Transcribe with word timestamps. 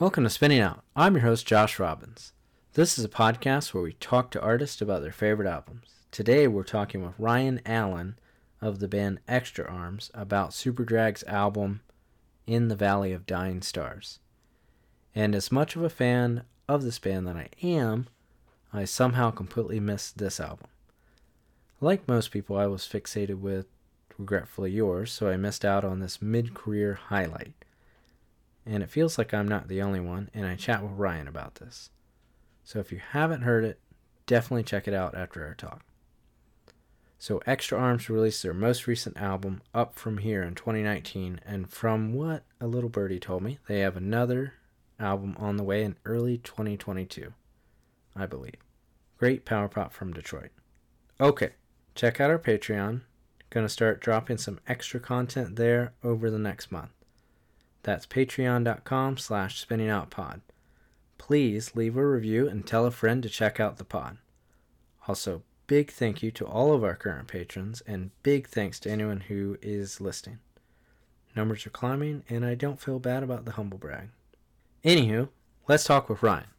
Welcome 0.00 0.24
to 0.24 0.30
Spinning 0.30 0.58
Out. 0.58 0.82
I'm 0.96 1.14
your 1.14 1.22
host, 1.22 1.46
Josh 1.46 1.78
Robbins. 1.78 2.32
This 2.72 2.98
is 2.98 3.04
a 3.04 3.08
podcast 3.08 3.72
where 3.72 3.84
we 3.84 3.92
talk 3.92 4.32
to 4.32 4.42
artists 4.42 4.82
about 4.82 5.02
their 5.02 5.12
favorite 5.12 5.46
albums. 5.46 6.00
Today 6.10 6.48
we're 6.48 6.64
talking 6.64 7.04
with 7.04 7.14
Ryan 7.16 7.60
Allen 7.64 8.18
of 8.60 8.80
the 8.80 8.88
band 8.88 9.20
Extra 9.28 9.64
Arms 9.64 10.10
about 10.12 10.50
Superdrag's 10.50 11.22
album 11.28 11.80
In 12.44 12.66
the 12.66 12.74
Valley 12.74 13.12
of 13.12 13.24
Dying 13.24 13.62
Stars. 13.62 14.18
And 15.14 15.32
as 15.32 15.52
much 15.52 15.76
of 15.76 15.84
a 15.84 15.88
fan 15.88 16.42
of 16.68 16.82
this 16.82 16.98
band 16.98 17.28
that 17.28 17.36
I 17.36 17.50
am, 17.62 18.08
I 18.72 18.86
somehow 18.86 19.30
completely 19.30 19.78
missed 19.78 20.18
this 20.18 20.40
album. 20.40 20.70
Like 21.80 22.08
most 22.08 22.32
people, 22.32 22.56
I 22.56 22.66
was 22.66 22.82
fixated 22.82 23.38
with 23.38 23.66
Regretfully 24.18 24.72
Yours, 24.72 25.12
so 25.12 25.28
I 25.28 25.36
missed 25.36 25.64
out 25.64 25.84
on 25.84 26.00
this 26.00 26.20
mid 26.20 26.52
career 26.52 26.94
highlight 26.94 27.63
and 28.66 28.82
it 28.82 28.90
feels 28.90 29.18
like 29.18 29.34
I'm 29.34 29.48
not 29.48 29.68
the 29.68 29.82
only 29.82 30.00
one, 30.00 30.30
and 30.34 30.46
I 30.46 30.56
chat 30.56 30.82
with 30.82 30.92
Ryan 30.92 31.28
about 31.28 31.56
this. 31.56 31.90
So 32.64 32.78
if 32.78 32.90
you 32.90 33.00
haven't 33.10 33.42
heard 33.42 33.64
it, 33.64 33.78
definitely 34.26 34.62
check 34.62 34.88
it 34.88 34.94
out 34.94 35.14
after 35.14 35.44
our 35.44 35.54
talk. 35.54 35.82
So 37.18 37.40
Extra 37.46 37.78
Arms 37.78 38.10
released 38.10 38.42
their 38.42 38.52
most 38.52 38.86
recent 38.86 39.16
album, 39.16 39.62
Up 39.72 39.94
From 39.94 40.18
Here, 40.18 40.42
in 40.42 40.54
2019, 40.54 41.40
and 41.46 41.70
from 41.70 42.12
what 42.12 42.44
a 42.60 42.66
little 42.66 42.90
birdie 42.90 43.20
told 43.20 43.42
me, 43.42 43.58
they 43.66 43.80
have 43.80 43.96
another 43.96 44.54
album 44.98 45.34
on 45.38 45.56
the 45.56 45.62
way 45.62 45.84
in 45.84 45.96
early 46.04 46.38
2022, 46.38 47.32
I 48.14 48.26
believe. 48.26 48.56
Great 49.16 49.44
power 49.44 49.68
pop 49.68 49.92
from 49.92 50.12
Detroit. 50.12 50.50
Okay, 51.20 51.50
check 51.94 52.20
out 52.20 52.30
our 52.30 52.38
Patreon. 52.38 53.02
Gonna 53.48 53.68
start 53.68 54.00
dropping 54.00 54.38
some 54.38 54.60
extra 54.66 55.00
content 55.00 55.56
there 55.56 55.92
over 56.02 56.30
the 56.30 56.38
next 56.38 56.72
month. 56.72 56.90
That's 57.84 58.06
patreon.com 58.06 59.18
slash 59.18 59.64
spinningoutpod. 59.64 60.40
Please 61.18 61.76
leave 61.76 61.96
a 61.96 62.06
review 62.06 62.48
and 62.48 62.66
tell 62.66 62.86
a 62.86 62.90
friend 62.90 63.22
to 63.22 63.28
check 63.28 63.60
out 63.60 63.76
the 63.76 63.84
pod. 63.84 64.18
Also, 65.06 65.42
big 65.66 65.90
thank 65.90 66.22
you 66.22 66.30
to 66.32 66.46
all 66.46 66.72
of 66.72 66.82
our 66.82 66.96
current 66.96 67.28
patrons, 67.28 67.82
and 67.86 68.10
big 68.22 68.48
thanks 68.48 68.80
to 68.80 68.90
anyone 68.90 69.20
who 69.20 69.58
is 69.62 70.00
listening. 70.00 70.38
Numbers 71.36 71.66
are 71.66 71.70
climbing, 71.70 72.24
and 72.28 72.44
I 72.44 72.54
don't 72.54 72.80
feel 72.80 72.98
bad 72.98 73.22
about 73.22 73.44
the 73.44 73.52
humble 73.52 73.78
brag. 73.78 74.08
Anywho, 74.82 75.28
let's 75.68 75.84
talk 75.84 76.08
with 76.08 76.22
Ryan. 76.22 76.53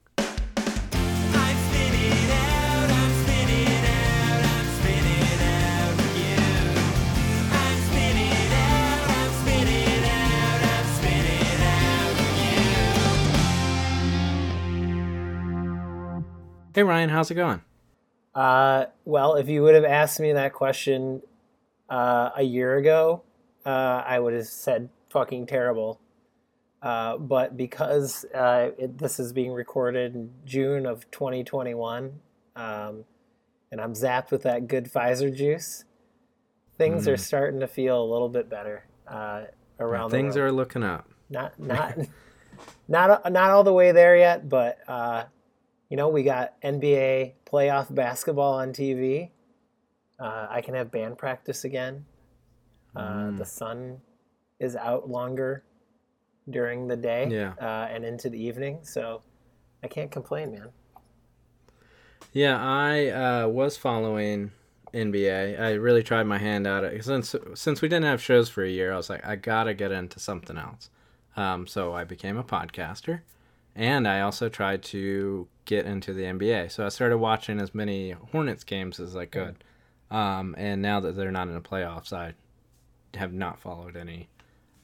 Hey 16.76 16.84
Ryan, 16.84 17.08
how's 17.08 17.31
it 17.31 17.36
going? 17.36 17.62
Uh, 18.34 18.88
well, 19.06 19.36
if 19.36 19.48
you 19.48 19.64
would 19.64 19.76
have 19.76 19.86
asked 19.86 20.20
me 20.20 20.34
that 20.34 20.52
question 20.52 21.22
uh, 21.90 22.31
a 22.36 22.44
year 22.44 22.76
ago, 22.76 23.22
uh, 23.66 24.04
I 24.06 24.20
would 24.20 24.34
have 24.34 24.45
said 24.45 24.90
fucking 25.09 25.46
terrible. 25.46 26.02
Uh, 26.81 27.16
but 27.16 27.56
because 27.56 28.26
uh, 28.36 28.72
it, 28.78 28.98
this 28.98 29.22
is 29.22 29.31
being 29.31 29.53
recorded 29.53 30.16
in 30.16 30.31
June 30.44 30.86
of 30.86 31.09
2021, 31.12 32.20
um, 32.58 33.06
and 33.72 33.80
I'm 33.80 33.94
zapped 33.94 34.31
with 34.31 34.44
that 34.44 34.68
good 34.68 34.92
Pfizer 34.92 35.34
juice, 35.34 35.86
things 36.78 37.08
are 37.08 37.16
starting 37.16 37.62
to 37.62 37.68
feel 37.68 38.03
a 38.03 38.03
little 38.03 38.28
bit 38.28 38.50
better 38.50 38.84
uh, 39.08 39.44
around 39.80 40.12
the 40.12 40.18
Things 40.18 40.36
are 40.36 40.52
looking 40.52 40.84
up. 40.84 41.09
not 41.30 41.58
not 41.58 41.98
not 42.90 43.31
not 43.31 43.52
all 43.52 43.64
the 43.64 43.72
way 43.72 43.94
there 43.94 44.18
yet, 44.18 44.50
but 44.50 44.80
uh, 44.90 45.23
you 45.89 45.97
know 45.97 46.09
we 46.09 46.23
got 46.23 46.59
NBA 46.61 47.34
playoff 47.46 47.94
basketball 47.94 48.53
on 48.56 48.73
TV. 48.73 49.29
Uh, 50.19 50.47
I 50.50 50.62
can 50.62 50.73
have 50.75 50.91
band 50.91 51.18
practice 51.18 51.63
again. 51.66 52.06
Uh, 52.96 53.31
The 53.31 53.46
sun 53.46 54.00
is 54.59 54.75
out 54.75 55.09
longer 55.09 55.63
during 56.50 56.88
the 56.88 56.95
day 56.95 57.28
Yeah. 57.29 57.53
uh, 57.59 57.88
and 57.91 58.06
into 58.06 58.29
the 58.29 58.41
evening, 58.41 58.79
so 58.84 59.22
I 59.84 59.88
can't 59.88 60.12
complain, 60.12 60.51
man. 60.51 60.69
Yeah, 62.31 62.57
I 62.59 63.07
uh, 63.09 63.47
was 63.47 63.78
following 63.78 64.51
NBA. 64.94 65.59
I 65.59 65.72
really 65.74 66.03
tried 66.03 66.24
my 66.24 66.38
hand 66.38 66.68
at 66.68 66.84
it 66.84 67.03
since 67.03 67.35
since 67.53 67.81
we 67.81 67.88
didn't 67.90 68.06
have 68.06 68.22
shows 68.22 68.50
for 68.50 68.63
a 68.63 68.69
year. 68.69 68.94
I 68.94 68.97
was 68.97 69.09
like, 69.09 69.25
I 69.25 69.35
gotta 69.35 69.74
get 69.74 69.91
into 69.91 70.19
something 70.19 70.57
else. 70.57 70.90
Um, 71.38 71.68
so 71.68 71.94
I 71.94 72.06
became 72.06 72.38
a 72.38 72.44
podcaster, 72.44 73.22
and 73.75 74.08
I 74.08 74.22
also 74.22 74.50
tried 74.50 74.84
to 74.84 75.47
get 75.66 75.86
into 75.86 76.13
the 76.13 76.24
NBA. 76.24 76.72
So 76.72 76.86
I 76.86 76.90
started 76.90 77.18
watching 77.18 77.59
as 77.59 77.75
many 77.75 78.12
Hornets 78.12 78.63
games 78.63 79.00
as 79.00 79.16
I 79.16 79.25
could. 79.25 79.63
Um, 80.09 80.56
and 80.58 80.81
now 80.81 81.00
that 81.02 81.16
they're 81.16 81.31
not 81.31 81.47
in 81.47 81.56
the 81.56 81.62
playoffs, 81.62 82.13
I 82.13 82.34
have 83.16 83.34
not 83.34 83.59
followed 83.59 83.97
any 83.97 84.30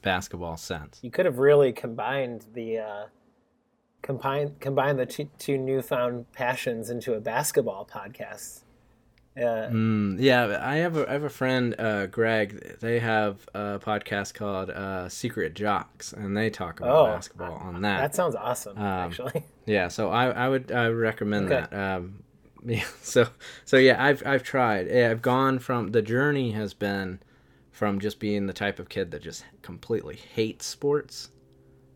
basketball 0.02 0.56
since. 0.56 0.98
You 1.02 1.10
could 1.10 1.26
have 1.26 1.38
really 1.38 1.72
combined 1.72 2.46
the 2.52 2.78
uh, 2.78 3.04
combine 4.02 4.56
combined 4.60 4.98
the 4.98 5.06
two, 5.06 5.28
two 5.38 5.56
newfound 5.56 6.30
passions 6.32 6.90
into 6.90 7.14
a 7.14 7.20
basketball 7.20 7.88
podcast. 7.90 8.62
Uh, 9.36 9.68
Mm, 9.70 10.16
yeah, 10.20 10.58
I 10.62 10.76
have 10.76 10.96
a 10.96 11.08
I 11.08 11.12
have 11.14 11.22
a 11.24 11.30
friend, 11.30 11.74
uh, 11.78 12.06
Greg. 12.06 12.76
They 12.80 12.98
have 12.98 13.46
a 13.54 13.78
podcast 13.78 14.34
called 14.34 14.68
uh, 14.70 15.08
Secret 15.08 15.54
Jocks, 15.54 16.12
and 16.12 16.36
they 16.36 16.50
talk 16.50 16.80
about 16.80 17.08
Oh, 17.08 17.14
basketball 17.14 17.54
on 17.54 17.80
that. 17.82 17.98
That 17.98 18.14
sounds 18.14 18.34
awesome, 18.34 18.76
Um, 18.76 18.84
actually. 18.84 19.44
yeah, 19.66 19.88
so 19.88 20.10
I, 20.10 20.26
I 20.30 20.48
would 20.48 20.70
I 20.70 20.88
would 20.88 20.98
recommend 20.98 21.46
Okay. 21.50 21.66
that. 21.70 21.96
Um, 21.96 22.22
yeah, 22.66 22.84
so 23.00 23.26
so 23.64 23.78
yeah, 23.78 24.02
I've 24.04 24.22
I've 24.26 24.42
tried. 24.42 24.88
Yeah, 24.88 25.10
I've 25.10 25.22
gone 25.22 25.58
from 25.58 25.92
the 25.92 26.02
journey 26.02 26.50
has 26.52 26.74
been 26.74 27.20
from 27.70 28.00
just 28.00 28.20
being 28.20 28.46
the 28.46 28.52
type 28.52 28.78
of 28.78 28.90
kid 28.90 29.10
that 29.12 29.22
just 29.22 29.44
completely 29.62 30.16
hates 30.16 30.66
sports 30.66 31.30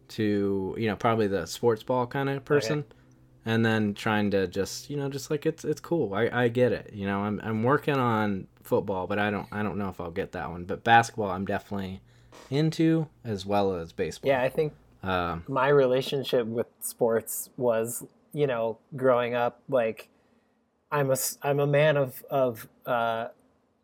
to 0.09 0.75
you 0.79 0.87
know 0.87 0.97
probably 0.97 1.27
the 1.27 1.47
sports 1.47 1.83
ball 1.83 2.07
kind 2.07 2.29
of 2.31 2.45
person 2.45 2.85
and 3.47 3.65
then 3.65 3.95
trying 3.95 4.31
to 4.33 4.47
just 4.47 4.91
you 4.91 4.97
know 4.99 5.09
just 5.09 5.31
like 5.31 5.47
it's 5.47 5.65
it's 5.65 5.81
cool. 5.81 6.13
I, 6.13 6.29
I 6.31 6.49
get 6.49 6.73
it 6.73 6.91
you 6.93 7.07
know 7.07 7.21
I'm, 7.21 7.41
I'm 7.43 7.63
working 7.63 7.97
on 7.97 8.49
football 8.63 9.07
but 9.07 9.19
I 9.19 9.31
don't 9.31 9.47
I 9.51 9.63
don't 9.63 9.79
know 9.79 9.89
if 9.89 10.01
I'll 10.01 10.11
get 10.11 10.33
that 10.33 10.51
one. 10.51 10.65
But 10.65 10.85
basketball 10.85 11.31
I'm 11.31 11.47
definitely 11.47 12.03
into 12.51 13.09
as 13.25 13.47
well 13.47 13.75
as 13.75 13.93
baseball. 13.93 14.29
Yeah, 14.29 14.43
I 14.43 14.49
think 14.49 14.75
um, 15.03 15.45
my 15.49 15.69
relationship 15.69 16.47
with 16.47 16.67
sports 16.81 17.51
was, 17.57 18.05
you 18.33 18.47
know, 18.47 18.79
growing 18.97 19.35
up, 19.35 19.63
like 19.69 20.09
I'm 20.91 21.11
a 21.11 21.17
I'm 21.43 21.61
a 21.61 21.67
man 21.67 21.97
of 21.97 22.25
of 22.31 22.69
uh, 22.85 23.29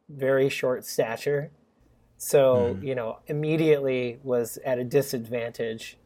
very 0.08 0.48
short 0.48 0.84
stature, 0.84 1.50
so 2.16 2.76
you 2.82 2.94
know, 2.94 3.18
immediately 3.26 4.18
was 4.22 4.58
at 4.64 4.78
a 4.78 4.84
disadvantage, 4.84 5.96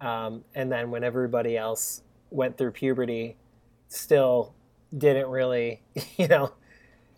um, 0.00 0.44
and 0.54 0.70
then 0.70 0.90
when 0.90 1.04
everybody 1.04 1.56
else 1.56 2.02
went 2.30 2.56
through 2.56 2.72
puberty, 2.72 3.36
still 3.88 4.54
didn't 4.96 5.28
really, 5.28 5.82
you 6.16 6.28
know, 6.28 6.52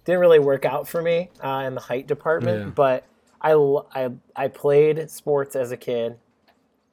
didn't 0.04 0.20
really 0.20 0.38
work 0.40 0.64
out 0.64 0.88
for 0.88 1.00
me 1.02 1.30
uh, 1.42 1.64
in 1.66 1.74
the 1.74 1.80
height 1.80 2.06
department, 2.06 2.60
Yeah. 2.66 2.70
but. 2.70 3.04
I 3.44 4.46
played 4.54 5.10
sports 5.10 5.56
as 5.56 5.72
a 5.72 5.76
kid 5.76 6.16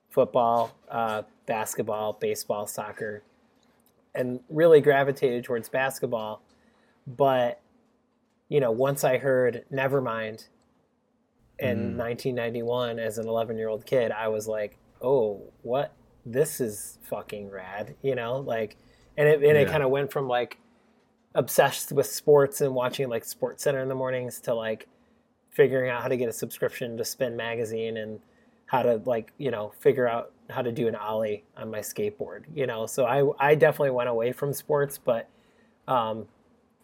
football, 0.10 0.72
uh, 0.90 1.22
basketball, 1.46 2.14
baseball, 2.14 2.66
soccer, 2.66 3.22
and 4.16 4.40
really 4.50 4.82
gravitated 4.82 5.44
towards 5.44 5.70
basketball. 5.70 6.42
But, 7.06 7.62
you 8.48 8.60
know, 8.60 8.72
once 8.72 9.04
I 9.04 9.20
heard 9.20 9.64
Nevermind 9.72 10.48
in 11.60 11.96
1991 11.98 12.98
as 12.98 13.20
an 13.20 13.28
11 13.28 13.56
year 13.58 13.70
old 13.70 13.86
kid, 13.86 14.12
I 14.12 14.28
was 14.30 14.48
like, 14.48 14.76
oh, 15.04 15.42
what? 15.62 15.94
This 16.32 16.62
is 16.62 16.98
fucking 17.04 17.50
rad, 17.50 17.96
you 18.02 18.16
know? 18.16 18.38
Like, 18.38 18.78
and 19.18 19.28
it, 19.28 19.44
and 19.44 19.58
it 19.58 19.68
kind 19.68 19.84
of 19.84 19.90
went 19.90 20.12
from 20.12 20.28
like 20.28 20.60
obsessed 21.36 21.92
with 21.92 22.06
sports 22.06 22.62
and 22.62 22.74
watching 22.74 23.10
like 23.10 23.24
SportsCenter 23.24 23.82
in 23.82 23.90
the 23.90 23.96
mornings 23.96 24.40
to 24.42 24.54
like 24.54 24.88
figuring 25.50 25.90
out 25.90 26.02
how 26.02 26.08
to 26.08 26.18
get 26.18 26.30
a 26.30 26.34
subscription 26.34 26.98
to 26.98 27.06
Spin 27.06 27.36
Magazine 27.36 27.98
and 27.98 28.20
how 28.70 28.84
to 28.84 29.02
like 29.06 29.34
you 29.40 29.50
know 29.50 29.74
figure 29.80 30.08
out 30.08 30.32
how 30.50 30.62
to 30.62 30.72
do 30.72 30.88
an 30.88 30.96
ollie 30.96 31.44
on 31.58 31.72
my 31.72 31.80
skateboard 31.80 32.44
you 32.54 32.68
know 32.68 32.86
so 32.86 33.04
i 33.04 33.50
i 33.50 33.56
definitely 33.56 33.90
went 33.90 34.08
away 34.08 34.32
from 34.32 34.54
sports 34.54 35.00
but 35.00 35.28
um 35.88 36.28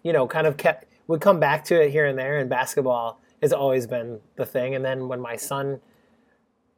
you 0.02 0.12
know 0.12 0.26
kind 0.28 0.48
of 0.48 0.58
kept 0.58 0.86
would 1.06 1.22
come 1.22 1.40
back 1.40 1.64
to 1.64 1.80
it 1.80 1.92
here 1.92 2.08
and 2.08 2.18
there 2.18 2.40
and 2.40 2.50
basketball 2.50 3.22
has 3.40 3.54
always 3.54 3.86
been 3.86 4.20
the 4.36 4.46
thing 4.46 4.74
and 4.74 4.84
then 4.84 5.08
when 5.08 5.22
my 5.22 5.36
son 5.36 5.80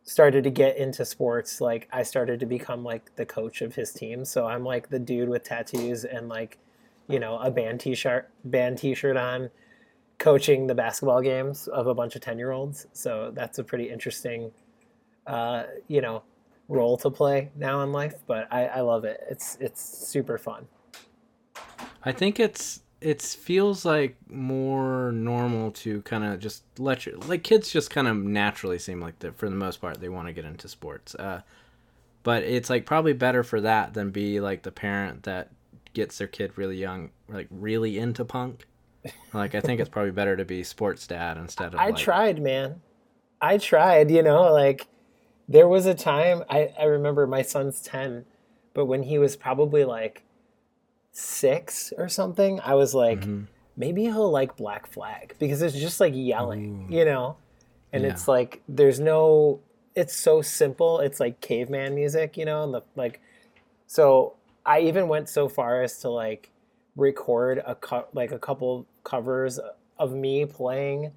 started 0.08 0.44
to 0.44 0.50
get 0.50 0.78
into 0.78 1.06
sports 1.06 1.62
like 1.62 1.88
i 1.92 2.02
started 2.02 2.40
to 2.40 2.46
become 2.46 2.84
like 2.84 3.16
the 3.16 3.26
coach 3.26 3.62
of 3.62 3.76
his 3.76 3.92
team 3.92 4.26
so 4.26 4.48
i'm 4.48 4.64
like 4.64 4.90
the 4.90 5.00
dude 5.00 5.30
with 5.30 5.44
tattoos 5.44 6.06
and 6.06 6.30
like 6.30 6.58
you 7.08 7.20
know 7.20 7.38
a 7.40 7.52
band 7.52 7.80
t-shirt 7.80 8.30
band 8.46 8.78
t-shirt 8.78 9.18
on 9.18 9.50
coaching 10.18 10.66
the 10.66 10.74
basketball 10.74 11.22
games 11.22 11.68
of 11.68 11.88
a 11.88 11.94
bunch 11.94 12.16
of 12.16 12.22
10 12.22 12.40
year 12.40 12.52
olds 12.52 12.88
so 12.94 13.32
that's 13.36 13.60
a 13.60 13.64
pretty 13.64 13.90
interesting 13.90 14.52
uh, 15.28 15.64
you 15.88 16.02
know 16.02 16.24
role 16.70 16.98
to 16.98 17.10
play 17.10 17.52
now 17.56 17.82
in 17.82 17.92
life, 17.92 18.16
but 18.28 18.48
I, 18.52 18.66
I 18.66 18.82
love 18.82 19.06
it. 19.06 19.24
It's 19.30 19.58
it's 19.60 19.82
super 19.82 20.38
fun. 20.38 20.68
I 22.04 22.12
think 22.12 22.40
it's 22.40 22.82
it 23.00 23.22
feels 23.22 23.86
like 23.86 24.16
more 24.30 25.12
normal 25.12 25.72
to 25.72 26.02
kind 26.02 26.24
of 26.24 26.40
just 26.40 26.64
let 26.80 27.06
your 27.06 27.18
like 27.20 27.44
kids 27.44 27.72
just 27.72 27.90
kind 27.90 28.08
of 28.08 28.18
naturally 28.18 28.80
seem 28.80 29.00
like 29.00 29.20
that 29.20 29.38
for 29.38 29.50
the 29.50 29.56
most 29.56 29.80
part 29.80 30.00
they 30.00 30.10
want 30.10 30.28
to 30.28 30.34
get 30.34 30.46
into 30.46 30.68
sports. 30.68 31.14
Uh, 31.16 31.42
but 32.24 32.44
it's 32.44 32.70
like 32.70 32.86
probably 32.86 33.14
better 33.14 33.44
for 33.44 33.62
that 33.62 33.94
than 33.94 34.10
be 34.10 34.40
like 34.40 34.64
the 34.64 34.72
parent 34.72 35.24
that 35.24 35.50
gets 35.94 36.18
their 36.18 36.28
kid 36.28 36.52
really 36.58 36.78
young, 36.78 37.12
like 37.30 37.48
really 37.52 37.98
into 37.98 38.26
punk. 38.26 38.66
Like 39.32 39.56
I 39.56 39.62
think 39.62 39.80
it's 39.80 39.90
probably 39.90 40.12
better 40.12 40.36
to 40.36 40.44
be 40.44 40.64
sports 40.64 41.08
dad 41.08 41.38
instead 41.38 41.74
of. 41.74 41.80
I 41.80 41.88
like, 41.88 41.98
tried, 41.98 42.42
man. 42.42 42.82
I 43.40 43.58
tried, 43.58 44.12
you 44.12 44.24
know, 44.24 44.52
like 44.52 44.88
there 45.48 45.68
was 45.68 45.86
a 45.86 45.94
time 45.94 46.44
I, 46.50 46.74
I 46.78 46.86
remember 46.86 47.28
my 47.28 47.44
son's 47.44 47.82
10, 47.82 48.26
but 48.74 48.86
when 48.88 49.04
he 49.04 49.18
was 49.18 49.36
probably 49.36 49.86
like 49.86 50.24
six 51.22 51.92
or 51.98 52.08
something, 52.08 52.60
I 52.64 52.76
was 52.76 52.94
like, 52.94 53.22
Mhm. 53.22 53.48
maybe 53.76 54.04
he'll 54.04 54.30
like 54.30 54.56
Black 54.56 54.86
Flag 54.86 55.34
because 55.40 55.64
it's 55.64 55.76
just 55.76 56.00
like 56.00 56.14
yelling, 56.16 56.88
you 56.92 57.06
know? 57.06 57.38
And 57.92 58.04
Yeah. 58.04 58.10
it's 58.12 58.28
like, 58.28 58.62
there's 58.70 59.00
no, 59.00 59.60
it's 59.96 60.16
so 60.16 60.44
simple. 60.44 61.00
It's 61.00 61.20
like 61.20 61.42
caveman 61.42 61.96
music, 61.96 62.38
you 62.38 62.46
know? 62.46 62.62
And 62.64 62.74
the, 62.76 62.82
like, 62.96 63.20
so 63.88 64.34
I 64.64 64.82
even 64.82 65.08
went 65.08 65.28
so 65.28 65.50
far 65.50 65.82
as 65.82 65.98
to 66.02 66.10
like 66.10 66.52
record 66.96 67.64
a 67.66 67.74
co- 67.74 68.08
like 68.14 68.32
a 68.32 68.38
couple 68.40 68.86
covers 69.04 69.60
of 69.98 70.14
me 70.14 70.46
playing 70.46 71.14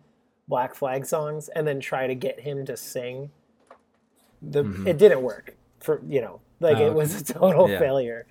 Black 0.48 0.74
Flag 0.74 1.04
songs 1.04 1.48
and 1.50 1.66
then 1.66 1.78
try 1.78 2.06
to 2.06 2.14
get 2.14 2.40
him 2.40 2.64
to 2.66 2.76
sing. 2.76 3.30
The 4.40 4.64
it 4.86 4.96
didn't 4.96 5.22
work 5.22 5.56
for 5.80 6.00
you 6.08 6.22
know 6.22 6.40
like 6.60 6.76
Mm-hmm. 6.76 6.84
Oh, 6.84 6.86
it 6.86 6.94
was 6.94 7.20
a 7.20 7.24
total 7.24 7.68
Yeah. 7.68 7.78
failure. 7.78 8.26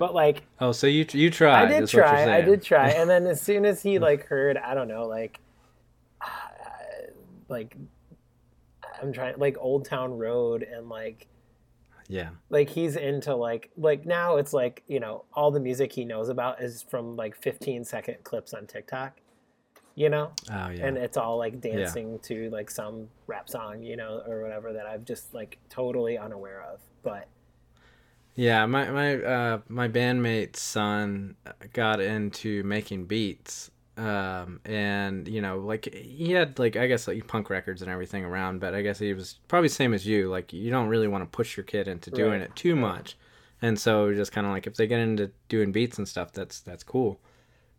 But 0.00 0.14
like 0.14 0.42
Oh, 0.60 0.72
so 0.72 0.86
you 0.88 1.04
you 1.12 1.30
tried? 1.30 1.66
I 1.66 1.68
did 1.68 1.82
is 1.84 1.92
what 1.92 1.92
you're 1.92 2.02
try. 2.04 2.36
I 2.36 2.40
did 2.40 2.62
try. 2.62 2.88
And 2.98 3.08
then 3.08 3.26
as 3.26 3.40
soon 3.40 3.64
as 3.66 3.82
he 3.82 3.98
like 4.00 4.24
heard, 4.26 4.56
I 4.56 4.74
don't 4.74 4.88
know, 4.88 5.06
like, 5.06 5.38
uh, 6.22 6.26
like 7.48 7.76
I'm 9.00 9.12
trying 9.12 9.34
like 9.38 9.56
Old 9.60 9.84
Town 9.84 10.16
Road 10.16 10.62
and 10.62 10.88
like 10.88 11.26
Yeah. 12.08 12.30
like 12.48 12.70
he's 12.70 12.96
into 12.96 13.34
like 13.34 13.70
like 13.76 14.06
now 14.06 14.36
it's 14.36 14.52
like 14.54 14.82
you 14.88 15.00
know 15.00 15.24
all 15.34 15.50
the 15.50 15.60
music 15.60 15.92
he 15.92 16.04
knows 16.06 16.30
about 16.30 16.62
is 16.62 16.82
from 16.82 17.14
like 17.16 17.36
15 17.36 17.84
second 17.84 18.16
clips 18.24 18.54
on 18.54 18.66
TikTok, 18.66 19.20
you 19.96 20.08
know, 20.08 20.30
Oh 20.50 20.70
yeah. 20.70 20.86
and 20.86 20.96
it's 20.96 21.18
all 21.18 21.36
like 21.36 21.60
dancing 21.60 22.18
to 22.20 22.48
like 22.50 22.70
some 22.70 23.08
rap 23.26 23.50
song, 23.50 23.82
you 23.82 23.96
know, 23.96 24.22
or 24.26 24.40
whatever 24.42 24.72
that 24.72 24.86
I'm 24.86 25.04
just 25.04 25.34
like 25.34 25.58
totally 25.68 26.16
unaware 26.16 26.62
of. 26.72 26.80
But 27.02 27.28
Yeah, 28.40 28.64
my 28.64 28.90
my 28.90 29.16
uh, 29.22 29.60
my 29.68 29.88
bandmate's 29.88 30.62
son 30.62 31.36
got 31.74 32.00
into 32.00 32.62
making 32.62 33.04
beats, 33.04 33.70
um, 33.98 34.60
and 34.64 35.28
you 35.28 35.42
know, 35.42 35.58
like 35.58 35.92
he 35.92 36.32
had 36.32 36.58
like 36.58 36.74
I 36.74 36.86
guess 36.86 37.06
like 37.06 37.26
punk 37.26 37.50
records 37.50 37.82
and 37.82 37.90
everything 37.90 38.24
around, 38.24 38.60
but 38.60 38.74
I 38.74 38.80
guess 38.80 38.98
he 38.98 39.12
was 39.12 39.38
probably 39.46 39.68
same 39.68 39.92
as 39.92 40.06
you. 40.06 40.30
Like 40.30 40.54
you 40.54 40.70
don't 40.70 40.88
really 40.88 41.06
want 41.06 41.22
to 41.22 41.36
push 41.36 41.54
your 41.54 41.64
kid 41.64 41.86
into 41.86 42.10
doing 42.10 42.40
Right, 42.40 42.40
it 42.40 42.56
too 42.56 42.74
much, 42.76 43.18
and 43.60 43.78
so 43.78 44.14
just 44.14 44.32
kind 44.32 44.46
of 44.46 44.54
like 44.54 44.66
if 44.66 44.74
they 44.74 44.86
get 44.86 45.00
into 45.00 45.30
doing 45.50 45.70
beats 45.70 45.98
and 45.98 46.08
stuff, 46.08 46.32
that's 46.32 46.60
that's 46.60 46.82
cool. 46.82 47.20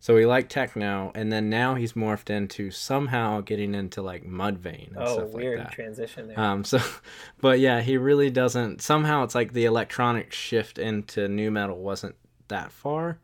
So 0.04 0.18
he 0.18 0.26
liked 0.26 0.52
techno, 0.52 1.12
and 1.14 1.32
then 1.32 1.48
now 1.52 1.76
he's 1.76 1.94
morphed 1.94 2.32
into 2.32 2.72
somehow 2.72 3.42
getting 3.42 3.76
into 3.76 4.02
like 4.02 4.26
Mudvayne 4.26 4.88
and 4.88 4.98
oh, 4.98 5.14
stuff 5.14 5.30
weird 5.30 5.60
like 5.60 5.68
that. 5.68 5.76
transition 5.76 6.28
there. 6.28 6.40
Um, 6.40 6.64
so, 6.72 6.80
but 7.40 7.60
yeah, 7.60 7.82
he 7.82 7.98
really 7.98 8.32
doesn't. 8.32 8.82
Somehow, 8.82 9.24
it's 9.24 9.36
like 9.36 9.54
the 9.54 9.66
electronic 9.66 10.34
shift 10.34 10.80
into 10.80 11.28
nu 11.28 11.52
metal 11.52 11.78
wasn't 11.78 12.16
that 12.48 12.72
far, 12.72 13.20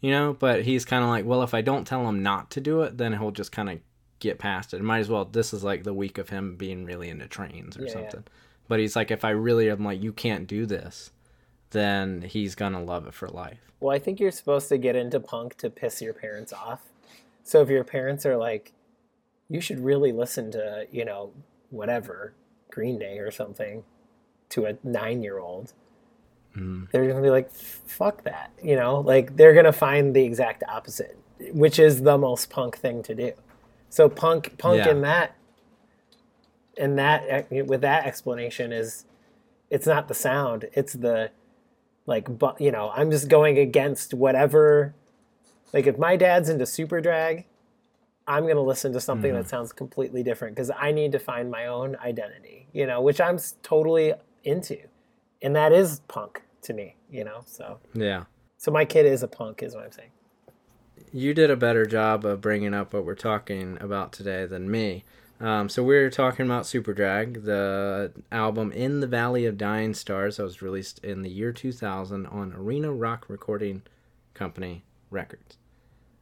you 0.00 0.12
know. 0.12 0.32
But 0.38 0.62
he's 0.62 0.84
kind 0.84 1.02
of 1.02 1.10
like, 1.10 1.24
well, 1.24 1.42
if 1.42 1.52
I 1.52 1.62
don't 1.62 1.84
tell 1.84 2.08
him 2.08 2.22
not 2.22 2.48
to 2.52 2.60
do 2.60 2.82
it, 2.82 2.96
then 2.96 3.12
he'll 3.12 3.32
just 3.32 3.50
kind 3.50 3.68
of 3.68 3.80
get 4.20 4.38
past 4.38 4.72
it. 4.72 4.80
Might 4.82 5.00
as 5.00 5.08
well. 5.08 5.24
This 5.24 5.52
is 5.52 5.64
like 5.64 5.82
the 5.82 5.92
week 5.94 6.16
of 6.16 6.28
him 6.28 6.54
being 6.54 6.84
really 6.84 7.08
into 7.08 7.26
trains 7.26 7.76
or 7.76 7.82
Yeah, 7.82 7.88
yeah. 7.88 7.92
something. 8.02 8.24
But 8.68 8.78
he's 8.78 8.94
like, 8.94 9.10
if 9.10 9.24
I 9.24 9.30
really 9.30 9.68
am 9.68 9.82
like, 9.84 10.00
you 10.00 10.12
can't 10.12 10.46
do 10.46 10.64
this, 10.64 11.10
then 11.70 12.22
he's 12.22 12.54
gonna 12.54 12.82
love 12.82 13.06
it 13.06 13.14
for 13.14 13.28
life. 13.28 13.58
Well, 13.80 13.94
I 13.94 13.98
think 13.98 14.20
you're 14.20 14.30
supposed 14.30 14.68
to 14.68 14.78
get 14.78 14.94
into 14.96 15.20
punk 15.20 15.56
to 15.58 15.70
piss 15.70 16.02
your 16.02 16.12
parents 16.12 16.52
off. 16.52 16.82
So 17.44 17.62
if 17.62 17.68
your 17.70 17.84
parents 17.84 18.26
are 18.26 18.36
like, 18.36 18.72
you 19.48 19.60
should 19.60 19.80
really 19.84 20.12
listen 20.12 20.50
to, 20.52 20.86
you 20.92 21.04
know, 21.04 21.32
whatever, 21.70 22.34
Green 22.70 22.98
Day 22.98 23.18
or 23.18 23.30
something, 23.30 23.84
to 24.50 24.66
a 24.66 24.76
nine 24.84 25.22
year 25.22 25.38
old, 25.38 25.72
Mm. 26.56 26.90
they're 26.90 27.04
going 27.04 27.14
to 27.16 27.22
be 27.22 27.30
like, 27.30 27.48
fuck 27.52 28.24
that. 28.24 28.50
You 28.60 28.74
know, 28.74 28.98
like 29.00 29.36
they're 29.36 29.52
going 29.52 29.66
to 29.66 29.72
find 29.72 30.14
the 30.16 30.24
exact 30.24 30.64
opposite, 30.68 31.16
which 31.52 31.78
is 31.78 32.02
the 32.02 32.18
most 32.18 32.50
punk 32.50 32.76
thing 32.76 33.04
to 33.04 33.14
do. 33.14 33.32
So 33.88 34.08
punk, 34.08 34.58
punk 34.58 34.78
Yeah. 34.78 34.90
in 34.90 35.00
that, 35.02 35.36
and 36.76 36.98
that, 36.98 37.50
with 37.50 37.82
that 37.82 38.04
explanation 38.06 38.72
is, 38.72 39.04
it's 39.70 39.86
not 39.86 40.08
the 40.08 40.14
sound, 40.14 40.68
it's 40.72 40.94
the, 40.94 41.30
like 42.10 42.38
but 42.38 42.60
you 42.60 42.70
know 42.70 42.90
i'm 42.94 43.10
just 43.10 43.28
going 43.28 43.58
against 43.58 44.12
whatever 44.12 44.94
like 45.72 45.86
if 45.86 45.96
my 45.96 46.16
dad's 46.16 46.50
into 46.50 46.64
Superdrag 46.64 47.44
i'm 48.26 48.42
going 48.42 48.56
to 48.56 48.62
listen 48.62 48.92
to 48.92 49.00
something 49.00 49.32
that 49.32 49.46
mm. 49.46 49.48
sounds 49.48 49.72
completely 49.72 50.22
different 50.22 50.54
because 50.54 50.70
i 50.78 50.92
need 50.92 51.12
to 51.12 51.18
find 51.18 51.50
my 51.50 51.66
own 51.66 51.96
identity 52.04 52.68
you 52.72 52.86
know 52.86 53.00
which 53.00 53.20
i'm 53.20 53.38
totally 53.62 54.12
into 54.44 54.78
and 55.40 55.56
that 55.56 55.72
is 55.72 56.00
punk 56.08 56.42
to 56.60 56.74
me 56.74 56.96
you 57.10 57.24
know 57.24 57.42
so 57.46 57.78
Yeah. 57.94 58.24
so 58.58 58.70
my 58.70 58.84
kid 58.84 59.06
is 59.06 59.22
a 59.22 59.28
punk 59.28 59.62
is 59.62 59.74
what 59.74 59.84
i'm 59.84 59.92
saying 59.92 60.10
you 61.12 61.34
did 61.34 61.50
a 61.50 61.56
better 61.56 61.86
job 61.86 62.24
of 62.24 62.40
bringing 62.40 62.74
up 62.74 62.92
what 62.92 63.04
we're 63.04 63.14
talking 63.14 63.78
about 63.80 64.12
today 64.12 64.46
than 64.46 64.70
me. 64.70 65.04
Um, 65.40 65.70
so 65.70 65.82
we 65.82 65.96
are 65.96 66.10
talking 66.10 66.44
about 66.44 66.64
Superdrag, 66.64 67.44
the 67.44 68.12
album 68.30 68.72
"In 68.72 69.00
the 69.00 69.06
Valley 69.06 69.46
of 69.46 69.56
Dying 69.56 69.94
Stars" 69.94 70.36
that 70.36 70.42
was 70.42 70.60
released 70.60 71.02
in 71.02 71.22
the 71.22 71.30
year 71.30 71.50
2000 71.50 72.26
on 72.26 72.52
Arena 72.52 72.92
Rock 72.92 73.24
Recording 73.28 73.82
Company 74.34 74.84
Records. 75.10 75.56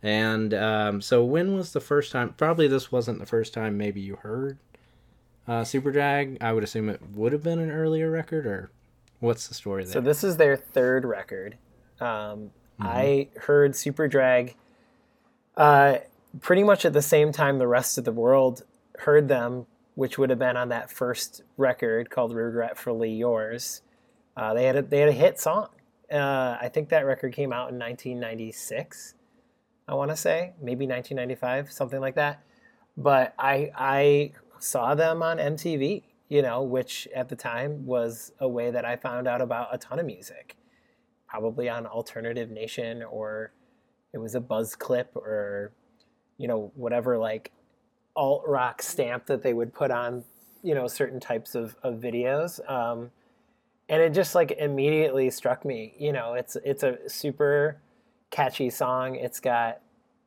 And 0.05 0.55
um, 0.55 1.01
so, 1.01 1.25
when 1.25 1.55
was 1.55 1.73
the 1.73 1.81
first 1.81 2.13
time? 2.13 2.35
Probably 2.35 2.69
this 2.69 2.93
wasn't 2.93 3.19
the 3.19 3.27
first 3.27 3.53
time. 3.53 3.77
Maybe 3.77 4.01
you 4.01 4.17
heard 4.17 4.59
uh, 5.49 5.63
Superdrag. 5.63 6.39
I 6.41 6.53
would 6.53 6.63
assume 6.63 6.89
it 6.89 7.01
would 7.13 7.33
have 7.33 7.43
been 7.43 7.59
an 7.59 7.73
earlier 7.73 8.09
record, 8.09 8.47
or 8.47 8.71
what's 9.19 9.49
the 9.49 9.55
story 9.55 9.83
there? 9.83 9.95
So 9.95 10.01
this 10.01 10.23
is 10.23 10.37
their 10.37 10.57
third 10.57 11.05
record. 11.05 11.59
Um, 12.01 12.53
I 12.81 13.27
heard 13.37 13.73
Superdrag 13.73 14.55
uh, 15.57 15.99
pretty 16.41 16.63
much 16.63 16.85
at 16.85 16.93
the 16.93 17.03
same 17.03 17.33
time 17.33 17.59
the 17.59 17.67
rest 17.67 17.99
of 17.99 18.05
the 18.05 18.13
world 18.13 18.63
heard 19.01 19.29
them, 19.29 19.67
which 19.95 20.19
would 20.19 20.31
have 20.31 20.39
been 20.39 20.57
on 20.57 20.69
that 20.71 20.91
first 20.91 21.43
record 21.57 22.11
called 22.11 22.35
"Regretfully 22.35 23.13
Yours." 23.13 23.83
Uh, 24.37 24.55
they 24.55 24.65
had 24.65 24.77
a, 24.77 24.83
they 24.83 25.01
had 25.01 25.09
a 25.09 25.13
hit 25.13 25.41
song. 25.41 25.69
Uh, 26.13 26.57
I 26.61 26.71
think 26.73 26.89
that 26.91 27.05
record 27.05 27.33
came 27.33 27.53
out 27.53 27.71
in 27.71 27.79
1996. 27.79 29.15
I 29.89 29.95
want 29.95 30.11
to 30.11 30.17
say 30.17 30.53
maybe 30.61 30.87
1995, 30.87 31.73
something 31.73 32.01
like 32.01 32.15
that. 32.15 32.45
But 32.97 33.35
I 33.39 33.71
I 33.77 34.33
saw 34.59 34.95
them 34.95 35.23
on 35.23 35.39
MTV, 35.39 36.03
you 36.29 36.43
know, 36.43 36.63
which 36.63 37.09
at 37.15 37.29
the 37.29 37.37
time 37.37 37.87
was 37.87 38.33
a 38.39 38.49
way 38.49 38.71
that 38.71 38.85
I 38.85 38.97
found 38.97 39.27
out 39.27 39.41
about 39.41 39.69
a 39.73 39.79
ton 39.79 39.99
of 39.99 40.07
music. 40.07 40.57
Probably 41.27 41.69
on 41.69 41.87
Alternative 41.87 42.51
Nation 42.51 43.03
or 43.03 43.53
it 44.13 44.19
was 44.19 44.35
a 44.35 44.41
buzz 44.41 44.75
clip 44.75 45.15
or 45.15 45.73
you 46.39 46.49
know 46.49 46.73
whatever 46.75 47.19
like 47.19 47.53
alt 48.19 48.43
rock 48.47 48.83
stamp 48.83 49.27
that 49.27 49.43
they 49.43 49.55
would 49.55 49.73
put 49.73 49.91
on 49.91 50.25
you 50.63 50.75
know 50.75 50.89
certain 50.89 51.21
types 51.21 51.55
of, 51.55 51.77
of 51.83 51.95
videos. 51.95 52.61
Um, 52.71 53.11
and 53.89 54.03
it 54.03 54.13
just 54.13 54.35
like 54.35 54.51
immediately 54.59 55.31
struck 55.31 55.65
me 55.65 55.95
you 55.99 56.13
know 56.13 56.35
it's 56.35 56.57
it's 56.65 56.83
a 56.83 56.99
super 57.09 57.81
catchy 58.31 58.69
song. 58.69 59.15
It's 59.15 59.41
got 59.41 59.81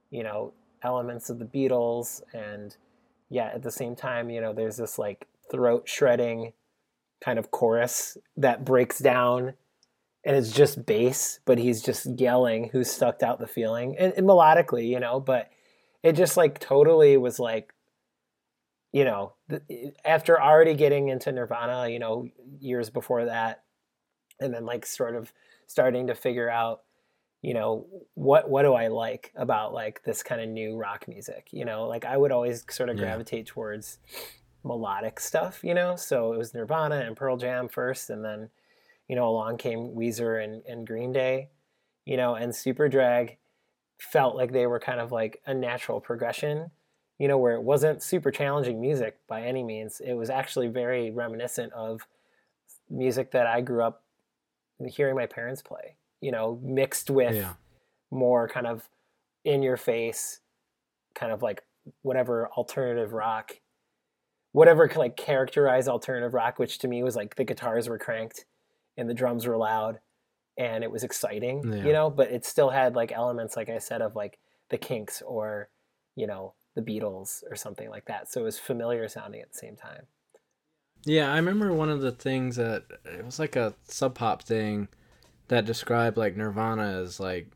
you 0.10 0.24
know 0.24 0.54
elements 0.84 1.30
of 1.30 1.40
the 1.40 1.46
beatles 1.46 2.22
and 2.34 2.76
yeah 3.30 3.52
at 3.54 3.62
the 3.62 3.72
same 3.72 3.96
time 3.96 4.30
you 4.30 4.42
know 4.42 4.54
there's 4.54 4.78
this 4.78 4.98
like 4.98 5.28
throat 5.52 5.88
shredding 5.88 6.54
kind 7.24 7.38
of 7.38 7.52
chorus 7.52 8.18
that 8.36 8.66
breaks 8.66 9.00
down 9.00 9.54
and 10.26 10.36
it's 10.36 10.52
just 10.52 10.86
bass 10.86 11.40
but 11.46 11.60
he's 11.60 11.82
just 11.82 12.20
yelling 12.20 12.70
who 12.72 12.84
sucked 12.84 13.22
out 13.22 13.40
the 13.40 13.48
feeling 13.48 13.96
and, 14.00 14.14
and 14.14 14.28
melodically 14.28 14.88
you 14.88 15.00
know 15.00 15.20
but 15.20 15.50
it 16.04 16.14
just 16.14 16.36
like 16.36 16.60
totally 16.60 17.16
was 17.16 17.40
like 17.40 17.74
you 18.92 19.04
know 19.04 19.34
after 20.06 20.42
already 20.42 20.74
getting 20.74 21.10
into 21.10 21.32
nirvana 21.32 21.88
you 21.90 22.00
know 22.00 22.28
years 22.60 22.90
before 22.90 23.26
that 23.26 23.64
and 24.40 24.54
then 24.54 24.66
like 24.66 24.86
sort 24.86 25.16
of 25.16 25.32
starting 25.68 26.08
to 26.08 26.16
figure 26.16 26.50
out 26.50 26.82
you 27.42 27.54
know 27.54 27.88
what 28.16 28.50
what 28.50 28.64
do 28.64 28.74
i 28.74 28.88
like 28.88 29.32
about 29.36 29.74
like 29.74 30.04
this 30.04 30.22
kind 30.24 30.42
of 30.42 30.50
new 30.50 30.76
rock 30.78 31.08
music 31.08 31.48
you 31.52 31.66
know? 31.66 31.88
Like 31.88 32.06
i 32.06 32.16
would 32.18 32.32
always 32.32 32.64
sort 32.70 32.90
of 32.90 32.98
Yeah. 32.98 33.04
gravitate 33.04 33.48
towards 33.48 34.00
melodic 34.64 35.20
stuff 35.20 35.64
you 35.64 35.74
know? 35.74 35.96
So 35.96 36.34
it 36.34 36.38
was 36.38 36.54
nirvana 36.54 36.98
and 36.98 37.16
pearl 37.16 37.38
jam 37.38 37.68
first 37.70 38.10
and 38.10 38.24
then 38.24 38.50
you 39.08 39.16
know, 39.18 39.28
along 39.28 39.58
came 39.58 39.90
Weezer 39.90 40.42
and, 40.42 40.64
and 40.66 40.88
Green 40.88 41.12
Day, 41.12 41.50
you 42.06 42.16
know, 42.16 42.36
and 42.36 42.54
Superdrag 42.54 43.36
felt 44.00 44.38
like 44.38 44.54
they 44.54 44.68
were 44.68 44.80
kind 44.80 45.02
of 45.02 45.12
like 45.12 45.42
a 45.46 45.54
natural 45.54 46.00
progression, 46.00 46.72
you 47.22 47.28
know, 47.28 47.38
where 47.38 47.54
it 47.54 47.62
wasn't 47.62 48.02
super 48.02 48.32
challenging 48.32 48.82
music 48.82 49.16
by 49.28 49.44
any 49.44 49.62
means. 49.62 50.00
It 50.00 50.14
was 50.14 50.32
actually 50.32 50.70
very 50.70 51.12
reminiscent 51.12 51.72
of 51.74 52.08
music 52.90 53.30
that 53.30 53.46
I 53.46 53.62
grew 53.62 53.84
up 53.84 54.04
hearing 54.88 55.14
my 55.16 55.28
parents 55.28 55.62
play, 55.62 55.98
you 56.20 56.32
know, 56.32 56.60
mixed 56.64 57.12
with 57.12 57.36
Yeah. 57.36 57.54
more 58.10 58.48
kind 58.48 58.66
of 58.66 58.90
in 59.44 59.62
your 59.62 59.78
face, 59.78 60.40
kind 61.14 61.32
of 61.32 61.44
like 61.44 61.62
whatever 62.02 62.48
alternative 62.58 63.14
rock, 63.14 63.60
whatever 64.52 64.90
like 64.96 65.16
characterized 65.16 65.88
alternative 65.88 66.34
rock, 66.34 66.58
which 66.58 66.80
to 66.80 66.88
me 66.88 67.04
was 67.04 67.16
like 67.16 67.36
the 67.36 67.44
guitars 67.44 67.88
were 67.88 68.00
cranked 68.00 68.46
and 68.98 69.08
the 69.08 69.14
drums 69.14 69.46
were 69.46 69.58
loud 69.58 70.00
and 70.58 70.84
it 70.84 70.90
was 70.90 71.04
exciting, 71.04 71.72
Yeah. 71.72 71.84
you 71.86 71.94
know, 71.94 72.10
but 72.10 72.32
it 72.32 72.46
still 72.46 72.72
had 72.72 72.96
like 72.96 73.12
elements, 73.12 73.56
like 73.56 73.70
I 73.70 73.78
said, 73.78 74.02
of 74.02 74.16
like 74.16 74.40
the 74.70 74.80
Kinks 74.80 75.22
or, 75.22 75.70
you 76.16 76.26
know, 76.26 76.56
the 76.76 76.82
Beatles 76.82 77.44
or 77.50 77.56
something 77.56 77.90
like 77.90 78.06
that. 78.06 78.32
So 78.32 78.42
it 78.42 78.46
was 78.46 78.60
familiar 78.60 79.08
sounding 79.08 79.42
at 79.42 79.52
the 79.52 79.58
same 79.58 79.76
time. 79.76 80.08
Yeah, 81.06 81.32
I 81.32 81.38
remember 81.38 81.74
one 81.74 81.90
of 81.90 82.02
the 82.02 82.12
things 82.12 82.58
that 82.58 82.84
it 83.06 83.26
was 83.26 83.40
like 83.40 83.56
a 83.56 83.74
sub 83.86 84.16
pop 84.16 84.44
thing 84.44 84.88
that 85.48 85.66
described 85.66 86.18
like 86.18 86.38
Nirvana 86.38 87.02
as 87.02 87.20
like 87.20 87.48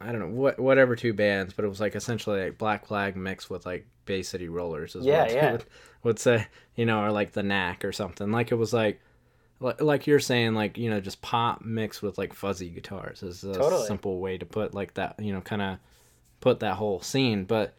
I 0.00 0.12
don't 0.12 0.20
know 0.20 0.28
what 0.40 0.58
whatever 0.60 0.94
two 0.94 1.14
bands, 1.14 1.54
but 1.54 1.64
it 1.64 1.68
was 1.68 1.80
like 1.80 1.96
essentially 1.96 2.42
like 2.44 2.58
Black 2.58 2.86
Flag 2.86 3.16
mixed 3.16 3.48
with 3.50 3.64
like 3.64 3.86
Bay 4.04 4.22
City 4.22 4.48
Rollers 4.48 4.94
is 4.94 5.06
Yeah, 5.06 5.22
what 5.22 5.30
yeah. 5.32 5.52
would, 5.52 5.64
would 6.02 6.18
say, 6.18 6.46
you 6.76 6.84
know, 6.84 7.02
or 7.02 7.10
like 7.12 7.32
the 7.32 7.42
Knack 7.42 7.84
or 7.84 7.92
something. 7.92 8.30
Like 8.30 8.52
it 8.52 8.56
was 8.56 8.72
like 8.72 9.00
like, 9.80 10.08
you're 10.08 10.18
saying 10.18 10.54
like 10.54 10.76
you 10.76 10.90
know 10.90 11.00
just 11.00 11.22
pop 11.22 11.62
mixed 11.64 12.02
with 12.02 12.18
like 12.18 12.32
fuzzy 12.34 12.68
guitars 12.68 13.22
is 13.22 13.44
a 13.44 13.54
Totally. 13.54 13.86
simple 13.86 14.18
way 14.20 14.36
to 14.36 14.44
put 14.44 14.74
like 14.74 14.94
that 14.94 15.14
you 15.20 15.32
know 15.32 15.40
kind 15.40 15.62
of 15.62 15.78
put 16.40 16.58
that 16.60 16.74
whole 16.74 17.00
scene 17.00 17.44
but 17.44 17.72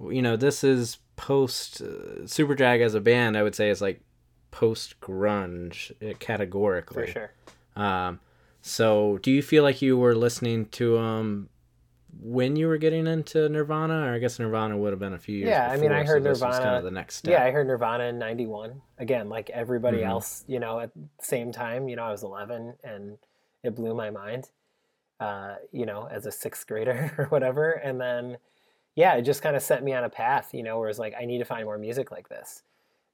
you 0.00 0.22
know 0.22 0.36
this 0.36 0.62
is 0.64 0.98
post 1.16 1.80
uh, 1.80 2.22
Superdrag 2.24 2.80
as 2.80 2.94
a 2.94 3.00
band 3.00 3.36
I 3.36 3.42
would 3.42 3.54
say 3.54 3.70
is 3.70 3.80
like 3.80 4.00
post 4.50 5.00
grunge 5.00 5.92
categorically 6.20 7.06
For 7.06 7.12
sure. 7.12 7.30
um, 7.76 8.20
so 8.62 9.18
do 9.22 9.30
you 9.30 9.42
feel 9.42 9.62
like 9.62 9.82
you 9.82 9.96
were 9.96 10.14
listening 10.14 10.66
to 10.66 10.98
um 10.98 11.48
when 12.20 12.56
you 12.56 12.66
were 12.66 12.78
getting 12.78 13.06
into 13.06 13.48
Nirvana, 13.48 14.06
or 14.08 14.14
I 14.14 14.18
guess 14.18 14.40
Nirvana 14.40 14.76
would 14.76 14.92
have 14.92 14.98
been 14.98 15.12
a 15.12 15.18
few 15.18 15.36
years. 15.36 15.50
Yeah, 15.50 15.68
I 15.70 15.76
mean, 15.76 15.92
I 15.92 16.00
before, 16.00 16.06
so 16.06 16.12
heard 16.14 16.22
Nirvana- 16.24 16.64
kind 16.64 16.76
of 16.76 16.82
the 16.84 16.90
next 16.90 17.16
step. 17.16 17.30
Yeah, 17.30 17.44
I 17.44 17.52
heard 17.52 17.66
Nirvana 17.68 18.04
in 18.04 18.18
'91. 18.18 18.80
Again, 18.98 19.28
like 19.28 19.50
everybody 19.50 19.98
Mhm. 19.98 20.06
else, 20.08 20.42
you 20.48 20.58
know, 20.58 20.80
at 20.80 20.92
the 20.94 21.02
same 21.20 21.52
time. 21.52 21.88
You 21.88 21.94
know, 21.94 22.02
I 22.04 22.10
was 22.10 22.24
11, 22.24 22.74
and 22.82 23.18
it 23.62 23.76
blew 23.76 23.94
my 23.94 24.10
mind. 24.10 24.50
Uh, 25.20 25.56
you 25.70 25.86
know, 25.86 26.08
as 26.10 26.26
a 26.26 26.32
sixth 26.32 26.66
grader 26.66 27.14
or 27.18 27.26
whatever, 27.26 27.70
and 27.72 28.00
then, 28.00 28.38
yeah, 28.98 29.14
it 29.14 29.22
just 29.22 29.42
kind 29.42 29.54
of 29.54 29.62
set 29.62 29.84
me 29.84 29.94
on 29.94 30.02
a 30.02 30.10
path. 30.10 30.50
You 30.52 30.64
know, 30.64 30.80
where 30.80 30.88
it's 30.88 30.98
like 30.98 31.14
I 31.18 31.24
need 31.24 31.38
to 31.38 31.44
find 31.44 31.64
more 31.64 31.78
music 31.78 32.10
like 32.10 32.28
this. 32.28 32.64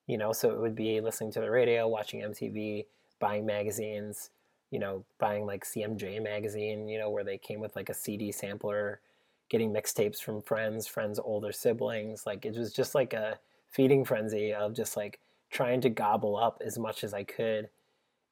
You 0.07 0.17
know, 0.17 0.33
so 0.33 0.49
it 0.51 0.59
would 0.59 0.75
be 0.75 1.03
listening 1.03 1.31
to 1.33 1.41
the 1.41 1.51
radio, 1.51 1.87
watching 1.87 2.23
MTV, 2.23 2.87
buying 3.21 3.45
magazines. 3.45 4.31
You 4.71 4.79
know, 4.79 5.05
buying 5.19 5.45
like 5.45 5.67
CMJ 5.67 6.23
magazine. 6.23 6.89
You 6.89 6.99
know, 6.99 7.11
where 7.11 7.23
they 7.23 7.37
came 7.37 7.61
with 7.61 7.77
like 7.77 7.91
a 7.91 7.95
CD 7.95 8.33
sampler 8.33 9.01
getting 9.51 9.75
mixtapes 9.75 10.23
from 10.23 10.41
friends, 10.41 10.87
friends' 10.87 11.21
older 11.23 11.53
siblings. 11.53 12.25
Like 12.25 12.47
it 12.47 12.57
was 12.57 12.73
just 12.73 12.95
like 12.95 13.13
a 13.13 13.39
feeding 13.71 14.07
frenzy 14.07 14.55
of 14.55 14.73
just 14.73 14.97
like 14.97 15.21
trying 15.51 15.83
to 15.83 15.91
gobble 15.91 16.35
up 16.35 16.63
as 16.65 16.79
much 16.79 17.05
as 17.05 17.13
I 17.13 17.25
could, 17.25 17.69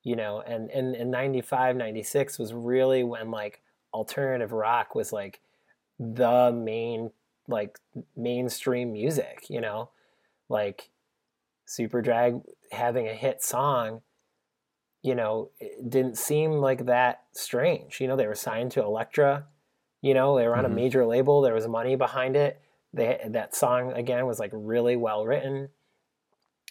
you 0.02 0.16
know. 0.16 0.40
And 0.40 0.70
and 0.70 0.96
in 0.96 1.10
95, 1.10 1.76
96 1.76 2.38
was 2.38 2.54
really 2.54 3.04
when 3.04 3.30
like 3.30 3.60
alternative 3.92 4.52
rock 4.52 4.94
was 4.94 5.12
like 5.12 5.40
the 5.98 6.50
main 6.50 7.10
like 7.48 7.78
mainstream 8.16 8.92
music, 8.92 9.46
you 9.48 9.60
know. 9.60 9.90
Like 10.48 10.90
Superdrag 11.66 12.42
having 12.70 13.08
a 13.08 13.14
hit 13.14 13.42
song, 13.42 14.02
you 15.02 15.14
know, 15.14 15.50
it 15.58 15.88
didn't 15.88 16.18
seem 16.18 16.52
like 16.52 16.86
that 16.86 17.24
strange. 17.32 18.00
You 18.00 18.08
know, 18.08 18.16
they 18.16 18.26
were 18.26 18.34
signed 18.34 18.70
to 18.72 18.82
Elektra, 18.82 19.46
you 20.00 20.14
know, 20.14 20.36
they 20.36 20.46
were 20.46 20.56
on 20.56 20.64
Mhm. 20.64 20.72
a 20.72 20.74
major 20.74 21.06
label, 21.06 21.40
there 21.40 21.54
was 21.54 21.66
money 21.68 21.96
behind 21.96 22.36
it. 22.36 22.60
They, 22.92 23.20
that 23.28 23.54
song 23.54 23.92
again 23.92 24.26
was 24.26 24.38
like 24.38 24.50
really 24.52 24.96
well 24.96 25.24
written. 25.26 25.70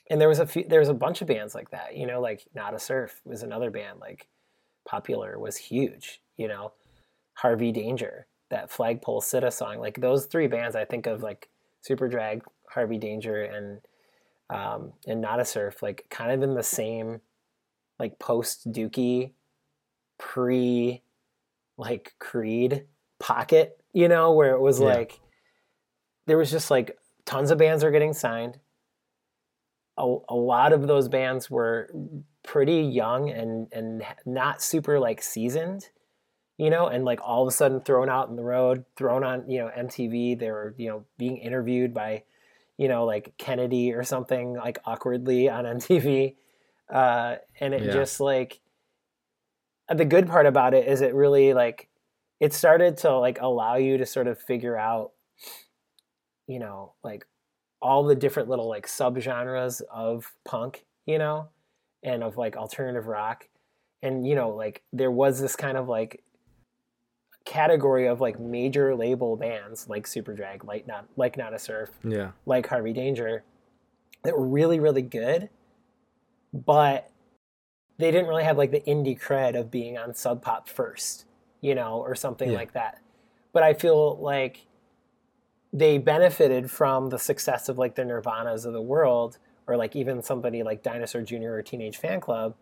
And 0.10 0.20
there 0.20 0.28
was 0.28 0.40
a 0.40 0.46
few, 0.46 0.66
there 0.66 0.80
was 0.80 0.90
a 0.90 0.94
bunch 0.94 1.22
of 1.22 1.28
bands 1.28 1.56
like 1.56 1.72
that, 1.72 1.96
you 1.96 2.06
know, 2.06 2.22
like 2.22 2.46
Nada 2.54 2.80
Surf 2.80 3.22
was 3.25 3.44
another 3.44 3.72
band 3.72 4.00
like 4.00 4.28
popular 4.86 5.40
was 5.40 5.58
huge, 5.58 6.22
you 6.38 6.48
know. 6.48 6.74
Harvey 7.36 7.72
Danger, 7.72 8.28
that 8.51 8.70
Flagpole 8.70 9.22
Sitta 9.22 9.51
song, 9.51 9.79
like 9.79 10.00
those 10.00 10.27
three 10.27 10.48
bands 10.48 10.75
I 10.75 10.86
think 10.86 11.08
of 11.08 11.24
like 11.24 11.50
Superdrag, 11.88 12.41
Harvey 12.70 13.00
Danger 13.00 13.41
and 13.43 13.81
um, 14.50 14.93
and 15.08 15.22
Nada 15.22 15.46
Surf, 15.46 15.81
like 15.81 16.05
kind 16.10 16.31
of 16.31 16.43
in 16.43 16.53
the 16.53 16.63
same 16.63 17.22
like 18.00 18.20
post 18.20 18.72
Dookie, 18.72 19.31
pre 20.20 21.01
like 21.77 22.13
Creed 22.20 22.86
pocket, 23.20 23.79
you 23.93 24.08
know, 24.08 24.31
where 24.34 24.53
it 24.53 24.62
was 24.62 24.79
Yeah. 24.79 24.86
like 24.88 25.20
there 26.27 26.38
was 26.38 26.51
just 26.51 26.70
like 26.70 26.98
tons 27.25 27.50
of 27.51 27.58
bands 27.58 27.84
are 27.84 27.91
getting 27.91 28.13
signed. 28.13 28.60
A, 29.98 30.17
a 30.29 30.36
lot 30.36 30.74
of 30.74 30.88
those 30.88 31.08
bands 31.08 31.50
were 31.50 31.89
pretty 32.43 32.81
young 32.81 33.29
and 33.29 33.67
and 33.72 34.03
not 34.25 34.62
super 34.62 35.00
like 35.00 35.22
seasoned, 35.22 35.89
you 36.58 36.70
know, 36.70 36.88
and 36.88 37.05
like 37.05 37.20
all 37.24 37.41
of 37.41 37.48
a 37.48 37.51
sudden 37.51 37.81
thrown 37.81 38.10
out 38.10 38.29
in 38.29 38.36
the 38.36 38.43
road, 38.43 38.86
thrown 38.96 39.24
on, 39.24 39.50
you 39.50 39.60
know, 39.60 39.72
MTV. 39.75 40.38
They 40.38 40.51
were, 40.51 40.75
you 40.77 40.89
know, 40.89 41.05
being 41.17 41.38
interviewed 41.38 41.93
by, 41.93 42.24
you 42.77 42.88
know, 42.88 43.05
like 43.05 43.34
Kennedy 43.38 43.93
or 43.93 44.03
something 44.03 44.53
like 44.53 44.79
awkwardly 44.86 45.50
on 45.50 45.65
MTV. 45.79 46.36
Uh, 46.89 47.36
and 47.60 47.74
it 47.74 47.86
Yeah. 47.86 47.93
just 47.93 48.20
like 48.20 48.60
the 49.89 50.05
good 50.05 50.27
part 50.27 50.46
about 50.46 50.74
it 50.74 50.88
is 50.88 51.01
it 51.01 51.13
really 51.13 51.53
like 51.53 51.89
it 52.39 52.53
started 52.53 52.98
to 52.98 53.17
like 53.17 53.39
allow 53.41 53.75
you 53.75 53.98
to 53.98 54.05
sort 54.05 54.27
of 54.27 54.39
figure 54.39 54.77
out 54.77 55.12
you 56.48 56.60
know 56.60 56.93
like 57.03 57.25
all 57.81 58.03
the 58.03 58.15
different 58.15 58.50
little 58.50 58.70
like 58.70 58.88
subgenres 58.88 59.81
of 59.91 60.31
punk 60.46 60.86
you 61.05 61.17
know 61.17 61.50
and 62.03 62.24
of 62.24 62.38
like 62.38 62.55
alternative 62.55 63.08
rock 63.08 63.48
and 64.01 64.25
you 64.25 64.36
know 64.36 64.50
like 64.50 64.81
there 64.93 65.12
was 65.12 65.39
this 65.39 65.55
kind 65.55 65.77
of 65.77 65.88
like 65.88 66.24
category 67.46 68.08
of 68.08 68.22
like 68.22 68.40
major 68.40 68.96
label 68.96 69.36
bands 69.36 69.90
like 69.90 70.06
Superdrag 70.06 70.64
like 70.64 70.86
not 70.88 71.06
like 71.18 71.38
Nada 71.38 71.58
Surf 71.60 71.90
yeah, 72.04 72.32
like 72.46 72.68
Harvey 72.68 72.94
Danger 72.94 73.44
that 74.24 74.38
were 74.38 74.48
really, 74.48 74.80
really 74.80 75.02
good, 75.02 75.50
but 76.54 77.10
they 77.98 78.12
didn't 78.12 78.28
really 78.28 78.44
have 78.44 78.58
like 78.58 78.72
the 78.72 78.82
indie 78.82 79.20
cred 79.20 79.60
of 79.60 79.72
being 79.72 79.98
on 79.98 80.14
Sub 80.14 80.42
Pop 80.42 80.70
first, 80.70 81.26
you 81.60 81.74
know, 81.76 81.98
or 82.00 82.16
something 82.16 82.52
Yeah. 82.52 82.58
like 82.58 82.74
that. 82.74 83.02
But 83.54 83.64
I 83.64 83.74
feel 83.74 84.18
like 84.18 84.66
they 85.74 85.98
benefited 85.98 86.70
from 86.70 87.10
the 87.10 87.18
success 87.20 87.70
of 87.70 87.78
like 87.78 87.96
the 87.96 88.04
Nirvanas 88.04 88.66
of 88.66 88.74
the 88.74 88.82
world, 88.82 89.38
or 89.68 89.78
like 89.78 89.96
even 89.96 90.22
somebody 90.22 90.64
like 90.64 90.84
Dinosaur 90.84 91.22
Jr. 91.22 91.54
or 91.54 91.62
Teenage 91.62 92.00
Fanclub, 92.00 92.54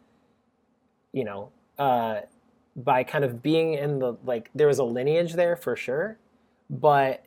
you 1.11 1.23
know, 1.23 1.51
uh, 1.77 2.21
by 2.83 3.03
kind 3.03 3.23
of 3.25 3.41
being 3.43 3.73
in 3.73 3.99
the 3.99 4.15
like 4.25 4.49
there 4.55 4.67
was 4.67 4.79
a 4.79 4.83
lineage 4.83 5.33
there 5.33 5.55
for 5.55 5.75
sure, 5.75 6.17
but 6.69 7.23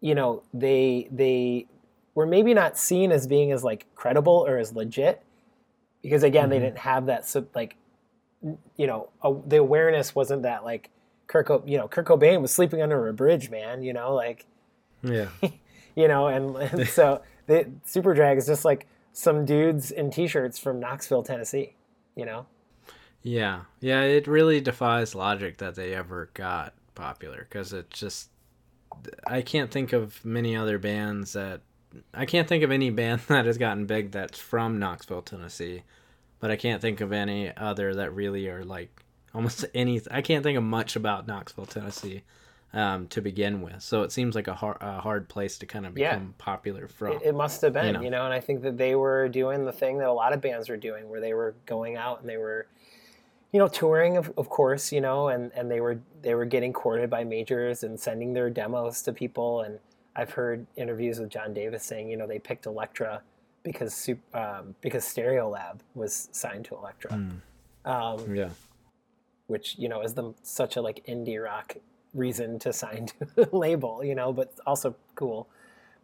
you 0.00 0.14
know 0.14 0.42
they 0.54 1.08
they 1.10 1.66
were 2.14 2.26
maybe 2.26 2.54
not 2.54 2.76
seen 2.78 3.10
as 3.12 3.26
being 3.26 3.50
as 3.52 3.64
like 3.64 3.86
credible 3.94 4.44
or 4.46 4.58
as 4.58 4.72
legit 4.74 5.22
because 6.02 6.22
again 6.22 6.48
they 6.50 6.58
Mhm. 6.58 6.62
didn't 6.62 6.78
have 6.78 7.06
that 7.06 7.26
so 7.26 7.46
like 7.54 7.76
you 8.76 8.86
know 8.86 9.08
a, 9.22 9.34
the 9.46 9.56
awareness 9.56 10.14
wasn't 10.14 10.42
that 10.42 10.64
like 10.64 10.90
Co- 11.26 11.62
you 11.66 11.76
know 11.76 11.88
Kurt 11.88 12.06
Cobain 12.06 12.40
was 12.40 12.52
sleeping 12.52 12.80
under 12.80 13.06
a 13.08 13.12
bridge 13.12 13.50
man 13.50 13.82
you 13.82 13.92
know 13.92 14.14
like 14.14 14.46
yeah, 15.02 15.26
you 15.96 16.08
know 16.08 16.28
and, 16.28 16.56
and 16.56 16.88
so 16.88 17.20
the 17.46 17.66
Superdrag 17.86 18.36
is 18.38 18.46
just 18.46 18.64
like 18.64 18.86
some 19.12 19.44
dudes 19.44 19.90
in 19.90 20.10
t-shirts 20.10 20.58
from 20.58 20.78
Knoxville 20.80 21.22
Tennessee 21.24 21.74
you 22.14 22.24
know 22.24 22.46
yeah, 23.22 23.62
yeah. 23.80 24.02
It 24.02 24.26
really 24.26 24.60
defies 24.60 25.14
logic 25.14 25.58
that 25.58 25.74
they 25.74 25.94
ever 25.94 26.30
got 26.34 26.74
popular 26.94 27.46
because 27.48 27.72
it 27.72 27.90
just 27.90 28.30
I 29.26 29.42
can't 29.42 29.70
think 29.70 29.92
of 29.92 30.24
many 30.24 30.56
other 30.56 30.78
bands 30.78 31.32
that 31.34 31.60
I 32.14 32.26
can't 32.26 32.48
think 32.48 32.62
of 32.64 32.70
any 32.70 32.90
band 33.02 33.20
that 33.28 33.46
has 33.46 33.58
gotten 33.58 33.86
big 33.86 34.12
that's 34.12 34.38
from 34.38 34.78
Knoxville, 34.78 35.22
Tennessee, 35.22 35.82
but 36.40 36.50
I 36.50 36.56
can't 36.56 36.80
think 36.82 37.00
of 37.00 37.12
any 37.12 37.54
other 37.56 37.94
that 37.94 38.14
really 38.14 38.48
are 38.48 38.64
like 38.64 39.04
almost 39.34 39.64
any. 39.74 40.00
I 40.10 40.22
can't 40.22 40.42
think 40.42 40.56
of 40.58 40.64
much 40.64 40.96
about 40.96 41.26
Knoxville, 41.26 41.66
Tennessee, 41.66 42.22
um, 42.72 43.08
to 43.08 43.20
begin 43.20 43.60
with. 43.62 43.82
So 43.82 44.02
it 44.02 44.12
seems 44.12 44.34
like 44.34 44.48
a 44.48 44.54
hard, 44.54 44.78
a 44.80 45.00
hard 45.00 45.28
place 45.28 45.58
to 45.58 45.66
kind 45.66 45.86
of 45.86 45.96
Yeah. 45.98 46.14
become 46.14 46.34
popular 46.38 46.88
from. 46.88 47.12
It, 47.12 47.22
it 47.26 47.34
must 47.34 47.60
have 47.62 47.74
been, 47.74 47.94
know. 47.94 48.00
you 48.00 48.10
know. 48.10 48.24
and 48.24 48.32
I 48.32 48.40
think 48.40 48.62
that 48.62 48.78
they 48.78 48.94
were 48.94 49.28
doing 49.28 49.64
the 49.64 49.72
thing 49.72 49.98
that 49.98 50.08
a 50.08 50.12
lot 50.12 50.32
of 50.32 50.40
bands 50.40 50.68
were 50.68 50.76
doing, 50.76 51.08
where 51.08 51.20
they 51.20 51.34
were 51.34 51.54
going 51.66 51.96
out 51.96 52.20
and 52.20 52.28
they 52.28 52.36
were 52.38 52.66
you 53.52 53.58
know, 53.58 53.68
touring 53.68 54.16
of, 54.16 54.32
of 54.36 54.48
course, 54.48 54.92
you 54.92 55.00
know, 55.00 55.28
and, 55.28 55.50
and 55.54 55.70
they 55.70 55.80
were 55.80 55.98
they 56.22 56.34
were 56.34 56.44
getting 56.44 56.72
courted 56.72 57.08
by 57.08 57.24
majors 57.24 57.82
and 57.82 57.98
sending 57.98 58.32
their 58.34 58.50
demos 58.50 59.02
to 59.02 59.12
people. 59.12 59.62
And 59.62 59.78
I've 60.16 60.30
heard 60.30 60.66
interviews 60.76 61.18
with 61.18 61.30
John 61.30 61.54
Davis 61.54 61.82
saying, 61.84 62.10
you 62.10 62.16
know, 62.16 62.26
they 62.26 62.38
picked 62.38 62.66
Elektra 62.66 63.22
because 63.62 64.08
um, 64.34 64.74
because 64.80 65.04
Stereolab 65.04 65.78
was 65.94 66.28
signed 66.32 66.64
to 66.66 66.74
Elektra, 66.76 67.20
um, 67.84 68.34
Yeah. 68.34 68.50
which 69.46 69.76
you 69.78 69.88
know 69.88 70.02
is 70.02 70.14
the 70.14 70.32
such 70.42 70.76
a 70.76 70.82
like 70.82 71.04
indie 71.06 71.42
rock 71.42 71.76
reason 72.14 72.58
to 72.60 72.72
sign 72.72 73.06
to 73.36 73.50
a 73.52 73.56
label, 73.56 74.04
you 74.04 74.14
know, 74.14 74.32
but 74.32 74.52
also 74.66 74.94
cool. 75.14 75.48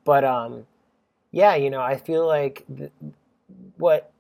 But 0.05 0.25
um, 0.25 0.67
yeah, 1.31 1.55
you 1.57 1.69
know, 1.71 1.81
I 1.81 1.97
feel 1.97 2.27
like 2.27 2.65
th- 2.77 2.91
what 3.77 4.13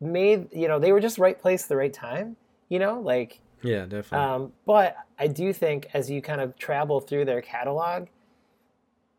made 0.00 0.48
you 0.52 0.68
know 0.68 0.78
they 0.78 0.92
were 0.92 1.00
just 1.00 1.18
right 1.18 1.40
place, 1.40 1.64
at 1.64 1.68
the 1.68 1.76
right 1.76 1.92
time, 1.92 2.36
you 2.68 2.78
know, 2.78 3.00
like. 3.00 3.40
Yeah, 3.62 3.86
definitely. 3.86 4.18
Um, 4.18 4.52
but 4.66 4.96
I 5.18 5.26
do 5.26 5.52
think 5.52 5.88
as 5.92 6.08
you 6.08 6.22
kind 6.22 6.40
of 6.40 6.56
travel 6.56 7.00
through 7.00 7.24
their 7.24 7.42
catalog, 7.42 8.06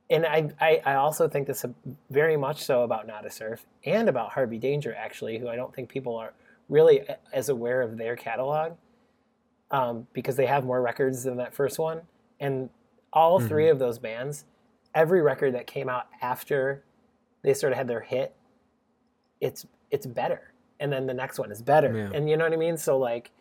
and 0.10 0.26
I, 0.26 0.50
I, 0.60 0.82
I 0.86 0.94
also 0.96 1.28
think 1.28 1.46
this 1.46 1.66
very 2.10 2.38
much 2.38 2.64
so 2.64 2.84
about 2.84 3.06
Nada 3.06 3.30
Surf 3.30 3.66
and 3.86 4.10
about 4.10 4.32
Harvey 4.32 4.58
Danger, 4.58 4.96
actually, 4.96 5.38
who 5.38 5.50
I 5.50 5.56
don't 5.56 5.74
think 5.74 5.90
people 5.90 6.16
are 6.16 6.34
really 6.68 7.02
as 7.34 7.50
aware 7.50 7.82
of 7.82 7.98
their 7.98 8.16
catalog 8.16 8.74
um, 9.72 10.08
because 10.14 10.36
they 10.36 10.46
have 10.46 10.64
more 10.64 10.82
records 10.82 11.24
than 11.24 11.38
that 11.38 11.54
first 11.54 11.78
one. 11.78 12.02
And 12.40 12.70
all 13.12 13.40
three 13.40 13.70
of 13.70 13.80
those 13.80 14.00
bands, 14.00 14.46
every 14.96 15.22
record 15.22 15.54
that 15.56 15.68
came 15.68 15.90
out 15.90 16.08
after 16.22 16.84
they 17.42 17.54
sort 17.54 17.74
of 17.74 17.78
had 17.78 17.88
their 17.88 18.02
hit, 18.02 18.36
it's 19.42 19.66
it's 19.92 20.06
better. 20.06 20.54
And 20.80 20.92
then 20.92 21.06
the 21.08 21.14
next 21.14 21.40
one 21.40 21.52
is 21.52 21.62
better. 21.62 21.96
Yeah. 21.96 22.18
And 22.18 22.30
you 22.30 22.38
know 22.38 22.46
what 22.46 22.54
I 22.54 22.58
mean? 22.58 22.78
So 22.78 22.98
like 22.98 23.32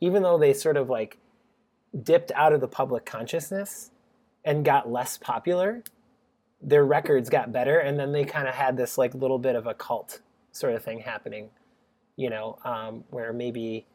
even 0.00 0.22
though 0.22 0.38
they 0.38 0.52
sort 0.52 0.76
of 0.76 0.88
like 0.88 1.18
dipped 2.02 2.32
out 2.34 2.52
of 2.52 2.60
the 2.60 2.68
public 2.68 3.04
consciousness 3.06 3.90
and 4.44 4.64
got 4.64 4.90
less 4.90 5.16
popular, 5.18 5.82
their 6.62 6.84
records 6.84 7.28
got 7.30 7.52
better, 7.52 7.78
and 7.78 7.98
then 7.98 8.12
they 8.12 8.24
kind 8.24 8.48
of 8.48 8.54
had 8.54 8.76
this 8.76 8.96
like 8.98 9.14
little 9.14 9.38
bit 9.38 9.56
of 9.56 9.66
a 9.66 9.74
cult 9.74 10.20
sort 10.52 10.74
of 10.74 10.82
thing 10.82 11.00
happening, 11.00 11.50
you 12.16 12.30
know, 12.30 12.58
um, 12.64 13.04
where 13.10 13.32
maybe 13.32 13.86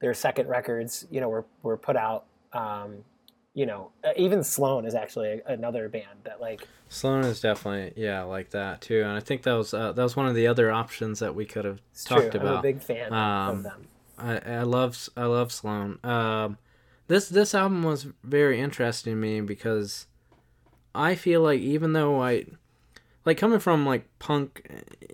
their 0.00 0.14
second 0.14 0.48
records, 0.48 1.06
you 1.10 1.20
know, 1.20 1.28
were 1.28 1.44
were 1.62 1.76
put 1.76 1.96
out. 1.96 2.24
Um, 2.52 3.04
you 3.56 3.66
know, 3.66 3.92
uh, 4.02 4.10
even 4.16 4.42
Sloan 4.42 4.84
is 4.84 4.96
actually 4.96 5.40
another 5.46 5.88
band 5.88 6.18
that 6.24 6.40
like 6.40 6.66
Sloan 6.88 7.24
is 7.24 7.40
definitely 7.40 7.92
yeah 8.02 8.22
like 8.22 8.50
that 8.50 8.80
too, 8.80 9.02
and 9.02 9.12
I 9.12 9.20
think 9.20 9.42
that 9.44 9.52
was 9.52 9.72
uh, 9.72 9.92
that 9.92 10.02
was 10.02 10.16
one 10.16 10.26
of 10.26 10.34
the 10.34 10.46
other 10.48 10.72
options 10.72 11.20
that 11.20 11.34
we 11.36 11.44
could 11.44 11.64
have 11.64 11.80
it's 11.92 12.02
talked 12.04 12.32
true. 12.32 12.40
about. 12.40 12.52
I'm 12.54 12.58
a 12.58 12.62
big 12.62 12.82
fan 12.82 13.12
Um, 13.12 13.56
of 13.58 13.62
them. 13.62 13.86
I, 14.18 14.38
I 14.38 14.62
love 14.62 15.08
I 15.16 15.24
love 15.24 15.52
Sloan. 15.52 15.98
Um, 16.04 16.58
this 17.08 17.28
this 17.28 17.54
album 17.54 17.82
was 17.82 18.06
very 18.22 18.60
interesting 18.60 19.12
to 19.14 19.16
me 19.16 19.40
because 19.40 20.06
I 20.94 21.14
feel 21.14 21.42
like 21.42 21.60
even 21.60 21.92
though 21.92 22.22
I 22.22 22.46
like 23.24 23.38
coming 23.38 23.58
from 23.58 23.86
like 23.86 24.06
punk, 24.18 24.66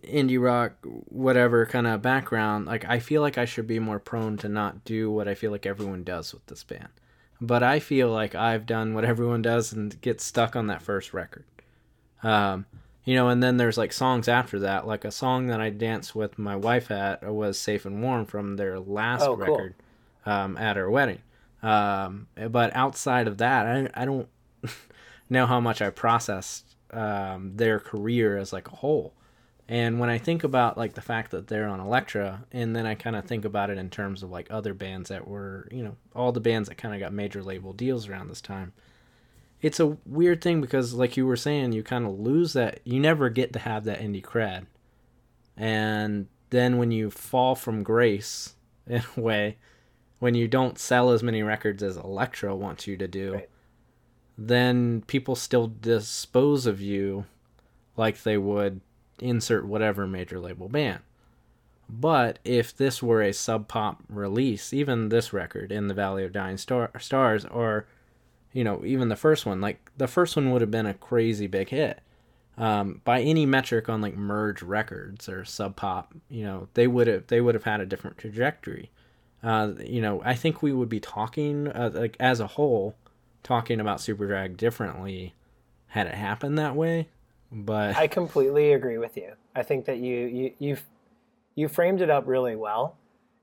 indie 0.05 0.43
rock, 0.43 0.75
whatever 0.83 1.67
kind 1.67 1.87
of 1.87 2.03
background, 2.03 2.67
like 2.67 2.85
I 2.85 2.99
feel 2.99 3.23
like 3.23 3.39
I 3.39 3.45
should 3.45 3.67
be 3.67 3.79
more 3.79 3.99
prone 3.99 4.37
to 4.39 4.49
not 4.49 4.85
do 4.85 5.11
what 5.11 5.29
I 5.29 5.35
feel 5.35 5.51
like 5.51 5.67
everyone 5.67 6.05
does 6.05 6.33
with 6.33 6.45
this 6.47 6.65
band. 6.65 6.89
But 7.41 7.63
I 7.63 7.79
feel 7.81 8.11
like 8.11 8.35
I've 8.35 8.67
done 8.67 8.95
what 8.95 9.05
everyone 9.07 9.43
does 9.43 9.73
and 9.73 10.01
get 10.01 10.21
stuck 10.21 10.57
on 10.57 10.67
that 10.67 10.83
first 10.83 11.15
record. 11.15 11.45
Um, 12.23 12.67
you 13.05 13.15
know, 13.15 13.29
and 13.29 13.43
then 13.43 13.57
there's 13.57 13.79
like 13.79 13.93
songs 13.93 14.29
after 14.29 14.59
that. 14.61 14.87
Like 14.87 15.05
a 15.05 15.11
song 15.11 15.47
that 15.49 15.61
I 15.61 15.71
danced 15.71 16.15
with 16.15 16.39
my 16.39 16.57
wife 16.57 16.91
at 16.91 17.23
was 17.23 17.59
"Safe 17.59 17.85
and 17.87 18.03
Warm" 18.03 18.27
from 18.27 18.57
their 18.57 18.79
last 18.79 19.23
Oh, 19.23 19.37
cool. 19.37 19.47
record 19.47 19.75
um, 20.27 20.57
at 20.57 20.77
her 20.77 20.91
wedding. 20.91 21.21
Um, 21.63 22.29
but 22.51 22.75
outside 22.75 23.27
of 23.29 23.39
that, 23.39 23.67
I 23.67 24.03
I 24.03 24.05
don't 24.05 24.29
know 25.31 25.47
how 25.47 25.61
much 25.61 25.81
I 25.83 25.91
processed 25.91 26.77
um, 26.93 27.57
their 27.57 27.79
career 27.81 28.37
as 28.39 28.53
like 28.53 28.69
a 28.69 28.77
whole. 28.77 29.15
And 29.69 30.01
when 30.01 30.11
I 30.11 30.19
think 30.19 30.43
about 30.43 30.77
like 30.77 30.95
the 30.95 31.01
fact 31.01 31.31
that 31.31 31.47
they're 31.47 31.69
on 31.69 31.79
Elektra, 31.79 32.45
and 32.51 32.75
then 32.75 32.87
I 32.87 32.97
kind 32.97 33.15
of 33.15 33.25
think 33.25 33.45
about 33.45 33.71
it 33.71 33.79
in 33.79 33.89
terms 33.89 34.23
of 34.25 34.31
like 34.31 34.49
other 34.51 34.75
bands 34.75 35.11
that 35.11 35.29
were, 35.29 35.69
you 35.71 35.85
know, 35.85 35.97
all 36.15 36.33
the 36.33 36.41
bands 36.41 36.69
that 36.69 36.75
kind 36.77 36.93
of 36.93 36.99
got 37.01 37.13
major 37.13 37.43
label 37.43 37.73
deals 37.73 38.09
around 38.09 38.29
this 38.29 38.41
time. 38.41 38.73
It's 39.63 39.79
a 39.81 39.97
weird 40.07 40.41
thing 40.43 40.61
because, 40.61 40.95
like 40.95 41.17
you 41.17 41.27
were 41.27 41.37
saying, 41.37 41.73
you 41.73 41.83
kind 41.83 42.07
of 42.07 42.19
lose 42.19 42.55
that. 42.55 42.81
You 42.85 42.99
never 43.01 43.29
get 43.29 43.53
to 43.53 43.59
have 43.59 43.85
that 43.85 44.01
indie 44.01 44.23
cred, 44.23 44.67
and 45.57 46.27
then 46.51 46.79
when 46.79 46.91
you 46.91 47.11
fall 47.11 47.55
from 47.55 47.83
grace 47.83 48.55
in 48.87 49.03
a 49.17 49.21
way, 49.21 49.59
when 50.19 50.35
you 50.35 50.49
don't 50.49 50.79
sell 50.79 51.11
as 51.11 51.23
many 51.23 51.43
records 51.43 51.83
as 51.83 51.97
Elektra 51.97 52.55
wants 52.57 52.87
you 52.87 52.97
to 52.97 53.07
do, 53.09 53.35
Right. 53.35 53.49
then 54.37 55.03
people 55.07 55.35
still 55.37 55.67
dispose 55.81 56.67
of 56.67 56.81
you 56.81 57.27
like 57.97 58.23
they 58.23 58.39
would 58.39 58.81
insert 59.19 59.67
whatever 59.67 60.07
major 60.07 60.41
label 60.41 60.69
band. 60.69 61.01
But 61.89 62.39
if 62.45 62.75
this 62.77 63.03
were 63.03 63.21
a 63.21 63.33
sub 63.33 63.69
pop 63.69 64.03
release, 64.09 64.73
even 64.73 65.09
this 65.09 65.33
record 65.33 65.71
in 65.73 65.89
the 65.89 65.95
Valley 65.95 66.25
of 66.25 66.33
Dying 66.33 66.57
Star- 66.57 66.91
Stars, 66.99 67.45
or 67.45 67.87
you 68.53 68.65
know, 68.65 68.83
even 68.85 69.09
the 69.09 69.17
first 69.17 69.47
one, 69.47 69.61
like 69.61 69.91
the 69.97 70.09
first 70.09 70.37
one 70.37 70.51
would 70.51 70.61
have 70.61 70.71
been 70.71 70.87
a 70.87 70.95
crazy 70.95 71.47
big 71.47 71.69
hit. 71.69 72.01
Um, 72.59 73.01
by 73.05 73.23
any 73.23 73.47
metric 73.47 73.89
on 73.89 74.03
like 74.03 74.17
merge 74.17 74.63
records 74.63 75.29
or 75.29 75.45
sub 75.45 75.77
pop, 75.77 76.15
you 76.29 76.45
know, 76.45 76.69
they 76.75 76.87
would 76.87 77.07
have 77.07 77.27
they 77.29 77.41
would 77.41 77.55
have 77.55 77.65
had 77.65 77.81
a 77.81 77.87
different 77.87 78.19
trajectory. 78.19 78.91
Uh, 79.43 79.73
you 79.83 80.03
know, 80.03 80.21
I 80.25 80.35
think 80.35 80.63
we 80.63 80.73
would 80.73 80.89
be 80.89 81.01
talking 81.01 81.69
uh, 81.69 81.91
like 81.95 82.17
as 82.21 82.41
a 82.41 82.47
whole, 82.47 82.97
talking 83.43 83.81
about 83.81 83.99
Superdrag 83.99 84.57
differently 84.57 85.35
had 85.87 86.07
it 86.07 86.15
happened 86.15 86.59
that 86.59 86.77
way. 86.77 87.09
But 87.51 87.97
I 87.97 88.07
completely 88.09 88.73
agree 88.73 88.99
with 88.99 89.17
you. 89.17 89.33
I 89.55 89.63
think 89.63 89.87
that 89.87 89.99
you 89.99 90.27
you 90.27 90.53
you've 90.59 90.85
you 91.55 91.69
framed 91.69 92.01
it 92.01 92.11
up 92.11 92.27
really 92.27 92.57
well. 92.57 92.97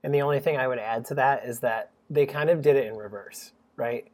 And 0.04 0.14
the 0.14 0.22
only 0.22 0.38
thing 0.38 0.56
I 0.56 0.68
would 0.68 0.78
add 0.78 1.06
to 1.06 1.14
that 1.16 1.44
is 1.44 1.60
that 1.60 1.90
they 2.08 2.24
kind 2.24 2.50
of 2.50 2.62
did 2.62 2.76
it 2.76 2.86
in 2.86 2.96
reverse, 2.96 3.52
right? 3.76 4.06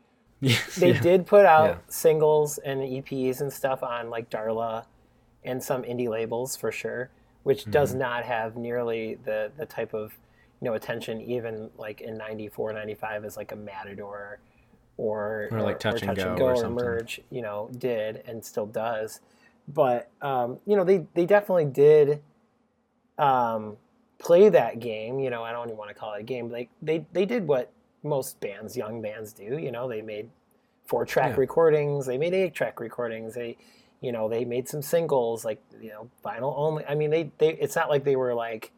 Yes, 0.45 0.77
They 0.77 0.93
yeah. 0.93 1.01
did 1.01 1.27
put 1.27 1.47
out 1.47 1.69
Yeah. 1.69 1.79
singles 1.89 2.59
and 2.59 2.81
EPs 2.83 3.41
and 3.41 3.53
stuff 3.53 3.83
on 3.83 4.11
like 4.11 4.31
Darla 4.31 4.85
and 5.45 5.63
some 5.63 5.83
indie 5.83 6.09
labels 6.09 6.57
for 6.57 6.73
sure, 6.73 7.11
which 7.43 7.63
Mm-hmm. 7.63 7.71
does 7.71 7.95
not 7.95 8.25
have 8.25 8.57
nearly 8.57 9.17
the 9.25 9.51
the 9.57 9.67
type 9.67 9.95
of 9.95 10.19
you 10.61 10.67
know 10.71 10.75
attention 10.75 11.21
even 11.21 11.71
like 11.77 12.01
in 12.01 12.17
94 12.17 12.73
95 12.73 13.25
as 13.25 13.37
like 13.37 13.53
a 13.53 13.57
matador 13.57 14.39
or 14.97 15.49
Or, 15.53 15.61
like, 15.63 15.79
Touch 15.81 16.03
and 16.03 16.17
Go 16.17 16.47
or 16.47 16.57
something. 16.57 16.75
merge 16.75 17.21
you 17.31 17.43
know 17.43 17.69
did 17.79 18.23
and 18.27 18.45
still 18.45 18.67
does 18.67 19.21
but 19.69 20.11
um, 20.23 20.59
you 20.67 20.77
know 20.77 20.85
they 20.85 21.05
they 21.15 21.27
definitely 21.27 21.65
did 21.67 22.23
um, 23.19 23.77
play 24.19 24.49
that 24.49 24.79
game 24.81 25.19
you 25.19 25.29
know 25.31 25.43
i 25.43 25.53
don't 25.53 25.67
even 25.67 25.77
want 25.77 25.91
to 25.91 25.95
call 25.95 26.15
it 26.15 26.21
a 26.21 26.23
game 26.23 26.51
like 26.51 26.71
they 26.81 27.05
they 27.13 27.27
did 27.27 27.47
what 27.47 27.71
most 28.05 28.39
bands 28.41 28.77
young 28.77 29.01
bands 29.03 29.33
do 29.33 29.59
you 29.59 29.73
know 29.73 29.89
they 29.89 30.03
made 30.03 30.29
four 30.87 31.05
track 31.05 31.31
Yeah. 31.31 31.41
recordings 31.41 32.07
they 32.07 32.19
made 32.19 32.35
eight 32.35 32.55
track 32.55 32.79
recordings 32.79 33.35
they 33.35 33.57
you 34.01 34.13
know 34.13 34.29
they 34.29 34.45
made 34.45 34.69
some 34.69 34.83
singles 34.83 35.45
like 35.45 35.63
you 35.81 35.89
know 35.89 36.11
vinyl 36.25 36.53
only 36.57 36.85
i 36.87 36.95
mean 36.95 37.11
they 37.11 37.31
they 37.39 37.51
it's 37.55 37.75
not 37.75 37.89
like 37.89 38.05
they 38.05 38.17
were 38.17 38.35
like 38.35 38.71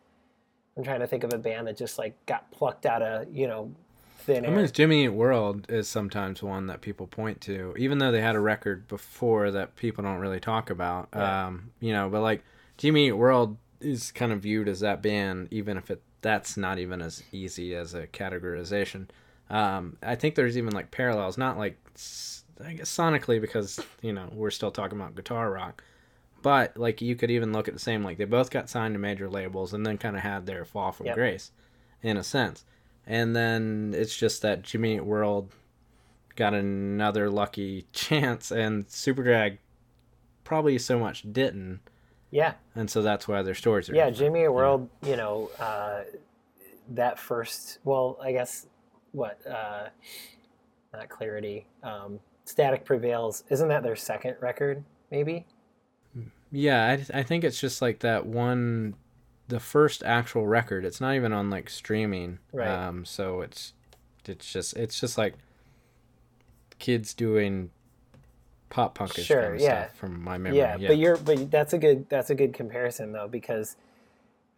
i'm 0.76 0.84
trying 0.84 1.00
to 1.00 1.06
think 1.06 1.24
of 1.24 1.32
a 1.32 1.38
band 1.38 1.66
that 1.66 1.76
just 1.76 1.98
like 1.98 2.14
got 2.26 2.50
plucked 2.52 2.86
out 2.86 3.02
of 3.02 3.26
you 3.34 3.46
know 3.48 3.72
thin 4.18 4.46
I 4.46 4.50
mean, 4.50 4.68
Jimmy 4.72 5.04
Eat 5.04 5.10
World 5.10 5.66
is 5.68 5.86
sometimes 5.88 6.42
one 6.42 6.66
that 6.66 6.80
people 6.80 7.06
point 7.06 7.40
to, 7.42 7.74
even 7.78 7.98
though 7.98 8.10
they 8.10 8.20
had 8.20 8.34
a 8.34 8.40
record 8.40 8.88
before 8.88 9.52
that 9.52 9.76
people 9.76 10.02
don't 10.02 10.18
really 10.18 10.40
talk 10.40 10.68
about. 10.68 11.08
Yeah. 11.14 11.46
Um, 11.46 11.70
you 11.78 11.92
know, 11.92 12.08
but 12.08 12.22
like 12.22 12.42
Jimmy 12.76 13.06
Eat 13.06 13.12
World 13.12 13.56
is 13.80 14.10
kind 14.10 14.32
of 14.32 14.40
viewed 14.40 14.66
as 14.66 14.80
that 14.80 15.00
band, 15.00 15.46
even 15.52 15.76
if 15.76 15.92
it 15.92 16.02
that's 16.26 16.56
not 16.56 16.80
even 16.80 17.00
as 17.00 17.22
easy 17.30 17.72
as 17.76 17.94
a 17.94 18.08
categorization. 18.08 19.06
Um, 19.48 19.96
I 20.02 20.16
think 20.16 20.34
there's 20.34 20.58
even 20.58 20.72
like 20.72 20.90
parallels, 20.90 21.38
not 21.38 21.56
like 21.56 21.78
I 22.64 22.72
guess 22.72 22.90
sonically 22.92 23.40
because 23.40 23.78
you 24.02 24.12
know 24.12 24.28
we're 24.32 24.50
still 24.50 24.72
talking 24.72 24.98
about 24.98 25.14
guitar 25.14 25.52
rock, 25.52 25.84
but 26.42 26.76
like 26.76 27.00
you 27.00 27.14
could 27.14 27.30
even 27.30 27.52
look 27.52 27.68
at 27.68 27.74
the 27.74 27.80
same 27.80 28.02
like 28.02 28.18
they 28.18 28.24
both 28.24 28.50
got 28.50 28.68
signed 28.68 28.94
to 28.94 28.98
major 28.98 29.28
labels 29.28 29.72
and 29.72 29.86
then 29.86 29.98
kind 29.98 30.16
of 30.16 30.22
had 30.22 30.46
their 30.46 30.64
fall 30.64 30.90
from 30.90 31.06
Yep. 31.06 31.14
grace, 31.14 31.52
in 32.02 32.16
a 32.16 32.24
sense. 32.24 32.64
And 33.06 33.36
then 33.36 33.94
it's 33.96 34.16
just 34.16 34.42
that 34.42 34.62
Jimmy 34.62 34.96
Eat 34.96 35.04
World 35.04 35.52
got 36.34 36.54
another 36.54 37.30
lucky 37.30 37.86
chance, 37.92 38.50
and 38.50 38.88
Superdrag 38.88 39.58
probably 40.42 40.76
so 40.78 40.98
much 40.98 41.22
didn't, 41.32 41.78
yeah 42.30 42.54
and 42.74 42.90
so 42.90 43.02
that's 43.02 43.26
why 43.28 43.42
their 43.42 43.54
stories 43.54 43.88
are. 43.88 43.94
yeah 43.94 44.10
different. 44.10 44.34
jimmy 44.34 44.48
world 44.48 44.88
you 45.02 45.16
know 45.16 45.50
uh, 45.60 46.00
that 46.90 47.18
first 47.18 47.78
well 47.84 48.18
i 48.22 48.32
guess 48.32 48.66
what 49.12 49.40
uh, 49.46 49.86
not 50.92 51.08
clarity 51.08 51.66
um, 51.82 52.18
static 52.44 52.84
prevails 52.84 53.44
isn't 53.48 53.68
that 53.68 53.82
their 53.82 53.96
second 53.96 54.36
record 54.40 54.84
maybe 55.10 55.46
Yeah, 56.50 56.96
I, 57.12 57.18
I 57.20 57.22
think 57.22 57.44
it's 57.44 57.60
just 57.60 57.82
like 57.82 58.00
that 58.00 58.26
one 58.26 58.94
the 59.48 59.60
first 59.60 60.02
actual 60.02 60.46
record. 60.46 60.84
It's 60.84 61.00
not 61.00 61.14
even 61.14 61.32
on 61.32 61.50
like 61.50 61.70
streaming. 61.70 62.38
Right. 62.52 62.68
Um, 62.68 63.04
so 63.04 63.40
it's 63.40 63.72
it's 64.24 64.52
just 64.52 64.76
it's 64.76 64.98
just 64.98 65.18
like 65.18 65.34
kids 66.78 67.14
doing 67.14 67.70
pop 68.68 68.96
punkish 68.98 69.24
Sure, 69.24 69.42
kind 69.42 69.54
of 69.54 69.60
yeah. 69.60 69.86
stuff 69.86 69.96
from 69.96 70.22
my 70.22 70.38
memory. 70.38 70.58
yeah, 70.58 70.76
but 70.76 70.98
you're 70.98 71.16
but 71.16 71.50
that's 71.50 71.72
a 71.72 71.78
good 71.78 72.08
that's 72.08 72.30
a 72.30 72.34
good 72.34 72.52
comparison 72.52 73.12
though 73.12 73.28
because 73.28 73.76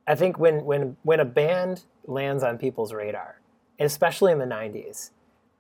I 0.06 0.14
think 0.14 0.38
when 0.38 0.64
when 0.64 0.96
when 1.02 1.20
a 1.20 1.24
band 1.24 1.84
lands 2.06 2.42
on 2.42 2.58
people's 2.58 2.92
radar, 2.94 3.40
especially 3.78 4.32
in 4.32 4.38
the 4.38 4.46
'90s, 4.46 5.10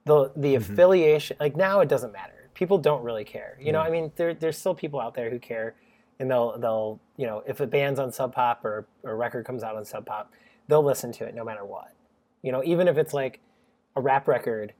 the 0.04 0.32
the 0.36 0.54
Mm-hmm. 0.54 0.72
affiliation 0.72 1.36
like 1.40 1.56
now 1.56 1.80
it 1.80 1.88
doesn't 1.88 2.12
matter. 2.12 2.48
People 2.54 2.78
don't 2.78 3.04
really 3.04 3.24
care. 3.24 3.56
You 3.60 3.72
know, 3.72 3.80
I 3.80 3.90
mean, 3.90 4.10
there 4.16 4.34
there's 4.34 4.58
still 4.58 4.74
people 4.74 5.00
out 5.00 5.14
there 5.14 5.30
who 5.30 5.38
care, 5.38 5.74
and 6.18 6.30
they'll 6.30 6.58
they'll 6.58 6.98
you 7.16 7.26
know 7.26 7.42
if 7.46 7.60
a 7.60 7.66
band's 7.66 8.00
on 8.00 8.10
Sub 8.12 8.34
Pop 8.34 8.64
or 8.64 8.86
or 9.04 9.12
a 9.12 9.14
record 9.16 9.44
comes 9.44 9.62
out 9.62 9.76
on 9.76 9.84
Sub 9.84 10.06
Pop, 10.06 10.32
they'll 10.66 10.82
listen 10.82 11.12
to 11.12 11.24
it 11.24 11.34
no 11.34 11.44
matter 11.44 11.64
what. 11.64 11.92
You 12.42 12.50
know, 12.52 12.62
even 12.64 12.88
if 12.88 12.96
it's 12.96 13.12
like 13.14 13.40
a 13.96 14.00
rap 14.00 14.26
record 14.26 14.72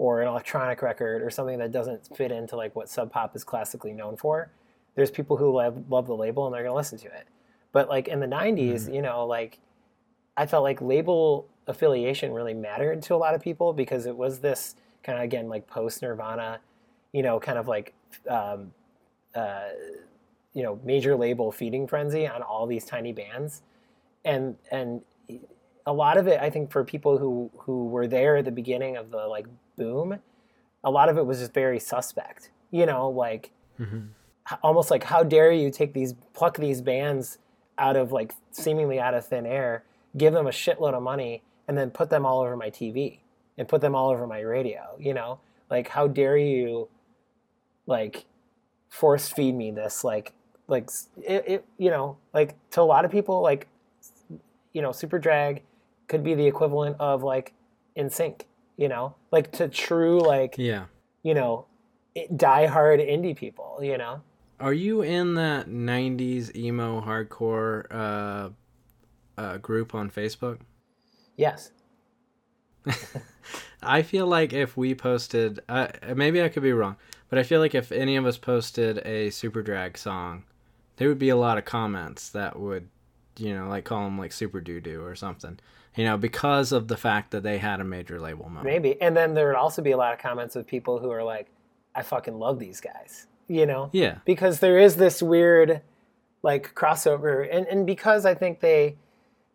or 0.00 0.22
an 0.22 0.28
electronic 0.28 0.80
record 0.80 1.20
or 1.20 1.28
something 1.28 1.58
that 1.58 1.70
doesn't 1.70 2.16
fit 2.16 2.32
into 2.32 2.56
like 2.56 2.74
what 2.74 2.88
Sub 2.88 3.12
Pop 3.12 3.36
is 3.36 3.44
classically 3.44 3.92
known 3.92 4.16
for, 4.16 4.50
there's 4.94 5.10
people 5.10 5.36
who 5.36 5.54
love, 5.54 5.90
love 5.90 6.06
the 6.06 6.16
label 6.16 6.46
and 6.46 6.54
they're 6.54 6.62
going 6.62 6.72
to 6.72 6.76
listen 6.76 6.96
to 6.96 7.06
it. 7.08 7.26
But 7.72 7.90
like 7.90 8.08
in 8.08 8.18
the 8.18 8.26
90s, 8.26 8.92
you 8.92 9.02
know, 9.02 9.26
like 9.26 9.58
I 10.38 10.46
felt 10.46 10.62
like 10.62 10.80
label 10.80 11.46
affiliation 11.66 12.32
really 12.32 12.54
mattered 12.54 13.02
to 13.02 13.14
a 13.14 13.18
lot 13.18 13.34
of 13.34 13.42
people 13.42 13.74
because 13.74 14.06
it 14.06 14.16
was 14.16 14.38
this 14.38 14.74
kind 15.02 15.18
of 15.18 15.24
again 15.24 15.50
like 15.50 15.66
post 15.66 16.00
Nirvana, 16.00 16.60
you 17.12 17.22
know, 17.22 17.38
kind 17.38 17.58
of 17.58 17.68
like 17.68 17.92
um, 18.26 18.72
uh, 19.34 19.68
you 20.54 20.62
know 20.62 20.80
major 20.82 21.14
label 21.14 21.52
feeding 21.52 21.86
frenzy 21.86 22.26
on 22.26 22.40
all 22.40 22.66
these 22.66 22.86
tiny 22.86 23.12
bands, 23.12 23.60
and 24.24 24.56
and 24.70 25.02
a 25.86 25.92
lot 25.92 26.16
of 26.16 26.26
it 26.26 26.40
I 26.40 26.50
think 26.50 26.70
for 26.70 26.84
people 26.84 27.18
who 27.18 27.50
who 27.58 27.86
were 27.88 28.06
there 28.06 28.36
at 28.36 28.44
the 28.44 28.50
beginning 28.50 28.96
of 28.96 29.10
the 29.10 29.26
like 29.26 29.46
boom, 29.76 30.18
a 30.84 30.90
lot 30.90 31.08
of 31.08 31.16
it 31.18 31.26
was 31.26 31.38
just 31.40 31.54
very 31.54 31.80
suspect. 31.80 32.50
You 32.70 32.86
know, 32.86 33.08
like 33.08 33.50
Mhm. 33.78 34.08
almost 34.62 34.90
like 34.90 35.04
how 35.04 35.22
dare 35.22 35.50
you 35.52 35.70
take 35.70 35.92
these 35.94 36.14
pluck 36.34 36.56
these 36.58 36.80
bands 36.82 37.38
out 37.78 37.96
of 37.96 38.12
like 38.12 38.34
seemingly 38.50 39.00
out 39.00 39.14
of 39.14 39.24
thin 39.26 39.46
air, 39.46 39.84
give 40.16 40.32
them 40.34 40.46
a 40.46 40.50
shitload 40.50 40.94
of 40.94 41.02
money, 41.02 41.42
and 41.66 41.78
then 41.78 41.90
put 41.90 42.10
them 42.10 42.26
all 42.26 42.40
over 42.40 42.56
my 42.56 42.68
TV 42.70 43.20
and 43.56 43.68
put 43.68 43.80
them 43.80 43.94
all 43.94 44.10
over 44.10 44.26
my 44.26 44.40
radio. 44.40 44.94
You 44.98 45.14
know, 45.14 45.40
like 45.70 45.88
how 45.88 46.06
dare 46.08 46.36
you, 46.36 46.88
like, 47.86 48.26
force 48.88 49.28
feed 49.28 49.54
me 49.54 49.70
this 49.70 50.02
like 50.02 50.32
like 50.66 50.90
it, 51.22 51.44
it 51.46 51.64
you 51.78 51.90
know 51.90 52.16
like 52.34 52.56
to 52.70 52.80
a 52.80 52.82
lot 52.82 53.04
of 53.04 53.10
people 53.10 53.40
like 53.40 53.68
you 54.72 54.82
know 54.82 54.90
Superdrag 54.90 55.60
could 56.10 56.22
be 56.22 56.34
the 56.34 56.46
equivalent 56.46 56.96
of 57.00 57.22
like 57.22 57.54
NSYNC 57.96 58.42
you 58.76 58.88
know 58.88 59.14
like 59.30 59.52
to 59.52 59.68
true 59.68 60.20
like 60.20 60.56
yeah. 60.58 60.84
you 61.22 61.32
know 61.32 61.66
die 62.36 62.66
hard 62.66 63.00
indie 63.00 63.36
people 63.36 63.78
you 63.80 63.96
know 63.96 64.20
Are 64.58 64.72
you 64.72 65.02
in 65.02 65.34
that 65.34 65.68
'90s 65.68 66.54
emo 66.54 67.00
hardcore 67.00 67.86
uh, 67.90 68.50
uh, 69.40 69.56
group 69.58 69.94
on 69.94 70.10
Facebook? 70.10 70.58
yes 71.36 71.70
I 73.82 74.02
feel 74.02 74.26
like 74.26 74.52
if 74.52 74.76
we 74.76 74.94
posted, 74.94 75.60
uh, 75.68 75.88
maybe 76.14 76.42
I 76.42 76.48
could 76.48 76.62
be 76.62 76.72
wrong, 76.72 76.96
but 77.28 77.38
I 77.38 77.42
feel 77.42 77.60
like 77.60 77.74
if 77.74 77.92
any 77.92 78.16
of 78.16 78.26
us 78.26 78.36
posted 78.36 78.98
a 78.98 79.28
Superdrag 79.28 79.96
song, 79.96 80.44
there 80.96 81.08
would 81.08 81.18
be 81.18 81.30
a 81.30 81.36
lot 81.36 81.56
of 81.56 81.64
comments 81.64 82.28
that 82.30 82.58
would, 82.58 82.88
you 83.38 83.54
know, 83.54 83.68
like 83.68 83.84
call 83.84 84.04
them 84.04 84.18
like 84.18 84.32
Super 84.32 84.60
Doo 84.60 84.80
Doo 84.80 85.02
or 85.02 85.14
something, 85.14 85.58
you 85.96 86.04
know, 86.04 86.16
because 86.16 86.70
of 86.72 86.88
the 86.88 86.96
fact 86.96 87.30
that 87.32 87.42
they 87.42 87.58
had 87.58 87.80
a 87.80 87.84
major 87.84 88.20
label 88.20 88.44
moment. 88.44 88.64
maybe 88.64 89.00
and 89.02 89.16
then 89.16 89.34
there 89.34 89.46
would 89.48 89.56
also 89.56 89.82
be 89.82 89.90
a 89.90 89.96
lot 89.96 90.12
of 90.12 90.18
comments 90.20 90.54
of 90.56 90.66
people 90.66 90.98
who 90.98 91.10
are 91.10 91.22
like 91.24 91.48
i 91.94 92.02
fucking 92.02 92.38
love 92.38 92.58
these 92.58 92.80
guys 92.80 93.26
you 93.48 93.66
know 93.66 93.90
Yeah. 93.92 94.18
because 94.24 94.60
there 94.60 94.78
is 94.78 94.96
this 94.96 95.20
weird 95.22 95.82
like 96.42 96.74
crossover 96.74 97.46
and, 97.50 97.66
and 97.66 97.86
because 97.86 98.24
i 98.24 98.34
think 98.34 98.60
they 98.60 98.96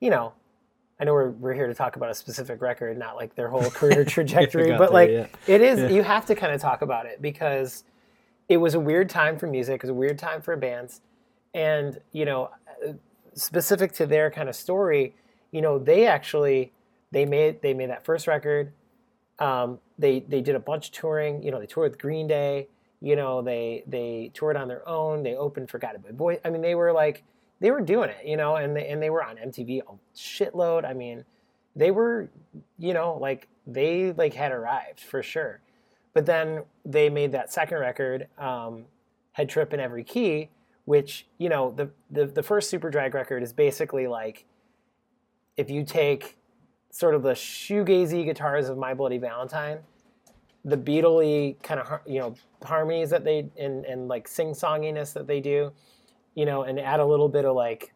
you 0.02 0.10
know 0.10 0.34
i 1.00 1.06
know 1.06 1.14
we're, 1.14 1.30
we're 1.32 1.54
here 1.54 1.68
to 1.68 1.74
talk 1.74 1.96
about 1.96 2.10
a 2.12 2.14
specific 2.16 2.62
record 2.62 2.98
not 2.98 3.16
like 3.16 3.36
their 3.36 3.48
whole 3.48 3.70
career 3.72 4.04
trajectory 4.16 4.72
but 4.72 4.80
there 4.80 4.90
like 4.90 5.10
yet. 5.10 5.30
it 5.48 5.62
is 5.62 5.80
Yeah. 5.80 5.88
you 5.90 6.04
have 6.04 6.26
to 6.26 6.36
kind 6.36 6.54
of 6.54 6.60
talk 6.62 6.82
about 6.82 7.06
it 7.06 7.22
because 7.22 7.86
it 8.50 8.58
was 8.58 8.74
a 8.76 8.80
weird 8.80 9.10
time 9.10 9.38
for 9.40 9.48
music 9.48 9.76
it 9.76 9.84
was 9.84 9.90
a 9.90 9.94
weird 9.94 10.20
time 10.20 10.42
for 10.42 10.56
bands 10.58 11.00
and 11.54 12.00
you 12.12 12.26
know 12.26 12.50
uh, 12.86 12.92
specific 13.34 13.94
to 13.94 14.06
their 14.06 14.30
kind 14.30 14.50
of 14.50 14.56
story 14.56 15.16
you 15.56 15.62
know 15.62 15.80
they 15.80 16.06
actually 16.08 16.72
they 17.12 17.26
made 17.26 17.62
they 17.62 17.74
made 17.74 17.90
that 17.90 18.06
first 18.06 18.28
record 18.28 18.74
um, 19.40 19.80
they 19.98 20.22
they 20.22 20.42
did 20.42 20.56
a 20.56 20.60
bunch 20.60 20.88
of 20.88 20.92
touring. 20.94 21.44
You 21.44 21.52
know, 21.52 21.60
they 21.60 21.66
toured 21.66 21.92
with 21.92 22.00
Green 22.00 22.28
Day. 22.28 22.68
You 23.02 23.16
know, 23.16 23.42
they 23.42 23.84
they 23.88 24.32
toured 24.34 24.58
on 24.58 24.68
their 24.68 24.88
own. 24.88 25.24
They 25.24 25.36
opened 25.36 25.70
for 25.70 25.78
a 25.78 25.80
Bad 25.80 26.18
Boy. 26.18 26.40
I 26.46 26.50
mean, 26.50 26.62
they 26.62 26.76
were 26.76 26.92
like 26.92 27.24
they 27.60 27.72
were 27.72 27.82
doing 27.82 28.10
it. 28.10 28.26
You 28.26 28.38
know, 28.38 28.56
and 28.56 28.76
they 28.76 28.88
and 28.88 29.02
they 29.02 29.10
were 29.10 29.24
on 29.24 29.38
MTV 29.38 29.82
a 29.82 30.18
shitload. 30.18 30.86
I 30.86 30.94
mean, 30.94 31.26
they 31.76 31.92
were, 31.92 32.30
you 32.78 32.94
know, 32.94 33.18
like 33.20 33.48
they 33.68 34.14
like 34.14 34.34
had 34.34 34.52
arrived 34.52 35.02
for 35.02 35.22
sure. 35.22 35.60
But 36.14 36.26
then 36.26 36.64
they 36.86 37.10
made 37.10 37.34
that 37.34 37.52
second 37.52 37.80
record, 37.80 38.28
um, 38.38 38.86
Head 39.34 39.50
Trip 39.50 39.74
in 39.74 39.82
Every 39.82 40.06
Key, 40.06 40.50
which 40.86 41.28
you 41.38 41.50
know 41.50 41.74
the 41.76 41.90
the 42.10 42.26
the 42.26 42.44
first 42.44 42.74
Superdrag 42.74 43.14
record 43.14 43.44
is 43.44 43.52
basically 43.52 44.08
like 44.08 44.46
if 45.58 45.70
you 45.70 45.84
take 45.84 46.38
sort 46.92 47.16
of 47.16 47.24
the 47.24 47.34
shoegazy 47.34 48.26
guitars 48.26 48.70
of 48.70 48.78
My 48.78 48.94
Bloody 48.94 49.18
Valentine, 49.18 49.80
the 50.64 50.78
Beatley 50.78 51.62
kind 51.62 51.80
of 51.80 52.00
you 52.06 52.20
know 52.20 52.36
harmonies 52.64 53.10
that 53.12 53.24
they 53.24 53.50
and 53.58 53.86
and 53.86 54.08
like 54.08 54.28
sing 54.28 54.52
songiness 54.52 55.14
that 55.14 55.28
they 55.28 55.40
do, 55.40 55.72
you 56.34 56.46
know, 56.46 56.64
and 56.64 56.80
add 56.80 57.00
a 57.00 57.06
little 57.06 57.30
bit 57.30 57.46
of 57.46 57.56
like, 57.56 57.94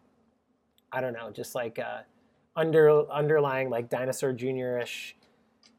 I 0.92 1.02
don't 1.02 1.14
know, 1.14 1.32
just 1.32 1.56
like 1.56 1.80
uh, 1.80 2.02
under 2.56 3.10
underlying 3.12 3.70
like 3.70 3.90
Dinosaur 3.90 4.34
Junior-ish, 4.34 5.16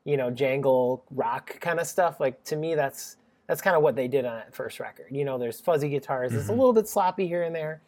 you 0.04 0.16
know, 0.16 0.30
jangle 0.30 1.04
rock 1.10 1.60
kind 1.60 1.78
of 1.78 1.86
stuff. 1.86 2.20
Like 2.20 2.42
to 2.44 2.56
me, 2.56 2.74
that's 2.74 3.16
that's 3.46 3.60
kind 3.60 3.76
of 3.76 3.82
what 3.82 3.96
they 3.96 4.08
did 4.08 4.24
on 4.24 4.36
that 4.36 4.54
first 4.54 4.80
record. 4.80 5.06
You 5.10 5.24
know, 5.24 5.38
there's 5.38 5.60
fuzzy 5.60 5.88
guitars. 5.88 6.32
It's 6.32 6.48
a 6.48 6.52
little 6.52 6.72
bit 6.72 6.88
sloppy 6.88 7.26
here 7.26 7.42
and 7.42 7.54
there, 7.54 7.82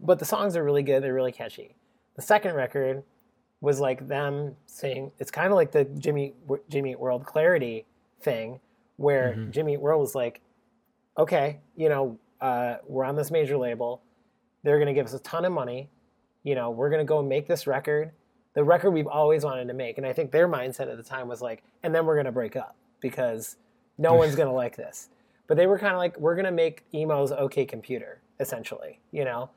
but 0.00 0.18
the 0.18 0.24
songs 0.24 0.56
are 0.56 0.64
really 0.64 0.82
good. 0.82 1.02
They're 1.02 1.14
really 1.14 1.32
catchy. 1.32 1.76
The 2.16 2.22
second 2.22 2.54
record 2.54 3.02
was 3.60 3.80
like 3.80 4.06
them 4.06 4.54
saying 4.66 5.10
it's 5.18 5.30
kind 5.30 5.48
of 5.48 5.54
like 5.54 5.72
the 5.72 5.84
Jimmy 5.84 6.34
Jimmy 6.68 6.94
World 6.96 7.24
Clarity 7.24 7.86
thing, 8.20 8.60
where 8.96 9.34
Jimmy 9.50 9.76
World 9.76 10.00
was 10.00 10.14
like, 10.14 10.40
okay, 11.18 11.58
you 11.76 11.88
know, 11.88 12.18
uh, 12.40 12.76
we're 12.86 13.04
on 13.04 13.16
this 13.16 13.30
major 13.30 13.56
label, 13.56 14.02
they're 14.62 14.78
gonna 14.78 14.94
give 14.94 15.06
us 15.06 15.14
a 15.14 15.18
ton 15.20 15.44
of 15.44 15.52
money, 15.52 15.88
you 16.42 16.54
know, 16.54 16.70
we're 16.70 16.90
gonna 16.90 17.04
go 17.04 17.22
make 17.22 17.46
this 17.46 17.66
record, 17.66 18.12
the 18.54 18.62
record 18.62 18.90
we've 18.90 19.06
always 19.06 19.44
wanted 19.44 19.66
to 19.68 19.74
make, 19.74 19.98
and 19.98 20.06
I 20.06 20.12
think 20.12 20.30
their 20.30 20.48
mindset 20.48 20.90
at 20.90 20.96
the 20.96 21.02
time 21.02 21.26
was 21.28 21.40
like, 21.40 21.62
and 21.82 21.94
then 21.94 22.06
we're 22.06 22.16
gonna 22.16 22.32
break 22.32 22.56
up 22.56 22.76
because 23.00 23.56
no 23.98 24.14
one's 24.20 24.36
gonna 24.36 24.52
like 24.52 24.76
this, 24.76 25.08
but 25.46 25.56
they 25.56 25.66
were 25.66 25.78
kind 25.78 25.92
of 25.92 25.98
like, 25.98 26.18
we're 26.18 26.36
gonna 26.36 26.52
make 26.52 26.84
emo's 26.92 27.32
OK 27.32 27.64
Computer 27.64 28.20
essentially, 28.40 29.00
you 29.10 29.24
know. 29.24 29.48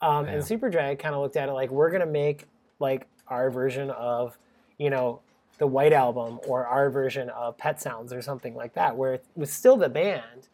Um, 0.00 0.26
Yeah. 0.26 0.32
And 0.32 0.42
Superdrag 0.42 0.98
kind 0.98 1.14
of 1.14 1.20
looked 1.22 1.36
at 1.36 1.48
it 1.48 1.52
like 1.52 1.70
we're 1.70 1.90
gonna 1.90 2.06
make 2.06 2.46
like 2.78 3.06
our 3.28 3.50
version 3.50 3.90
of, 3.90 4.38
you 4.78 4.90
know, 4.90 5.20
the 5.58 5.66
White 5.66 5.92
Album 5.94 6.38
or 6.46 6.66
our 6.66 6.90
version 6.90 7.30
of 7.30 7.56
Pet 7.56 7.80
Sounds 7.80 8.12
or 8.12 8.20
something 8.20 8.54
like 8.54 8.74
that, 8.74 8.96
where 8.96 9.14
it 9.14 9.24
was 9.34 9.50
still 9.50 9.76
the 9.76 9.88
band, 9.88 10.48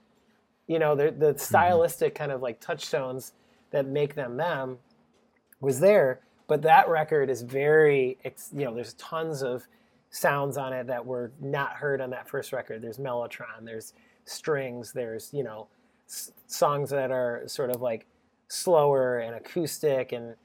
you 0.68 0.78
know, 0.78 0.94
the 0.94 1.10
the 1.10 1.36
stylistic 1.38 2.14
kind 2.14 2.30
of 2.30 2.40
like 2.40 2.60
touchstones 2.60 3.32
that 3.70 3.86
make 3.86 4.14
them 4.14 4.36
them 4.36 4.78
was 5.60 5.80
there, 5.80 6.20
but 6.46 6.62
that 6.62 6.88
record 6.88 7.30
is 7.30 7.42
very, 7.42 8.18
ex- 8.24 8.50
you 8.54 8.64
know, 8.64 8.74
there's 8.74 8.94
tons 8.94 9.42
of 9.42 9.66
sounds 10.10 10.56
on 10.56 10.72
it 10.72 10.86
that 10.88 11.04
were 11.06 11.32
not 11.40 11.72
heard 11.74 12.00
on 12.00 12.10
that 12.10 12.28
first 12.28 12.52
record. 12.52 12.82
There's 12.82 12.98
mellotron, 12.98 13.64
there's 13.64 13.94
strings, 14.24 14.92
there's 14.92 15.32
you 15.32 15.42
know, 15.42 15.68
s- 16.08 16.32
songs 16.46 16.90
that 16.90 17.10
are 17.10 17.42
sort 17.46 17.70
of 17.70 17.80
like 17.80 18.06
slower 18.52 19.18
and 19.18 19.34
acoustic, 19.34 20.12
and 20.12 20.36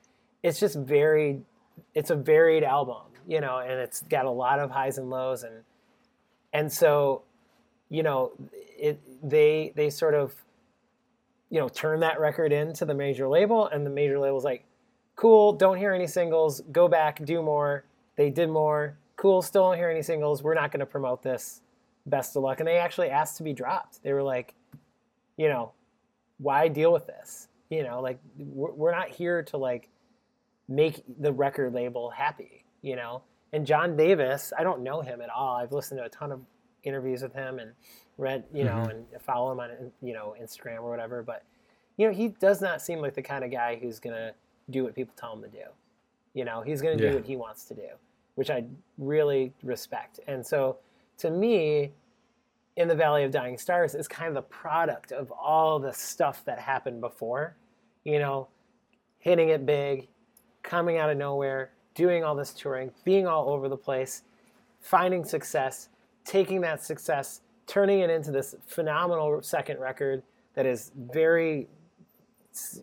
it's 0.42 0.60
just 0.60 0.78
very, 0.78 1.42
it's 1.94 2.10
a 2.10 2.16
varied 2.16 2.64
album, 2.64 3.02
you 3.28 3.42
know, 3.42 3.58
and 3.58 3.74
it's 3.74 4.02
got 4.04 4.24
a 4.24 4.32
lot 4.32 4.60
of 4.60 4.72
highs 4.72 4.98
and 4.98 5.10
lows, 5.10 5.44
and 5.44 5.56
and 6.54 6.72
so, 6.72 7.24
you 7.90 8.04
know, 8.04 8.32
it 8.54 9.02
they 9.22 9.74
they 9.76 9.90
sort 9.90 10.14
of, 10.14 10.34
you 11.50 11.60
know, 11.60 11.68
turn 11.68 12.00
that 12.00 12.18
record 12.20 12.54
into 12.54 12.86
the 12.86 12.94
major 12.94 13.28
label, 13.28 13.68
and 13.68 13.86
the 13.86 13.90
major 13.90 14.20
label's 14.20 14.46
like, 14.46 14.64
cool, 15.18 15.52
don't 15.52 15.78
hear 15.78 15.92
any 15.92 16.08
singles, 16.08 16.62
go 16.72 16.88
back, 16.88 17.24
do 17.26 17.42
more. 17.42 17.84
They 18.16 18.30
did 18.30 18.50
more. 18.50 18.98
Cool, 19.18 19.42
still 19.42 19.70
don't 19.70 19.78
hear 19.78 19.90
any 19.90 20.02
singles. 20.02 20.42
We're 20.42 20.54
not 20.54 20.72
going 20.72 20.80
to 20.80 20.86
promote 20.86 21.24
this. 21.24 21.62
Best 22.06 22.38
of 22.38 22.44
luck. 22.44 22.60
And 22.60 22.68
they 22.68 22.78
actually 22.78 23.10
asked 23.10 23.36
to 23.38 23.44
be 23.44 23.52
dropped. 23.52 24.02
They 24.02 24.14
were 24.14 24.24
like, 24.24 24.54
you 25.36 25.50
know, 25.50 25.74
why 26.38 26.70
deal 26.70 26.94
with 26.94 27.06
this? 27.06 27.50
You 27.70 27.84
know, 27.84 28.02
like 28.02 28.20
we're, 28.38 28.72
we're 28.72 28.92
not 28.92 29.10
here 29.10 29.44
to 29.44 29.58
like 29.58 29.90
make 30.70 31.04
the 31.20 31.32
record 31.32 31.74
label 31.74 32.10
happy, 32.10 32.64
you 32.82 32.96
know. 32.96 33.24
And 33.54 33.66
John 33.66 33.96
Davis, 33.96 34.52
I 34.58 34.64
don't 34.64 34.82
know 34.82 35.02
him 35.02 35.22
at 35.22 35.30
all. 35.30 35.56
I've 35.58 35.72
listened 35.72 36.00
to 36.00 36.06
a 36.06 36.10
ton 36.10 36.32
of 36.32 36.42
interviews 36.84 37.22
with 37.22 37.34
him 37.34 37.60
and 37.60 37.72
read, 38.18 38.44
you 38.54 38.64
know, 38.64 38.86
Mhm. 38.88 38.90
and 38.92 39.22
follow 39.22 39.52
him 39.52 39.60
on, 39.60 39.92
you 40.02 40.14
know, 40.14 40.36
Instagram 40.42 40.80
or 40.80 40.90
whatever. 40.90 41.24
But 41.24 41.44
you 41.98 42.06
know, 42.08 42.14
he 42.14 42.28
does 42.30 42.62
not 42.62 42.82
seem 42.82 43.00
like 43.00 43.16
the 43.16 43.22
kind 43.24 43.44
of 43.44 43.52
guy 43.52 43.76
who's 43.76 44.00
gonna 44.00 44.34
do 44.70 44.84
what 44.84 44.94
people 44.94 45.14
tell 45.18 45.34
him 45.34 45.42
to 45.42 45.48
do. 45.48 45.64
You 46.34 46.46
know, 46.46 46.62
he's 46.62 46.82
gonna 46.82 46.96
Yeah. 46.96 47.10
do 47.10 47.16
what 47.16 47.26
he 47.26 47.36
wants 47.36 47.66
to 47.66 47.74
do, 47.74 47.90
which 48.36 48.50
I 48.52 48.66
really 48.98 49.54
respect. 49.64 50.20
And 50.28 50.46
so, 50.46 50.78
to 51.18 51.32
me, 51.32 51.94
in 52.78 52.88
the 52.88 52.96
Valley 52.96 53.24
of 53.24 53.32
Dying 53.32 53.58
Stars 53.58 53.96
is 53.96 54.08
kind 54.08 54.30
of 54.30 54.36
the 54.36 54.42
product 54.44 55.12
of 55.12 55.32
all 55.32 55.80
the 55.80 55.92
stuff 55.92 56.46
that 56.46 56.60
happened 56.60 57.02
before. 57.02 57.58
You 58.04 58.20
know, 58.20 58.48
hitting 59.20 59.50
it 59.50 59.66
big, 59.66 60.08
coming 60.64 60.98
out 60.98 61.10
of 61.10 61.18
nowhere, 61.18 61.72
doing 61.96 62.24
all 62.24 62.36
this 62.36 62.54
touring, 62.54 62.92
being 63.04 63.28
all 63.28 63.50
over 63.50 63.68
the 63.68 63.76
place, 63.76 64.24
finding 64.80 65.26
success, 65.26 65.90
taking 66.24 66.62
that 66.62 66.84
success, 66.84 67.42
turning 67.66 68.00
it 68.00 68.10
into 68.10 68.32
this 68.32 68.56
phenomenal 68.66 69.42
second 69.42 69.80
record 69.80 70.24
that 70.54 70.66
is 70.66 70.92
very, 70.96 71.68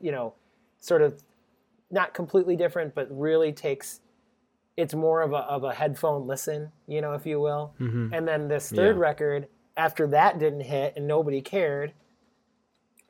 you 0.01 0.11
know, 0.13 0.35
sort 0.81 1.01
of 1.03 1.23
not 1.91 2.13
completely 2.15 2.57
different, 2.57 2.95
but 2.95 3.07
really 3.17 3.53
takes. 3.53 4.01
It's 4.77 4.93
more 4.93 5.23
of 5.23 5.33
a 5.33 5.37
of 5.37 5.63
a 5.63 5.73
headphone 5.73 6.27
listen, 6.27 6.73
you 6.89 7.01
know, 7.01 7.13
if 7.13 7.25
you 7.25 7.41
will. 7.41 7.73
Mhm. 7.81 8.13
And 8.13 8.27
then 8.27 8.49
this 8.49 8.71
third 8.71 8.97
Yeah. 8.97 9.03
record, 9.03 9.49
after 9.77 10.07
that 10.09 10.39
didn't 10.39 10.61
hit 10.61 10.95
and 10.97 11.07
nobody 11.07 11.41
cared, 11.41 11.93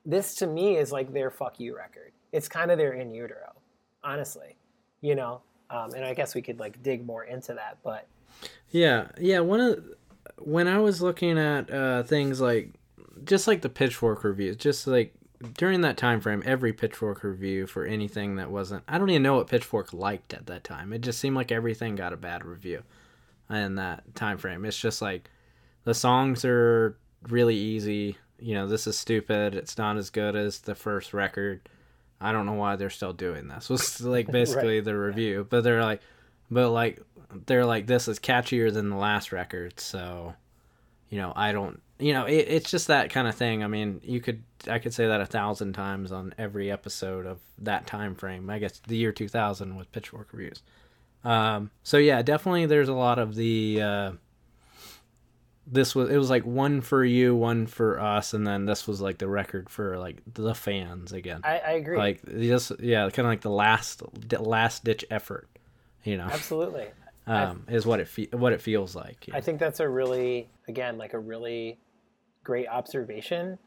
this 0.04 0.34
to 0.36 0.46
me 0.46 0.76
is 0.76 0.92
like 0.92 1.12
their 1.12 1.30
fuck 1.30 1.58
you 1.60 1.76
record. 1.76 2.12
It's 2.32 2.48
kind 2.48 2.70
of 2.70 2.78
their 2.78 2.92
in 2.92 3.10
utero, 3.10 3.52
honestly, 4.02 4.56
you 5.00 5.14
know. 5.14 5.40
Um, 5.70 5.94
and 5.94 6.04
I 6.04 6.14
guess 6.14 6.34
we 6.34 6.42
could 6.42 6.58
like 6.58 6.82
dig 6.82 7.06
more 7.06 7.24
into 7.24 7.54
that, 7.54 7.78
but 7.82 8.06
Yeah, 8.70 9.08
yeah. 9.18 9.40
One 9.40 9.60
of 9.60 9.84
when 10.38 10.68
I 10.68 10.78
was 10.78 11.00
looking 11.00 11.38
at 11.38 11.70
uh, 11.70 12.02
things 12.02 12.40
like 12.40 12.70
just 13.24 13.46
like 13.46 13.62
the 13.62 13.68
Pitchfork 13.68 14.24
reviews, 14.24 14.56
just 14.56 14.86
like 14.86 15.14
during 15.56 15.82
that 15.82 15.96
time 15.96 16.20
frame, 16.20 16.42
every 16.44 16.72
Pitchfork 16.72 17.22
review 17.22 17.66
for 17.66 17.84
anything 17.84 18.36
that 18.36 18.50
wasn't 18.50 18.84
I 18.88 18.98
don't 18.98 19.10
even 19.10 19.22
know 19.22 19.36
what 19.36 19.48
Pitchfork 19.48 19.92
liked 19.92 20.34
at 20.34 20.46
that 20.46 20.64
time. 20.64 20.92
It 20.92 21.00
just 21.00 21.18
seemed 21.18 21.36
like 21.36 21.52
everything 21.52 21.96
got 21.96 22.12
a 22.12 22.16
bad 22.16 22.44
review 22.44 22.82
in 23.48 23.76
that 23.76 24.14
time 24.14 24.38
frame. 24.38 24.64
It's 24.64 24.78
just 24.78 25.00
like 25.00 25.30
the 25.84 25.94
songs 25.94 26.44
are 26.44 26.96
really 27.28 27.56
easy. 27.56 28.16
You 28.38 28.54
know, 28.54 28.66
this 28.66 28.86
is 28.86 28.98
stupid. 28.98 29.54
It's 29.54 29.78
not 29.78 29.96
as 29.96 30.10
good 30.10 30.36
as 30.36 30.60
the 30.60 30.74
first 30.74 31.14
record. 31.14 31.68
I 32.20 32.32
don't 32.32 32.46
know 32.46 32.54
why 32.54 32.76
they're 32.76 32.90
still 32.90 33.12
doing 33.12 33.48
this. 33.48 33.68
Was 33.70 34.00
like 34.00 34.30
basically 34.30 34.80
the 34.80 34.96
review, 34.96 35.46
but 35.48 35.62
they're 35.62 35.84
like, 35.84 36.00
but 36.50 36.70
like 36.70 37.00
they're 37.46 37.66
like 37.66 37.86
this 37.86 38.08
is 38.08 38.18
catchier 38.18 38.72
than 38.72 38.90
the 38.90 38.96
last 38.96 39.32
record. 39.32 39.78
So, 39.80 40.34
you 41.08 41.18
know, 41.18 41.32
I 41.36 41.52
don't. 41.52 41.80
You 42.00 42.12
know, 42.12 42.24
it, 42.24 42.46
it's 42.48 42.70
just 42.70 42.88
that 42.88 43.10
kind 43.10 43.28
of 43.28 43.36
thing. 43.36 43.62
I 43.62 43.68
mean, 43.68 44.00
you 44.02 44.20
could 44.20 44.42
I 44.68 44.78
could 44.78 44.92
say 44.92 45.06
that 45.06 45.20
a 45.20 45.26
thousand 45.26 45.74
times 45.74 46.12
on 46.12 46.34
every 46.38 46.70
episode 46.70 47.26
of 47.26 47.38
that 47.58 47.86
time 47.86 48.14
frame. 48.14 48.50
I 48.50 48.58
guess 48.58 48.80
the 48.86 48.96
year 48.96 49.12
two 49.12 49.28
thousand 49.28 49.76
with 49.76 49.92
Pitchfork 49.92 50.28
reviews. 50.32 50.62
Um, 51.24 51.70
so 51.82 51.96
yeah, 51.96 52.22
definitely 52.22 52.66
there's 52.66 52.88
a 52.88 52.94
lot 52.94 53.18
of 53.18 53.34
the. 53.34 53.80
Uh, 53.82 54.12
this 55.66 55.94
was 55.94 56.10
it 56.10 56.16
was 56.16 56.30
like 56.30 56.44
one 56.44 56.80
for 56.80 57.04
you, 57.04 57.34
one 57.34 57.66
for 57.66 57.98
us, 57.98 58.34
and 58.34 58.46
then 58.46 58.66
this 58.66 58.86
was 58.86 59.00
like 59.00 59.18
the 59.18 59.28
record 59.28 59.70
for 59.70 59.98
like 59.98 60.18
the 60.32 60.54
fans 60.54 61.12
again. 61.12 61.40
I, 61.44 61.58
I 61.58 61.70
agree. 61.72 61.96
Like 61.96 62.24
just 62.26 62.72
yeah, 62.80 63.08
kind 63.10 63.26
of 63.26 63.32
like 63.32 63.40
the 63.40 63.50
last 63.50 64.02
last 64.38 64.84
ditch 64.84 65.04
effort, 65.10 65.48
you 66.02 66.16
know, 66.16 66.28
Absolutely. 66.30 66.86
um, 67.26 67.64
is 67.68 67.86
what 67.86 68.00
it 68.00 68.08
fe- 68.08 68.28
what 68.32 68.52
it 68.52 68.60
feels 68.60 68.94
like. 68.94 69.26
I 69.32 69.40
think 69.40 69.58
that's 69.58 69.80
a 69.80 69.88
really, 69.88 70.48
again, 70.68 70.98
like 70.98 71.14
a 71.14 71.18
really 71.18 71.78
great 72.42 72.68
observation. 72.68 73.58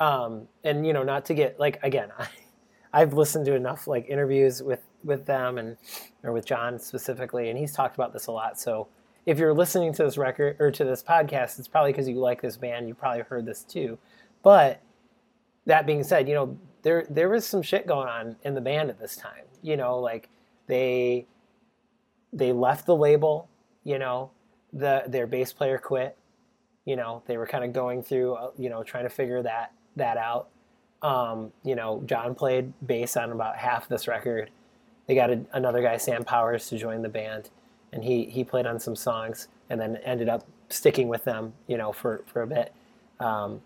Um, 0.00 0.48
and 0.64 0.84
you 0.84 0.92
know, 0.92 1.04
not 1.04 1.26
to 1.26 1.34
get 1.34 1.60
like 1.60 1.78
again, 1.82 2.10
I, 2.18 2.26
I've 2.92 3.14
listened 3.14 3.46
to 3.46 3.54
enough 3.54 3.86
like 3.86 4.08
interviews 4.08 4.62
with 4.62 4.80
with 5.04 5.26
them 5.26 5.58
and 5.58 5.76
or 6.24 6.32
with 6.32 6.44
John 6.46 6.80
specifically, 6.80 7.50
and 7.50 7.58
he's 7.58 7.72
talked 7.72 7.94
about 7.94 8.12
this 8.12 8.26
a 8.26 8.32
lot. 8.32 8.58
So 8.58 8.88
if 9.26 9.38
you're 9.38 9.54
listening 9.54 9.92
to 9.94 10.04
this 10.04 10.18
record 10.18 10.56
or 10.60 10.70
to 10.70 10.84
this 10.84 11.02
podcast, 11.02 11.58
it's 11.58 11.68
probably 11.68 11.92
because 11.92 12.08
you 12.08 12.16
like 12.16 12.42
this 12.42 12.56
band. 12.56 12.88
You 12.88 12.94
probably 12.94 13.22
heard 13.22 13.46
this 13.46 13.62
too. 13.62 13.98
But 14.42 14.80
that 15.66 15.86
being 15.86 16.04
said, 16.04 16.28
you 16.28 16.34
know, 16.34 16.58
there 16.82 17.06
there 17.08 17.28
was 17.28 17.46
some 17.46 17.62
shit 17.62 17.86
going 17.86 18.08
on 18.08 18.36
in 18.44 18.54
the 18.54 18.60
band 18.60 18.90
at 18.90 18.98
this 18.98 19.16
time. 19.16 19.44
You 19.62 19.76
know, 19.76 19.98
like 19.98 20.28
they 20.66 21.26
they 22.32 22.52
left 22.52 22.86
the 22.86 22.96
label. 22.96 23.48
You 23.82 23.98
know, 23.98 24.30
the 24.72 25.04
their 25.06 25.26
bass 25.26 25.52
player 25.52 25.78
quit. 25.78 26.16
You 26.84 26.96
know, 26.96 27.22
they 27.26 27.38
were 27.38 27.46
kind 27.46 27.64
of 27.64 27.72
going 27.72 28.02
through, 28.02 28.34
uh, 28.34 28.50
you 28.58 28.68
know, 28.68 28.82
trying 28.82 29.04
to 29.04 29.10
figure 29.10 29.42
that 29.42 29.72
that 29.96 30.18
out. 30.18 30.48
Um, 31.02 31.52
you 31.62 31.74
know, 31.74 32.02
John 32.06 32.34
played 32.34 32.72
bass 32.86 33.16
on 33.16 33.32
about 33.32 33.56
half 33.56 33.88
this 33.88 34.06
record. 34.06 34.50
They 35.06 35.14
got 35.14 35.30
a, 35.30 35.44
another 35.52 35.82
guy, 35.82 35.96
Sam 35.98 36.24
Powers, 36.24 36.68
to 36.68 36.78
join 36.78 37.02
the 37.02 37.08
band, 37.08 37.50
and 37.94 38.04
he 38.04 38.24
he 38.24 38.44
played 38.44 38.66
on 38.66 38.78
some 38.78 38.96
songs, 38.96 39.48
and 39.70 39.80
then 39.80 39.96
ended 39.98 40.28
up 40.28 40.44
sticking 40.68 41.08
with 41.08 41.24
them, 41.24 41.54
you 41.68 41.78
know, 41.78 41.92
for 41.92 42.22
for 42.26 42.42
a 42.42 42.46
bit. 42.46 42.74
Um, 43.20 43.62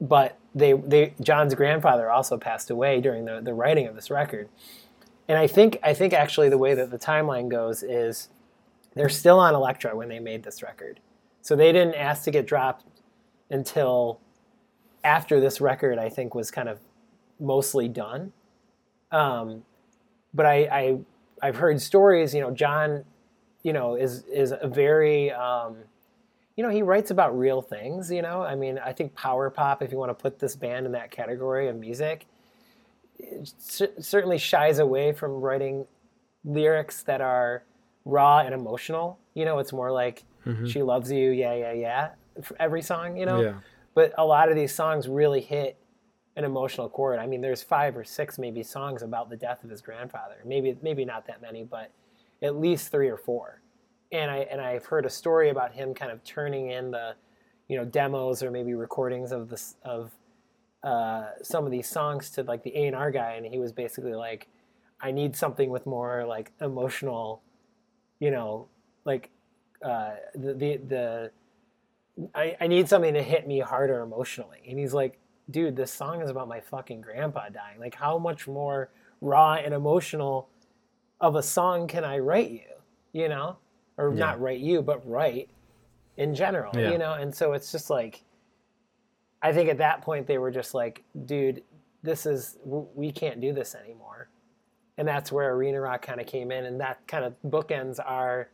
but 0.00 0.38
they 0.54 0.72
they 0.72 1.14
John's 1.20 1.54
grandfather 1.54 2.10
also 2.10 2.38
passed 2.38 2.70
away 2.70 3.00
during 3.00 3.24
the 3.24 3.40
the 3.42 3.52
writing 3.52 3.86
of 3.86 3.94
this 3.94 4.10
record, 4.10 4.48
and 5.28 5.36
I 5.36 5.46
think 5.48 5.78
I 5.82 5.92
think 5.92 6.12
actually 6.12 6.48
the 6.48 6.58
way 6.58 6.74
that 6.74 6.90
the 6.90 6.98
timeline 6.98 7.48
goes 7.48 7.82
is 7.82 8.28
they're 8.94 9.08
still 9.08 9.40
on 9.40 9.54
Elektra 9.54 9.94
when 9.96 10.08
they 10.08 10.20
made 10.20 10.44
this 10.44 10.62
record, 10.62 11.00
so 11.42 11.56
they 11.56 11.72
didn't 11.72 11.96
ask 11.96 12.22
to 12.24 12.30
get 12.30 12.46
dropped 12.46 12.84
until 13.50 14.20
after 15.04 15.40
this 15.40 15.60
record 15.60 15.98
I 15.98 16.08
think 16.08 16.34
was 16.34 16.50
kind 16.50 16.68
of 16.68 16.78
mostly 17.40 17.88
done. 17.88 18.32
Um, 19.10 19.64
but 20.32 20.46
I, 20.46 20.56
I 20.64 20.98
I've 21.42 21.56
heard 21.56 21.80
stories, 21.80 22.34
you 22.34 22.40
know, 22.40 22.50
John, 22.50 23.04
you 23.66 23.72
know, 23.72 23.88
is 23.96 24.12
is 24.42 24.52
a 24.66 24.68
very 24.68 25.30
um, 25.32 25.76
you 26.56 26.62
know, 26.64 26.70
he 26.70 26.82
writes 26.82 27.10
about 27.10 27.36
real 27.38 27.60
things, 27.60 28.10
you 28.10 28.22
know. 28.22 28.38
I 28.42 28.54
mean, 28.54 28.78
I 28.78 28.92
think 28.92 29.14
power 29.14 29.50
pop, 29.50 29.82
if 29.82 29.90
you 29.92 29.98
want 29.98 30.10
to 30.16 30.22
put 30.26 30.38
this 30.38 30.54
band 30.56 30.86
in 30.86 30.92
that 30.92 31.10
category 31.10 31.68
of 31.68 31.76
music, 31.76 32.26
cer- 33.58 33.92
certainly 34.00 34.38
shies 34.38 34.78
away 34.78 35.12
from 35.12 35.32
writing 35.40 35.86
lyrics 36.44 37.02
that 37.02 37.20
are 37.20 37.62
raw 38.04 38.38
and 38.40 38.54
emotional. 38.54 39.18
You 39.34 39.44
know, 39.44 39.58
it's 39.58 39.72
more 39.72 39.90
like 39.92 40.24
Mhm. 40.46 40.68
she 40.68 40.82
loves 40.82 41.10
you, 41.10 41.30
yeah, 41.30 41.54
yeah, 41.54 41.72
yeah, 41.72 42.08
for 42.42 42.56
every 42.60 42.82
song, 42.82 43.16
you 43.16 43.26
know. 43.26 43.40
Yeah. 43.40 43.54
But 43.94 44.12
a 44.16 44.24
lot 44.24 44.48
of 44.48 44.54
these 44.56 44.74
songs 44.74 45.08
really 45.08 45.40
hit 45.40 45.76
an 46.36 46.44
emotional 46.44 46.88
chord. 46.88 47.18
I 47.18 47.26
mean, 47.26 47.40
there's 47.40 47.62
five 47.62 47.96
or 47.96 48.04
six 48.04 48.38
maybe 48.38 48.62
songs 48.62 49.02
about 49.02 49.30
the 49.30 49.36
death 49.36 49.64
of 49.64 49.70
his 49.70 49.80
grandfather. 49.80 50.36
Maybe 50.44 50.78
maybe 50.82 51.04
not 51.04 51.26
that 51.26 51.40
many, 51.42 51.64
but 51.64 51.90
at 52.46 52.56
least 52.56 52.90
three 52.90 53.08
or 53.08 53.16
four. 53.18 53.60
And 54.12 54.30
I 54.30 54.38
and 54.38 54.60
I've 54.60 54.86
heard 54.86 55.04
a 55.04 55.10
story 55.10 55.50
about 55.50 55.72
him 55.72 55.92
kind 55.92 56.12
of 56.12 56.22
turning 56.24 56.70
in 56.70 56.92
the, 56.92 57.16
you 57.68 57.76
know, 57.76 57.84
demos 57.84 58.42
or 58.42 58.50
maybe 58.50 58.74
recordings 58.74 59.32
of 59.32 59.48
this 59.48 59.76
of 59.82 60.12
uh, 60.82 61.30
some 61.42 61.64
of 61.64 61.72
these 61.72 61.88
songs 61.88 62.30
to 62.30 62.42
like 62.42 62.62
the 62.62 62.74
A 62.76 62.86
and 62.86 62.96
R 62.96 63.10
guy, 63.10 63.32
and 63.32 63.44
he 63.44 63.58
was 63.58 63.72
basically 63.72 64.14
like, 64.14 64.46
I 65.00 65.10
need 65.10 65.34
something 65.36 65.70
with 65.70 65.84
more 65.86 66.24
like 66.24 66.52
emotional, 66.60 67.42
you 68.20 68.30
know, 68.30 68.68
like 69.04 69.30
uh, 69.82 70.12
the 70.34 70.54
the 70.54 70.76
the 70.76 71.30
I, 72.34 72.56
I 72.60 72.66
need 72.68 72.88
something 72.88 73.12
to 73.14 73.22
hit 73.22 73.46
me 73.46 73.60
harder 73.60 74.00
emotionally. 74.00 74.62
And 74.68 74.78
he's 74.78 74.94
like, 74.94 75.18
dude, 75.50 75.76
this 75.76 75.92
song 75.92 76.22
is 76.22 76.30
about 76.30 76.48
my 76.48 76.60
fucking 76.60 77.02
grandpa 77.02 77.48
dying. 77.50 77.78
Like, 77.78 77.94
how 77.94 78.16
much 78.18 78.48
more 78.48 78.90
raw 79.20 79.54
and 79.54 79.74
emotional 79.74 80.48
of 81.20 81.34
a 81.36 81.42
song 81.42 81.86
can 81.86 82.04
I 82.04 82.18
write 82.18 82.50
you? 82.50 82.60
You 83.12 83.28
know? 83.28 83.56
Or 83.96 84.10
Yeah. 84.10 84.16
not 84.26 84.40
write 84.40 84.60
you, 84.60 84.82
but 84.82 85.06
write 85.08 85.48
in 86.16 86.34
general, 86.34 86.72
Yeah. 86.78 86.90
you 86.90 86.98
know? 86.98 87.14
And 87.14 87.34
so 87.34 87.52
it's 87.52 87.72
just 87.72 87.90
like, 87.90 88.22
I 89.42 89.52
think 89.52 89.68
at 89.68 89.78
that 89.78 90.02
point 90.02 90.26
they 90.26 90.38
were 90.38 90.50
just 90.50 90.74
like, 90.74 91.04
dude, 91.24 91.62
this 92.02 92.26
is, 92.26 92.58
we 92.64 93.10
can't 93.10 93.40
do 93.40 93.52
this 93.52 93.74
anymore. 93.74 94.28
And 94.98 95.06
that's 95.06 95.30
where 95.30 95.52
Arena 95.54 95.80
Rock 95.80 96.02
kind 96.02 96.20
of 96.20 96.26
came 96.26 96.50
in. 96.50 96.64
And 96.64 96.80
that 96.80 97.06
kind 97.06 97.24
of 97.24 97.34
bookends 97.46 97.98
our 98.04 98.48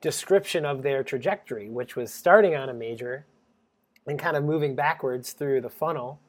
description 0.00 0.64
of 0.64 0.82
their 0.82 1.02
trajectory, 1.02 1.68
which 1.68 1.96
was 1.96 2.12
starting 2.12 2.54
on 2.54 2.68
a 2.68 2.74
major 2.74 3.26
and 4.06 4.18
kind 4.18 4.36
of 4.36 4.44
moving 4.44 4.74
backwards 4.76 5.32
through 5.32 5.60
the 5.60 5.68
funnel, 5.68 6.20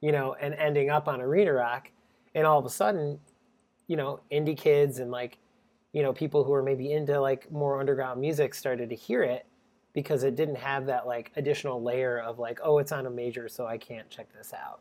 you 0.00 0.12
know, 0.12 0.34
and 0.34 0.54
ending 0.54 0.90
up 0.90 1.08
on 1.08 1.20
Arena 1.20 1.52
Rock. 1.54 1.90
And 2.34 2.46
all 2.46 2.58
of 2.58 2.66
a 2.66 2.70
sudden, 2.70 3.20
you 3.86 3.96
know, 3.96 4.20
indie 4.32 4.56
kids 4.56 4.98
and 4.98 5.10
like, 5.10 5.38
you 5.92 6.02
know, 6.02 6.12
people 6.12 6.44
who 6.44 6.52
are 6.52 6.62
maybe 6.62 6.92
into 6.92 7.20
like 7.20 7.50
more 7.52 7.78
underground 7.80 8.20
music 8.20 8.54
started 8.54 8.88
to 8.90 8.96
hear 8.96 9.22
it 9.22 9.46
because 9.92 10.24
it 10.24 10.34
didn't 10.34 10.56
have 10.56 10.86
that 10.86 11.06
like 11.06 11.30
additional 11.36 11.82
layer 11.82 12.18
of 12.18 12.38
like, 12.38 12.58
oh, 12.62 12.78
it's 12.78 12.92
on 12.92 13.06
a 13.06 13.10
major, 13.10 13.48
so 13.48 13.66
I 13.66 13.78
can't 13.78 14.08
check 14.10 14.26
this 14.36 14.52
out, 14.52 14.80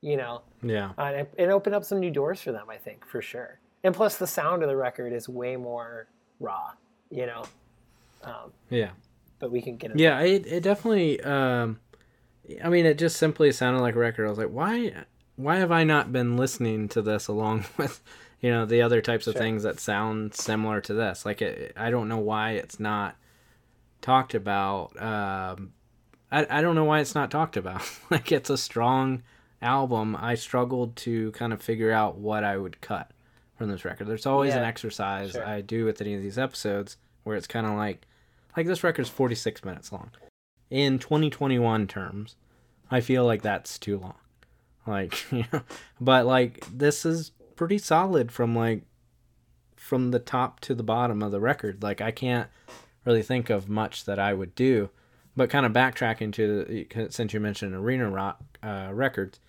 you 0.00 0.16
know. 0.16 0.42
Yeah. 0.62 0.90
Uh, 0.96 1.02
and 1.02 1.16
it, 1.22 1.34
it 1.38 1.48
opened 1.48 1.74
up 1.74 1.84
some 1.84 1.98
new 2.00 2.10
doors 2.10 2.40
for 2.40 2.52
them, 2.52 2.70
I 2.70 2.76
think, 2.76 3.04
for 3.06 3.20
sure. 3.20 3.58
and 3.82 3.94
plus 3.94 4.16
the 4.16 4.26
sound 4.26 4.62
of 4.62 4.68
the 4.68 4.76
record 4.76 5.12
is 5.12 5.28
way 5.28 5.56
more 5.56 6.06
raw, 6.38 6.70
you 7.10 7.26
know. 7.26 7.44
Um, 8.22 8.52
Yeah. 8.70 8.90
but 9.38 9.50
we 9.50 9.60
can 9.60 9.76
get 9.76 9.90
it 9.90 9.98
Yeah, 9.98 10.20
it 10.20 10.46
it 10.46 10.62
definitely. 10.62 11.20
Um, 11.22 11.80
I 12.62 12.68
mean, 12.68 12.86
it 12.86 12.96
just 12.98 13.16
simply 13.16 13.50
sounded 13.52 13.80
like 13.80 13.94
a 13.96 13.98
record. 13.98 14.26
I 14.26 14.28
was 14.28 14.38
like, 14.38 14.50
why, 14.50 14.92
why 15.36 15.56
have 15.56 15.72
I 15.72 15.82
not 15.82 16.12
been 16.12 16.36
listening 16.36 16.88
to 16.90 17.02
this 17.02 17.26
along 17.26 17.64
with, 17.76 18.00
you 18.44 18.50
know, 18.50 18.66
the 18.66 18.82
other 18.82 19.00
types 19.00 19.26
of 19.26 19.32
Sure. 19.32 19.40
things 19.40 19.62
that 19.62 19.80
sound 19.80 20.34
similar 20.34 20.78
to 20.82 20.92
this? 20.92 21.24
Like, 21.24 21.40
it, 21.40 21.72
I 21.78 21.90
don't 21.90 22.08
know 22.08 22.18
why 22.18 22.50
it's 22.50 22.78
not 22.78 23.16
talked 24.02 24.34
about. 24.34 24.90
Um, 25.00 25.72
I 26.30 26.46
I 26.50 26.60
don't 26.60 26.74
know 26.74 26.84
why 26.84 27.00
it's 27.00 27.14
not 27.14 27.30
talked 27.30 27.56
about. 27.56 27.80
like, 28.10 28.30
it's 28.32 28.50
a 28.50 28.58
strong 28.58 29.22
album. 29.62 30.14
I 30.14 30.34
struggled 30.34 30.94
to 30.96 31.32
kind 31.32 31.54
of 31.54 31.62
figure 31.62 31.90
out 31.90 32.18
what 32.18 32.44
I 32.44 32.58
would 32.58 32.82
cut 32.82 33.12
from 33.56 33.70
this 33.70 33.82
record. 33.82 34.08
There's 34.08 34.26
always 34.26 34.52
an 34.52 34.62
exercise 34.62 35.30
sure. 35.30 35.46
I 35.46 35.62
do 35.62 35.86
with 35.86 36.02
any 36.02 36.12
of 36.12 36.20
these 36.20 36.36
episodes 36.38 36.98
where 37.22 37.36
it's 37.36 37.46
kind 37.46 37.66
of 37.66 37.72
like 37.72 38.06
like 38.58 38.66
this 38.66 38.84
record's 38.84 39.08
46 39.08 39.64
minutes 39.64 39.90
long. 39.90 40.10
In 40.68 40.98
2021 40.98 41.86
terms, 41.86 42.36
I 42.90 43.00
feel 43.00 43.24
like 43.24 43.40
that's 43.40 43.78
too 43.78 43.96
long. 43.96 44.16
Like, 44.86 45.24
you 45.32 45.46
know, 45.50 45.62
but 45.98 46.26
like 46.26 46.62
this 46.70 47.06
is 47.06 47.32
pretty 47.56 47.78
solid 47.78 48.30
from 48.32 48.54
like 48.54 48.82
from 49.76 50.10
the 50.10 50.18
top 50.18 50.60
to 50.60 50.74
the 50.74 50.82
bottom 50.82 51.22
of 51.22 51.30
the 51.32 51.40
record. 51.40 51.82
Like 51.82 52.00
I 52.00 52.10
can't 52.10 52.48
really 53.04 53.22
think 53.22 53.50
of 53.50 53.68
much 53.68 54.04
that 54.04 54.18
I 54.18 54.32
would 54.34 54.54
do. 54.54 54.90
But 55.36 55.50
kind 55.50 55.66
of 55.66 55.72
backtracking 55.72 56.32
to 56.34 57.08
since 57.10 57.32
you 57.34 57.40
mentioned 57.40 57.74
Arena 57.74 58.08
Rock 58.08 58.40
uh, 58.62 58.90
Records, 58.92 59.40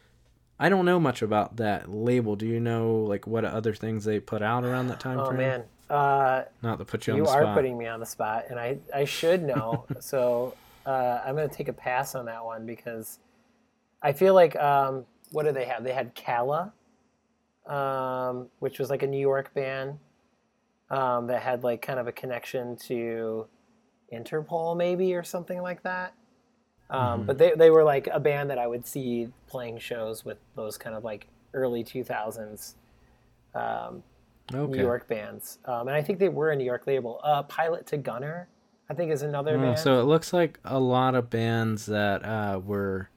I 0.60 0.68
don't 0.68 0.86
know 0.86 1.00
much 1.00 1.22
about 1.22 1.58
that 1.58 1.92
label. 1.92 2.36
Do 2.36 2.48
you 2.48 2.60
know 2.60 2.96
like 2.96 3.28
what 3.28 3.46
other 3.46 3.74
things 3.74 4.04
they 4.06 4.20
put 4.20 4.42
out 4.42 4.64
around 4.64 4.88
that 4.88 5.00
time 5.00 5.20
Oh 5.20 5.28
frame? 5.28 5.38
man, 5.38 5.64
uh, 5.92 6.44
Not 6.64 6.80
to 6.80 6.86
put 6.86 7.06
you 7.06 7.14
on 7.14 7.20
the 7.20 7.26
spot. 7.28 7.42
you 7.42 7.48
are 7.48 7.54
putting 7.54 7.78
me 7.78 7.86
on 7.86 8.00
the 8.00 8.06
spot, 8.08 8.46
and 8.50 8.60
I 8.60 8.80
I 8.96 9.06
should 9.06 9.44
know. 9.44 9.86
so 10.00 10.56
uh, 10.88 11.22
I'm 11.24 11.36
gonna 11.36 11.48
take 11.50 11.68
a 11.68 11.74
pass 11.74 12.16
on 12.16 12.26
that 12.26 12.44
one 12.44 12.66
because 12.66 13.20
I 14.02 14.12
feel 14.14 14.34
like 14.34 14.56
um, 14.56 15.06
what 15.34 15.44
do 15.44 15.52
they 15.52 15.66
have? 15.66 15.84
They 15.84 15.94
had 15.94 16.16
Calla, 16.16 16.74
um, 17.68 18.48
which 18.60 18.80
was 18.80 18.90
like 18.90 19.04
a 19.04 19.08
New 19.08 19.20
York 19.20 19.54
band 19.54 19.98
um, 20.90 21.28
that 21.28 21.42
had 21.42 21.64
like 21.64 21.82
kind 21.82 22.00
of 22.00 22.08
a 22.08 22.12
connection 22.12 22.76
to 22.78 23.48
Interpol, 24.14 24.78
maybe 24.78 25.16
or 25.16 25.24
something 25.24 25.62
like 25.62 25.82
that. 25.84 26.14
Um, 26.90 27.24
Mhm. 27.24 27.26
But 27.26 27.38
they 27.40 27.54
they 27.56 27.72
were 27.72 27.84
like 27.84 28.08
a 28.12 28.20
band 28.20 28.50
that 28.52 28.60
I 28.60 28.68
would 28.68 28.86
see 28.86 29.30
playing 29.48 29.80
shows 29.80 30.24
with 30.24 30.38
those 30.56 30.78
kind 30.78 30.96
of 30.96 31.04
like 31.04 31.28
early 31.54 31.84
2000s. 31.84 32.76
Um, 33.56 34.04
okay. 34.54 34.72
New 34.78 34.84
York 34.84 35.08
bands, 35.08 35.58
um, 35.66 35.88
and 35.88 35.96
I 35.98 36.02
think 36.04 36.20
they 36.20 36.30
were 36.30 36.52
a 36.52 36.56
New 36.56 36.66
York 36.66 36.86
label. 36.86 37.20
Uh, 37.24 37.42
Pilot 37.44 37.88
to 37.88 37.98
Gunner, 37.98 38.48
I 38.90 38.94
think, 38.94 39.12
is 39.12 39.22
another 39.24 39.58
Oh, 39.58 39.62
band. 39.62 39.80
so 39.80 40.00
it 40.00 40.04
looks 40.04 40.34
like 40.34 40.60
a 40.66 40.78
lot 40.80 41.16
of 41.16 41.30
bands 41.32 41.86
that 41.88 42.24
uh, 42.24 42.60
were 42.64 43.10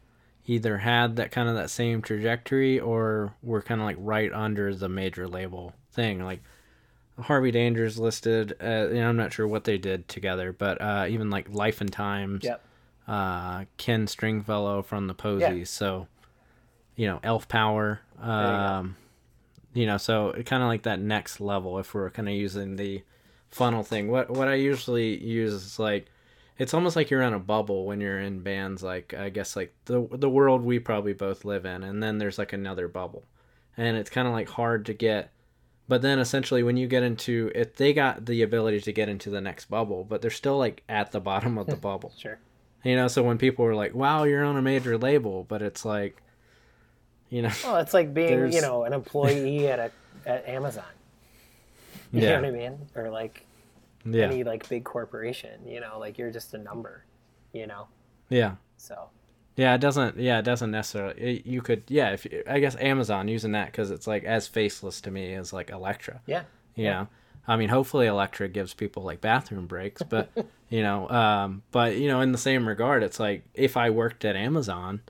either 0.48 0.78
had 0.78 1.16
that 1.16 1.30
kind 1.30 1.48
of 1.48 1.54
that 1.54 1.70
same 1.70 2.00
trajectory 2.00 2.80
or 2.80 3.34
were 3.42 3.62
kind 3.62 3.80
of 3.80 3.84
like 3.84 3.98
right 4.00 4.32
under 4.32 4.74
the 4.74 4.88
major 4.88 5.28
label 5.28 5.74
thing. 5.92 6.24
Like 6.24 6.40
Harvey 7.20 7.50
Danger's 7.50 7.98
listed. 7.98 8.54
Uh, 8.60 8.88
you 8.88 9.00
know, 9.00 9.10
I'm 9.10 9.16
not 9.16 9.32
sure 9.32 9.46
what 9.46 9.64
they 9.64 9.76
did 9.76 10.08
together, 10.08 10.52
but 10.52 10.80
uh, 10.80 11.06
even 11.08 11.28
like 11.30 11.52
Life 11.52 11.80
and 11.80 11.92
Times. 11.92 12.44
Yep. 12.44 12.64
Uh, 13.06 13.64
Ken 13.76 14.06
Stringfellow 14.06 14.82
from 14.82 15.06
the 15.06 15.14
Posies. 15.14 15.58
Yeah. 15.58 15.64
So, 15.64 16.08
you 16.96 17.06
know, 17.06 17.20
Elf 17.22 17.46
Power. 17.48 18.00
you. 18.18 18.28
Um, 18.28 18.96
you 19.74 19.86
know, 19.86 19.98
so 19.98 20.32
kind 20.46 20.62
of 20.62 20.68
like 20.68 20.82
that 20.82 20.98
next 20.98 21.40
level. 21.40 21.78
If 21.78 21.94
we're 21.94 22.10
kind 22.10 22.28
of 22.28 22.34
using 22.34 22.76
the 22.76 23.02
funnel 23.50 23.82
thing, 23.82 24.10
what 24.10 24.30
what 24.30 24.48
I 24.48 24.54
usually 24.54 25.22
use 25.22 25.52
is 25.52 25.78
like 25.78 26.06
it's 26.58 26.74
almost 26.74 26.96
like 26.96 27.08
you're 27.10 27.22
in 27.22 27.32
a 27.32 27.38
bubble 27.38 27.86
when 27.86 28.00
you're 28.00 28.20
in 28.20 28.40
bands 28.40 28.82
like 28.82 29.14
I 29.14 29.28
guess 29.30 29.56
like 29.56 29.74
the 29.84 30.06
the 30.10 30.28
world 30.28 30.62
we 30.62 30.78
probably 30.78 31.12
both 31.12 31.44
live 31.44 31.64
in 31.64 31.82
and 31.82 32.02
then 32.02 32.18
there's 32.18 32.38
like 32.38 32.52
another 32.52 32.88
bubble. 32.88 33.24
And 33.76 33.96
it's 33.96 34.10
kind 34.10 34.26
of 34.26 34.34
like 34.34 34.48
hard 34.48 34.86
to 34.86 34.94
get 34.94 35.30
but 35.86 36.02
then 36.02 36.18
essentially 36.18 36.62
when 36.62 36.76
you 36.76 36.86
get 36.86 37.02
into 37.02 37.50
it 37.54 37.76
they 37.76 37.92
got 37.92 38.26
the 38.26 38.42
ability 38.42 38.80
to 38.82 38.92
get 38.92 39.08
into 39.08 39.30
the 39.30 39.40
next 39.40 39.66
bubble, 39.70 40.04
but 40.04 40.20
they're 40.20 40.30
still 40.30 40.58
like 40.58 40.82
at 40.88 41.12
the 41.12 41.20
bottom 41.20 41.56
of 41.58 41.66
the 41.66 41.76
bubble. 41.88 42.12
Sure. 42.18 42.38
You 42.84 42.96
know, 42.96 43.08
so 43.08 43.22
when 43.24 43.38
people 43.38 43.64
are 43.64 43.74
like, 43.74 43.92
"Wow, 43.92 44.22
you're 44.22 44.44
on 44.44 44.56
a 44.56 44.62
major 44.62 44.96
label," 44.96 45.44
but 45.48 45.62
it's 45.62 45.84
like 45.84 46.22
you 47.28 47.42
know, 47.42 47.50
Well, 47.64 47.76
it's 47.76 47.92
like 47.92 48.14
being, 48.14 48.52
you 48.52 48.60
know, 48.60 48.84
an 48.84 48.92
employee 48.92 49.68
at 49.68 49.78
a 49.78 49.90
at 50.26 50.48
Amazon. 50.48 50.84
You 52.10 52.22
yeah. 52.22 52.40
know 52.40 52.48
what 52.48 52.48
I 52.48 52.50
mean? 52.52 52.78
Or 52.94 53.10
like 53.10 53.44
yeah. 54.04 54.26
any 54.26 54.44
like 54.44 54.68
big 54.68 54.84
corporation. 54.84 55.66
You 55.66 55.80
know, 55.80 55.98
like 55.98 56.18
you're 56.18 56.30
just 56.30 56.54
a 56.54 56.58
number. 56.58 57.04
You 57.52 57.66
know, 57.66 57.88
Yeah. 58.28 58.56
so 58.76 59.08
Yeah, 59.56 59.74
it 59.74 59.80
doesn't. 59.80 60.18
Yeah, 60.18 60.38
it 60.38 60.44
doesn't 60.44 60.70
necessarily. 60.70 61.20
It, 61.20 61.46
you 61.46 61.62
could. 61.62 61.82
Yeah, 61.88 62.10
if 62.10 62.26
I 62.48 62.60
guess 62.60 62.76
Amazon 62.76 63.26
using 63.28 63.52
that 63.52 63.66
because 63.66 63.90
it's 63.90 64.06
like 64.06 64.24
as 64.24 64.46
faceless 64.46 65.00
to 65.02 65.10
me 65.10 65.34
as 65.34 65.52
like 65.52 65.70
Elektra. 65.70 66.20
yeah, 66.26 66.42
You 66.74 66.84
Yeah. 66.84 66.92
know, 66.92 67.08
I 67.48 67.56
mean, 67.56 67.70
hopefully 67.70 68.06
Elektra 68.06 68.48
gives 68.48 68.74
people 68.74 69.02
like 69.02 69.20
bathroom 69.22 69.66
breaks, 69.66 70.02
but 70.02 70.30
you 70.68 70.82
know, 70.82 71.08
um, 71.08 71.62
but 71.70 71.96
you 71.96 72.06
know, 72.08 72.20
in 72.20 72.32
the 72.32 72.38
same 72.38 72.68
regard, 72.68 73.02
it's 73.02 73.18
like 73.18 73.42
if 73.54 73.76
I 73.76 73.88
worked 73.90 74.24
at 74.26 74.36
Amazon, 74.36 75.00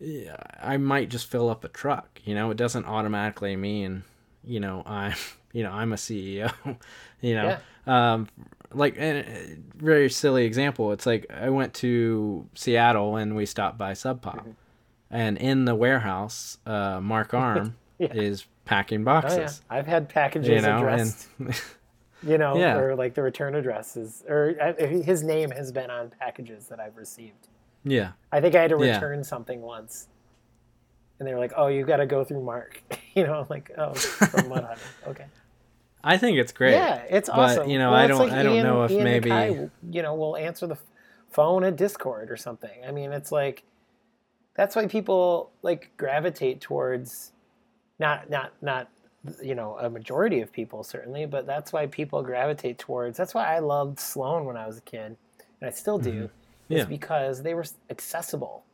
yeah, 0.00 0.36
I 0.60 0.76
might 0.78 1.08
just 1.10 1.26
fill 1.30 1.48
up 1.50 1.62
a 1.64 1.68
truck. 1.68 2.20
You 2.24 2.34
know, 2.34 2.50
it 2.50 2.56
doesn't 2.56 2.86
automatically 2.86 3.54
mean, 3.56 4.02
you 4.42 4.58
know, 4.60 4.82
I'm, 4.86 5.14
you 5.54 5.62
know, 5.62 5.72
I'm 5.72 5.94
a 5.94 5.96
CEO. 5.96 6.52
you 7.22 7.34
know, 7.36 7.56
um, 7.86 8.28
like 8.74 8.98
a 8.98 9.56
very 9.76 10.10
silly 10.10 10.44
example. 10.44 10.92
It's 10.92 11.06
like 11.06 11.24
I 11.32 11.48
went 11.48 11.72
to 11.74 12.46
Seattle 12.54 13.16
and 13.16 13.34
we 13.34 13.46
stopped 13.46 13.78
by 13.78 13.94
Sub 13.94 14.20
Pop, 14.20 14.40
Mm-hmm. 14.40 14.50
and 15.10 15.38
in 15.38 15.64
the 15.64 15.74
warehouse, 15.74 16.58
uh, 16.66 17.00
Mark 17.00 17.32
Arm 17.46 17.76
Yeah. 17.98 18.12
is 18.12 18.44
packing 18.66 19.00
oh 19.02 19.04
boxes. 19.04 19.62
yeah. 19.70 19.76
I've 19.78 19.86
had 19.86 20.08
packages 20.08 20.48
You 20.50 20.60
know, 20.60 20.78
addressed. 20.78 21.28
and 21.38 21.54
you 22.26 22.36
know, 22.38 22.56
Yeah. 22.58 22.76
or 22.78 22.96
like 22.96 23.14
the 23.14 23.22
return 23.22 23.54
addresses, 23.54 24.24
or 24.28 24.54
uh, 24.60 24.74
his 24.86 25.22
name 25.22 25.50
has 25.52 25.70
been 25.70 25.90
on 25.90 26.10
packages 26.18 26.66
that 26.68 26.80
I've 26.80 26.96
received. 26.96 27.48
yeah, 27.84 28.12
I 28.32 28.40
think 28.40 28.54
I 28.56 28.62
had 28.62 28.70
to 28.70 28.78
Yeah. 28.84 28.94
return 28.96 29.22
something 29.22 29.60
once, 29.62 30.08
and 31.20 31.28
they 31.28 31.32
were 31.34 31.38
like, 31.38 31.52
"Oh, 31.56 31.66
you 31.68 31.84
got 31.84 31.98
to 31.98 32.06
go 32.06 32.24
through 32.24 32.42
Mark." 32.42 32.82
you 33.14 33.24
know, 33.24 33.34
I'm 33.40 33.46
like, 33.48 33.70
"Oh, 33.78 33.92
from 33.94 34.44
Mudhoney." 34.50 34.78
Okay. 35.06 35.26
I 36.04 36.16
think 36.18 36.38
it's 36.38 36.52
great. 36.52 36.72
Yeah, 36.72 37.02
it's 37.08 37.28
awesome. 37.28 37.36
But, 37.36 37.58
awesome. 37.62 37.70
you 37.70 37.78
know, 37.78 37.90
Well, 37.92 38.00
I 38.00 38.06
don't- 38.06 38.18
like 38.18 38.32
I 38.32 38.42
don't 38.42 38.54
Ian- 38.56 38.66
know 38.66 38.84
if 38.84 38.90
Ian 38.90 39.04
maybe- 39.04 39.30
MacKaye, 39.30 39.70
you 39.90 40.02
know, 40.02 40.14
we'll 40.14 40.36
answer 40.36 40.66
the 40.66 40.76
phone 41.30 41.64
at 41.64 41.76
Dischord 41.76 42.30
or 42.30 42.36
something. 42.36 42.84
I 42.86 42.90
mean, 42.92 43.12
it's 43.12 43.32
like 43.32 43.64
that's 44.54 44.76
why 44.76 44.86
people 44.86 45.50
like 45.62 45.90
gravitate 45.96 46.60
towards 46.60 47.32
not 47.98 48.28
not 48.30 48.52
not 48.62 48.88
you 49.42 49.54
know 49.54 49.78
a 49.78 49.88
majority 49.88 50.40
of 50.42 50.52
people 50.52 50.84
certainly, 50.84 51.24
but 51.26 51.46
that's 51.46 51.72
why 51.72 51.86
people 51.86 52.22
gravitate 52.22 52.78
towards. 52.78 53.16
That's 53.16 53.34
why 53.34 53.54
I 53.54 53.58
loved 53.60 53.98
Sloan 53.98 54.44
when 54.44 54.56
I 54.56 54.66
was 54.66 54.78
a 54.78 54.82
kid, 54.82 55.16
and 55.60 55.68
I 55.68 55.70
still 55.70 55.98
do. 55.98 56.24
Mhm. 56.24 56.30
Is 56.70 56.78
Yeah. 56.80 56.84
because 56.84 57.42
they 57.42 57.54
were 57.54 57.64
accessible. 57.90 58.64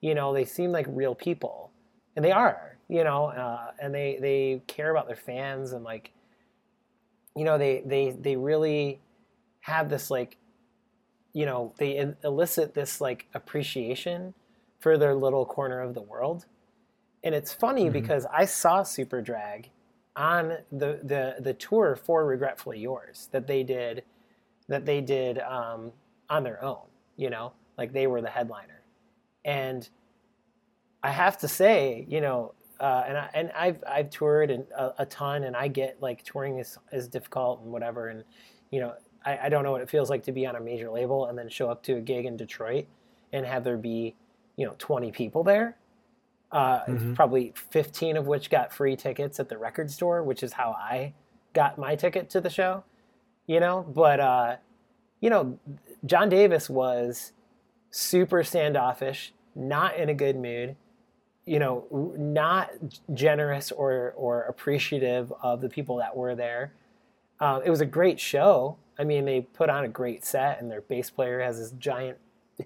You 0.00 0.14
know, 0.14 0.32
they 0.32 0.44
seem 0.44 0.72
like 0.72 0.86
real 0.88 1.14
people, 1.14 1.70
and 2.16 2.24
they 2.24 2.32
are. 2.32 2.76
You 2.88 3.04
know, 3.04 3.26
uh, 3.26 3.70
and 3.78 3.94
they 3.94 4.16
they 4.20 4.62
care 4.66 4.90
about 4.90 5.06
their 5.06 5.16
fans 5.16 5.72
and 5.72 5.84
like 5.84 6.10
you 7.40 7.46
know 7.46 7.56
they 7.56 7.82
they 7.86 8.10
they 8.10 8.36
really 8.36 9.00
have 9.60 9.88
this 9.88 10.10
like 10.10 10.36
you 11.32 11.46
know 11.46 11.72
they 11.78 12.12
elicit 12.22 12.74
this 12.74 13.00
like 13.00 13.28
appreciation 13.32 14.34
for 14.78 14.98
their 14.98 15.14
little 15.14 15.46
corner 15.46 15.80
of 15.80 15.94
the 15.94 16.02
world 16.02 16.44
and 17.24 17.34
it's 17.34 17.50
funny 17.54 17.86
Mhm. 17.88 17.92
because 17.94 18.26
i 18.30 18.44
saw 18.44 18.82
Superdrag 18.82 19.70
on 20.16 20.58
the 20.70 21.00
the 21.02 21.36
the 21.40 21.54
tour 21.54 21.96
for 21.96 22.26
regretfully 22.26 22.78
yours 22.78 23.30
that 23.32 23.46
they 23.46 23.62
did 23.62 24.04
that 24.68 24.84
they 24.84 25.00
did 25.00 25.38
um, 25.38 25.92
on 26.28 26.44
their 26.44 26.62
own 26.62 26.86
you 27.16 27.30
know 27.30 27.54
like 27.78 27.92
they 27.94 28.06
were 28.06 28.20
the 28.20 28.28
headliner 28.28 28.82
and 29.46 29.88
i 31.02 31.10
have 31.10 31.38
to 31.38 31.48
say 31.48 32.04
you 32.06 32.20
know 32.20 32.52
uh, 32.80 33.04
and 33.06 33.18
I, 33.18 33.30
and 33.34 33.52
I've 33.52 33.84
I've 33.86 34.10
toured 34.10 34.50
and 34.50 34.64
a, 34.76 35.02
a 35.02 35.06
ton, 35.06 35.44
and 35.44 35.54
I 35.54 35.68
get 35.68 35.98
like 36.00 36.24
touring 36.24 36.58
is 36.58 36.78
is 36.92 37.08
difficult 37.08 37.60
and 37.62 37.70
whatever, 37.70 38.08
and 38.08 38.24
you 38.70 38.80
know 38.80 38.94
I, 39.24 39.38
I 39.44 39.48
don't 39.50 39.64
know 39.64 39.70
what 39.72 39.82
it 39.82 39.90
feels 39.90 40.08
like 40.10 40.22
to 40.24 40.32
be 40.32 40.46
on 40.46 40.56
a 40.56 40.60
major 40.60 40.90
label 40.90 41.26
and 41.26 41.36
then 41.38 41.48
show 41.48 41.70
up 41.70 41.82
to 41.84 41.96
a 41.96 42.00
gig 42.00 42.24
in 42.24 42.36
Detroit 42.36 42.86
and 43.32 43.44
have 43.44 43.64
there 43.64 43.76
be 43.76 44.16
you 44.56 44.66
know 44.66 44.74
20 44.78 45.12
people 45.12 45.44
there, 45.44 45.76
uh, 46.52 46.80
Mhm. 46.86 47.14
probably 47.14 47.52
15 47.54 48.16
of 48.16 48.26
which 48.26 48.48
got 48.50 48.72
free 48.72 48.96
tickets 48.96 49.38
at 49.38 49.48
the 49.48 49.58
record 49.58 49.90
store, 49.90 50.22
which 50.22 50.42
is 50.42 50.54
how 50.54 50.70
I 50.72 51.12
got 51.52 51.76
my 51.78 51.96
ticket 51.96 52.30
to 52.30 52.40
the 52.40 52.50
show, 52.50 52.84
you 53.46 53.60
know. 53.60 53.82
But 53.82 54.20
uh, 54.20 54.56
you 55.20 55.28
know, 55.28 55.58
John 56.06 56.28
Davis 56.30 56.70
was 56.70 57.32
super 57.90 58.42
standoffish, 58.42 59.34
not 59.54 59.96
in 59.96 60.08
a 60.08 60.14
good 60.14 60.36
mood 60.36 60.76
you 61.50 61.58
know, 61.58 62.14
not 62.16 62.70
generous 63.12 63.72
or 63.72 64.14
or 64.16 64.42
appreciative 64.42 65.32
of 65.42 65.60
the 65.60 65.68
people 65.68 65.96
that 65.96 66.16
were 66.16 66.36
there. 66.36 66.72
Um, 67.40 67.62
it 67.64 67.70
was 67.70 67.80
a 67.80 67.86
great 67.86 68.20
show. 68.20 68.76
I 69.00 69.02
mean, 69.02 69.24
they 69.24 69.40
put 69.40 69.68
on 69.68 69.82
a 69.82 69.88
great 69.88 70.24
set, 70.24 70.60
and 70.60 70.70
their 70.70 70.82
bass 70.82 71.10
player 71.10 71.40
has 71.40 71.58
this 71.58 71.72
giant 71.72 72.18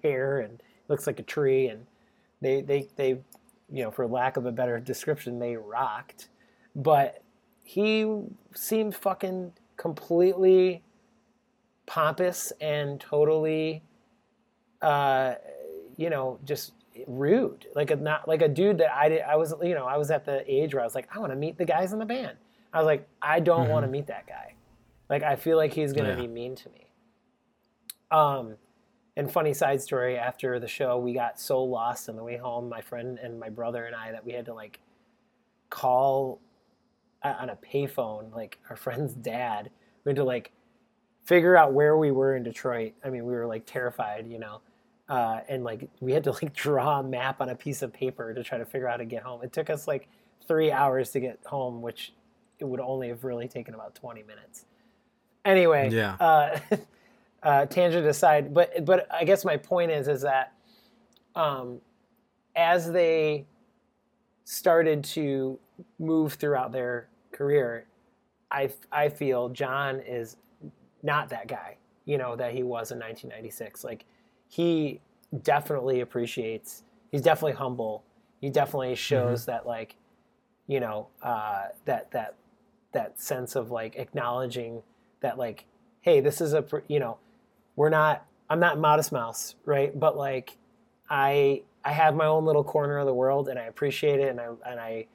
hair 0.03 0.41
and 0.41 0.63
looks 0.89 1.07
like 1.07 1.19
a 1.19 1.23
tree, 1.23 1.69
and 1.69 1.87
they 2.43 2.61
they 2.61 2.87
they, 2.97 3.09
you 3.73 3.85
know, 3.85 3.91
for 3.91 4.07
lack 4.07 4.37
of 4.37 4.45
a 4.45 4.53
better 4.53 4.79
description, 4.79 5.39
they 5.39 5.57
rocked. 5.57 6.29
But 6.77 7.23
he 7.63 8.07
seemed 8.55 8.95
fucking 8.95 9.55
completely 9.79 10.83
pompous 11.87 12.53
and 12.61 13.01
totally, 13.01 13.83
uh, 14.83 15.37
you 15.97 16.11
know, 16.11 16.39
just 16.45 16.73
rude. 17.07 17.67
Like 17.75 17.91
a 17.91 17.97
not 17.97 18.27
like 18.29 18.43
a 18.43 18.49
dude 18.49 18.79
that 18.79 18.95
I 18.95 19.09
did. 19.09 19.23
I 19.23 19.37
was 19.37 19.55
you 19.63 19.75
know 19.75 19.87
I 19.87 19.97
was 19.97 20.11
at 20.11 20.25
the 20.25 20.45
age 20.53 20.75
where 20.75 20.83
I 20.83 20.87
was 20.87 20.95
like 20.95 21.09
I 21.15 21.19
want 21.19 21.33
to 21.33 21.37
meet 21.37 21.59
the 21.59 21.65
guys 21.65 21.93
in 21.93 21.99
the 21.99 22.07
band. 22.07 22.37
I 22.73 22.79
was 22.79 22.87
like 22.87 23.09
I 23.23 23.41
don't 23.41 23.69
want 23.69 23.85
to 23.85 23.91
meet 23.91 24.07
that 24.09 24.27
guy. 24.27 24.55
Like 25.09 25.23
I 25.23 25.37
feel 25.37 25.57
like 25.57 25.73
he's 25.73 25.93
gonna 25.93 26.11
Yeah. 26.11 26.17
be 26.17 26.27
mean 26.29 26.55
to 26.57 26.69
me. 26.71 26.87
Um, 28.11 28.57
and 29.17 29.31
funny 29.31 29.55
side 29.55 29.81
story. 29.81 30.17
After 30.19 30.59
the 30.59 30.69
show, 30.69 30.99
we 30.99 31.13
got 31.13 31.39
so 31.41 31.63
lost 31.63 32.09
on 32.09 32.17
the 32.17 32.25
way 32.25 32.37
home. 32.37 32.69
My 32.69 32.81
friend 32.81 33.19
and 33.23 33.39
my 33.39 33.49
brother 33.49 33.85
and 33.85 33.95
I 33.95 34.13
that 34.13 34.25
we 34.25 34.33
had 34.33 34.45
to 34.47 34.55
like 34.55 34.81
call 35.71 36.41
on 37.23 37.49
a 37.51 37.57
payphone 37.57 38.35
like 38.35 38.59
our 38.71 38.77
friend's 38.85 39.15
dad. 39.15 39.71
We 40.05 40.11
had 40.11 40.17
to 40.17 40.25
like 40.25 40.53
figure 41.25 41.57
out 41.57 41.73
where 41.73 41.97
we 41.97 42.11
were 42.11 42.37
in 42.37 42.43
Detroit. 42.43 42.93
I 43.05 43.11
mean, 43.11 43.25
we 43.25 43.33
were 43.33 43.47
like 43.47 43.65
terrified, 43.67 44.27
you 44.29 44.39
know. 44.39 44.61
Uh, 45.09 45.41
and 45.49 45.65
like 45.65 45.89
we 46.01 46.13
had 46.13 46.25
to 46.25 46.33
like 46.33 46.53
draw 46.55 47.01
a 47.01 47.03
map 47.03 47.41
on 47.41 47.49
a 47.49 47.55
piece 47.55 47.83
of 47.83 47.93
paper 47.93 48.33
to 48.35 48.43
try 48.43 48.59
to 48.59 48.65
figure 48.65 48.89
out 48.89 48.93
how 48.93 48.97
to 48.99 49.05
get 49.05 49.23
home. 49.23 49.43
It 49.43 49.53
took 49.53 49.69
us 49.71 49.87
like 49.87 50.09
three 50.47 50.71
hours 50.73 51.11
to 51.11 51.21
get 51.21 51.39
home, 51.47 51.83
which 51.83 52.13
it 52.59 52.65
would 52.65 52.81
only 52.81 53.09
have 53.09 53.25
really 53.25 53.49
taken 53.49 53.75
about 53.75 53.95
20 53.95 54.23
minutes. 54.23 54.65
Anyway, 55.45 55.91
Yeah. 55.91 56.15
uh, 56.21 56.59
uh, 57.43 57.67
tangent 57.67 58.07
aside, 58.07 58.55
but 58.55 58.85
but 58.85 59.07
I 59.13 59.25
guess 59.25 59.45
my 59.45 59.57
point 59.59 59.91
is 59.91 60.09
is 60.09 60.23
that 60.23 60.53
um, 61.35 61.81
as 62.57 62.91
they 62.91 63.45
started 64.45 65.05
to 65.05 65.59
move 65.99 66.35
throughout 66.35 66.73
their 66.73 67.09
career, 67.33 67.87
I 68.51 68.71
I 68.91 69.09
feel 69.11 69.49
John 69.51 70.01
is 70.01 70.37
not 71.03 71.29
that 71.31 71.49
guy, 71.49 71.77
you 72.07 72.17
know, 72.17 72.37
that 72.37 72.53
he 72.55 72.63
was 72.63 72.91
in 72.91 72.99
1996. 72.99 73.85
Like 73.85 74.05
he 74.55 75.01
definitely 75.43 76.01
appreciates. 76.01 76.85
He's 77.11 77.23
definitely 77.23 77.55
humble. 77.55 78.05
He 78.41 78.51
definitely 78.51 78.95
shows 78.95 79.47
that 79.47 79.67
like, 79.67 79.97
you 80.69 80.79
know, 80.79 81.09
uh, 81.23 81.65
that 81.87 82.13
that 82.13 82.37
that 82.93 83.21
sense 83.21 83.57
of 83.57 83.73
like 83.73 83.97
acknowledging 83.97 84.83
that 85.23 85.39
like, 85.39 85.65
hey, 86.03 86.21
this 86.21 86.41
is 86.41 86.55
a 86.55 86.65
you 86.87 87.01
know, 87.01 87.19
we're 87.75 87.89
not. 87.89 88.25
I'm 88.49 88.61
not 88.61 88.79
Modest 88.79 89.11
Mouse, 89.11 89.57
right? 89.65 89.99
But 89.99 90.17
like, 90.17 90.57
I 91.11 91.63
I 91.85 91.91
have 91.91 92.15
my 92.15 92.27
own 92.27 92.45
little 92.45 92.63
corner 92.63 92.99
of 92.99 93.07
the 93.07 93.15
world, 93.15 93.49
and 93.49 93.59
I 93.59 93.65
appreciate 93.65 94.21
it, 94.21 94.29
and 94.29 94.41
I 94.41 94.47
and 94.71 94.79
I 94.79 95.07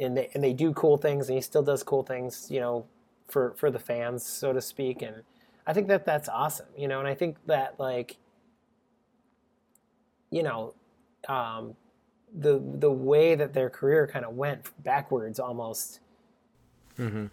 and 0.00 0.16
they 0.16 0.30
and 0.34 0.42
they 0.42 0.52
do 0.52 0.72
cool 0.72 0.96
things, 0.96 1.28
and 1.28 1.36
he 1.36 1.42
still 1.42 1.62
does 1.62 1.84
cool 1.84 2.02
things, 2.02 2.48
you 2.50 2.58
know, 2.58 2.86
for 3.28 3.52
for 3.56 3.70
the 3.70 3.78
fans, 3.78 4.26
so 4.26 4.52
to 4.52 4.60
speak. 4.60 5.02
And 5.02 5.22
I 5.64 5.72
think 5.72 5.86
that 5.86 6.04
that's 6.04 6.28
awesome, 6.28 6.66
you 6.76 6.88
know. 6.88 6.98
And 6.98 7.06
I 7.06 7.14
think 7.14 7.36
that 7.46 7.78
like, 7.78 8.16
you 10.30 10.42
know, 10.42 10.74
um, 11.28 11.74
the 12.36 12.62
the 12.78 12.90
way 12.90 13.34
that 13.34 13.54
their 13.54 13.70
career 13.70 14.06
kind 14.06 14.24
of 14.24 14.34
went 14.34 14.70
backwards 14.82 15.38
almost 15.40 16.00
Mm-hmm. 16.98 17.26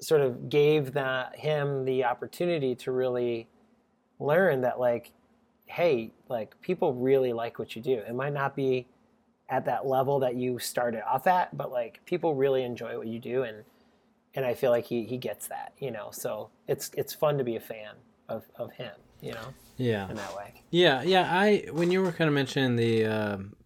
sort 0.00 0.20
of 0.20 0.48
gave 0.48 0.92
that 0.92 1.36
him 1.36 1.84
the 1.84 2.04
opportunity 2.04 2.76
to 2.76 2.92
really 2.92 3.48
learn 4.20 4.60
that 4.60 4.78
like 4.78 5.10
hey 5.66 6.12
like 6.28 6.54
people 6.60 6.94
really 6.94 7.32
like 7.32 7.58
what 7.58 7.74
you 7.74 7.82
do. 7.82 7.94
It 7.94 8.14
might 8.14 8.32
not 8.32 8.54
be 8.54 8.86
at 9.48 9.64
that 9.64 9.84
level 9.86 10.20
that 10.20 10.36
you 10.36 10.60
started 10.60 11.02
off 11.08 11.26
at 11.26 11.56
but 11.56 11.72
like 11.72 12.00
people 12.06 12.36
really 12.36 12.62
enjoy 12.62 12.96
what 12.96 13.08
you 13.08 13.18
do 13.18 13.42
and 13.42 13.64
and 14.36 14.44
i 14.46 14.54
feel 14.54 14.70
like 14.70 14.84
he 14.86 15.02
he 15.04 15.16
gets 15.18 15.48
that 15.48 15.72
you 15.80 15.90
know? 15.90 16.10
So 16.12 16.50
it's 16.68 16.92
it's 16.96 17.12
fun 17.12 17.36
to 17.38 17.42
be 17.44 17.56
a 17.56 17.60
fan 17.60 17.94
of 18.28 18.44
of 18.54 18.70
him 18.72 18.92
you 19.20 19.32
know 19.32 19.52
Yeah. 19.80 20.08
in 20.10 20.16
that 20.16 20.36
way 20.36 20.52
Yeah, 20.70 21.02
yeah. 21.02 21.28
I 21.30 21.66
when 21.72 21.90
you 21.90 22.02
were 22.02 22.12
kind 22.12 22.28
of 22.28 22.34
mentioning 22.34 22.76
the, 22.76 23.06
um, 23.06 23.56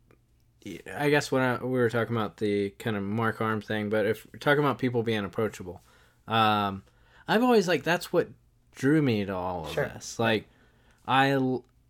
I 0.96 1.10
guess 1.10 1.30
when 1.30 1.42
I, 1.42 1.62
we 1.62 1.72
were 1.78 1.90
talking 1.90 2.16
about 2.16 2.38
the 2.38 2.70
kind 2.78 2.96
of 2.96 3.02
Mark 3.02 3.40
Arm 3.40 3.60
thing, 3.60 3.90
but 3.90 4.06
if 4.06 4.26
we're 4.32 4.38
talking 4.38 4.64
about 4.64 4.78
people 4.78 5.02
being 5.02 5.24
approachable, 5.24 5.82
um, 6.26 6.82
I've 7.28 7.42
always 7.42 7.68
like 7.68 7.82
that's 7.82 8.12
what 8.12 8.28
drew 8.74 9.02
me 9.02 9.24
to 9.26 9.34
all 9.34 9.66
of 9.66 9.72
Sure. 9.72 9.84
this. 9.86 10.18
Like, 10.18 10.46
i 11.06 11.36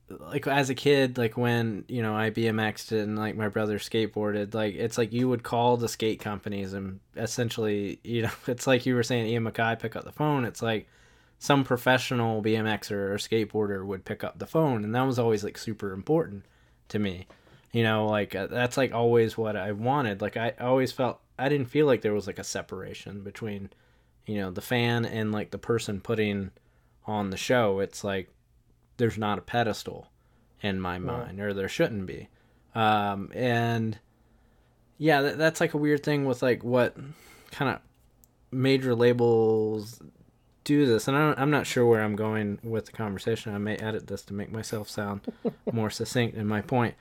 like 0.08 0.46
as 0.46 0.70
a 0.70 0.74
kid, 0.74 1.16
like 1.16 1.36
when 1.36 1.84
you 1.88 2.02
know 2.02 2.14
I 2.16 2.30
BMXed 2.30 2.92
and 2.92 3.18
like 3.18 3.36
my 3.36 3.48
brother 3.48 3.78
skateboarded, 3.78 4.54
like 4.54 4.74
it's 4.74 4.98
like 4.98 5.12
you 5.12 5.28
would 5.28 5.42
call 5.42 5.76
the 5.76 5.88
skate 5.88 6.20
companies 6.20 6.72
and 6.72 7.00
essentially, 7.16 8.00
you 8.04 8.22
know, 8.22 8.30
it's 8.46 8.66
like 8.66 8.86
you 8.86 8.94
were 8.96 9.02
saying, 9.02 9.26
Ian 9.26 9.44
MacKaye 9.44 9.78
pick 9.78 9.96
up 9.96 10.04
the 10.04 10.12
phone. 10.12 10.44
It's 10.44 10.62
like 10.62 10.88
some 11.44 11.62
professional 11.62 12.42
BMXer 12.42 12.90
or 12.90 13.16
skateboarder 13.16 13.84
would 13.84 14.06
pick 14.06 14.24
up 14.24 14.38
the 14.38 14.46
phone, 14.46 14.82
and 14.82 14.94
that 14.94 15.02
was 15.02 15.18
always 15.18 15.44
like 15.44 15.58
super 15.58 15.92
important 15.92 16.46
to 16.88 16.98
me. 16.98 17.26
You 17.70 17.82
know, 17.82 18.06
like 18.06 18.34
uh, 18.34 18.46
that's 18.46 18.78
like 18.78 18.94
always 18.94 19.36
what 19.36 19.54
I 19.54 19.72
wanted. 19.72 20.22
Like 20.22 20.38
I 20.38 20.54
always 20.58 20.90
felt 20.90 21.20
I 21.38 21.50
didn't 21.50 21.68
feel 21.68 21.84
like 21.84 22.00
there 22.00 22.14
was 22.14 22.26
like 22.26 22.38
a 22.38 22.44
separation 22.44 23.22
between, 23.22 23.68
you 24.24 24.38
know, 24.38 24.52
the 24.52 24.62
fan 24.62 25.04
and 25.04 25.32
like 25.32 25.50
the 25.50 25.58
person 25.58 26.00
putting 26.00 26.50
on 27.04 27.28
the 27.28 27.36
show. 27.36 27.80
It's 27.80 28.02
like 28.02 28.30
there's 28.96 29.18
not 29.18 29.36
a 29.36 29.42
pedestal 29.42 30.06
in 30.62 30.80
my 30.80 30.98
mind, 30.98 31.40
or 31.40 31.52
there 31.52 31.68
shouldn't 31.68 32.06
be. 32.06 32.30
Um, 32.74 33.30
and 33.34 33.98
yeah, 34.96 35.20
that, 35.20 35.36
that's 35.36 35.60
like 35.60 35.74
a 35.74 35.78
weird 35.78 36.04
thing 36.04 36.24
with 36.24 36.42
like 36.42 36.64
what 36.64 36.96
kind 37.50 37.70
of 37.70 37.80
major 38.50 38.94
labels 38.94 40.00
do 40.64 40.86
this, 40.86 41.06
and 41.08 41.16
I 41.16 41.20
don't, 41.20 41.38
I'm 41.38 41.50
not 41.50 41.66
sure 41.66 41.86
where 41.86 42.02
I'm 42.02 42.16
going 42.16 42.58
with 42.62 42.86
the 42.86 42.92
conversation. 42.92 43.54
I 43.54 43.58
may 43.58 43.76
edit 43.76 44.06
this 44.06 44.22
to 44.22 44.34
make 44.34 44.50
myself 44.50 44.88
sound 44.88 45.20
more 45.72 45.90
succinct 45.90 46.36
in 46.36 46.46
my 46.46 46.60
point. 46.62 46.94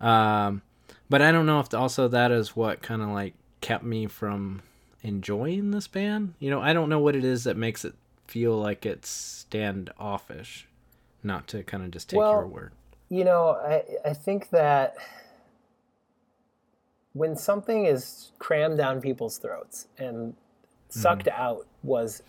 Um, 0.00 0.62
but 1.10 1.20
I 1.22 1.32
don't 1.32 1.46
know 1.46 1.60
if 1.60 1.72
also 1.74 2.08
that 2.08 2.30
is 2.30 2.54
what 2.56 2.82
kind 2.82 3.02
of 3.02 3.08
like 3.08 3.34
kept 3.60 3.84
me 3.84 4.06
from 4.06 4.62
enjoying 5.02 5.70
this 5.72 5.88
band. 5.88 6.34
You 6.38 6.50
know, 6.50 6.60
I 6.60 6.72
don't 6.72 6.88
know 6.88 7.00
what 7.00 7.16
it 7.16 7.24
is 7.24 7.44
that 7.44 7.56
makes 7.56 7.84
it 7.84 7.94
feel 8.26 8.56
like 8.58 8.86
it's 8.86 9.08
standoffish. 9.08 10.66
Not 11.22 11.48
to 11.48 11.62
kind 11.64 11.82
of 11.84 11.90
just 11.90 12.10
take 12.10 12.18
Well, 12.18 12.32
your 12.32 12.46
word. 12.46 12.72
you 13.08 13.24
know 13.24 13.48
i 13.66 13.82
i 14.08 14.12
think 14.12 14.50
that 14.50 14.94
when 17.12 17.34
something 17.34 17.86
is 17.86 18.30
crammed 18.38 18.76
down 18.78 19.00
people's 19.00 19.38
throats 19.38 19.88
and 19.98 20.34
sucked 20.90 21.26
out 21.28 21.66
was 21.82 22.22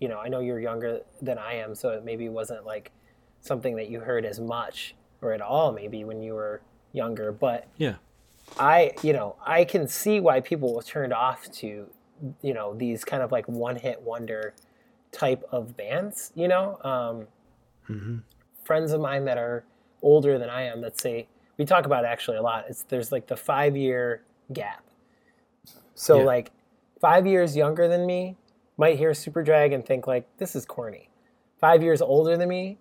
you 0.00 0.08
know 0.08 0.18
i 0.18 0.28
know 0.28 0.40
you're 0.40 0.60
younger 0.60 1.00
than 1.22 1.38
i 1.38 1.54
am 1.54 1.74
so 1.74 1.90
it 1.90 2.04
maybe 2.04 2.28
wasn't 2.28 2.64
like 2.66 2.90
something 3.40 3.76
that 3.76 3.88
you 3.88 4.00
heard 4.00 4.24
as 4.24 4.40
much 4.40 4.94
or 5.22 5.32
at 5.32 5.40
all 5.40 5.72
maybe 5.72 6.02
when 6.04 6.20
you 6.22 6.34
were 6.34 6.60
younger 6.92 7.30
but 7.32 7.66
Yeah. 7.78 7.94
I, 8.58 8.92
you 9.02 9.12
know, 9.12 9.36
I 9.46 9.64
can 9.64 9.86
see 9.86 10.18
why 10.18 10.40
people 10.40 10.74
were 10.74 10.82
turned 10.82 11.12
off 11.12 11.48
to, 11.60 11.86
you 12.42 12.52
know, 12.54 12.74
these 12.74 13.04
kind 13.04 13.22
of 13.22 13.30
like 13.30 13.46
one 13.46 13.76
hit 13.76 14.02
wonder 14.02 14.54
type 15.12 15.44
of 15.52 15.76
bands, 15.76 16.32
you 16.34 16.48
know? 16.48 16.78
Um, 16.82 17.26
Mm-hmm. 17.88 18.18
Friends 18.64 18.90
of 18.92 19.00
mine 19.00 19.24
that 19.26 19.38
are 19.38 19.62
older 20.02 20.36
than 20.38 20.50
I 20.50 20.62
am 20.62 20.80
that 20.80 20.98
say, 21.00 21.28
we 21.58 21.64
talk 21.64 21.86
about 21.86 22.04
it 22.04 22.08
actually 22.08 22.38
a 22.38 22.42
lot. 22.42 22.64
It's 22.68 22.82
there's 22.84 23.12
like 23.12 23.28
the 23.28 23.36
five 23.36 23.76
year 23.76 24.22
gap. 24.52 24.82
So, 25.94 26.18
Yeah. 26.18 26.24
like, 26.24 26.50
five 27.00 27.26
years 27.26 27.56
younger 27.56 27.86
than 27.86 28.04
me 28.04 28.36
might 28.80 28.98
hear 28.98 29.10
Superdrag 29.10 29.74
and 29.74 29.84
think, 29.84 30.06
like, 30.06 30.26
this 30.38 30.56
is 30.56 30.64
corny. 30.64 31.08
Five 31.60 31.82
years 31.82 32.00
older 32.02 32.36
than 32.36 32.48
me 32.48 32.78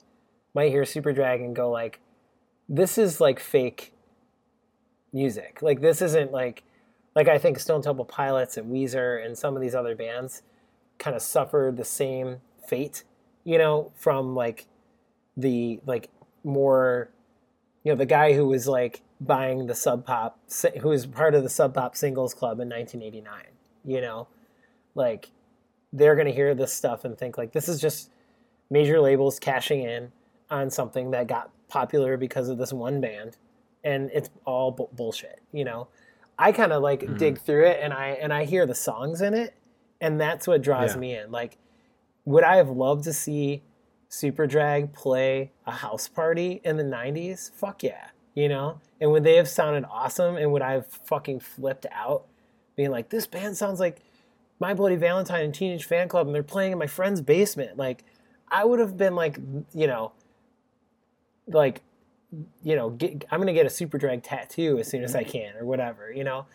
might 0.55 0.71
hear 0.71 0.83
Superdrag 0.83 1.43
and 1.43 1.55
go, 1.55 1.69
like, 1.69 1.99
this 2.69 2.97
is 2.99 3.19
like 3.19 3.39
fake 3.39 3.93
music. 5.11 5.61
Like 5.61 5.81
this 5.81 6.01
isn't 6.01 6.31
like 6.31 6.63
like 7.15 7.27
I 7.27 7.39
think 7.39 7.59
Stone 7.59 7.81
Temple 7.81 8.05
Pilots 8.05 8.55
and 8.55 8.71
Weezer 8.71 9.25
and 9.25 9.37
some 9.37 9.55
of 9.55 9.61
these 9.61 9.75
other 9.75 9.95
bands 9.95 10.43
kind 10.99 11.15
of 11.15 11.21
suffered 11.21 11.77
the 11.77 11.83
same 11.83 12.37
fate, 12.65 13.03
you 13.43 13.57
know, 13.57 13.91
from 13.95 14.35
like 14.35 14.67
the 15.35 15.79
like 15.85 16.09
more 16.43 17.09
you 17.83 17.91
know 17.91 17.97
the 17.97 18.05
guy 18.05 18.33
who 18.33 18.45
was 18.45 18.67
like 18.67 19.01
buying 19.19 19.65
the 19.65 19.75
Sub 19.75 20.05
Pop 20.05 20.39
who 20.81 20.89
was 20.89 21.07
part 21.07 21.33
of 21.33 21.43
the 21.43 21.49
Sub 21.49 21.73
Pop 21.73 21.95
Singles 21.95 22.33
Club 22.35 22.59
in 22.59 22.69
1989, 22.69 23.33
you 23.83 23.99
know, 23.99 24.27
like 24.93 25.31
they're 25.93 26.15
going 26.15 26.27
to 26.27 26.33
hear 26.33 26.53
this 26.55 26.73
stuff 26.73 27.03
and 27.05 27.17
think 27.17 27.37
like 27.37 27.51
this 27.51 27.67
is 27.69 27.79
just 27.81 28.11
major 28.69 28.99
labels 28.99 29.39
cashing 29.39 29.81
in 29.83 30.11
on 30.49 30.69
something 30.69 31.11
that 31.11 31.27
got 31.27 31.49
popular 31.67 32.17
because 32.17 32.49
of 32.49 32.57
this 32.57 32.71
one 32.73 32.99
band 33.01 33.37
and 33.83 34.09
it's 34.13 34.29
all 34.45 34.71
bu- 34.71 34.87
bullshit 34.93 35.39
you 35.51 35.63
know 35.63 35.87
I 36.37 36.51
kind 36.53 36.71
of 36.71 36.81
like 36.81 37.01
Mm-hmm. 37.01 37.17
dig 37.17 37.39
through 37.41 37.65
it 37.65 37.79
and 37.81 37.93
I 37.93 38.09
and 38.11 38.31
I 38.33 38.45
hear 38.45 38.65
the 38.65 38.73
songs 38.73 39.21
in 39.21 39.33
it, 39.33 39.53
and 39.99 40.21
that's 40.21 40.47
what 40.47 40.61
draws 40.61 40.93
Yeah. 40.93 40.99
me 41.01 41.15
in. 41.17 41.31
Like, 41.31 41.57
would 42.23 42.45
I 42.45 42.55
have 42.55 42.69
loved 42.69 43.03
to 43.03 43.11
see 43.13 43.61
Superdrag 44.09 44.93
play 44.93 45.51
a 45.67 45.71
house 45.71 46.07
party 46.07 46.61
in 46.63 46.77
the 46.77 46.83
'90s? 46.83 47.51
Fuck 47.51 47.83
yeah, 47.83 48.07
you 48.35 48.47
know. 48.49 48.79
And 49.01 49.11
would 49.11 49.25
they 49.25 49.35
have 49.35 49.49
sounded 49.49 49.85
awesome? 49.91 50.37
And 50.37 50.51
would 50.53 50.61
I 50.61 50.71
have 50.73 50.87
fucking 50.87 51.41
flipped 51.41 51.85
out, 51.91 52.25
being 52.77 52.89
like, 52.91 53.09
"This 53.09 53.27
band 53.27 53.57
sounds 53.57 53.79
like 53.81 54.01
My 54.59 54.73
Bloody 54.73 54.95
Valentine 54.97 55.45
and 55.45 55.53
Teenage 55.53 55.87
Fanclub, 55.87 56.21
and 56.21 56.35
they're 56.35 56.43
playing 56.43 56.73
in 56.73 56.77
my 56.77 56.87
friend's 56.87 57.21
basement"? 57.21 57.77
Like, 57.77 58.03
I 58.49 58.65
would 58.65 58.79
have 58.79 58.97
been 58.97 59.15
like, 59.15 59.39
you 59.73 59.87
know, 59.87 60.11
like 61.47 61.81
you 62.61 62.75
know, 62.75 62.91
get, 62.91 63.25
I'm 63.31 63.39
gonna 63.39 63.53
get 63.53 63.65
a 63.65 63.69
Superdrag 63.69 64.21
tattoo 64.23 64.77
as 64.77 64.87
soon 64.87 65.03
as 65.03 65.15
I 65.15 65.23
can 65.23 65.55
or 65.55 65.65
whatever, 65.65 66.11
you 66.11 66.23
know. 66.23 66.45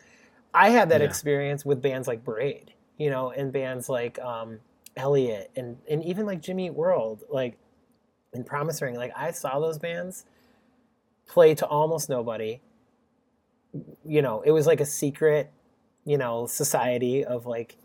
I 0.52 0.70
had 0.70 0.88
that 0.90 1.00
Yeah. 1.00 1.08
experience 1.08 1.64
with 1.64 1.82
bands 1.82 2.06
like 2.06 2.22
Braid, 2.24 2.72
you 2.96 3.10
know, 3.10 3.30
and 3.30 3.52
bands 3.52 3.88
like 3.88 4.18
um, 4.20 4.60
Elliott 4.96 5.50
and 5.56 5.78
and 5.90 6.04
even 6.04 6.26
like 6.26 6.40
Jimmy 6.40 6.66
Eat 6.66 6.74
World, 6.74 7.24
like 7.28 7.56
and 8.32 8.46
Promise 8.46 8.82
Ring. 8.82 8.94
Like 8.94 9.12
I 9.16 9.32
saw 9.32 9.58
those 9.58 9.78
bands 9.78 10.26
play 11.26 11.54
to 11.56 11.66
almost 11.66 12.08
nobody. 12.08 12.60
You 14.04 14.22
know, 14.22 14.42
it 14.42 14.52
was 14.52 14.66
like 14.68 14.80
a 14.80 14.86
secret, 14.86 15.50
you 16.04 16.18
know, 16.18 16.46
society 16.46 17.24
of 17.24 17.46
like 17.46 17.76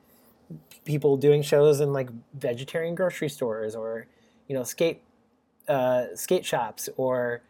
people 0.86 1.18
doing 1.18 1.42
shows 1.42 1.80
in 1.80 1.94
like 1.94 2.10
vegetarian 2.34 2.96
grocery 2.96 3.30
stores 3.30 3.76
or 3.76 4.08
you 4.48 4.56
know 4.56 4.64
skate 4.64 5.02
uh, 5.68 6.06
skate 6.16 6.46
shops 6.46 6.90
or 6.98 7.42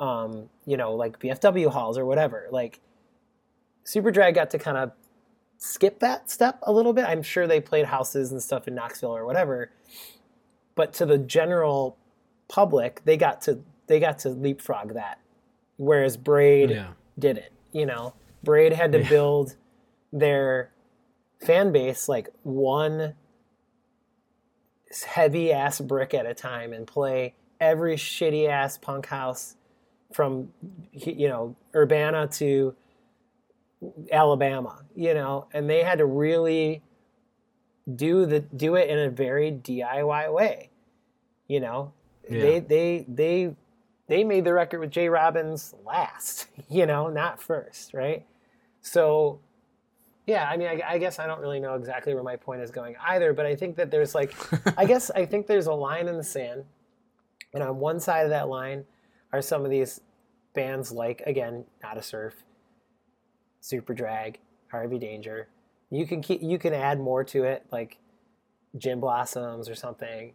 um, 0.00 0.48
you 0.66 0.76
know 0.76 0.94
like 0.94 1.18
VFW 1.18 1.68
halls 1.70 1.96
or 1.96 2.04
whatever. 2.04 2.48
Like 2.50 2.80
Superdrag 3.84 4.34
got 4.34 4.50
to 4.50 4.58
kind 4.58 4.76
of 4.76 4.92
skip 5.58 5.98
that 6.00 6.30
step 6.30 6.58
a 6.62 6.72
little 6.72 6.92
bit. 6.92 7.04
I'm 7.04 7.22
sure 7.22 7.46
they 7.46 7.60
played 7.60 7.86
houses 7.86 8.32
and 8.32 8.42
stuff 8.42 8.68
in 8.68 8.74
Knoxville 8.74 9.16
or 9.16 9.24
whatever, 9.24 9.70
but 10.74 10.92
to 10.94 11.06
the 11.06 11.18
general 11.18 11.96
public, 12.48 13.02
they 13.04 13.16
got 13.16 13.40
to 13.42 13.60
they 13.86 13.98
got 14.00 14.18
to 14.20 14.28
leapfrog 14.30 14.94
that, 14.94 15.18
whereas 15.76 16.16
Braid 16.16 16.70
Yeah. 16.70 16.88
didn't. 17.18 17.46
You 17.72 17.86
know, 17.86 18.14
Braid 18.44 18.72
had 18.72 18.92
to 18.92 19.00
Yeah. 19.02 19.08
build 19.08 19.56
their 20.12 20.70
fan 21.42 21.72
base 21.72 22.08
like 22.08 22.28
one 22.42 23.14
heavy 25.06 25.52
ass 25.52 25.80
brick 25.80 26.14
at 26.14 26.26
a 26.26 26.34
time 26.34 26.72
and 26.72 26.86
play 26.86 27.34
every 27.60 27.96
shitty 27.96 28.48
ass 28.48 28.78
punk 28.78 29.06
house 29.06 29.56
from 30.12 30.52
you 30.92 31.28
know 31.28 31.56
Urbana 31.74 32.28
to 32.28 32.74
Alabama, 34.10 34.84
you 34.94 35.14
know, 35.14 35.48
and 35.52 35.68
they 35.68 35.82
had 35.82 35.98
to 35.98 36.06
really 36.06 36.82
do 37.92 38.26
the 38.26 38.40
do 38.40 38.76
it 38.76 38.88
in 38.88 38.98
a 38.98 39.10
very 39.10 39.50
DIY 39.50 40.32
way. 40.32 40.70
You 41.48 41.60
know, 41.60 41.92
they 42.28 42.60
they 42.60 43.06
they 43.08 43.56
they 44.06 44.24
made 44.24 44.44
the 44.44 44.52
record 44.52 44.80
with 44.80 44.90
J. 44.90 45.08
Robbins 45.08 45.74
last, 45.84 46.46
you 46.68 46.86
know, 46.86 47.08
not 47.08 47.40
first, 47.40 47.94
right? 47.94 48.26
So 48.80 49.40
yeah, 50.26 50.48
I 50.48 50.56
mean, 50.56 50.68
I, 50.68 50.80
I 50.86 50.98
guess 50.98 51.18
I 51.18 51.26
don't 51.26 51.40
really 51.40 51.58
know 51.58 51.74
exactly 51.74 52.14
where 52.14 52.22
my 52.22 52.36
point 52.36 52.62
is 52.62 52.70
going 52.70 52.94
either, 53.06 53.32
but 53.32 53.44
I 53.44 53.56
think 53.56 53.76
that 53.76 53.90
there's 53.90 54.14
like, 54.14 54.34
I 54.78 54.84
guess 54.84 55.10
I 55.10 55.26
think 55.26 55.46
there's 55.46 55.66
a 55.66 55.72
line 55.72 56.08
in 56.08 56.16
the 56.16 56.24
sand, 56.24 56.64
and 57.52 57.62
on 57.62 57.78
one 57.78 57.98
side 57.98 58.24
of 58.24 58.30
that 58.30 58.48
line 58.48 58.84
are 59.32 59.42
some 59.42 59.64
of 59.64 59.70
these 59.70 60.00
bands 60.54 60.92
like 60.92 61.22
again, 61.26 61.64
Nada 61.82 62.02
Surf, 62.02 62.44
Superdrag, 63.62 64.36
Harvey 64.70 64.98
Danger. 64.98 65.48
You 65.90 66.06
can 66.06 66.22
keep, 66.22 66.42
you 66.42 66.58
can 66.58 66.72
add 66.72 67.00
more 67.00 67.24
to 67.24 67.44
it, 67.44 67.66
like 67.70 67.98
Gin 68.78 69.00
Blossoms 69.00 69.68
or 69.68 69.74
something. 69.74 70.32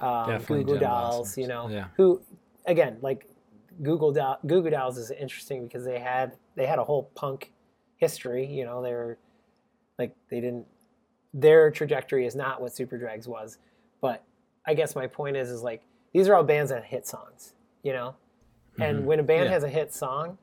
Um, 0.00 0.30
Definitely 0.30 0.64
Goo 0.64 0.72
Goo 0.74 0.78
Dolls, 0.80 1.36
you 1.36 1.48
know, 1.48 1.68
yeah. 1.68 1.86
who 1.96 2.20
again 2.66 2.98
like 3.02 3.26
Google 3.82 4.12
Goo 4.12 4.62
Goo 4.62 4.70
Dolls 4.70 4.96
is 4.96 5.10
interesting 5.10 5.64
because 5.64 5.84
they 5.84 5.98
had 5.98 6.36
they 6.56 6.66
had 6.66 6.78
a 6.78 6.84
whole 6.84 7.10
punk 7.14 7.52
history. 7.98 8.46
You 8.46 8.64
know, 8.64 8.82
they're 8.82 9.18
like 9.98 10.14
they 10.30 10.40
didn't 10.40 10.66
their 11.34 11.70
trajectory 11.70 12.26
is 12.26 12.34
not 12.34 12.60
what 12.60 12.72
Superdrag's 12.72 13.28
was, 13.28 13.58
but 14.00 14.24
I 14.66 14.74
guess 14.74 14.96
my 14.96 15.06
point 15.06 15.36
is 15.36 15.50
is 15.50 15.62
like 15.62 15.82
these 16.12 16.28
are 16.28 16.34
all 16.34 16.42
bands 16.42 16.70
that 16.70 16.84
hit 16.84 17.06
songs. 17.06 17.52
You 17.82 17.92
know, 17.92 18.14
and 18.80 18.98
mm-hmm. 18.98 19.06
when 19.06 19.20
a 19.20 19.22
band 19.22 19.44
Yeah. 19.44 19.50
has 19.52 19.62
a 19.64 19.68
hit 19.68 19.92
song, 19.94 20.38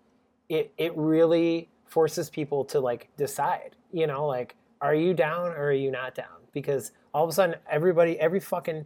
it 0.48 0.72
it 0.78 0.96
really 0.96 1.70
forces 1.86 2.30
people 2.30 2.64
to 2.66 2.80
like 2.80 3.10
decide. 3.18 3.76
You 3.92 4.08
know, 4.08 4.26
like 4.28 4.56
are 4.82 4.96
you 4.96 5.14
down 5.14 5.52
or 5.52 5.68
are 5.68 5.72
you 5.74 5.92
not 5.92 6.16
down? 6.16 6.28
Because 6.54 6.92
all 7.14 7.24
of 7.24 7.30
a 7.30 7.34
sudden 7.34 7.56
everybody 7.70 8.20
every 8.20 8.40
fucking 8.40 8.86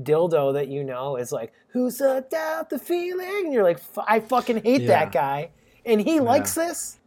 dildo 0.00 0.54
that 0.54 0.68
you 0.68 0.84
know 0.84 1.16
is 1.16 1.32
like, 1.32 1.52
who 1.68 1.90
sucked 1.90 2.32
out 2.32 2.70
the 2.70 2.78
feeling? 2.78 3.44
And 3.44 3.52
you're 3.52 3.62
like, 3.62 3.76
"F- 3.76 4.04
I 4.06 4.20
fucking 4.20 4.62
hate 4.62 4.82
Yeah. 4.82 4.88
that 4.88 5.12
guy. 5.12 5.50
And 5.84 6.00
he 6.00 6.20
likes 6.20 6.54
this. 6.54 6.98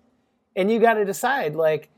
And 0.55 0.71
you 0.71 0.79
got 0.79 0.93
to 0.95 1.05
decide, 1.05 1.55
like, 1.55 1.89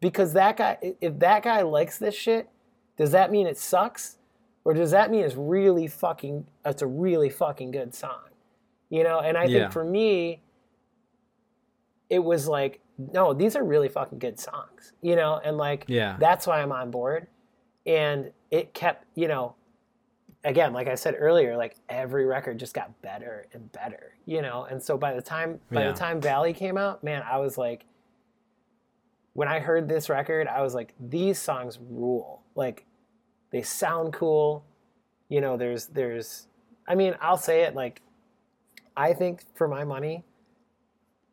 because 0.00 0.32
that 0.34 0.56
guy 0.56 0.78
if 1.00 1.18
that 1.20 1.42
guy 1.42 1.62
likes 1.62 1.98
this 1.98 2.14
shit, 2.14 2.48
does 2.96 3.12
that 3.12 3.30
mean 3.30 3.46
it 3.46 3.56
sucks? 3.58 4.18
Or 4.64 4.72
does 4.74 4.90
that 4.92 5.10
mean 5.10 5.22
it's 5.24 5.34
really 5.36 5.86
fucking, 5.86 6.46
it's 6.64 6.82
a 6.82 6.86
really 6.86 7.28
fucking 7.28 7.70
good 7.70 7.94
song? 7.94 8.30
You 8.88 9.04
know, 9.04 9.20
and 9.20 9.36
I 9.36 9.44
Yeah. 9.44 9.60
think 9.60 9.72
for 9.72 9.84
me, 9.84 10.42
it 12.10 12.18
was 12.20 12.48
like, 12.48 12.80
no, 12.98 13.32
these 13.34 13.56
are 13.56 13.64
really 13.64 13.88
fucking 13.88 14.18
good 14.18 14.38
songs, 14.38 14.92
you 15.02 15.16
know, 15.16 15.40
and 15.44 15.56
like, 15.56 15.84
Yeah. 15.88 16.16
that's 16.18 16.46
why 16.46 16.60
I'm 16.62 16.72
on 16.72 16.90
board. 16.90 17.26
And 17.86 18.32
it 18.50 18.72
kept, 18.72 19.04
you 19.14 19.28
know, 19.28 19.54
again, 20.44 20.72
like 20.72 20.88
I 20.88 20.94
said 20.94 21.16
earlier, 21.18 21.56
like 21.56 21.76
every 21.88 22.26
record 22.26 22.58
just 22.58 22.74
got 22.74 23.00
better 23.02 23.46
and 23.52 23.70
better, 23.72 24.14
you 24.26 24.42
know. 24.42 24.64
And 24.64 24.82
so 24.82 24.96
by 24.98 25.14
the 25.14 25.22
time 25.22 25.58
by 25.72 25.82
Yeah. 25.82 25.92
the 25.92 25.98
time 25.98 26.20
Valley 26.20 26.52
came 26.52 26.76
out, 26.76 27.02
man, 27.02 27.22
I 27.22 27.38
was 27.38 27.56
like, 27.58 27.86
when 29.32 29.48
I 29.48 29.58
heard 29.58 29.88
this 29.88 30.08
record, 30.08 30.46
I 30.46 30.62
was 30.62 30.74
like, 30.74 30.94
these 31.00 31.38
songs 31.40 31.78
rule. 31.90 32.42
Like, 32.54 32.84
they 33.50 33.62
sound 33.62 34.12
cool. 34.12 34.64
You 35.28 35.40
know, 35.40 35.56
there's 35.56 35.86
there's, 35.86 36.46
I 36.86 36.94
mean, 36.94 37.16
I'll 37.20 37.36
say 37.38 37.62
it 37.62 37.74
like, 37.74 38.02
I 38.96 39.12
think 39.12 39.42
for 39.54 39.66
my 39.66 39.82
money, 39.84 40.22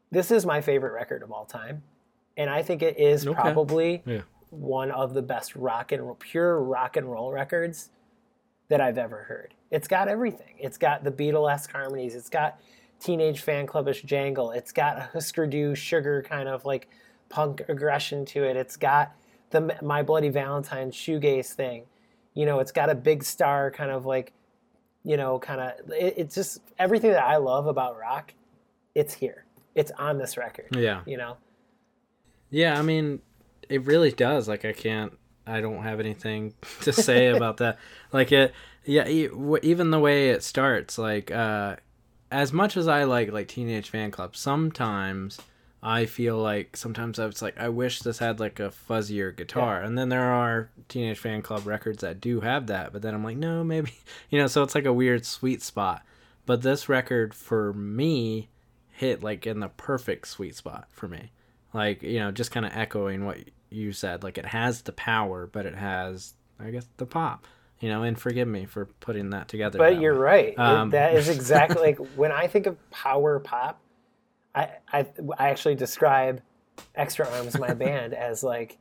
this 0.09 0.31
is 0.31 0.45
my 0.45 0.61
favorite 0.61 0.93
record 0.93 1.21
of 1.21 1.31
all 1.31 1.45
time, 1.45 1.83
and 2.37 2.49
I 2.49 2.63
think 2.63 2.81
it 2.81 2.97
is 2.97 3.27
Okay. 3.27 3.35
probably 3.39 4.03
Yeah. 4.05 4.21
one 4.49 4.89
of 4.91 5.13
the 5.13 5.21
best 5.21 5.55
rock 5.55 5.91
and 5.91 6.17
pure 6.19 6.59
rock 6.61 6.97
and 6.97 7.09
roll 7.09 7.31
records 7.31 7.91
that 8.71 8.79
I've 8.79 8.97
ever 8.97 9.23
heard. 9.23 9.53
It's 9.69 9.85
got 9.85 10.07
everything. 10.07 10.55
It's 10.57 10.77
got 10.77 11.03
the 11.03 11.11
Beatlesque 11.11 11.69
harmonies. 11.73 12.15
It's 12.15 12.29
got 12.29 12.61
teenage 13.01 13.41
fan 13.41 13.67
clubbish 13.67 14.05
jangle. 14.05 14.51
It's 14.51 14.71
got 14.71 14.97
a 14.97 15.01
Husker 15.11 15.45
Du 15.45 15.75
sugar 15.75 16.23
kind 16.25 16.47
of 16.47 16.63
like 16.63 16.87
punk 17.27 17.63
aggression 17.67 18.23
to 18.27 18.43
it. 18.45 18.55
It's 18.55 18.77
got 18.77 19.11
the 19.49 19.77
My 19.81 20.03
Bloody 20.03 20.29
Valentine 20.29 20.89
shoegaze 20.89 21.51
thing. 21.51 21.83
You 22.33 22.45
know, 22.45 22.59
it's 22.59 22.71
got 22.71 22.89
a 22.89 22.95
big 22.95 23.25
star 23.25 23.71
kind 23.71 23.91
of 23.91 24.05
like, 24.05 24.31
you 25.03 25.17
know, 25.17 25.37
kind 25.37 25.59
of. 25.59 25.91
It, 25.91 26.13
it's 26.15 26.33
just 26.33 26.61
everything 26.79 27.11
that 27.11 27.25
I 27.25 27.35
love 27.35 27.67
about 27.67 27.99
rock. 27.99 28.33
It's 28.95 29.13
here. 29.13 29.43
It's 29.75 29.91
on 29.99 30.17
this 30.17 30.37
record. 30.37 30.69
Yeah. 30.77 31.01
You 31.05 31.17
know. 31.17 31.35
Yeah, 32.49 32.79
I 32.79 32.83
mean, 32.83 33.19
it 33.67 33.83
really 33.83 34.11
does. 34.11 34.47
Like, 34.47 34.63
I 34.63 34.71
can't. 34.71 35.17
I 35.51 35.61
don't 35.61 35.83
have 35.83 35.99
anything 35.99 36.53
to 36.81 36.93
say 36.93 37.27
about 37.27 37.57
that. 37.57 37.77
Like 38.11 38.31
it, 38.31 38.53
yeah. 38.85 39.07
Even 39.07 39.91
the 39.91 39.99
way 39.99 40.29
it 40.29 40.43
starts, 40.43 40.97
like, 40.97 41.31
uh, 41.31 41.75
as 42.31 42.53
much 42.53 42.77
as 42.77 42.87
I 42.87 43.03
like 43.03 43.31
like 43.31 43.47
Teenage 43.47 43.91
Fanclub, 43.91 44.35
sometimes 44.35 45.39
I 45.83 46.05
feel 46.05 46.37
like 46.37 46.77
sometimes 46.77 47.19
I 47.19 47.25
was 47.25 47.41
like, 47.41 47.59
I 47.59 47.69
wish 47.69 47.99
this 47.99 48.19
had 48.19 48.39
like 48.39 48.59
a 48.59 48.69
fuzzier 48.69 49.35
guitar. 49.35 49.81
And 49.81 49.97
then 49.97 50.09
there 50.09 50.31
are 50.31 50.69
Teenage 50.87 51.21
Fanclub 51.21 51.65
records 51.65 52.01
that 52.01 52.21
do 52.21 52.39
have 52.41 52.67
that, 52.67 52.93
but 52.93 53.01
then 53.01 53.13
I'm 53.13 53.23
like, 53.23 53.37
no, 53.37 53.63
maybe 53.63 53.93
you 54.29 54.39
know. 54.39 54.47
So 54.47 54.63
it's 54.63 54.75
like 54.75 54.85
a 54.85 54.93
weird 54.93 55.25
sweet 55.25 55.61
spot. 55.61 56.03
But 56.45 56.61
this 56.61 56.89
record 56.89 57.33
for 57.33 57.73
me 57.73 58.49
hit 58.89 59.23
like 59.23 59.45
in 59.45 59.59
the 59.59 59.69
perfect 59.69 60.27
sweet 60.27 60.55
spot 60.55 60.87
for 60.91 61.07
me 61.07 61.31
like 61.73 62.03
you 62.03 62.19
know 62.19 62.31
just 62.31 62.51
kind 62.51 62.65
of 62.65 62.71
echoing 62.75 63.25
what 63.25 63.37
you 63.71 63.91
said 63.93 64.21
like 64.23 64.37
it 64.37 64.45
has 64.45 64.81
the 64.83 64.91
power 64.91 65.47
but 65.47 65.65
it 65.65 65.73
has 65.75 66.33
i 66.59 66.69
guess 66.69 66.87
the 66.97 67.05
pop 67.05 67.47
you 67.79 67.87
know 67.89 68.03
and 68.03 68.19
forgive 68.19 68.47
me 68.47 68.65
for 68.65 68.85
putting 68.85 69.29
that 69.31 69.47
together 69.47 69.79
But 69.79 69.91
that 69.95 70.01
you're 70.01 70.13
way. 70.13 70.19
right. 70.19 70.47
It- 70.53 70.59
Um, 70.59 70.89
that 70.91 71.15
is 71.15 71.29
exactly 71.37 71.81
like 71.81 71.97
when 72.15 72.31
I 72.31 72.45
think 72.47 72.67
of 72.67 72.77
power 72.91 73.39
pop, 73.39 73.79
I, 74.53 74.69
I 74.91 75.07
I 75.39 75.49
actually 75.49 75.75
describe 75.75 76.41
Extra 76.93 77.27
Arms, 77.27 77.57
my 77.57 77.73
band, 77.85 78.13
as 78.13 78.43
like 78.43 78.77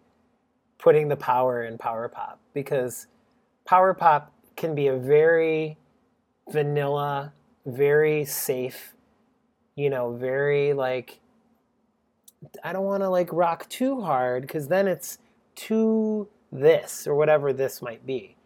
putting 0.79 1.09
the 1.09 1.17
power 1.17 1.63
in 1.65 1.79
power 1.79 2.09
pop 2.09 2.41
because 2.53 3.07
power 3.65 3.95
pop 3.95 4.33
can 4.57 4.75
be 4.75 4.89
a 4.89 4.97
very 4.97 5.79
vanilla, 6.51 7.33
very 7.65 8.25
safe, 8.25 8.95
you 9.77 9.89
know, 9.89 10.13
very 10.17 10.73
like 10.75 11.20
I 12.65 12.73
don't 12.73 12.85
want 12.85 13.03
to 13.03 13.09
like 13.09 13.33
rock 13.33 13.69
too 13.69 14.01
hard 14.01 14.43
because 14.43 14.69
then 14.69 14.89
it's 14.89 15.19
too 15.55 16.29
this 16.53 17.07
or 17.07 17.15
whatever 17.15 17.53
this 17.53 17.83
might 17.83 18.05
be, 18.07 18.37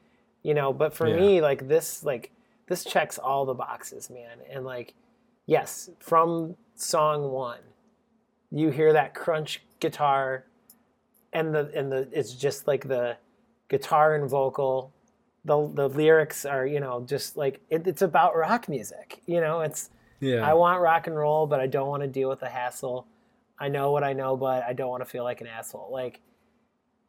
you 0.42 0.54
know. 0.54 0.72
But 0.72 0.94
for 0.94 1.08
Yeah. 1.08 1.16
me, 1.16 1.40
like 1.40 1.68
this, 1.68 2.02
like 2.04 2.30
this 2.66 2.84
checks 2.84 3.18
all 3.18 3.44
the 3.44 3.54
boxes, 3.54 4.10
man. 4.10 4.38
And 4.50 4.64
like, 4.64 4.94
yes, 5.46 5.90
from 6.00 6.56
song 6.74 7.30
one, 7.30 7.60
you 8.50 8.70
hear 8.70 8.92
that 8.92 9.14
crunch 9.14 9.62
guitar, 9.80 10.44
and 11.32 11.54
the 11.54 11.70
and 11.74 11.90
the 11.90 12.08
it's 12.12 12.32
just 12.32 12.66
like 12.66 12.86
the 12.88 13.16
guitar 13.68 14.14
and 14.14 14.28
vocal. 14.28 14.92
The, 15.46 15.70
the 15.74 15.88
lyrics 15.90 16.46
are 16.46 16.66
you 16.66 16.80
know 16.80 17.04
just 17.06 17.36
like 17.36 17.60
it, 17.68 17.86
it's 17.86 18.00
about 18.00 18.34
rock 18.34 18.66
music 18.66 19.20
you 19.26 19.42
know 19.42 19.60
it's 19.60 19.90
Yeah. 20.18 20.40
I 20.48 20.54
want 20.54 20.80
rock 20.80 21.06
and 21.06 21.14
roll, 21.14 21.46
but 21.46 21.60
I 21.60 21.66
don't 21.66 21.86
want 21.88 22.02
to 22.02 22.06
deal 22.08 22.30
with 22.30 22.40
the 22.40 22.48
hassle. 22.48 23.06
I 23.58 23.68
know 23.68 23.92
what 23.92 24.02
I 24.04 24.12
know, 24.12 24.36
but 24.36 24.64
I 24.64 24.72
don't 24.72 24.88
want 24.90 25.02
to 25.02 25.08
feel 25.08 25.24
like 25.24 25.40
an 25.40 25.46
asshole. 25.46 25.90
Like, 25.92 26.20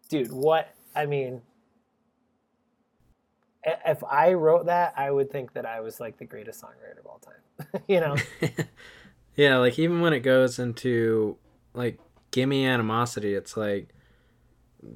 dude, 0.10 0.32
what? 0.32 0.74
I 0.96 1.06
mean, 1.06 1.42
if 3.86 4.04
I 4.04 4.34
wrote 4.34 4.68
that, 4.68 4.94
I 4.96 5.10
would 5.12 5.32
think 5.32 5.54
that 5.54 5.66
I 5.66 5.80
was 5.82 6.00
like 6.00 6.18
the 6.18 6.26
greatest 6.26 6.62
songwriter 6.64 7.00
of 7.00 7.06
all 7.06 7.20
time. 7.20 7.82
you 7.88 8.00
know? 8.00 8.16
yeah, 9.36 9.58
like 9.58 9.80
even 9.80 10.02
when 10.02 10.14
it 10.14 10.20
goes 10.20 10.60
into 10.60 11.38
like 11.74 12.00
gimme 12.32 12.66
animosity, 12.66 13.34
it's 13.34 13.58
like 13.58 13.90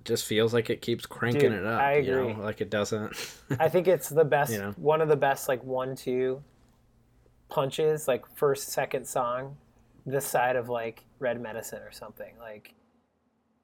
just 0.04 0.26
feels 0.26 0.54
like 0.54 0.70
it 0.70 0.82
keeps 0.82 1.06
cranking 1.08 1.50
Dude, 1.50 1.60
it 1.60 1.66
up. 1.66 1.82
I 1.82 1.98
You 1.98 2.20
agree. 2.20 2.34
know? 2.34 2.42
Like 2.44 2.62
it 2.62 2.70
doesn't. 2.70 3.14
I 3.60 3.70
think 3.70 3.88
it's 3.88 4.10
the 4.10 4.26
best, 4.26 4.52
You 4.52 4.60
know? 4.60 4.72
one 4.78 5.02
of 5.02 5.08
the 5.10 5.16
best, 5.18 5.48
like 5.48 5.64
one, 5.64 5.96
two 5.96 6.44
punches, 7.50 8.08
like 8.08 8.24
first, 8.36 8.70
second 8.70 9.08
song, 9.08 9.58
this 10.06 10.26
side 10.26 10.56
of 10.56 10.70
like 10.70 11.06
Red 11.20 11.42
Medicine 11.42 11.82
or 11.84 11.92
something. 11.92 12.34
Like, 12.40 12.74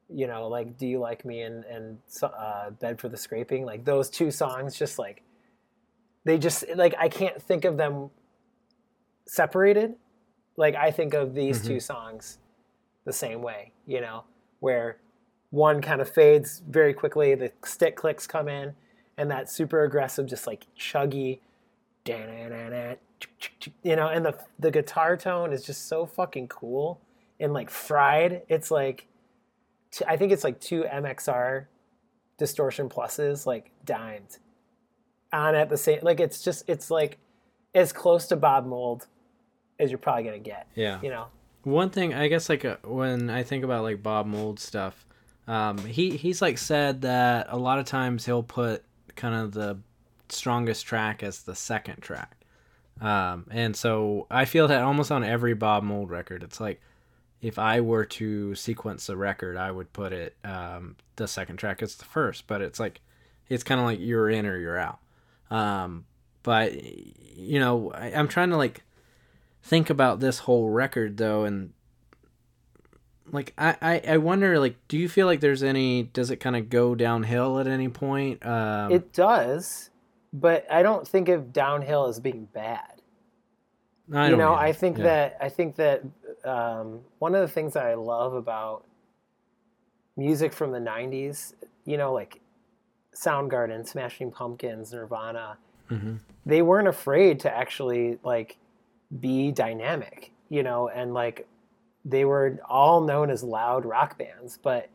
you 0.10 0.28
know, 0.28 0.48
like 0.48 0.78
Do 0.78 0.86
You 0.86 1.00
Like 1.00 1.26
Me 1.26 1.42
and, 1.42 1.64
and 1.66 1.98
uh, 2.22 2.70
Bed 2.72 3.00
for 3.00 3.10
the 3.10 3.18
Scraping. 3.18 3.66
Like 3.66 3.86
those 3.86 4.10
two 4.10 4.32
songs, 4.32 4.78
just 4.78 5.00
like, 5.00 5.24
they 6.24 6.38
just, 6.38 6.66
like, 6.76 6.96
I 6.98 7.08
can't 7.10 7.42
think 7.42 7.66
of 7.66 7.78
them 7.78 8.10
separated. 9.28 9.96
Like, 10.58 10.76
I 10.76 10.92
think 10.92 11.14
of 11.14 11.34
these 11.34 11.60
Mm-hmm. 11.60 11.68
two 11.68 11.80
songs 11.80 12.40
the 13.06 13.14
same 13.14 13.42
way, 13.42 13.72
you 13.86 14.02
know, 14.02 14.24
where 14.60 14.98
one 15.52 15.82
kind 15.82 16.02
of 16.02 16.10
fades 16.10 16.64
very 16.68 16.94
quickly, 16.94 17.36
the 17.36 17.52
stick 17.64 17.96
clicks 17.96 18.26
come 18.26 18.48
in, 18.48 18.74
and 19.18 19.30
that 19.30 19.50
super 19.50 19.84
aggressive, 19.84 20.26
just 20.26 20.48
like 20.48 20.66
chuggy, 20.78 21.40
you 23.84 23.96
know, 23.96 24.08
and 24.08 24.26
the 24.26 24.38
the 24.60 24.72
guitar 24.72 25.18
tone 25.18 25.54
is 25.54 25.64
just 25.64 25.88
so 25.88 26.06
fucking 26.06 26.48
cool 26.48 27.02
and 27.40 27.54
like 27.54 27.70
fried. 27.70 28.44
It's 28.48 28.72
like, 28.72 29.08
t- 29.92 30.06
I 30.08 30.18
think 30.18 30.32
it's 30.32 30.44
like 30.44 30.60
two 30.60 30.84
MXR 30.84 31.66
distortion 32.38 32.90
pluses, 32.90 33.46
like 33.46 33.72
dimed 33.86 34.38
on 35.32 35.56
at 35.56 35.70
the 35.70 35.78
same. 35.78 36.00
Like 36.02 36.20
it's 36.20 36.42
just 36.44 36.64
it's 36.68 36.90
like 36.92 37.18
as 37.74 37.92
close 37.92 38.28
to 38.28 38.36
Bob 38.36 38.66
Mould 38.66 39.08
as 39.80 39.92
you're 39.92 39.98
probably 39.98 40.24
gonna 40.24 40.40
get. 40.40 40.68
yeah. 40.76 41.00
You 41.02 41.10
know, 41.10 41.28
One 41.64 41.90
thing 41.90 42.14
I 42.14 42.28
guess 42.28 42.48
like 42.50 42.64
uh, 42.66 42.78
when 42.84 43.30
I 43.30 43.44
think 43.44 43.64
about 43.64 43.84
like 43.84 44.02
Bob 44.02 44.26
Mould 44.26 44.60
stuff, 44.60 45.06
um, 45.48 45.78
he 45.80 46.16
he's 46.16 46.42
like 46.42 46.58
said 46.58 47.02
that 47.02 47.48
a 47.50 47.58
lot 47.58 47.80
of 47.80 47.86
times 47.86 48.26
he'll 48.26 48.44
put 48.44 48.84
kind 49.16 49.36
of 49.36 49.52
the 49.52 49.78
strongest 50.30 50.86
track 50.86 51.22
as 51.24 51.44
the 51.44 51.56
second 51.56 52.02
track, 52.02 52.35
um, 53.02 53.46
and 53.52 53.76
so 53.76 54.28
I 54.32 54.46
feel 54.46 54.68
that 54.68 54.82
almost 54.82 55.12
on 55.12 55.24
every 55.24 55.54
Bob 55.54 55.84
Mould 55.84 56.10
record, 56.10 56.44
it's 56.44 56.60
like 56.60 56.82
if 57.42 57.60
I 57.60 57.82
were 57.82 58.06
to 58.06 58.56
sequence 58.56 59.08
the 59.08 59.18
record, 59.18 59.58
I 59.58 59.72
would 59.72 59.92
put 59.94 60.14
it 60.14 60.36
um, 60.44 60.96
the 61.16 61.28
second 61.28 61.58
track 61.58 61.82
as 61.82 61.96
the 61.96 62.06
first, 62.06 62.48
but 62.48 62.62
it's 62.62 62.80
like 62.80 63.02
it's 63.50 63.64
kind 63.64 63.80
of 63.80 63.86
like 63.86 64.00
you're 64.00 64.30
in 64.30 64.46
or 64.46 64.58
you're 64.58 64.80
out. 64.80 65.00
Um, 65.52 66.06
but 66.44 66.74
you 66.84 67.60
know, 67.60 67.92
I, 67.92 68.14
I'm 68.14 68.28
trying 68.28 68.50
to 68.50 68.58
like 68.58 68.84
think 69.62 69.90
about 69.90 70.20
this 70.20 70.40
whole 70.40 70.70
record 70.70 71.18
though 71.18 71.44
and 71.44 71.74
like 73.32 73.52
I, 73.58 73.76
I 73.82 74.02
i 74.10 74.18
wonder 74.18 74.60
like 74.60 74.76
do 74.88 74.96
you 74.96 75.10
feel 75.10 75.26
like 75.26 75.40
there's 75.40 75.64
any 75.64 76.04
does 76.04 76.30
it 76.30 76.36
kind 76.36 76.56
of 76.56 76.70
go 76.70 76.94
downhill 76.94 77.60
at 77.60 77.66
any 77.66 77.90
point 77.90 78.46
um 78.46 78.92
it 78.92 79.12
does, 79.12 79.90
but 80.40 80.70
I 80.72 80.84
don't 80.84 81.08
think 81.08 81.30
of 81.30 81.54
downhill 81.54 82.08
as 82.08 82.20
being 82.20 82.48
bad. 82.54 83.02
I 84.14 84.26
you 84.26 84.30
don't 84.32 84.40
know 84.40 84.54
i 84.54 84.72
think 84.72 84.98
Yeah. 84.98 85.04
that 85.04 85.38
i 85.42 85.50
think 85.50 85.76
that 85.78 86.04
um, 86.44 87.00
one 87.18 87.34
of 87.34 87.42
the 87.42 87.48
things 87.48 87.74
that 87.74 87.88
i 87.88 87.96
love 87.96 88.36
about 88.36 88.86
music 90.16 90.54
from 90.54 90.72
the 90.72 90.80
90s 90.80 91.54
you 91.86 91.98
know 91.98 92.14
like 92.14 92.40
soundgarden 93.16 93.88
smashing 93.88 94.32
pumpkins 94.32 94.94
nirvana 94.94 95.58
mm-hmm. 95.90 96.16
they 96.46 96.62
weren't 96.62 96.88
afraid 96.88 97.40
to 97.40 97.52
actually 97.52 98.20
like 98.24 98.58
be 99.20 99.52
dynamic 99.52 100.32
you 100.50 100.62
know 100.62 100.90
and 100.90 101.14
like 101.14 101.48
they 102.04 102.26
were 102.26 102.60
all 102.70 103.02
known 103.02 103.32
as 103.32 103.44
loud 103.44 103.86
rock 103.86 104.18
bands 104.20 104.60
but 104.62 104.90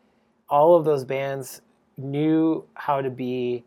all 0.48 0.76
of 0.76 0.84
those 0.84 1.04
bands 1.04 1.62
knew 1.96 2.64
how 2.74 3.00
to 3.00 3.10
be 3.10 3.64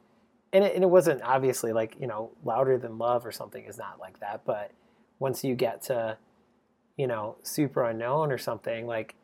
and 0.54 0.64
it, 0.64 0.76
and 0.76 0.84
it 0.84 0.90
wasn't 0.90 1.22
obviously 1.24 1.74
like 1.74 1.98
you 2.00 2.08
know 2.08 2.32
louder 2.46 2.78
than 2.78 2.98
love 2.98 3.26
or 3.26 3.32
something 3.32 3.66
is 3.66 3.78
not 3.78 4.00
like 4.00 4.20
that 4.20 4.42
but 4.46 4.72
once 5.20 5.44
you 5.44 5.56
get 5.56 5.82
to 5.82 6.18
you 6.98 7.08
know 7.08 7.36
Superunknown 7.44 8.30
or 8.32 8.38
something 8.38 8.86
like 8.88 9.16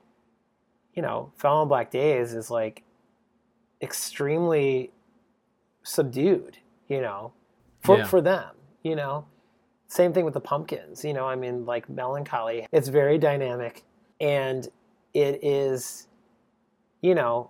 you 0.96 1.02
know 1.02 1.32
Fell 1.38 1.62
in 1.62 1.68
Black 1.68 1.92
Days 1.92 2.34
is 2.34 2.50
like 2.52 2.84
extremely 3.82 4.92
subdued 5.84 6.58
you 6.88 7.00
know 7.02 7.32
for 7.82 7.98
Yeah. 8.00 8.06
for 8.06 8.22
them 8.22 8.56
you 8.84 8.96
know 8.96 9.26
same 9.88 10.14
thing 10.14 10.26
with 10.26 10.34
the 10.34 10.42
pumpkins 10.42 11.04
you 11.06 11.14
know 11.14 11.26
i 11.26 11.36
mean 11.36 11.66
like 11.66 11.90
Mellon 11.90 12.26
Collie 12.26 12.68
it's 12.72 12.90
very 12.90 13.18
dynamic 13.18 13.84
and 14.20 14.68
it 15.14 15.44
is 15.44 16.08
you 17.02 17.16
know 17.16 17.50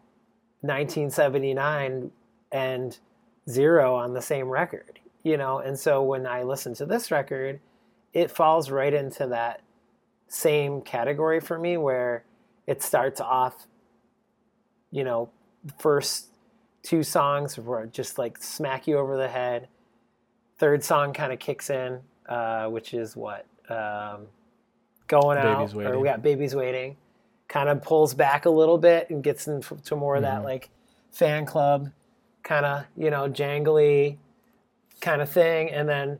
1979 0.61 2.11
and 2.51 2.99
zero 3.49 3.95
on 3.95 4.13
the 4.13 4.21
same 4.21 4.47
record 4.47 4.99
you 5.23 5.35
know? 5.35 5.59
And 5.59 5.77
so 5.77 6.01
when 6.01 6.25
i 6.25 6.43
listen 6.43 6.73
to 6.75 6.85
this 6.85 7.11
record 7.11 7.59
it 8.13 8.31
falls 8.31 8.71
right 8.71 8.93
into 8.93 9.27
that 9.27 9.61
same 10.27 10.81
category 10.81 11.39
for 11.39 11.57
me 11.59 11.77
where 11.77 12.23
it 12.67 12.81
starts 12.83 13.19
off 13.19 13.67
you 14.91 15.03
know 15.03 15.29
first 15.77 16.27
two 16.83 17.03
songs 17.03 17.57
were 17.57 17.85
just 17.87 18.17
like 18.17 18.37
smack 18.41 18.87
you 18.87 18.97
over 18.97 19.17
the 19.17 19.27
head. 19.27 19.67
Third 20.57 20.83
song 20.83 21.13
kind 21.13 21.33
of 21.33 21.39
kicks 21.39 21.69
in 21.69 21.99
uh, 22.27 22.67
which 22.67 22.93
is 22.93 23.15
what 23.15 23.45
um, 23.69 24.27
going 25.07 25.37
Baby's 25.41 25.73
out 25.75 25.85
or 25.85 25.99
we 25.99 26.07
got 26.07 26.21
babies 26.21 26.55
waiting. 26.55 26.95
Kind 27.47 27.69
of 27.69 27.81
pulls 27.81 28.13
back 28.13 28.45
a 28.45 28.49
little 28.49 28.77
bit 28.77 29.09
and 29.09 29.23
gets 29.23 29.47
into 29.47 29.95
more 29.95 30.15
of 30.15 30.23
Mm-hmm. 30.23 30.35
that 30.35 30.43
like 30.43 30.69
fan 31.11 31.45
club 31.45 31.91
kind 32.43 32.65
of 32.65 32.85
you 32.97 33.09
know 33.09 33.27
jangly 33.29 34.17
kind 35.01 35.21
of 35.21 35.29
thing 35.29 35.69
and 35.71 35.87
then 35.87 36.19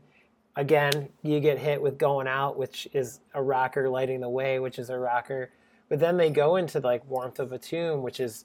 again 0.56 1.08
you 1.22 1.40
get 1.40 1.58
hit 1.58 1.80
with 1.80 1.98
going 1.98 2.26
out 2.26 2.56
which 2.58 2.88
is 2.92 3.20
a 3.34 3.42
rocker 3.42 3.88
lighting 3.88 4.20
the 4.20 4.28
way 4.28 4.58
which 4.58 4.78
is 4.78 4.90
a 4.90 4.98
rocker 4.98 5.50
but 5.88 5.98
then 5.98 6.16
they 6.16 6.30
go 6.30 6.56
into 6.56 6.78
like 6.80 7.04
warmth 7.08 7.38
of 7.38 7.52
a 7.52 7.58
tomb 7.58 8.02
which 8.02 8.20
is 8.20 8.44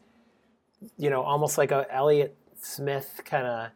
you 0.98 1.10
know 1.10 1.22
almost 1.22 1.58
like 1.58 1.72
a 1.72 1.86
elliott 1.94 2.36
smith 2.60 3.22
kind 3.26 3.46
of 3.48 3.70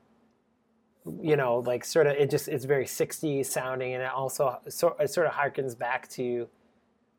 you 1.21 1.35
know 1.35 1.59
like 1.59 1.83
sort 1.85 2.07
of 2.07 2.13
it 2.15 2.29
just 2.29 2.47
it's 2.47 2.65
very 2.65 2.85
60s 2.85 3.45
sounding 3.45 3.93
and 3.93 4.03
it 4.03 4.11
also 4.11 4.59
so, 4.69 4.95
it 4.99 5.09
sort 5.09 5.27
of 5.27 5.33
harkens 5.33 5.77
back 5.77 6.07
to 6.09 6.47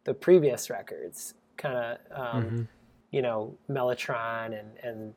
the 0.04 0.14
previous 0.14 0.70
records 0.70 1.34
kind 1.56 1.76
of 1.76 1.98
um, 2.16 2.44
Mhm. 2.44 2.68
you 3.10 3.22
know 3.22 3.56
mellotron 3.68 4.58
and 4.58 4.76
and 4.82 5.14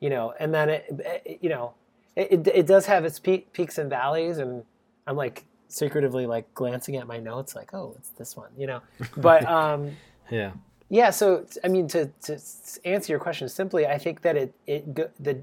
you 0.00 0.10
know 0.10 0.34
and 0.38 0.52
then 0.52 0.68
it, 0.68 0.84
it 1.26 1.38
you 1.40 1.48
know 1.48 1.74
it, 2.16 2.32
it, 2.32 2.46
it 2.48 2.66
does 2.66 2.86
have 2.86 3.04
its 3.04 3.18
peak, 3.18 3.52
peaks 3.52 3.78
and 3.78 3.90
valleys 3.90 4.38
and 4.38 4.64
i'm 5.06 5.16
like 5.16 5.44
secretively 5.68 6.26
like 6.26 6.52
glancing 6.54 6.96
at 6.96 7.06
my 7.06 7.18
notes 7.18 7.54
like 7.54 7.72
oh 7.74 7.94
it's 7.98 8.10
this 8.10 8.36
one 8.36 8.50
you 8.56 8.66
know? 8.66 8.80
But 9.16 9.46
um 9.46 9.96
yeah. 10.30 10.52
yeah 10.88 11.10
so 11.10 11.46
i 11.64 11.68
mean 11.68 11.88
to 11.88 12.06
to 12.22 12.38
answer 12.84 13.12
your 13.12 13.20
question 13.20 13.48
simply 13.48 13.86
i 13.86 13.98
think 13.98 14.22
that 14.22 14.36
it 14.36 14.54
it 14.66 14.94
go, 14.94 15.10
the 15.20 15.42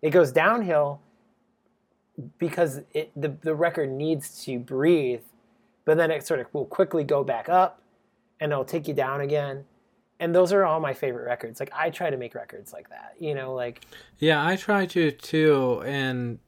it 0.00 0.10
goes 0.10 0.32
downhill 0.32 1.00
because 2.38 2.80
it 2.92 3.10
the, 3.16 3.28
the 3.28 3.54
record 3.54 3.90
needs 3.90 4.44
to 4.44 4.58
breathe 4.58 5.22
but 5.84 5.96
then 5.96 6.10
it 6.10 6.26
sort 6.26 6.40
of 6.40 6.46
will 6.52 6.66
quickly 6.66 7.04
go 7.04 7.24
back 7.24 7.48
up 7.48 7.80
and 8.40 8.52
it'll 8.52 8.64
take 8.64 8.86
you 8.88 8.94
down 8.94 9.20
again 9.20 9.64
and 10.22 10.34
those 10.34 10.52
are 10.52 10.64
all 10.64 10.80
my 10.80 10.94
favorite 10.94 11.24
records 11.24 11.60
like 11.60 11.70
i 11.74 11.90
try 11.90 12.08
to 12.10 12.16
make 12.16 12.34
records 12.34 12.72
like 12.72 12.88
that 12.88 13.14
you 13.18 13.34
know 13.34 13.52
like 13.54 13.84
yeah 14.18 14.46
i 14.46 14.56
try 14.56 14.86
to 14.86 15.10
too 15.10 15.82
and 15.84 16.38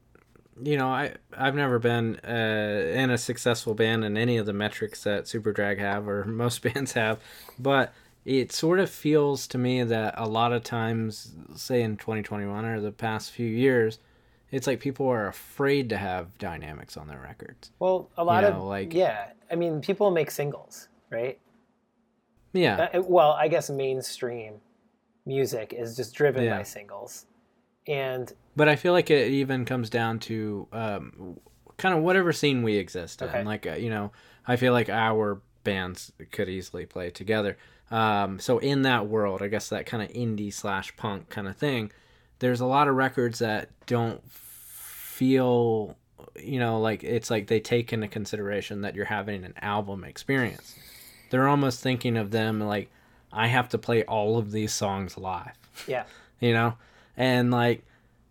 you 0.63 0.77
know 0.77 0.87
i 0.87 1.13
i've 1.37 1.55
never 1.55 1.77
been 1.77 2.19
uh, 2.27 2.91
in 3.01 3.09
a 3.09 3.17
successful 3.17 3.73
band 3.73 4.03
in 4.05 4.17
any 4.17 4.37
of 4.37 4.45
the 4.45 4.53
metrics 4.53 5.03
that 5.03 5.25
Superdrag 5.25 5.77
have 5.79 6.07
or 6.07 6.23
most 6.43 6.61
bands 6.61 6.93
have 6.93 7.19
but 7.59 7.93
it 8.25 8.51
sort 8.51 8.79
of 8.79 8.89
feels 8.89 9.45
to 9.47 9.57
me 9.59 9.83
that 9.83 10.15
a 10.17 10.27
lot 10.27 10.51
of 10.51 10.63
times, 10.63 11.35
say 11.55 11.83
in 11.83 11.95
2021 11.95 12.65
or 12.65 12.81
the 12.81 12.91
past 12.91 13.29
few 13.31 13.45
years, 13.45 13.99
it's 14.51 14.65
like 14.65 14.79
people 14.79 15.07
are 15.07 15.27
afraid 15.27 15.89
to 15.89 15.97
have 15.97 16.35
dynamics 16.39 16.97
on 16.97 17.07
their 17.07 17.19
records. 17.19 17.71
Well, 17.77 18.09
a 18.17 18.23
lot 18.23 18.41
know, 18.43 18.49
of 18.49 18.63
like- 18.63 18.95
yeah. 18.95 19.27
I 19.51 19.55
mean, 19.55 19.79
people 19.79 20.09
make 20.09 20.31
singles, 20.31 20.87
right? 21.11 21.39
Yeah. 22.55 22.89
Uh, 22.93 23.01
well, 23.01 23.31
I 23.31 23.47
guess 23.47 23.69
mainstream 23.69 24.55
music 25.25 25.73
is 25.73 25.95
just 25.95 26.13
driven 26.15 26.43
Yeah. 26.43 26.57
by 26.57 26.63
singles, 26.63 27.25
and 27.87 28.31
But 28.55 28.69
I 28.69 28.75
feel 28.75 28.93
like 28.93 29.09
it 29.09 29.29
even 29.31 29.65
comes 29.65 29.89
down 29.89 30.19
to 30.19 30.67
um, 30.71 31.39
kind 31.77 31.95
of 31.97 32.03
whatever 32.03 32.31
scene 32.31 32.63
we 32.63 32.77
exist 32.77 33.21
Okay. 33.21 33.41
in. 33.41 33.45
Like, 33.45 33.67
uh, 33.67 33.73
you 33.73 33.89
know, 33.89 34.11
I 34.47 34.55
feel 34.55 34.71
like 34.73 34.89
our 34.89 35.41
bands 35.63 36.11
could 36.31 36.47
easily 36.49 36.85
play 36.85 37.09
together. 37.09 37.57
Um, 37.91 38.39
so 38.39 38.57
in 38.59 38.83
that 38.83 39.07
world, 39.07 39.41
I 39.41 39.47
guess 39.47 39.69
that 39.69 39.85
kind 39.85 40.01
of 40.01 40.09
indie 40.15 40.53
slash 40.53 40.95
punk 40.95 41.29
kind 41.29 41.47
of 41.47 41.57
thing, 41.57 41.91
there's 42.39 42.61
a 42.61 42.65
lot 42.65 42.87
of 42.87 42.95
records 42.95 43.39
that 43.39 43.69
don't 43.87 44.21
feel, 44.31 45.97
you 46.35 46.59
know, 46.59 46.79
like 46.79 47.03
it's 47.03 47.29
like 47.29 47.47
they 47.47 47.59
take 47.59 47.93
into 47.93 48.07
consideration 48.07 48.81
that 48.81 48.95
you're 48.95 49.05
having 49.05 49.43
an 49.43 49.53
album 49.61 50.03
experience. 50.03 50.75
They're 51.29 51.47
almost 51.47 51.81
thinking 51.81 52.17
of 52.17 52.31
them 52.31 52.59
like, 52.59 52.89
I 53.31 53.47
have 53.47 53.69
to 53.69 53.77
play 53.77 54.03
all 54.05 54.37
of 54.37 54.51
these 54.51 54.71
songs 54.73 55.17
live. 55.17 55.57
Yeah, 55.87 56.03
you 56.39 56.53
know? 56.53 56.75
And 57.17 57.51
like 57.51 57.83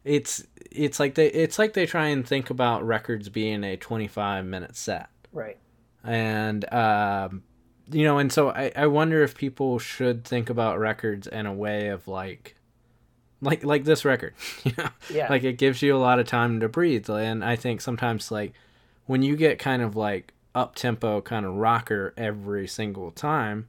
it's 0.04 0.44
it's 0.70 1.00
like 1.00 1.14
they 1.14 1.28
it's 1.28 1.58
like 1.58 1.72
they 1.72 1.86
try 1.86 2.08
and 2.08 2.26
think 2.26 2.50
about 2.50 2.86
records 2.86 3.28
being 3.28 3.64
a 3.64 3.76
25 3.76 4.44
minute 4.44 4.76
set. 4.76 5.08
Right. 5.32 5.56
and 6.04 6.70
um 6.72 7.42
you 7.90 8.04
know 8.04 8.18
and 8.18 8.30
so 8.32 8.50
I, 8.50 8.70
I 8.76 8.86
wonder 8.86 9.22
if 9.22 9.34
people 9.36 9.78
should 9.78 10.24
think 10.24 10.48
about 10.50 10.78
records 10.78 11.26
in 11.26 11.46
a 11.46 11.52
way 11.52 11.88
of 11.88 12.06
like 12.06 12.54
like 13.40 13.64
like 13.64 13.84
this 13.84 14.04
record 14.04 14.34
you 14.64 14.72
know? 14.78 14.88
Yeah. 15.10 15.28
like 15.28 15.42
it 15.44 15.58
gives 15.58 15.82
you 15.82 15.96
a 15.96 15.98
lot 15.98 16.18
of 16.18 16.26
time 16.26 16.60
to 16.60 16.68
breathe. 16.68 17.08
And 17.10 17.42
i 17.44 17.56
think 17.56 17.80
sometimes 17.80 18.30
like 18.30 18.52
when 19.06 19.22
you 19.22 19.36
get 19.36 19.58
kind 19.58 19.82
of 19.82 19.96
like 19.96 20.32
up 20.54 20.74
tempo 20.74 21.20
kind 21.20 21.44
of 21.44 21.54
rocker 21.54 22.14
every 22.16 22.66
single 22.66 23.10
time 23.10 23.68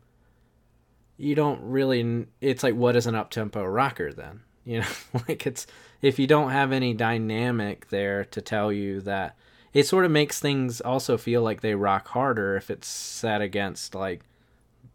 you 1.18 1.34
don't 1.34 1.62
really 1.62 2.28
it's 2.42 2.64
like 2.64 2.76
what 2.76 2.96
is 2.96 3.08
an 3.08 3.16
up 3.16 3.30
tempo 3.30 3.64
rocker 3.64 4.14
then 4.14 4.42
you 4.66 4.80
know 4.80 4.88
like 5.28 5.46
it's 5.46 5.68
if 6.02 6.20
you 6.20 6.28
don't 6.28 6.52
have 6.52 6.72
any 6.72 6.94
dynamic 6.94 7.88
there 7.90 8.26
to 8.26 8.42
tell 8.42 8.72
you 8.72 9.02
that 9.02 9.36
it 9.74 9.86
sort 9.86 10.06
of 10.06 10.12
makes 10.12 10.40
things 10.40 10.82
also 10.82 11.18
feel 11.18 11.42
like 11.42 11.62
they 11.62 11.76
rock 11.76 12.08
harder 12.10 12.56
if 12.56 12.70
it's 12.70 12.88
set 12.88 13.42
against 13.42 13.94
like 13.94 14.22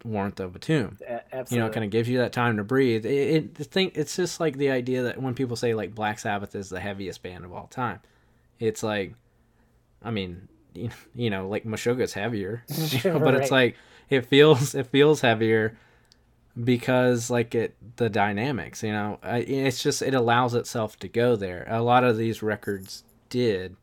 warmth 0.05 0.41
of 0.41 0.57
a 0.57 0.59
tomb 0.59 0.97
absolutely. 1.32 1.57
you 1.57 1.61
know, 1.61 1.66
it 1.66 1.72
kind 1.72 1.84
of 1.84 1.91
gives 1.91 2.09
you 2.09 2.18
that 2.18 2.32
time 2.32 2.57
to 2.57 2.64
breathe. 2.64 3.07
It, 3.07 3.11
it 3.11 3.55
the 3.55 3.64
thing, 3.64 3.93
it's 3.95 4.16
just 4.16 4.41
like 4.41 4.57
the 4.57 4.70
idea 4.70 5.03
that 5.05 5.20
when 5.20 5.34
people 5.34 5.57
say 5.57 5.74
like 5.74 5.95
Black 5.95 6.18
Sabbath 6.18 6.55
is 6.55 6.68
the 6.68 6.80
heaviest 6.80 7.22
band 7.22 7.45
of 7.45 7.53
all 7.53 7.66
time, 7.66 8.01
it's 8.59 8.82
like, 8.82 9.14
I 10.03 10.11
mean, 10.11 10.49
you, 11.14 11.31
know, 11.31 11.49
like 11.49 11.64
Meshuggah's 11.64 12.12
heavier, 12.14 12.64
you 12.68 13.11
know, 13.11 13.18
but 13.18 13.35
it's 13.35 13.51
like 13.51 13.77
it 14.09 14.27
feels 14.27 14.75
it 14.75 14.87
feels 14.87 15.21
heavier 15.21 15.77
because 16.62 17.31
like 17.31 17.55
it 17.55 17.75
the 17.97 18.09
dynamics, 18.11 18.83
you 18.83 18.93
know, 18.93 19.18
I, 19.23 19.39
it's 19.39 19.83
just 19.83 20.03
it 20.03 20.14
allows 20.14 20.55
itself 20.55 20.99
to 21.01 21.09
go 21.09 21.37
there. 21.37 21.66
A 21.68 21.83
lot 21.83 22.05
of 22.05 22.16
these 22.16 22.43
records 22.43 23.05
did, 23.29 23.77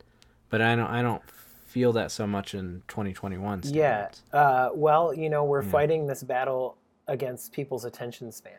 but 0.50 0.62
I 0.62 0.76
don't 0.76 0.88
I 0.88 1.02
don't 1.02 1.24
feel 1.66 1.94
that 1.94 2.12
so 2.12 2.26
much 2.28 2.54
in 2.54 2.82
2021. 2.88 3.62
Yeah. 3.66 4.10
Uh, 4.34 4.70
well, 4.74 5.14
you 5.14 5.30
know, 5.30 5.44
we're 5.44 5.64
fighting 5.64 6.08
this 6.08 6.24
battle 6.24 6.78
against 7.08 7.52
people's 7.54 7.86
attention 7.86 8.32
span. 8.32 8.54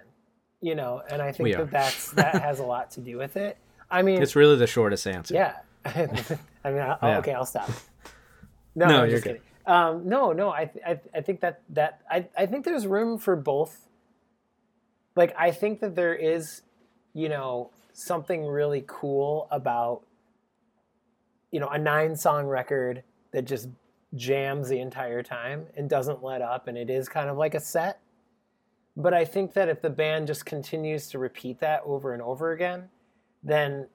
You 0.61 0.75
know, 0.75 1.03
and 1.09 1.23
I 1.23 1.31
think 1.31 1.45
We 1.45 1.53
that 1.53 1.61
are. 1.61 1.65
that's 1.67 2.11
that 2.13 2.43
has 2.43 2.59
a 2.59 2.65
lot 2.65 2.91
to 2.93 3.01
do 3.01 3.17
with 3.17 3.37
it. 3.37 3.59
I 3.91 4.03
mean, 4.03 4.21
it's 4.21 4.35
really 4.37 4.57
the 4.57 4.67
shortest 4.67 5.07
answer. 5.07 5.35
yeah. 5.35 5.57
I 5.85 6.07
mean, 6.07 6.81
I, 6.81 6.99
Yeah. 7.03 7.19
okay, 7.19 7.33
I'll 7.33 7.47
stop. 7.47 7.71
No, 8.79 8.87
No, 8.87 8.95
I'm 9.03 9.09
you're 9.09 9.17
just 9.17 9.25
good. 9.25 9.31
kidding. 9.31 9.43
Um, 9.67 10.09
no, 10.09 10.33
no, 10.33 10.51
I, 10.51 10.65
th- 10.65 10.85
I, 10.87 10.95
th- 10.95 11.11
I 11.15 11.21
think 11.21 11.41
that 11.41 11.61
that 11.71 12.01
I, 12.11 12.27
I 12.37 12.47
think 12.47 12.65
there's 12.65 12.87
room 12.87 13.19
for 13.19 13.37
both. 13.37 13.87
Like, 15.15 15.35
I 15.39 15.51
think 15.51 15.81
that 15.81 15.95
there 15.95 16.15
is, 16.15 16.63
you 17.13 17.29
know, 17.29 17.71
something 17.93 18.47
really 18.47 18.85
cool 18.87 19.49
about, 19.51 20.03
you 21.51 21.61
know, 21.61 21.69
a 21.69 21.79
nine 21.79 22.15
song 22.17 22.47
record 22.47 23.03
that 23.33 23.45
just 23.45 23.69
jams 24.15 24.69
the 24.69 24.81
entire 24.81 25.23
time 25.23 25.67
and 25.77 25.91
doesn't 25.91 26.23
let 26.23 26.41
up, 26.41 26.67
and 26.69 26.79
it 26.79 26.89
is 26.89 27.09
kind 27.09 27.29
of 27.29 27.37
like 27.37 27.55
a 27.55 27.61
set. 27.61 28.01
But 28.97 29.13
I 29.13 29.25
think 29.25 29.53
that 29.55 29.69
if 29.69 29.83
the 29.83 29.91
band 29.91 30.29
just 30.29 30.47
continues 30.47 31.09
to 31.09 31.19
repeat 31.19 31.59
that 31.61 31.83
over 31.85 32.15
and 32.15 32.23
over 32.23 32.53
again, 32.53 32.89
then 33.43 33.87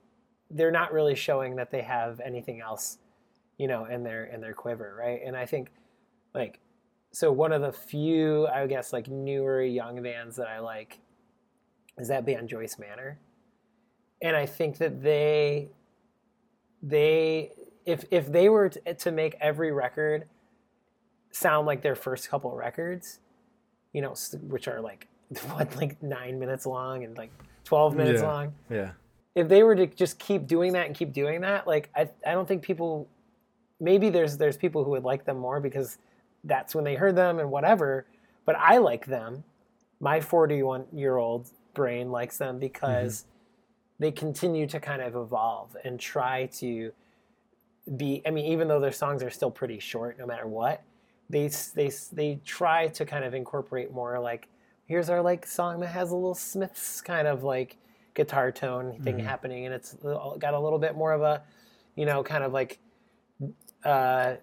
they're 0.52 0.72
not 0.72 0.94
really 0.94 1.16
showing 1.16 1.56
that 1.56 1.72
they 1.72 1.82
have 1.82 2.20
anything 2.20 2.62
else, 2.62 3.00
you 3.64 3.70
know, 3.70 3.86
in 3.86 4.04
their 4.04 4.26
in 4.26 4.42
their 4.42 4.54
quiver, 4.54 4.94
right? 5.00 5.22
And 5.26 5.38
I 5.38 5.46
think, 5.46 5.70
like, 6.36 6.60
so 7.14 7.32
one 7.32 7.54
of 7.54 7.62
the 7.62 7.72
few, 7.72 8.46
I 8.48 8.68
guess, 8.68 8.92
like 8.92 9.08
newer 9.08 9.62
young 9.64 10.04
bands 10.04 10.36
that 10.36 10.48
I 10.48 10.60
like 10.60 11.00
is 11.98 12.10
that 12.10 12.26
band 12.26 12.50
Joyce 12.50 12.78
Manor, 12.78 13.18
and 14.22 14.36
I 14.36 14.46
think 14.46 14.80
that 14.80 15.02
they, 15.02 15.70
they, 16.82 17.52
if 17.86 18.04
if 18.12 18.30
they 18.30 18.50
were 18.50 18.68
to, 18.68 18.94
to 18.96 19.12
make 19.14 19.36
every 19.40 19.72
record 19.72 20.26
sound 21.32 21.66
like 21.66 21.82
their 21.82 21.96
first 21.96 22.30
couple 22.30 22.52
records, 22.54 23.20
you 23.94 24.02
know, 24.02 24.14
which 24.50 24.68
are 24.68 24.82
like 24.82 25.08
what 25.54 25.74
like 25.78 26.04
nine 26.04 26.38
minutes 26.38 26.66
long 26.66 27.06
and 27.06 27.18
like 27.18 27.32
twelve 27.64 27.96
minutes 27.96 28.22
Yeah. 28.22 28.28
long 28.28 28.54
Yeah. 28.70 28.92
if 29.36 29.48
they 29.48 29.64
were 29.64 29.76
to 29.76 29.88
just 29.88 30.20
keep 30.20 30.48
doing 30.48 30.74
that 30.74 30.86
and 30.88 30.94
keep 30.96 31.14
doing 31.14 31.40
that, 31.42 31.66
like 31.66 31.90
I, 31.96 32.10
I 32.28 32.34
don't 32.34 32.48
think 32.48 32.62
people 32.62 33.08
maybe 33.84 34.10
there's 34.10 34.38
there's 34.38 34.58
people 34.58 34.84
who 34.84 34.92
would 34.92 35.04
like 35.04 35.26
them 35.26 35.38
more 35.38 35.60
because 35.60 35.98
that's 36.44 36.74
when 36.74 36.84
they 36.84 36.96
heard 36.96 37.16
them 37.16 37.40
and 37.40 37.52
whatever. 37.52 38.06
But 38.46 38.56
I 38.58 38.78
like 38.78 39.06
them. 39.06 39.44
My 40.00 40.20
41 40.20 40.86
year 40.92 41.18
old 41.18 41.50
brain 41.74 42.12
likes 42.12 42.38
them 42.38 42.60
because 42.60 43.22
mm-hmm. 43.22 44.04
they 44.04 44.12
continue 44.12 44.68
to 44.68 44.80
kind 44.80 45.02
of 45.02 45.16
evolve 45.16 45.76
and 45.84 46.00
try 46.00 46.48
to 46.58 46.92
be. 47.98 48.22
I 48.26 48.32
mean, 48.32 48.46
even 48.46 48.68
though 48.68 48.80
their 48.80 48.92
songs 48.92 49.22
are 49.22 49.30
still 49.30 49.52
pretty 49.52 49.80
short, 49.80 50.18
no 50.18 50.26
matter 50.26 50.48
what, 50.48 50.84
they 51.30 51.50
they 51.76 51.92
they 52.12 52.40
try 52.46 52.88
to 52.88 53.06
kind 53.06 53.26
of 53.26 53.34
incorporate 53.34 53.92
more 53.92 54.20
like 54.20 54.48
here's 54.86 55.10
our 55.10 55.22
like 55.22 55.46
song 55.46 55.80
that 55.80 55.88
has 55.88 56.12
a 56.12 56.16
little 56.16 56.36
Smiths 56.36 57.02
kind 57.02 57.28
of 57.28 57.44
like 57.44 57.78
guitar 58.14 58.52
tone 58.52 59.00
thing 59.02 59.18
mm-hmm. 59.18 59.26
happening, 59.26 59.66
and 59.66 59.74
it's 59.74 59.96
uh, 60.06 60.36
got 60.38 60.54
a 60.54 60.60
little 60.60 60.80
bit 60.80 60.96
more 60.96 61.14
of 61.14 61.22
a, 61.22 61.42
you 61.96 62.06
know, 62.06 62.24
kind 62.24 62.44
of 62.44 62.54
like, 62.54 62.80
uh, 63.86 64.36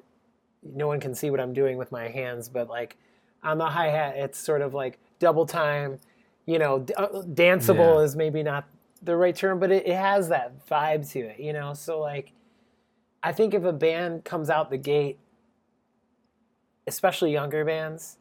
no 0.62 0.86
one 0.86 1.00
can 1.00 1.14
see 1.14 1.30
what 1.30 1.40
I'm 1.40 1.52
doing 1.52 1.76
with 1.78 1.90
my 1.92 2.08
hands, 2.08 2.48
but 2.48 2.68
like 2.68 2.96
on 3.42 3.58
the 3.58 3.66
hi 3.66 3.86
hat, 3.88 4.16
it's 4.16 4.38
sort 4.38 4.60
of 4.62 4.74
like 4.74 4.98
double 5.18 5.46
time, 5.46 5.98
you 6.46 6.58
know, 6.58 6.80
d- 6.80 6.94
uh, 6.96 7.08
danceable 7.22 7.98
Yeah. 7.98 8.04
is 8.04 8.16
maybe 8.16 8.42
not 8.42 8.64
the 9.02 9.16
right 9.16 9.34
term, 9.34 9.58
but 9.58 9.70
it, 9.70 9.86
it 9.86 9.96
has 9.96 10.28
that 10.28 10.66
vibe 10.66 11.10
to 11.12 11.20
it, 11.20 11.40
you 11.40 11.52
know. 11.54 11.72
So 11.74 12.00
like, 12.00 12.32
I 13.22 13.32
think 13.32 13.54
if 13.54 13.64
a 13.64 13.72
band 13.72 14.24
comes 14.24 14.50
out 14.50 14.68
the 14.70 14.76
gate, 14.78 15.18
especially 16.86 17.32
younger 17.32 17.64
bands, 17.64 18.16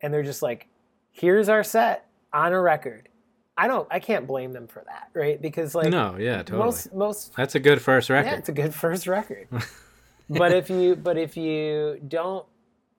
and 0.00 0.12
they're 0.12 0.22
just 0.22 0.42
like, 0.42 0.68
here's 1.12 1.48
our 1.48 1.64
set 1.64 2.06
on 2.32 2.52
a 2.52 2.60
record. 2.60 3.08
I 3.56 3.68
don't 3.68 3.86
I 3.90 4.00
can't 4.00 4.26
blame 4.26 4.52
them 4.52 4.66
for 4.66 4.82
that, 4.86 5.10
right? 5.14 5.40
Because 5.40 5.74
like 5.76 5.90
no, 5.90 6.16
yeah, 6.18 6.38
totally. 6.38 6.58
most 6.58 6.92
most 6.92 7.36
That's 7.36 7.54
a 7.54 7.60
good 7.60 7.80
first 7.80 8.10
record. 8.10 8.30
yeah, 8.30 8.36
it's 8.38 8.48
a 8.48 8.52
good 8.52 8.74
first 8.74 9.06
record. 9.06 9.46
but 10.28 10.52
if 10.52 10.68
you 10.76 10.96
but 10.96 11.16
if 11.16 11.36
you 11.36 12.00
don't 12.08 12.46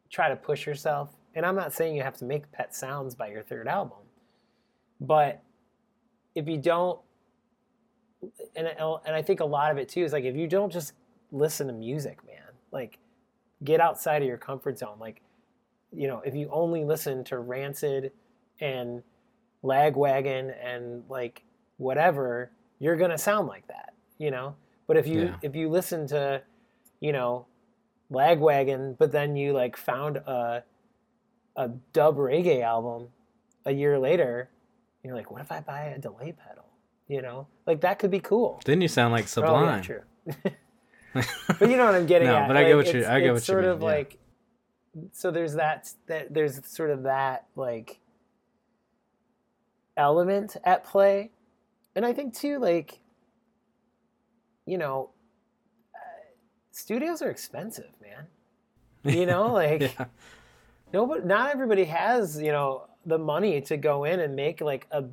try 0.10 0.30
to 0.30 0.36
push 0.36 0.66
yourself, 0.66 1.10
and 1.36 1.46
I'm 1.46 1.56
not 1.56 1.74
saying 1.74 1.96
you 1.96 2.04
have 2.04 2.18
to 2.18 2.26
make 2.26 2.52
pet 2.52 2.74
sounds 2.76 3.16
by 3.16 3.28
your 3.30 3.44
third 3.44 3.68
album, 3.68 3.98
but 5.02 5.42
if 6.36 6.48
you 6.48 6.58
don't 6.58 7.00
and 8.56 8.68
I- 8.68 8.98
and 9.06 9.16
I 9.16 9.22
think 9.22 9.40
a 9.40 9.46
lot 9.46 9.72
of 9.72 9.78
it 9.78 9.90
too 9.90 10.04
is 10.04 10.14
like 10.14 10.24
if 10.24 10.36
you 10.36 10.48
don't 10.48 10.72
just 10.72 10.94
listen 11.32 11.68
to 11.68 11.74
music, 11.74 12.26
man, 12.26 12.54
like 12.72 13.00
get 13.64 13.80
outside 13.80 14.22
of 14.22 14.28
your 14.28 14.38
comfort 14.38 14.78
zone. 14.78 14.98
Like, 15.00 15.22
you 15.92 16.08
know, 16.08 16.22
if 16.26 16.36
you 16.36 16.50
only 16.52 16.84
listen 16.84 17.24
to 17.26 17.40
Rancid 17.40 18.12
and 18.60 19.02
Lagwagon 19.64 20.54
and 20.64 21.04
like 21.10 21.44
whatever, 21.78 22.52
you're 22.80 22.96
gonna 22.96 23.18
sound 23.18 23.48
like 23.48 23.68
that, 23.68 23.94
you 24.18 24.32
know. 24.32 24.56
But 24.88 24.98
if 24.98 25.08
you 25.08 25.22
Yeah. 25.24 25.38
if 25.42 25.56
you 25.56 25.70
listen 25.70 26.08
to, 26.08 26.42
you 27.06 27.12
know, 27.14 27.46
Lagwagon, 28.12 28.98
but 28.98 29.12
then 29.12 29.36
you 29.36 29.54
like 29.54 29.78
found 29.78 30.18
a 30.18 30.64
a 31.56 31.68
dub 31.94 32.18
reggae 32.18 32.64
album 32.64 33.10
a 33.66 33.72
year 33.72 34.00
later, 34.00 34.50
you're 35.04 35.14
like, 35.16 35.30
what 35.30 35.40
if 35.42 35.52
I 35.52 35.60
buy 35.60 35.82
a 35.96 36.00
delay 36.00 36.32
pedal? 36.34 36.66
You 37.08 37.22
know, 37.22 37.48
like 37.68 37.82
that 37.82 38.00
could 38.00 38.10
be 38.10 38.20
cool. 38.20 38.60
Then 38.66 38.82
you 38.82 38.88
sound 38.88 39.14
like 39.14 39.26
Oh, 39.26 39.28
Sublime. 39.28 39.76
yeah, 39.78 39.82
true. 39.82 40.02
but 41.60 41.70
you 41.70 41.78
know 41.78 41.86
what 41.86 41.94
I'm 41.94 42.08
getting 42.08 42.28
at? 42.28 42.32
No, 42.32 42.38
at. 42.40 42.48
but 42.48 42.58
I 42.58 42.64
get 42.64 42.76
what 42.76 42.92
you- 42.92 43.06
I 43.06 43.20
get 43.20 43.34
what 43.34 43.36
you 43.36 43.54
sort 43.54 43.62
mean, 43.62 43.72
of 43.74 43.82
yeah. 43.82 43.86
like 43.86 44.18
so 45.12 45.30
there's 45.30 45.54
that 45.54 45.92
that 46.08 46.34
there's 46.34 46.60
sort 46.68 46.90
of 46.90 47.04
that 47.04 47.46
like 47.56 48.00
element 49.96 50.58
at 50.64 50.84
play. 50.84 51.32
And 51.96 52.04
I 52.06 52.14
think 52.14 52.34
too, 52.34 52.58
like, 52.60 53.00
you 54.66 54.78
know, 54.80 55.12
studios 56.76 57.22
are 57.22 57.30
expensive, 57.30 57.92
man. 58.02 58.26
You 59.16 59.28
know, 59.28 59.54
like 59.54 59.82
yeah. 59.82 60.06
nobody, 60.92 61.24
not 61.26 61.52
everybody 61.52 61.84
has, 61.86 62.42
you 62.42 62.52
know, 62.52 62.88
the 63.06 63.20
money 63.20 63.62
to 63.62 63.78
go 63.78 64.04
in 64.06 64.20
and 64.20 64.36
make 64.36 64.62
like 64.62 64.88
a, 64.90 65.04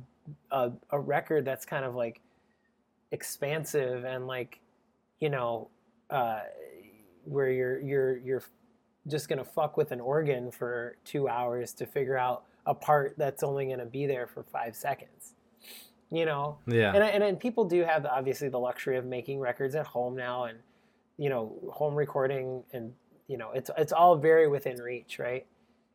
a 0.49 0.71
a 0.89 0.99
record 0.99 1.45
that's 1.45 1.63
kind 1.63 1.85
of 1.85 1.93
like 1.93 2.19
expansive 3.11 4.03
and 4.03 4.25
like, 4.25 4.59
you 5.19 5.29
know, 5.29 5.69
uh, 6.09 6.39
where 7.25 7.51
you're 7.51 7.79
you're 7.81 8.17
you're 8.17 8.43
just 9.07 9.29
gonna 9.29 9.43
fuck 9.45 9.77
with 9.77 9.91
an 9.91 9.99
organ 10.01 10.49
for 10.49 10.97
two 11.05 11.27
hours 11.27 11.71
to 11.73 11.85
figure 11.85 12.17
out 12.17 12.45
a 12.65 12.73
part 12.73 13.13
that's 13.15 13.43
only 13.43 13.67
gonna 13.67 13.85
be 13.85 14.07
there 14.07 14.25
for 14.25 14.41
five 14.41 14.75
seconds. 14.75 15.35
You 16.09 16.25
know, 16.25 16.57
Yeah. 16.65 16.93
and 16.95 17.03
and, 17.03 17.23
and 17.23 17.39
people 17.39 17.65
do 17.65 17.83
have 17.83 18.07
obviously 18.07 18.49
the 18.49 18.59
luxury 18.59 18.97
of 18.97 19.05
making 19.05 19.39
records 19.39 19.75
at 19.75 19.85
home 19.85 20.15
now, 20.15 20.45
and 20.45 20.57
you 21.17 21.29
know, 21.29 21.57
home 21.71 21.95
recording, 21.95 22.63
and 22.73 22.93
you 23.27 23.37
know, 23.37 23.51
it's 23.51 23.69
it's 23.77 23.93
all 23.93 24.15
very 24.17 24.47
within 24.47 24.77
reach, 24.81 25.19
right? 25.19 25.45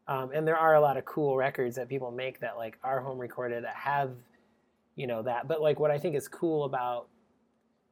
Um, 0.07 0.31
and 0.33 0.49
there 0.49 0.57
are 0.57 0.75
a 0.75 0.81
lot 0.81 0.97
of 0.97 1.05
cool 1.05 1.37
records 1.37 1.77
that 1.77 1.89
people 1.89 2.11
make 2.11 2.41
that 2.41 2.57
like 2.57 2.79
are 2.83 3.01
home 3.01 3.19
recorded 3.19 3.65
that 3.65 3.75
have, 3.75 4.13
you 4.97 5.07
know, 5.07 5.23
that. 5.23 5.47
But 5.47 5.61
like 5.61 5.79
what 5.79 5.91
I 5.91 5.99
think 5.99 6.17
is 6.17 6.29
cool 6.29 6.65
about 6.65 7.09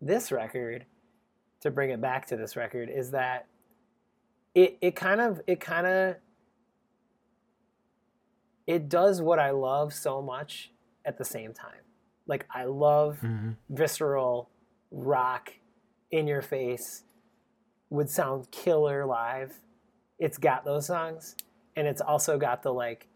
this 0.00 0.32
record, 0.32 0.86
to 1.60 1.70
bring 1.70 1.90
it 1.90 2.00
back 2.00 2.26
to 2.28 2.36
this 2.36 2.56
record, 2.56 2.88
is 2.88 3.10
that 3.10 3.46
it 4.54 4.78
it 4.80 4.96
kind 4.96 5.20
of 5.20 5.40
it 5.46 5.60
kind 5.60 5.86
of 5.86 6.16
it 8.66 8.88
does 8.88 9.20
what 9.20 9.38
I 9.38 9.50
love 9.50 9.92
so 9.92 10.22
much 10.22 10.70
at 11.04 11.18
the 11.18 11.24
same 11.24 11.52
time. 11.52 11.84
Like 12.26 12.46
I 12.52 12.64
love 12.64 13.18
hmm 13.20 13.52
visceral 13.68 14.48
rock 14.90 15.52
in 16.10 16.26
your 16.26 16.40
face 16.40 17.02
would 17.90 18.10
sound 18.10 18.50
killer 18.50 19.06
live. 19.06 19.60
It's 20.18 20.38
got 20.38 20.64
those 20.64 20.86
songs 20.86 21.36
and 21.76 21.86
it's 21.86 22.00
also 22.00 22.38
got 22.38 22.62
the 22.62 22.72
like 22.72 23.08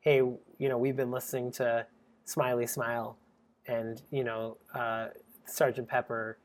hey, 0.00 0.16
you 0.16 0.68
know, 0.68 0.76
we've 0.76 0.96
been 0.96 1.10
listening 1.10 1.50
to 1.50 1.86
Smiley 2.26 2.66
Smile 2.66 3.16
and, 3.66 4.02
you 4.10 4.22
know, 4.24 4.58
uh 4.74 5.08
Sergeant 5.46 5.88
Pepper 5.88 6.38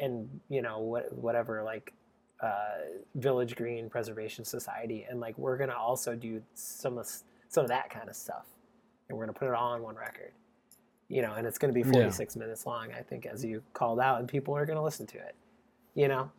and, 0.00 0.28
you 0.48 0.62
know, 0.62 0.80
what 0.80 1.12
whatever 1.16 1.62
like 1.62 1.92
uh, 2.40 2.78
Village 3.16 3.56
Green 3.56 3.90
Preservation 3.90 4.44
Society, 4.44 5.06
and 5.08 5.20
like 5.20 5.36
we're 5.38 5.56
gonna 5.56 5.76
also 5.76 6.14
do 6.14 6.40
some 6.54 6.98
of 6.98 7.08
some 7.48 7.64
of 7.64 7.68
that 7.68 7.90
kind 7.90 8.08
of 8.08 8.14
stuff, 8.16 8.46
and 9.08 9.18
we're 9.18 9.24
gonna 9.26 9.36
put 9.38 9.48
it 9.48 9.54
all 9.54 9.72
on 9.72 9.82
one 9.82 9.96
record, 9.96 10.32
you 11.08 11.22
know, 11.22 11.34
and 11.34 11.46
it's 11.46 11.58
gonna 11.58 11.72
be 11.72 11.80
Yeah. 11.80 11.90
46 11.90 12.36
minutes 12.36 12.66
long, 12.66 12.92
I 12.92 13.02
think, 13.02 13.26
as 13.26 13.44
you 13.44 13.62
called 13.72 13.98
out, 13.98 14.20
and 14.20 14.28
people 14.28 14.54
are 14.56 14.64
gonna 14.66 14.82
listen 14.82 15.06
to 15.08 15.18
it, 15.18 15.34
you 15.98 16.06
know. 16.06 16.30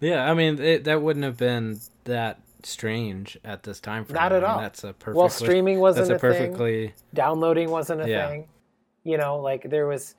Yeah, 0.00 0.30
I 0.30 0.34
mean 0.34 0.58
it, 0.60 0.84
that 0.84 1.02
wouldn't 1.02 1.24
have 1.24 1.36
been 1.36 1.80
that 2.04 2.40
strange 2.62 3.36
at 3.44 3.64
this 3.64 3.80
time 3.80 4.04
frame. 4.04 4.14
Not 4.14 4.32
at 4.32 4.44
I 4.44 4.46
mean, 4.46 4.50
all. 4.54 4.60
That's 4.60 4.84
a 4.84 4.92
perfect. 4.92 5.16
Well, 5.16 5.28
streaming 5.28 5.80
wasn't 5.80 6.08
That's 6.08 6.22
a, 6.22 6.26
a 6.26 6.32
thing. 6.32 6.52
perfectly. 6.52 6.94
Downloading 7.12 7.70
wasn't 7.70 8.02
a 8.02 8.08
Yeah. 8.08 8.28
thing, 8.28 8.46
you 9.02 9.18
know. 9.18 9.40
Like 9.40 9.68
there 9.68 9.86
was, 9.88 10.14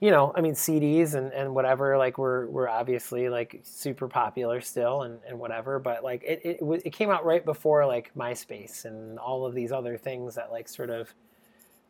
you 0.00 0.10
know, 0.10 0.32
I 0.36 0.42
mean, 0.42 0.52
CDs 0.52 1.14
and, 1.14 1.32
and 1.32 1.54
whatever, 1.54 1.96
like 1.96 2.18
were 2.18 2.46
were 2.50 2.68
obviously 2.68 3.30
like 3.30 3.60
super 3.64 4.06
popular 4.06 4.60
still, 4.60 5.02
and, 5.02 5.18
and 5.26 5.38
whatever. 5.38 5.78
But 5.78 6.04
like 6.04 6.22
it 6.24 6.40
it, 6.44 6.82
it 6.84 6.92
came 6.92 7.10
out 7.10 7.24
right 7.24 7.44
before 7.44 7.86
like 7.86 8.12
MySpace 8.14 8.84
and 8.84 9.18
all 9.18 9.46
of 9.46 9.54
these 9.54 9.72
other 9.72 9.96
things 9.96 10.34
that 10.34 10.52
like 10.52 10.68
sort 10.68 10.90
of 10.90 11.14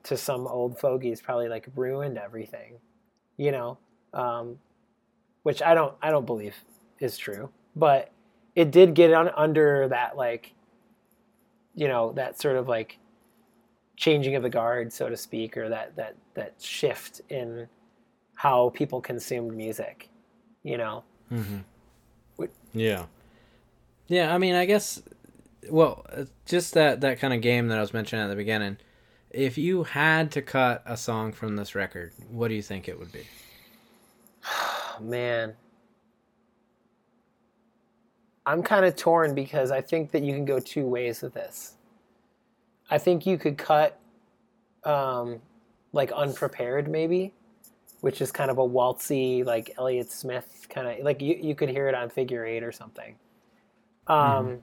to 0.05 0.16
some 0.16 0.46
old 0.46 0.78
fogies 0.78 1.20
probably 1.20 1.49
like 1.49 1.66
ruined 1.74 2.18
everything, 2.18 2.74
you 3.36 3.51
know. 3.51 3.78
Um, 4.14 4.59
which 5.43 5.62
I 5.62 5.74
don't 5.74 5.95
I 6.03 6.11
don't 6.11 6.26
believe 6.26 6.57
is 7.01 7.16
true, 7.16 7.51
but 7.76 8.11
it 8.55 8.70
did 8.70 8.95
get 8.95 9.12
on 9.12 9.30
under 9.36 9.89
that 9.89 10.16
like 10.16 10.55
you 11.74 11.89
know 11.89 12.12
that 12.12 12.41
sort 12.41 12.57
of 12.57 12.68
like 12.68 12.99
changing 13.97 14.36
of 14.36 14.43
the 14.43 14.51
guard 14.51 14.93
so 14.93 15.09
to 15.09 15.16
speak 15.16 15.57
or 15.57 15.68
that 15.68 15.97
that 15.97 16.16
that 16.34 16.55
shift 16.61 17.20
in 17.28 17.68
how 18.34 18.70
people 18.70 19.01
consumed 19.01 19.57
music 19.57 20.09
you 20.62 20.76
know 20.76 21.03
hmm 21.28 21.59
Yeah. 22.72 23.07
Yeah, 24.09 24.34
I 24.34 24.39
mean, 24.39 24.55
I 24.55 24.64
guess. 24.64 25.03
Well, 25.70 26.07
uh, 26.11 26.24
just 26.47 26.74
that 26.74 27.03
that 27.03 27.18
kind 27.18 27.34
of 27.34 27.43
game 27.43 27.68
that 27.68 27.78
I 27.78 27.80
was 27.80 27.93
mentioning 27.93 28.24
at 28.24 28.28
the 28.28 28.36
beginning. 28.36 28.78
If 29.30 29.59
you 29.59 29.84
had 29.84 30.30
to 30.32 30.43
cut 30.43 30.82
a 30.86 30.97
song 30.97 31.32
from 31.32 31.57
this 31.57 31.74
record, 31.74 32.12
what 32.30 32.49
do 32.49 32.55
you 32.55 32.62
think 32.62 32.89
it 32.89 32.99
would 32.99 33.12
be? 33.12 33.26
Man. 35.01 35.55
I'm 38.46 38.62
kind 38.62 38.86
of 38.86 38.96
torn 38.96 39.34
because 39.34 39.70
i 39.70 39.82
think 39.82 40.11
that 40.12 40.22
you 40.22 40.32
can 40.32 40.46
go 40.46 40.59
two 40.59 40.86
ways 40.86 41.22
with 41.22 41.34
this. 41.34 41.74
I 42.90 42.99
think 42.99 43.26
you 43.26 43.36
could 43.36 43.59
cut 43.59 44.01
um 44.84 45.40
like 45.92 46.12
unprepared 46.12 46.88
maybe 46.88 47.32
which 48.01 48.20
is 48.20 48.30
kind 48.30 48.51
of 48.51 48.59
a 48.59 48.66
waltzy 48.66 49.44
like 49.44 49.74
elliott 49.76 50.11
smith 50.11 50.66
kind 50.70 50.86
of 50.86 51.05
like 51.05 51.20
you, 51.20 51.36
you 51.40 51.55
could 51.55 51.68
hear 51.68 51.88
it 51.88 51.94
on 51.94 52.09
figure 52.09 52.44
eight 52.44 52.62
or 52.62 52.72
something. 52.72 53.16
Um 54.07 54.62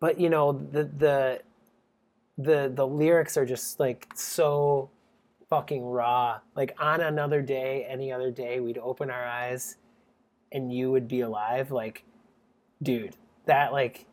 but 0.00 0.18
you 0.18 0.30
know 0.30 0.52
the 0.52 0.84
the 0.84 1.42
the 2.38 2.72
the 2.74 2.86
lyrics 2.86 3.36
are 3.36 3.46
just 3.46 3.78
like 3.78 4.08
so 4.14 4.90
fucking 5.48 5.84
raw. 5.84 6.40
Like 6.56 6.74
on 6.78 7.00
another 7.00 7.42
day 7.42 7.86
any 7.88 8.12
other 8.12 8.30
day 8.30 8.60
we'd 8.60 8.78
open 8.78 9.10
our 9.10 9.24
eyes 9.24 9.76
and 10.52 10.72
you 10.72 10.90
would 10.90 11.08
be 11.08 11.20
alive. 11.20 11.70
Like 11.70 12.04
dude 12.82 13.16
that 13.46 13.72
like 13.72 14.06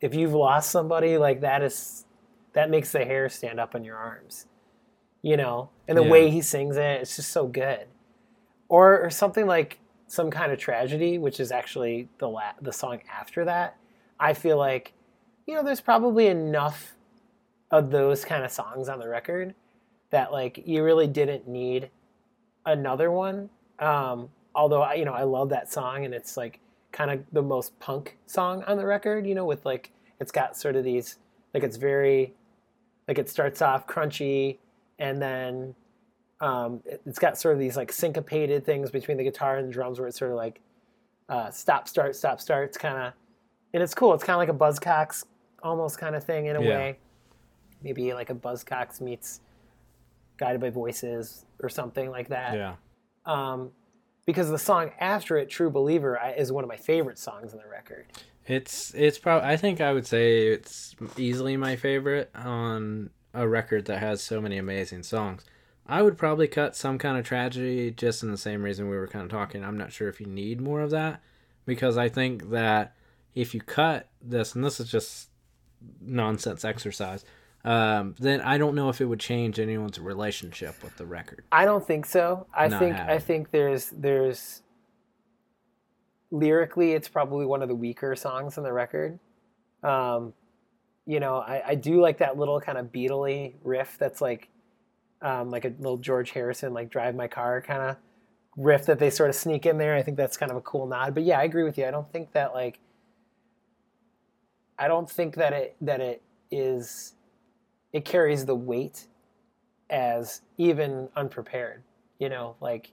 if 0.00 0.14
you've 0.14 0.34
lost 0.34 0.70
somebody 0.70 1.16
like 1.18 1.40
that 1.40 1.62
is 1.62 2.04
that 2.52 2.70
makes 2.70 2.92
the 2.92 3.04
hair 3.04 3.28
stand 3.28 3.58
up 3.60 3.74
on 3.74 3.84
your 3.84 3.96
arms 3.96 4.46
you 5.22 5.36
know? 5.36 5.70
And 5.88 5.98
the 5.98 6.04
Yeah. 6.04 6.10
way 6.10 6.30
he 6.30 6.40
sings 6.42 6.76
it 6.76 7.00
it's 7.00 7.16
just 7.16 7.30
so 7.30 7.46
good. 7.46 7.86
Or, 8.68 9.00
or 9.00 9.10
something 9.10 9.46
like 9.46 9.78
some 10.08 10.30
kind 10.30 10.52
of 10.52 10.58
tragedy 10.58 11.18
which 11.18 11.40
is 11.40 11.50
actually 11.50 12.08
the 12.18 12.28
la- 12.28 12.54
the 12.60 12.72
song 12.72 13.00
after 13.10 13.44
that. 13.44 13.76
I 14.20 14.34
feel 14.34 14.56
like 14.58 14.92
you 15.46 15.54
know 15.54 15.62
there's 15.62 15.80
probably 15.80 16.26
enough 16.26 16.96
of 17.70 17.90
those 17.90 18.24
kind 18.24 18.44
of 18.44 18.50
songs 18.52 18.88
on 18.88 18.98
the 19.00 19.08
record 19.08 19.54
that 20.10 20.32
like 20.32 20.62
you 20.66 20.82
really 20.82 21.06
didn't 21.06 21.46
need 21.48 21.90
another 22.64 23.10
one. 23.10 23.50
Um 23.78 24.28
although 24.54 24.80
I, 24.80 24.94
you 24.94 25.04
know 25.04 25.12
i 25.12 25.22
love 25.22 25.50
that 25.50 25.70
song 25.70 26.06
and 26.06 26.14
it's 26.14 26.34
like 26.34 26.60
kind 26.90 27.10
of 27.10 27.22
the 27.30 27.42
most 27.42 27.78
punk 27.78 28.16
song 28.26 28.62
on 28.66 28.78
the 28.78 28.86
record 28.86 29.26
you 29.26 29.34
know 29.34 29.44
with 29.44 29.66
like 29.66 29.90
it's 30.18 30.32
got 30.32 30.56
sort 30.56 30.76
of 30.76 30.82
these 30.82 31.18
like 31.52 31.62
it's 31.62 31.76
very 31.76 32.32
like 33.06 33.18
it 33.18 33.28
starts 33.28 33.60
off 33.60 33.86
crunchy 33.86 34.56
and 34.98 35.20
then 35.20 35.74
um 36.40 36.80
it- 36.86 37.02
it's 37.04 37.18
got 37.18 37.36
sort 37.36 37.52
of 37.52 37.58
these 37.60 37.76
like 37.76 37.92
syncopated 37.92 38.64
things 38.64 38.90
between 38.90 39.18
the 39.18 39.24
guitar 39.24 39.58
and 39.58 39.68
the 39.68 39.72
drums 39.74 39.98
where 39.98 40.08
it's 40.08 40.18
sort 40.18 40.30
of 40.30 40.38
like 40.38 40.58
uh 41.28 41.50
stop 41.50 41.86
start 41.86 42.16
stop 42.16 42.40
start 42.40 42.64
it's 42.66 42.78
kind 42.78 42.96
of 42.96 43.12
and 43.74 43.82
it's 43.82 43.94
cool. 43.94 44.14
It's 44.14 44.24
kind 44.24 44.36
of 44.36 44.38
like 44.38 44.48
a 44.48 44.58
buzzcocks 44.58 45.24
almost 45.62 45.98
kind 45.98 46.16
of 46.16 46.24
thing 46.24 46.46
in 46.46 46.56
a 46.56 46.62
Yeah. 46.62 46.68
way. 46.70 46.98
Maybe 47.82 48.14
like 48.14 48.30
a 48.30 48.34
buzzcocks 48.34 49.02
meets 49.02 49.40
guided 50.38 50.60
by 50.60 50.70
voices 50.70 51.44
or 51.60 51.68
something 51.68 52.10
like 52.10 52.28
that 52.28 52.54
Yeah. 52.54 52.74
um, 53.24 53.70
because 54.26 54.50
the 54.50 54.58
song 54.58 54.90
after 55.00 55.36
it, 55.36 55.48
"True 55.48 55.70
Believer," 55.70 56.18
I- 56.18 56.32
is 56.32 56.50
one 56.52 56.64
of 56.64 56.68
my 56.68 56.76
favorite 56.76 57.18
songs 57.18 57.52
on 57.52 57.58
the 57.60 57.68
record. 57.68 58.06
It's 58.46 58.94
it's 58.94 59.18
probably 59.18 59.48
I 59.48 59.56
think 59.56 59.80
I 59.80 59.92
would 59.92 60.06
say 60.06 60.48
it's 60.48 60.94
easily 61.16 61.56
my 61.56 61.76
favorite 61.76 62.30
on 62.34 63.10
a 63.34 63.46
record 63.48 63.84
that 63.86 63.98
has 63.98 64.22
so 64.22 64.40
many 64.40 64.56
amazing 64.58 65.02
songs. 65.02 65.44
I 65.86 66.02
would 66.02 66.18
probably 66.18 66.48
cut 66.48 66.74
some 66.74 66.98
kind 66.98 67.16
of 67.18 67.24
tragedy 67.24 67.90
just 67.92 68.22
in 68.22 68.30
the 68.30 68.36
same 68.38 68.62
reason 68.62 68.88
we 68.88 68.96
were 68.96 69.06
kind 69.06 69.24
of 69.24 69.30
talking. 69.30 69.64
I'm 69.64 69.76
not 69.78 69.92
sure 69.92 70.08
if 70.08 70.20
you 70.20 70.26
need 70.26 70.60
more 70.60 70.80
of 70.80 70.90
that 70.90 71.20
because 71.64 71.96
I 71.96 72.08
think 72.08 72.50
that 72.50 72.94
if 73.34 73.54
you 73.54 73.60
cut 73.60 74.08
this 74.20 74.54
and 74.54 74.64
this 74.64 74.80
is 74.80 74.90
just 74.90 75.28
nonsense 76.00 76.64
exercise, 76.64 77.24
um, 77.66 78.14
then 78.20 78.40
I 78.40 78.58
don't 78.58 78.76
know 78.76 78.88
if 78.88 79.00
it 79.00 79.06
would 79.06 79.18
change 79.18 79.58
anyone's 79.58 79.98
relationship 79.98 80.82
with 80.84 80.96
the 80.96 81.04
record. 81.04 81.44
I 81.50 81.64
don't 81.64 81.84
think 81.84 82.06
so. 82.06 82.46
I 82.54 82.68
Not 82.68 82.78
think 82.78 82.96
I 82.96 83.18
think 83.18 83.50
there's 83.50 83.90
there's 83.90 84.62
lyrically, 86.30 86.92
it's 86.92 87.08
probably 87.08 87.44
one 87.44 87.62
of 87.62 87.68
the 87.68 87.74
weaker 87.74 88.14
songs 88.14 88.56
on 88.56 88.64
the 88.64 88.72
record. 88.72 89.18
Um, 89.82 90.32
you 91.06 91.18
know, 91.18 91.36
I, 91.36 91.62
I 91.68 91.74
do 91.74 92.00
like 92.00 92.18
that 92.18 92.38
little 92.38 92.60
kind 92.60 92.78
of 92.78 92.86
Beatley 92.86 93.54
riff 93.64 93.96
that's 93.98 94.20
like 94.20 94.48
um, 95.20 95.50
like 95.50 95.64
a 95.64 95.72
little 95.78 95.98
George 95.98 96.30
Harrison 96.30 96.72
like 96.72 96.88
"Drive 96.88 97.16
My 97.16 97.26
Car" 97.26 97.60
kind 97.62 97.82
of 97.82 97.96
riff 98.56 98.86
that 98.86 99.00
they 99.00 99.10
sort 99.10 99.28
of 99.28 99.34
sneak 99.34 99.66
in 99.66 99.76
there. 99.78 99.96
I 99.96 100.02
think 100.02 100.16
that's 100.16 100.36
kind 100.36 100.52
of 100.52 100.56
a 100.56 100.60
cool 100.60 100.86
nod. 100.86 101.14
But 101.14 101.24
yeah, 101.24 101.40
I 101.40 101.42
agree 101.42 101.64
with 101.64 101.78
you. 101.78 101.86
I 101.86 101.90
don't 101.90 102.10
think 102.12 102.32
that 102.32 102.54
like 102.54 102.78
I 104.78 104.86
don't 104.86 105.10
think 105.10 105.34
that 105.34 105.52
it 105.52 105.76
that 105.80 106.00
it 106.00 106.22
is 106.50 107.15
it 107.96 108.04
carries 108.04 108.44
the 108.44 108.54
weight 108.54 109.06
as 109.88 110.42
even 110.58 111.08
unprepared, 111.16 111.82
you 112.18 112.28
know, 112.28 112.54
like 112.60 112.92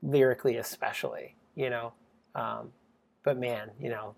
lyrically 0.00 0.58
especially, 0.58 1.34
you 1.56 1.70
know. 1.70 1.92
Um, 2.36 2.70
but 3.24 3.36
man, 3.36 3.72
you 3.80 3.88
know, 3.88 4.14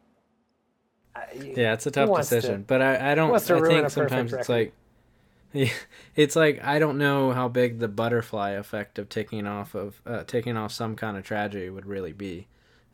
I, 1.16 1.22
Yeah, 1.56 1.72
it's 1.72 1.86
a 1.86 1.90
tough 1.90 2.10
wants 2.10 2.28
to- 2.28 2.34
decision, 2.36 2.64
but 2.66 2.82
I, 2.82 3.12
I 3.12 3.14
don't. 3.14 3.34
I 3.34 3.38
think 3.38 3.88
sometimes 3.88 4.34
it's 4.34 4.46
record? 4.50 4.52
like, 4.52 4.72
yeah, 5.54 5.72
it's 6.14 6.36
like 6.36 6.62
I 6.62 6.78
don't 6.78 6.98
know 6.98 7.32
how 7.32 7.48
big 7.48 7.78
the 7.78 7.88
butterfly 7.88 8.50
effect 8.50 8.98
of 8.98 9.08
taking 9.08 9.46
off 9.46 9.74
of 9.74 10.02
uh, 10.04 10.24
taking 10.24 10.58
off 10.58 10.72
some 10.72 10.96
kind 10.96 11.16
of 11.16 11.24
tragedy 11.24 11.70
would 11.70 11.86
really 11.86 12.12
be 12.12 12.46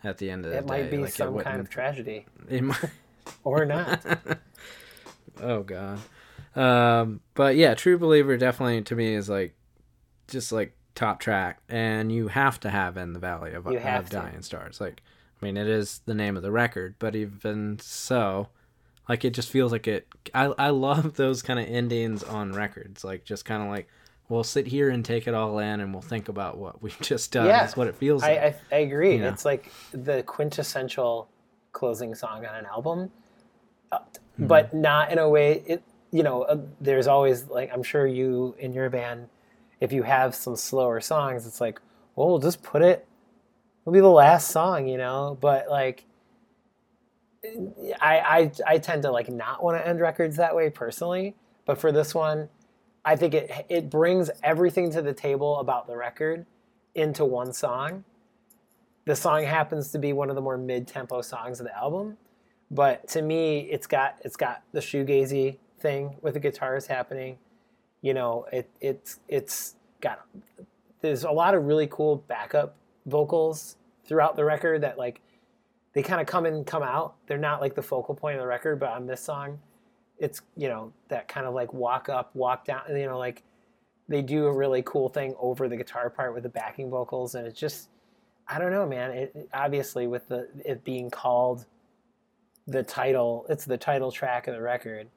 at 0.05 0.18
the 0.18 0.30
end 0.30 0.45
of 0.45 0.53
the 0.53 0.59
day, 0.59 0.61
it 0.61 0.66
might 0.68 0.90
be 0.92 0.99
Like, 0.99 1.12
some 1.12 1.36
kind 1.40 1.59
of 1.61 1.68
tragedy 1.68 2.26
It 2.49 2.62
might, 2.62 2.78
or 3.42 3.64
not. 3.64 4.01
oh 5.42 5.64
god. 5.64 5.99
Um, 6.57 7.20
but 7.34 7.57
yeah, 7.57 7.74
True 7.74 7.98
Believer 7.98 8.36
definitely 8.36 8.82
to 8.82 8.94
me 8.94 9.14
is 9.14 9.28
like 9.28 9.55
just 10.28 10.52
like 10.52 10.76
top 10.94 11.20
track, 11.20 11.59
and 11.68 12.12
you 12.12 12.28
have 12.28 12.61
to 12.61 12.70
have 12.70 12.96
in 12.96 13.12
the 13.12 13.18
Valley 13.18 13.52
of, 13.52 13.66
of. 13.66 14.11
Dying 14.11 14.42
Stars. 14.42 14.80
Like, 14.80 15.02
I 15.40 15.44
mean, 15.44 15.57
it 15.57 15.66
is 15.66 16.00
the 16.07 16.14
name 16.14 16.36
of 16.36 16.42
the 16.42 16.52
record, 16.52 16.94
but 16.98 17.16
even 17.16 17.78
so, 17.80 18.48
like 19.09 19.24
it 19.24 19.30
just 19.30 19.50
feels 19.50 19.72
like 19.72 19.88
it. 19.88 20.07
I 20.32 20.44
I 20.59 20.70
love 20.70 21.14
those 21.16 21.42
kind 21.42 21.59
of 21.59 21.66
endings 21.66 22.22
on 22.22 22.52
records, 22.52 23.05
like 23.05 23.24
just 23.24 23.44
kind 23.44 23.62
of 23.62 23.68
like 23.68 23.88
we'll 24.28 24.44
sit 24.44 24.66
here 24.66 24.88
and 24.88 25.05
take 25.05 25.26
it 25.26 25.34
all 25.34 25.59
in, 25.59 25.80
and 25.80 25.92
we'll 25.92 26.02
think 26.02 26.28
about 26.28 26.57
what 26.59 26.82
we've 26.82 26.98
just 27.02 27.32
done. 27.32 27.46
Yeah. 27.46 27.61
That's 27.61 27.76
what 27.76 27.88
it 27.88 27.96
feels 27.96 28.22
I, 28.22 28.28
like. 28.28 28.38
I 28.72 28.76
I 28.76 28.78
agree. 28.80 29.14
You 29.14 29.22
know? 29.22 29.28
It's 29.28 29.44
like 29.44 29.70
the 29.92 30.22
quintessential 30.22 31.28
closing 31.72 32.14
song 32.14 32.46
on 32.46 32.55
an 32.55 32.66
album, 32.66 33.11
uh, 33.90 33.98
Mm-hmm. 34.34 34.48
but 34.48 34.74
not 34.74 35.12
in 35.12 35.18
a 35.18 35.28
way. 35.28 35.62
It 35.64 35.82
you 36.15 36.23
know, 36.23 36.43
uh, 36.43 36.59
there's 36.81 37.09
always 37.09 37.49
like 37.49 37.73
I'm 37.75 37.83
sure 37.83 38.07
you 38.07 38.55
in 38.61 38.73
your 38.73 38.89
band, 38.89 39.29
if 39.81 39.93
you 39.93 40.05
have 40.05 40.33
some 40.33 40.55
slower 40.55 41.01
songs, 41.01 41.45
it's 41.45 41.61
like, 41.61 41.81
well, 42.15 42.29
we'll 42.29 42.39
just 42.39 42.62
put 42.62 42.83
it. 42.83 43.05
It'll 43.83 43.93
be 43.93 43.99
the 43.99 44.07
last 44.09 44.53
song, 44.53 44.87
you 44.87 44.97
know. 44.97 45.37
But 45.41 45.69
like, 45.69 46.05
I 48.01 48.21
I 48.21 48.53
I 48.65 48.79
tend 48.79 49.03
to 49.03 49.11
like 49.11 49.29
not 49.29 49.65
want 49.65 49.77
to 49.77 49.85
end 49.85 49.99
records 49.99 50.37
that 50.37 50.55
way 50.55 50.71
personally. 50.71 51.35
But 51.67 51.79
for 51.79 51.91
this 51.91 52.15
one, 52.15 52.49
I 53.05 53.17
think 53.17 53.35
it 53.35 53.67
it 53.69 53.91
brings 53.91 54.31
everything 54.45 54.93
to 54.93 55.03
the 55.03 55.12
table 55.12 55.59
about 55.59 55.89
the 55.89 55.97
record 55.97 56.47
into 56.95 57.25
one 57.25 57.53
song. 57.53 58.05
The 59.05 59.17
song 59.17 59.43
happens 59.43 59.91
to 59.91 59.99
be 59.99 60.12
one 60.12 60.31
of 60.31 60.37
the 60.37 60.43
more 60.43 60.57
mid-tempo 60.57 61.23
songs 61.23 61.59
of 61.59 61.67
the 61.67 61.77
album, 61.77 62.19
but 62.71 63.09
to 63.09 63.21
me, 63.21 63.62
it's 63.62 63.89
got 63.89 64.19
it's 64.25 64.37
got 64.37 64.62
the 64.71 64.79
shoegazy 64.79 65.59
thing 65.85 66.16
with 66.22 66.35
the 66.35 66.41
guitars 66.41 66.87
happening. 66.89 67.39
You 68.03 68.14
know, 68.14 68.47
it 68.53 68.68
it's 68.80 69.20
it's 69.28 69.76
got 70.01 70.26
there's 71.01 71.22
a 71.24 71.30
lot 71.30 71.55
of 71.55 71.66
really 71.66 71.87
cool 71.87 72.16
backup 72.26 72.74
vocals 73.07 73.76
throughout 74.07 74.35
the 74.35 74.45
record 74.45 74.82
that 74.82 74.99
like 74.99 75.20
they 75.93 76.03
kind 76.03 76.20
of 76.20 76.26
come 76.26 76.47
in 76.47 76.64
come 76.64 76.82
out. 76.82 77.14
They're 77.28 77.39
not 77.39 77.61
like 77.61 77.74
the 77.74 77.82
focal 77.82 78.14
point 78.14 78.37
of 78.37 78.41
the 78.41 78.49
record, 78.49 78.80
but 78.80 78.89
on 78.89 79.07
this 79.07 79.20
song, 79.20 79.61
it's 80.18 80.41
you 80.57 80.68
know 80.68 80.93
that 81.09 81.28
kind 81.28 81.47
of 81.47 81.55
like 81.55 81.72
walk 81.72 82.09
up, 82.09 82.35
walk 82.35 82.64
down. 82.64 82.82
You 82.89 83.07
know, 83.07 83.18
like 83.18 83.43
they 84.09 84.22
do 84.22 84.47
a 84.47 84.53
really 84.53 84.82
cool 84.82 85.09
thing 85.11 85.35
over 85.39 85.68
the 85.68 85.76
guitar 85.76 86.09
part 86.11 86.35
with 86.35 86.43
the 86.45 86.49
backing 86.49 86.91
vocals, 86.91 87.35
and 87.35 87.47
it's 87.47 87.61
just 87.61 87.91
I 88.49 88.59
don't 88.59 88.72
know, 88.72 88.87
man. 88.87 89.11
It 89.11 89.32
it- 89.35 89.49
obviously 89.53 90.07
with 90.07 90.28
the 90.28 90.49
it 90.64 90.82
being 90.82 91.11
called 91.11 91.66
the 92.66 92.82
title, 92.82 93.45
it's 93.51 93.66
the 93.66 93.76
title 93.76 94.11
track 94.11 94.49
of 94.49 94.55
the 94.55 94.62
record. 94.62 95.09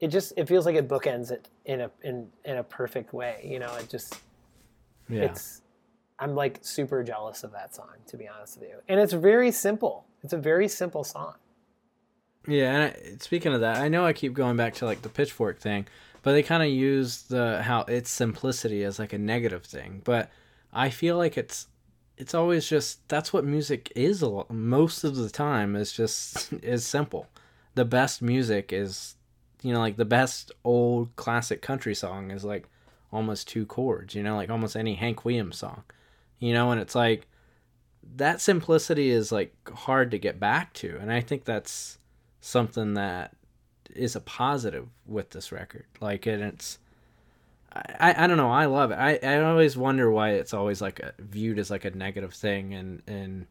It 0.00 0.08
just 0.08 0.32
it 0.36 0.48
feels 0.48 0.66
like 0.66 0.76
it 0.76 0.88
bookends 0.88 1.30
it 1.30 1.48
in 1.64 1.82
a 1.82 1.90
in 2.02 2.28
in 2.44 2.56
a 2.56 2.62
perfect 2.62 3.12
way. 3.12 3.44
You 3.44 3.58
know, 3.58 3.74
it 3.76 3.88
just 3.88 4.18
yeah. 5.08 5.22
it's 5.22 5.62
I'm 6.18 6.34
like 6.34 6.58
super 6.62 7.02
jealous 7.02 7.44
of 7.44 7.52
that 7.52 7.74
song 7.74 7.88
to 8.06 8.16
be 8.16 8.26
honest 8.28 8.58
with 8.58 8.68
you. 8.68 8.76
And 8.88 8.98
it's 8.98 9.12
very 9.12 9.50
simple. 9.50 10.06
It's 10.22 10.32
a 10.32 10.38
very 10.38 10.68
simple 10.68 11.04
song. 11.04 11.34
Yeah, 12.46 12.74
and 12.74 12.82
I, 12.84 13.16
speaking 13.18 13.52
of 13.52 13.60
that, 13.60 13.76
I 13.76 13.88
know 13.88 14.06
I 14.06 14.12
keep 14.12 14.32
going 14.32 14.56
back 14.56 14.74
to 14.76 14.86
like 14.86 15.02
the 15.02 15.08
pitchfork 15.08 15.58
thing, 15.60 15.86
but 16.22 16.32
they 16.32 16.42
kind 16.42 16.62
of 16.62 16.70
use 16.70 17.22
the 17.22 17.62
how 17.62 17.82
its 17.82 18.10
simplicity 18.10 18.84
as 18.84 18.98
like 18.98 19.12
a 19.12 19.18
negative 19.18 19.64
thing. 19.64 20.00
But 20.04 20.30
I 20.72 20.90
feel 20.90 21.16
like 21.16 21.36
it's 21.36 21.66
it's 22.16 22.34
always 22.34 22.68
just 22.68 23.06
that's 23.08 23.32
what 23.32 23.44
music 23.44 23.90
is. 23.96 24.22
A 24.22 24.28
lot, 24.28 24.50
most 24.50 25.04
of 25.04 25.16
the 25.16 25.30
time 25.30 25.74
is 25.74 25.92
just 25.92 26.52
is 26.62 26.86
simple. 26.86 27.26
The 27.74 27.84
best 27.84 28.20
music 28.20 28.72
is, 28.72 29.14
you 29.62 29.72
know, 29.72 29.80
like 29.80 29.96
the 29.96 30.04
best 30.04 30.52
old 30.64 31.14
classic 31.16 31.62
country 31.62 31.94
song 31.94 32.30
is 32.30 32.44
like 32.44 32.66
almost 33.12 33.48
two 33.48 33.66
chords. 33.66 34.14
You 34.14 34.22
know, 34.22 34.36
like 34.36 34.50
almost 34.50 34.76
any 34.76 34.94
Hank 34.94 35.24
Williams 35.24 35.58
song. 35.58 35.84
You 36.38 36.54
know, 36.54 36.70
and 36.70 36.80
it's 36.80 36.94
like 36.94 37.26
that 38.16 38.40
simplicity 38.40 39.10
is 39.10 39.30
like 39.30 39.54
hard 39.68 40.10
to 40.10 40.18
get 40.18 40.40
back 40.40 40.72
to, 40.74 40.96
and 41.00 41.12
I 41.12 41.20
think 41.20 41.44
that's 41.44 41.98
something 42.40 42.94
that 42.94 43.36
is 43.94 44.16
a 44.16 44.20
positive 44.20 44.88
with 45.06 45.30
this 45.30 45.52
record. 45.52 45.84
Like, 46.00 46.26
and 46.26 46.42
it's, 46.42 46.78
I, 47.72 48.14
I 48.16 48.26
don't 48.26 48.36
know, 48.36 48.50
I 48.50 48.66
love 48.66 48.90
it. 48.90 48.94
I, 48.94 49.18
I 49.22 49.42
always 49.42 49.76
wonder 49.76 50.10
why 50.10 50.30
it's 50.30 50.54
always 50.54 50.80
like 50.80 51.00
a, 51.00 51.12
viewed 51.18 51.58
as 51.58 51.70
like 51.70 51.84
a 51.84 51.90
negative 51.90 52.32
thing, 52.32 52.74
and 52.74 53.02
and 53.06 53.46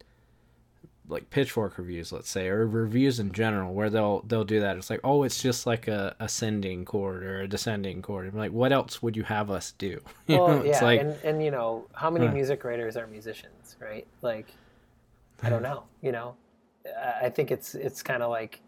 like 1.10 1.30
pitchfork 1.32 1.78
reviews, 1.78 2.12
let's 2.12 2.30
say, 2.30 2.47
or 2.47 2.68
reviews 2.68 3.20
in 3.20 3.32
general, 3.32 3.74
where 3.74 3.89
they'll 3.89 4.22
they'll 4.22 4.43
do 4.45 4.60
that. 4.62 4.78
It's 4.78 4.89
like, 4.89 5.01
oh, 5.03 5.24
it's 5.24 5.41
just 5.41 5.66
like 5.68 5.88
a 5.88 6.16
ascending 6.20 6.86
chord 6.86 7.24
or 7.24 7.41
a 7.41 7.47
descending 7.47 8.01
chord. 8.01 8.28
I'm 8.28 8.38
like, 8.38 8.51
what 8.51 8.72
else 8.72 9.01
would 9.01 9.18
you 9.18 9.24
have 9.24 9.51
us 9.51 9.74
do? 9.78 10.01
You 10.28 10.38
well, 10.38 10.57
know, 10.60 10.64
yeah, 10.66 10.84
like, 10.84 11.01
and 11.01 11.18
and 11.24 11.43
you 11.43 11.51
know, 11.51 11.88
how 11.93 12.10
many 12.10 12.28
Huh. 12.28 12.34
music 12.34 12.64
writers 12.64 12.95
are 12.95 13.07
musicians, 13.07 13.76
right? 13.82 14.07
Like 14.22 14.53
I 15.43 15.49
don't 15.49 15.64
know, 15.70 15.84
you 16.01 16.12
know. 16.12 16.36
I- 16.86 17.26
I 17.26 17.30
think 17.30 17.51
it's 17.51 17.76
it's 17.76 18.01
kind 18.03 18.24
of 18.24 18.30
like 18.30 18.62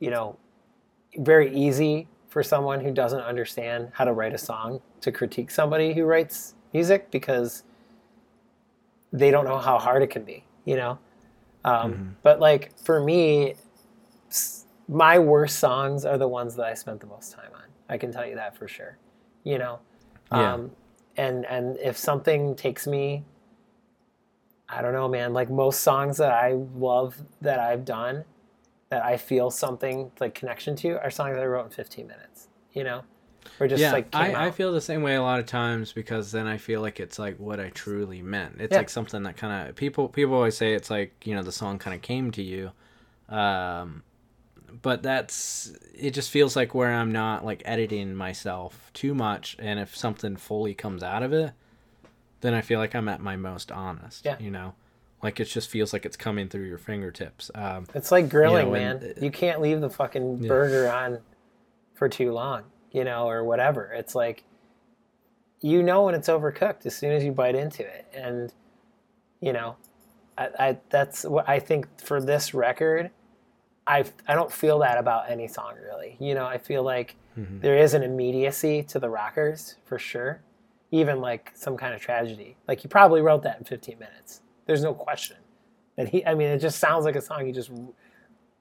you 0.00 0.10
know, 0.10 0.36
very 1.18 1.54
easy 1.54 2.08
for 2.28 2.42
someone 2.42 2.80
who 2.80 2.92
doesn't 2.92 3.20
understand 3.22 3.90
how 3.94 4.04
to 4.04 4.12
write 4.12 4.32
a 4.34 4.38
song 4.38 4.80
to 5.00 5.12
critique 5.12 5.50
somebody 5.50 5.92
who 5.94 6.04
writes 6.04 6.54
music 6.72 7.10
because 7.10 7.64
they 9.12 9.30
don't 9.30 9.44
know 9.44 9.58
how 9.58 9.78
hard 9.78 10.02
it 10.02 10.08
can 10.10 10.22
be, 10.24 10.44
you 10.64 10.76
know. 10.76 10.98
Um, 11.64 11.92
Mm-hmm. 11.92 12.08
But 12.22 12.40
like 12.40 12.78
for 12.78 13.00
me, 13.00 13.54
my 14.88 15.18
worst 15.18 15.58
songs 15.58 16.04
are 16.04 16.18
the 16.18 16.28
ones 16.28 16.56
that 16.56 16.66
I 16.66 16.74
spent 16.74 17.00
the 17.00 17.06
most 17.06 17.32
time 17.32 17.50
on. 17.54 17.62
I 17.88 17.98
can 17.98 18.12
tell 18.12 18.26
you 18.26 18.34
that 18.36 18.56
for 18.56 18.66
sure. 18.68 18.98
You 19.44 19.58
know, 19.58 19.78
Yeah. 20.32 20.54
um, 20.54 20.70
and 21.16 21.44
and 21.46 21.76
if 21.78 21.96
something 21.96 22.54
takes 22.56 22.86
me, 22.86 23.24
I 24.68 24.82
don't 24.82 24.92
know, 24.92 25.08
man. 25.08 25.32
Like 25.32 25.50
most 25.50 25.80
songs 25.80 26.16
that 26.18 26.32
I 26.32 26.52
love 26.52 27.16
that 27.40 27.58
I've 27.58 27.84
done, 27.84 28.24
that 28.90 29.04
I 29.04 29.16
feel 29.16 29.50
something 29.50 30.10
like 30.20 30.34
connection 30.34 30.76
to, 30.76 31.00
are 31.02 31.10
songs 31.10 31.34
that 31.34 31.42
I 31.42 31.46
wrote 31.46 31.64
in 31.66 31.70
15 31.70 32.06
minutes. 32.06 32.48
You 32.72 32.84
know, 32.84 33.02
or 33.58 33.68
just 33.68 33.80
yeah, 33.80 33.92
like 33.92 34.14
I, 34.14 34.46
I 34.46 34.50
feel 34.50 34.72
the 34.72 34.80
same 34.80 35.02
way 35.02 35.14
a 35.16 35.22
lot 35.22 35.38
of 35.40 35.46
times 35.46 35.92
because 35.92 36.32
then 36.32 36.46
I 36.46 36.56
feel 36.56 36.80
like 36.80 37.00
it's 37.00 37.18
like 37.18 37.38
what 37.38 37.60
I 37.60 37.68
truly 37.70 38.22
meant. 38.22 38.56
It's 38.60 38.72
Yeah. 38.72 38.78
like 38.78 38.88
something 38.90 39.22
that 39.24 39.36
kind 39.36 39.68
of 39.68 39.76
people 39.76 40.08
people 40.08 40.34
always 40.34 40.56
say 40.56 40.74
it's 40.74 40.90
like 40.90 41.26
you 41.26 41.34
know 41.34 41.42
the 41.42 41.52
song 41.52 41.78
kind 41.78 41.94
of 41.94 42.02
came 42.02 42.30
to 42.32 42.42
you, 42.42 42.70
um, 43.28 44.02
but 44.82 45.02
that's 45.02 45.72
it. 45.94 46.12
Just 46.12 46.30
feels 46.30 46.56
like 46.56 46.74
where 46.74 46.92
I'm 46.92 47.12
not 47.12 47.44
like 47.44 47.62
editing 47.64 48.14
myself 48.14 48.90
too 48.94 49.14
much, 49.14 49.56
and 49.58 49.78
if 49.80 49.96
something 49.96 50.36
fully 50.36 50.74
comes 50.74 51.02
out 51.02 51.22
of 51.22 51.32
it, 51.32 51.52
then 52.40 52.54
I 52.54 52.60
feel 52.60 52.78
like 52.78 52.94
I'm 52.94 53.08
at 53.08 53.20
my 53.20 53.36
most 53.36 53.70
honest. 53.72 54.24
Yeah. 54.24 54.36
you 54.38 54.50
know, 54.50 54.74
like 55.22 55.40
it 55.40 55.46
just 55.46 55.68
feels 55.68 55.92
like 55.92 56.06
it's 56.06 56.16
coming 56.16 56.48
through 56.48 56.64
your 56.66 56.78
fingertips. 56.78 57.50
Um, 57.54 57.86
It's 57.94 58.10
like 58.12 58.28
grilling, 58.28 58.66
know, 58.66 58.72
man. 58.72 58.96
and- 59.02 59.22
you 59.22 59.30
can't 59.30 59.60
leave 59.60 59.80
the 59.80 59.90
fucking 59.90 60.42
Yeah. 60.44 60.48
burger 60.48 60.90
on 60.90 61.18
for 61.94 62.08
too 62.08 62.32
long, 62.32 62.62
you 62.92 63.04
know, 63.04 63.28
or 63.28 63.44
whatever. 63.44 63.92
It's 63.92 64.14
like 64.14 64.44
you 65.60 65.82
know 65.82 66.04
when 66.04 66.14
it's 66.14 66.28
overcooked 66.28 66.86
as 66.86 66.94
soon 66.96 67.12
as 67.12 67.22
you 67.24 67.32
bite 67.32 67.54
into 67.54 67.82
it, 67.82 68.06
and 68.14 68.52
you 69.40 69.52
know, 69.52 69.76
I, 70.38 70.48
I 70.58 70.78
that's 70.90 71.24
what 71.24 71.48
I 71.48 71.58
think 71.58 71.86
for 72.00 72.20
this 72.20 72.54
record. 72.54 73.10
I 73.86 74.04
I 74.28 74.34
don't 74.34 74.52
feel 74.52 74.78
that 74.80 74.98
about 74.98 75.30
any 75.30 75.48
song 75.48 75.74
really. 75.84 76.16
You 76.20 76.34
know, 76.34 76.46
I 76.46 76.58
feel 76.58 76.82
like 76.82 77.16
Mhm. 77.38 77.60
there 77.62 77.76
is 77.78 77.94
an 77.94 78.02
immediacy 78.02 78.82
to 78.84 78.98
the 78.98 79.08
rockers 79.08 79.76
for 79.84 79.98
sure. 80.00 80.42
Even 80.90 81.20
like 81.20 81.52
some 81.54 81.76
kind 81.76 81.94
of 81.94 82.00
tragedy. 82.00 82.56
Like 82.66 82.80
he 82.80 82.88
probably 82.88 83.20
wrote 83.22 83.44
that 83.44 83.58
in 83.58 83.64
15 83.64 83.98
minutes. 84.00 84.42
There's 84.66 84.82
no 84.82 84.92
question. 84.94 85.36
And 85.96 86.08
he 86.08 86.26
I 86.26 86.34
mean 86.34 86.48
it 86.48 86.58
just 86.58 86.78
sounds 86.80 87.04
like 87.04 87.14
a 87.16 87.20
song 87.20 87.46
he 87.46 87.52
just 87.52 87.70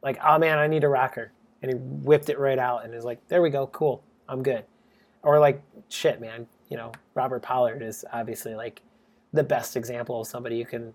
like, 0.04 0.20
oh 0.24 0.38
man, 0.38 0.60
I 0.60 0.68
need 0.68 0.84
a 0.84 0.88
rocker. 0.90 1.32
And 1.62 1.72
he 1.72 1.78
whipped 1.78 2.30
it 2.30 2.38
right 2.40 2.60
out 2.60 2.86
and 2.86 2.94
is 2.94 3.04
like, 3.04 3.28
there 3.28 3.42
we 3.42 3.50
go, 3.50 3.68
cool, 3.68 4.04
I'm 4.30 4.44
good. 4.44 4.64
Or 5.24 5.40
like, 5.40 5.62
shit, 5.90 6.22
man, 6.22 6.48
you 6.70 6.78
know, 6.78 6.92
Robert 7.16 7.42
Pollard 7.42 7.82
is 7.82 8.06
obviously 8.14 8.56
like 8.56 8.82
the 9.34 9.44
best 9.44 9.76
example 9.76 10.22
of 10.22 10.28
somebody 10.28 10.60
who 10.60 10.66
can, 10.66 10.94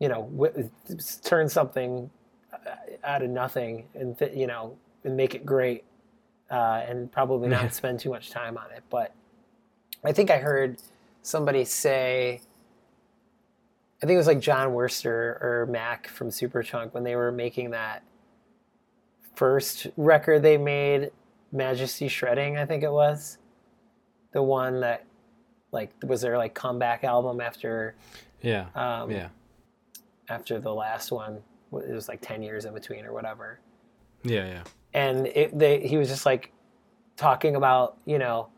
you 0.00 0.08
know, 0.08 0.28
w- 0.36 0.70
turn 1.22 1.48
something 1.48 2.10
uh, 2.52 2.58
out 3.04 3.22
of 3.22 3.30
nothing 3.30 3.86
and, 3.94 4.18
th- 4.18 4.34
you 4.36 4.46
know, 4.46 4.76
and 5.04 5.16
make 5.16 5.34
it 5.34 5.46
great. 5.46 5.84
uh, 6.50 6.82
and 6.86 7.10
probably 7.10 7.48
not 7.48 7.72
spend 7.74 7.98
too 8.00 8.10
much 8.10 8.30
time 8.30 8.58
on 8.58 8.70
it. 8.76 8.82
But 8.90 9.12
I 10.04 10.12
think 10.12 10.30
I 10.30 10.38
heard 10.38 10.78
somebody 11.22 11.64
say, 11.64 12.40
I 14.02 14.06
think 14.06 14.12
it 14.14 14.18
was 14.18 14.26
like 14.26 14.40
Jon 14.40 14.68
Wurster 14.72 15.40
or 15.42 15.66
Mac 15.70 16.08
from 16.08 16.28
Superchunk 16.28 16.92
when 16.92 17.04
they 17.04 17.16
were 17.16 17.32
making 17.32 17.70
that 17.70 18.02
first 19.34 19.86
record 19.96 20.42
they 20.42 20.58
made, 20.58 21.10
Majesty 21.54 22.08
Shredding, 22.08 22.58
I 22.58 22.66
think 22.66 22.82
it 22.82 22.90
was, 22.92 23.38
the 24.32 24.42
one 24.42 24.80
that 24.80 25.06
like 25.72 25.90
was 26.04 26.20
their 26.20 26.36
like 26.36 26.52
comeback 26.54 27.04
album 27.04 27.40
after 27.40 27.94
Yeah. 28.42 28.66
um, 28.74 29.10
yeah. 29.10 29.28
after 30.28 30.58
the 30.60 30.72
last 30.74 31.10
one. 31.12 31.42
It 31.72 31.92
was 31.92 32.08
like 32.08 32.20
ten 32.20 32.42
years 32.42 32.64
in 32.66 32.74
between 32.74 33.04
or 33.04 33.12
whatever. 33.12 33.60
Yeah. 34.22 34.46
Yeah. 34.46 34.62
and 34.94 35.26
it, 35.28 35.58
they, 35.58 35.86
he 35.86 35.96
was 35.96 36.08
just 36.08 36.24
like 36.26 36.52
talking 37.16 37.56
about 37.56 37.96
you 38.06 38.18
know 38.18 38.48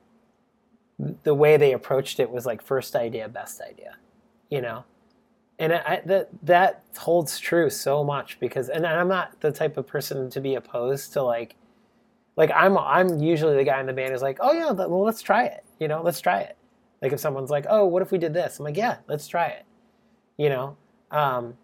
the 1.25 1.35
way 1.35 1.57
they 1.59 1.73
approached 1.73 2.21
it 2.21 2.31
was 2.31 2.47
like 2.47 2.63
first 2.63 2.97
idea 2.97 3.29
best 3.29 3.61
idea 3.61 3.97
you 4.49 4.63
know 4.63 4.85
and 5.59 5.75
I, 5.75 6.01
that 6.07 6.29
that 6.45 6.85
holds 6.97 7.39
true 7.39 7.69
so 7.69 8.03
much 8.03 8.41
because 8.41 8.71
and 8.71 8.87
i'm 8.87 9.09
not 9.09 9.39
the 9.41 9.53
type 9.53 9.77
of 9.77 9.87
person 9.87 10.31
to 10.31 10.41
be 10.41 10.55
opposed 10.55 11.13
to 11.15 11.23
like 11.23 11.57
like 12.37 12.51
i'm 12.55 12.77
i'm 12.79 13.19
usually 13.19 13.57
the 13.57 13.65
guy 13.65 13.81
in 13.81 13.87
the 13.87 13.93
band 13.93 14.13
who's 14.13 14.23
like 14.23 14.39
oh 14.41 14.53
yeah 14.53 14.71
well 14.71 15.03
let's 15.03 15.23
try 15.23 15.45
it 15.45 15.65
you 15.81 15.89
know 15.89 16.03
let's 16.03 16.21
try 16.21 16.41
it 16.41 16.57
like 17.03 17.13
if 17.13 17.21
someone's 17.21 17.51
like 17.51 17.67
oh 17.69 17.85
what 17.85 18.03
if 18.03 18.11
we 18.11 18.19
did 18.19 18.33
this 18.35 18.59
i'm 18.59 18.65
like 18.65 18.77
yeah 18.77 18.99
let's 19.09 19.27
try 19.27 19.47
it 19.47 19.65
you 20.37 20.49
know 20.49 20.77
um 21.11 21.55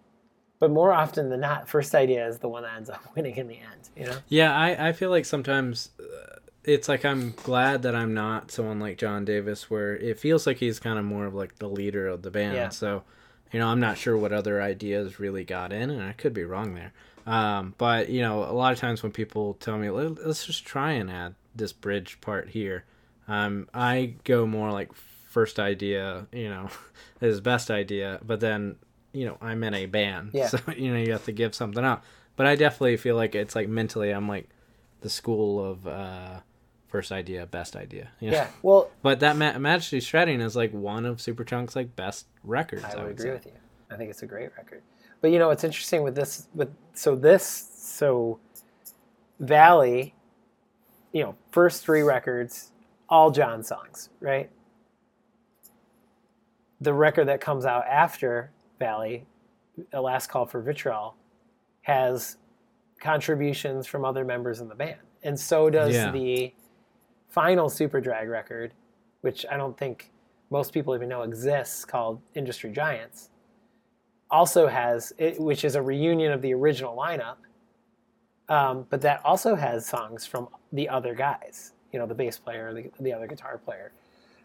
but 0.58 0.70
more 0.70 0.92
often 0.92 1.28
than 1.28 1.40
not 1.40 1.68
first 1.68 1.92
idea 1.94 2.26
is 2.26 2.38
the 2.38 2.48
one 2.48 2.62
that 2.62 2.74
ends 2.76 2.88
up 2.88 3.02
winning 3.16 3.36
in 3.36 3.48
the 3.48 3.56
end 3.56 3.88
you 3.96 4.04
know 4.06 4.16
Yeah, 4.28 4.54
I, 4.56 4.88
I 4.88 4.92
feel 4.92 5.10
like 5.10 5.24
sometimes 5.24 5.90
uh, 5.98 6.36
it's 6.64 6.88
like 6.88 7.04
I'm 7.04 7.32
glad 7.32 7.82
that 7.82 7.96
I'm 7.96 8.14
not 8.14 8.52
someone 8.52 8.78
like 8.78 8.96
John 8.96 9.24
Davis, 9.24 9.68
where 9.68 9.96
it 9.96 10.20
feels 10.20 10.46
like 10.46 10.58
he's 10.58 10.78
kind 10.78 10.98
of 11.00 11.04
more 11.04 11.26
of 11.26 11.34
like 11.34 11.58
the 11.58 11.68
leader 11.68 12.06
of 12.06 12.22
the 12.22 12.30
band. 12.30 12.54
Yeah. 12.54 12.68
So, 12.68 13.02
you 13.50 13.58
know, 13.58 13.66
I'm 13.66 13.80
not 13.80 13.98
sure 13.98 14.16
what 14.16 14.32
other 14.32 14.62
ideas 14.62 15.18
really 15.18 15.42
got 15.42 15.72
in, 15.72 15.90
and 15.90 16.00
I 16.00 16.12
could 16.12 16.32
be 16.32 16.44
wrong 16.44 16.74
there. 16.74 16.92
Um, 17.26 17.74
but 17.78 18.08
you 18.08 18.20
know, 18.22 18.42
a 18.44 18.52
lot 18.52 18.72
of 18.72 18.78
times 18.78 19.02
when 19.02 19.12
people 19.12 19.54
tell 19.54 19.78
me 19.78 19.90
"Let- 19.90 20.26
let's 20.26 20.44
just 20.46 20.64
try 20.64 20.92
and 20.92 21.10
add 21.10 21.34
this 21.54 21.72
bridge 21.72 22.20
part 22.20 22.48
here, 22.50 22.84
um, 23.28 23.68
I 23.72 24.14
go 24.24 24.46
more 24.46 24.72
like 24.72 24.92
first 24.94 25.58
idea, 25.60 26.26
you 26.32 26.48
know, 26.48 26.68
is 27.20 27.40
best 27.40 27.70
idea, 27.70 28.18
but 28.24 28.40
then 28.40 28.76
you 29.12 29.26
know 29.26 29.36
I'm 29.40 29.62
in 29.64 29.74
a 29.74 29.86
band, 29.86 30.30
Yeah. 30.34 30.48
so 30.48 30.58
you 30.76 30.92
know 30.92 30.98
you 30.98 31.12
have 31.12 31.24
to 31.26 31.32
give 31.32 31.54
something 31.54 31.84
up. 31.84 32.04
But 32.34 32.46
I 32.46 32.56
definitely 32.56 32.96
feel 32.96 33.14
like 33.16 33.34
it's 33.34 33.54
like 33.54 33.68
mentally 33.68 34.10
I'm 34.10 34.26
like 34.28 34.48
the 35.02 35.10
school 35.10 35.64
of 35.64 35.86
uh, 35.86 36.40
first 36.88 37.12
idea, 37.12 37.46
best 37.46 37.76
idea. 37.76 38.08
you 38.20 38.30
know? 38.30 38.36
yeah 38.38 38.48
well 38.62 38.90
But 39.02 39.20
that 39.20 39.36
Ma- 39.36 39.58
Majesty 39.58 40.00
Shredding 40.00 40.40
is 40.40 40.56
like 40.56 40.72
one 40.72 41.04
of 41.06 41.18
Superchunk's 41.18 41.76
like 41.76 41.94
best 41.94 42.26
records. 42.42 42.84
I 42.84 42.92
I, 42.92 42.94
would 42.96 43.02
would 43.04 43.12
agree 43.12 43.24
say. 43.26 43.32
with 43.34 43.46
you. 43.46 43.52
I 43.90 43.96
think 43.96 44.10
it's 44.10 44.22
a 44.22 44.26
great 44.26 44.50
record. 44.56 44.82
But 45.22 45.30
you 45.30 45.38
know 45.38 45.48
what's 45.48 45.64
interesting 45.64 46.02
with 46.02 46.14
this 46.14 46.48
with 46.54 46.68
so 46.92 47.16
this 47.16 47.70
so 47.74 48.38
Valley, 49.40 50.14
you 51.12 51.22
know, 51.22 51.36
first 51.50 51.82
three 51.82 52.02
records, 52.02 52.72
all 53.08 53.30
John 53.30 53.62
songs, 53.62 54.10
right? 54.20 54.50
The 56.80 56.92
record 56.92 57.26
that 57.28 57.40
comes 57.40 57.64
out 57.64 57.86
after 57.86 58.50
Valley, 58.78 59.24
A 59.92 60.00
Last 60.00 60.28
Call 60.28 60.44
for 60.44 60.60
Vitriol, 60.60 61.14
has 61.82 62.36
contributions 63.00 63.86
from 63.86 64.04
other 64.04 64.24
members 64.24 64.60
in 64.60 64.68
the 64.68 64.74
band. 64.74 65.00
And 65.22 65.38
so 65.38 65.70
does 65.70 65.94
Yeah. 65.94 66.10
the 66.10 66.54
final 67.28 67.68
Superdrag 67.68 68.28
record, 68.28 68.74
which 69.22 69.46
I 69.50 69.56
don't 69.56 69.76
think 69.76 70.10
most 70.50 70.72
people 70.72 70.94
even 70.94 71.08
know 71.08 71.22
exists, 71.22 71.84
called 71.84 72.20
Industry 72.34 72.70
Giants. 72.70 73.30
Also 74.32 74.66
has 74.66 75.12
it, 75.18 75.38
which 75.38 75.64
is 75.64 75.76
a 75.76 75.82
reunion 75.82 76.32
of 76.32 76.42
the 76.42 76.52
original 76.54 76.96
lineup, 76.96 77.36
um, 78.48 78.86
but 78.90 79.00
that 79.02 79.20
also 79.24 79.54
has 79.54 79.86
songs 79.86 80.26
from 80.26 80.48
the 80.72 80.88
other 80.88 81.14
guys. 81.14 81.74
You 81.92 82.00
know, 82.00 82.06
the 82.06 82.14
bass 82.14 82.38
player, 82.38 82.74
the, 82.74 82.90
the 82.98 83.12
other 83.12 83.28
guitar 83.28 83.58
player. 83.58 83.92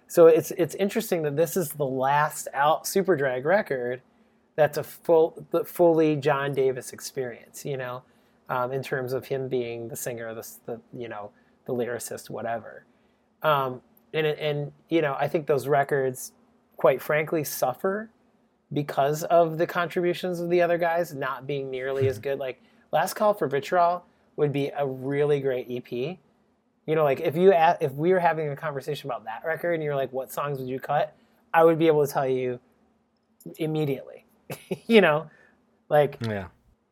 So 0.07 0.27
it's 0.27 0.51
it's 0.51 0.75
interesting 0.75 1.23
that 1.23 1.35
this 1.35 1.57
is 1.57 1.71
the 1.71 1.85
last 1.85 2.47
out 2.53 2.83
Superdrag 2.83 3.45
record 3.45 4.01
that's 4.55 4.77
a 4.77 4.83
full 4.83 5.45
the 5.51 5.63
fully 5.63 6.15
John 6.15 6.53
Davis 6.53 6.93
experience. 6.93 7.65
You 7.65 7.77
know, 7.77 8.03
um, 8.49 8.71
in 8.71 8.83
terms 8.83 9.13
of 9.13 9.25
him 9.25 9.47
being 9.47 9.87
the 9.87 9.95
singer, 9.95 10.33
the, 10.33 10.47
the 10.65 10.81
you 10.93 11.07
know 11.07 11.31
the 11.65 11.73
lyricist, 11.73 12.29
whatever. 12.29 12.85
Um, 13.43 13.81
and 14.13 14.25
and 14.27 14.71
you 14.89 15.01
know, 15.01 15.15
I 15.19 15.27
think 15.27 15.47
those 15.47 15.67
records, 15.67 16.31
quite 16.77 17.01
frankly, 17.01 17.43
suffer 17.43 18.09
because 18.73 19.23
of 19.25 19.57
the 19.57 19.65
contributions 19.67 20.39
of 20.39 20.49
the 20.49 20.61
other 20.61 20.77
guys 20.77 21.13
not 21.13 21.47
being 21.47 21.69
nearly 21.71 22.07
as 22.07 22.19
good. 22.19 22.39
Like 22.39 22.61
Last 22.91 23.13
Call 23.15 23.33
for 23.33 23.47
Vitriol 23.47 24.03
would 24.35 24.51
be 24.51 24.69
a 24.77 24.85
really 24.85 25.39
great 25.39 25.67
EP. 25.69 25.91
You 25.91 26.95
know, 26.95 27.03
like 27.03 27.19
if 27.21 27.35
you 27.35 27.53
a- 27.53 27.77
if 27.81 27.93
we 27.93 28.11
were 28.13 28.19
having 28.19 28.49
a 28.49 28.55
conversation 28.55 29.09
about 29.09 29.25
that 29.25 29.43
record 29.45 29.73
and 29.73 29.83
you're 29.83 29.95
like, 29.95 30.11
what 30.13 30.31
songs 30.31 30.59
would 30.59 30.67
you 30.69 30.79
cut? 30.79 31.15
I 31.53 31.63
would 31.63 31.79
be 31.79 31.87
able 31.87 32.05
to 32.05 32.11
tell 32.11 32.27
you 32.27 32.59
immediately. 33.57 34.25
you 34.87 35.01
know, 35.01 35.29
like 35.89 36.17
Yeah. 36.21 36.47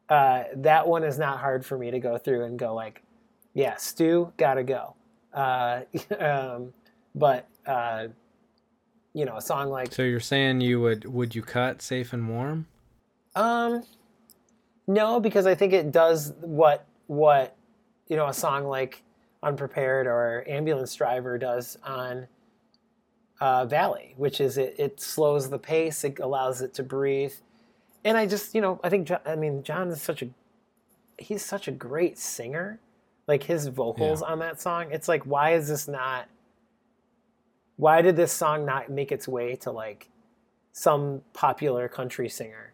uh, 0.10 0.44
that 0.58 0.88
one 0.88 1.04
is 1.04 1.18
not 1.20 1.40
hard 1.40 1.66
for 1.66 1.78
me 1.78 1.92
to 1.92 2.00
go 2.00 2.18
through 2.18 2.46
and 2.46 2.58
go 2.60 2.74
like, 2.74 3.02
yeah, 3.54 3.76
Stu, 3.78 4.32
gotta 4.38 4.64
go. 4.64 4.96
Uh, 5.34 5.82
um, 6.20 6.74
but 7.14 7.48
uh, 7.66 8.08
you 9.16 9.24
know, 9.24 9.38
a 9.38 9.42
song 9.42 9.70
like 9.70 9.94
So 9.94 10.04
you're 10.04 10.20
saying 10.20 10.60
you 10.60 10.82
would 10.82 11.06
would 11.06 11.34
you 11.34 11.42
cut 11.42 11.82
safe 11.82 12.14
and 12.14 12.30
warm? 12.30 12.68
um, 13.36 13.84
no, 14.88 15.20
because 15.20 15.48
I 15.48 15.56
think 15.56 15.74
it 15.74 15.92
does 15.92 16.34
what 16.42 16.86
what 17.08 17.56
you 18.08 18.18
know 18.18 18.28
a 18.28 18.34
song 18.34 18.66
like 18.66 19.02
Unprepared 19.42 20.06
or 20.06 20.44
Ambulance 20.48 20.94
Driver 20.94 21.38
does 21.38 21.78
on 21.84 22.28
uh, 23.40 23.66
Valley, 23.66 24.14
which 24.18 24.40
is 24.42 24.58
it, 24.58 24.76
it 24.78 25.02
slows 25.02 25.50
the 25.50 25.58
pace, 25.58 26.04
it 26.04 26.20
allows 26.20 26.62
it 26.62 26.74
to 26.76 26.84
breathe, 26.84 27.34
and 28.04 28.18
I 28.18 28.26
just 28.28 28.54
you 28.54 28.62
know 28.62 28.80
I 28.84 28.90
think 28.90 29.10
I 29.26 29.36
mean 29.36 29.64
John 29.64 29.88
is 29.90 30.02
such 30.02 30.22
a 30.22 30.28
he's 31.18 31.44
such 31.44 31.68
a 31.68 31.72
great 31.72 32.18
singer, 32.18 32.80
like 33.28 33.44
his 33.44 33.68
vocals 33.68 34.22
on 34.22 34.40
that 34.40 34.62
song. 34.62 34.88
It's 34.92 35.08
like 35.08 35.26
why 35.26 35.54
is 35.54 35.70
this 35.70 35.88
not? 35.88 36.28
Why 37.78 38.02
did 38.02 38.16
this 38.16 38.32
song 38.32 38.66
not 38.66 38.90
make 38.90 39.12
its 39.12 39.28
way 39.28 39.56
to 39.58 39.72
like 39.72 40.10
some 40.72 41.22
popular 41.34 41.88
country 41.88 42.30
singer 42.30 42.74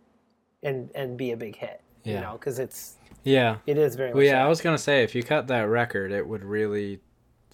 and 0.64 0.90
and 0.96 1.18
be 1.18 1.32
a 1.32 1.38
big 1.38 1.56
hit? 1.56 1.82
Yeah. 2.04 2.16
You 2.16 2.22
know, 2.22 2.32
because 2.34 2.60
it's 2.60 2.96
Yeah. 3.24 3.58
it 3.66 3.78
is 3.78 3.96
very. 3.96 4.14
Well, 4.14 4.24
yeah, 4.24 4.34
that. 4.40 4.46
I 4.46 4.48
was 4.48 4.62
gonna 4.62 4.78
say 4.78 5.04
if 5.04 5.14
you 5.16 5.24
cut 5.24 5.48
that 5.48 5.62
record, 5.70 6.12
it 6.12 6.28
would 6.28 6.44
really, 6.44 7.00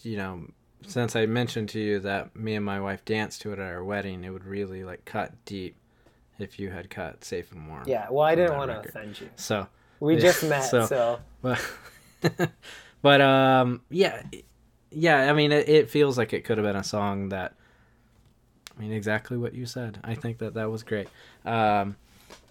you 0.01 0.17
know, 0.17 0.47
since 0.85 1.15
I 1.15 1.25
mentioned 1.25 1.69
to 1.69 1.79
you 1.79 1.99
that 1.99 2.35
me 2.35 2.55
and 2.55 2.63
my 2.65 2.79
wife 2.79 3.03
danced 3.03 3.41
to 3.41 3.51
it 3.53 3.59
at 3.59 3.65
our 3.65 3.83
wedding, 3.83 4.23
it 4.23 4.29
would 4.29 4.45
really 4.45 4.83
like 4.83 5.03
cut 5.05 5.33
deep 5.45 5.75
if 6.39 6.59
you 6.59 6.69
had 6.69 6.89
cut 6.89 7.23
safe 7.25 7.51
and 7.51 7.67
warm. 7.67 7.83
Yeah, 7.87 8.07
well, 8.11 8.23
I 8.25 8.35
didn't 8.35 8.57
want 8.57 8.69
to 8.71 8.79
offend 8.87 9.19
you. 9.19 9.29
So, 9.37 9.67
We 9.99 10.13
Yeah, 10.15 10.19
just 10.21 10.43
met, 10.43 10.61
so- 10.63 10.85
so, 10.85 11.19
but, 11.41 11.59
but 13.01 13.21
um, 13.21 13.81
yeah, 13.89 14.21
yeah. 14.91 15.29
I 15.29 15.33
mean, 15.33 15.51
it, 15.51 15.67
it 15.69 15.89
feels 15.89 16.17
like 16.17 16.33
it 16.33 16.43
could 16.43 16.57
have 16.57 16.65
been 16.65 16.75
a 16.75 16.83
song 16.83 17.29
that. 17.29 17.53
I 18.77 18.81
mean, 18.81 18.91
exactly 18.91 19.37
what 19.37 19.55
you 19.55 19.65
said. 19.65 19.99
I 20.03 20.13
think 20.13 20.37
that 20.37 20.53
that 20.53 20.69
was 20.69 20.83
great. 20.83 21.07
Um, 21.45 21.95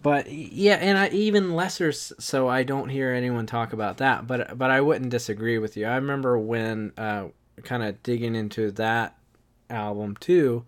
but 0.03 0.31
yeah, 0.31 0.75
and 0.75 0.99
I 0.99 1.09
even 1.09 1.55
lesser, 1.55 1.93
so 1.93 2.49
I 2.49 2.65
don't 2.65 2.89
hear 2.89 3.13
anyone 3.13 3.47
talk 3.47 3.73
about 3.73 3.99
that. 3.99 4.27
But 4.27 4.59
but 4.59 4.71
I 4.71 4.81
wouldn't 4.81 5.11
disagree 5.11 5.59
with 5.59 5.77
you. 5.77 5.87
I 5.87 5.95
remember 5.95 6.37
when 6.39 6.93
uh, 6.99 7.27
kind 7.63 7.83
of 7.85 8.03
digging 8.03 8.35
into 8.35 8.73
that 8.73 9.17
album 9.71 10.17
too, 10.19 10.65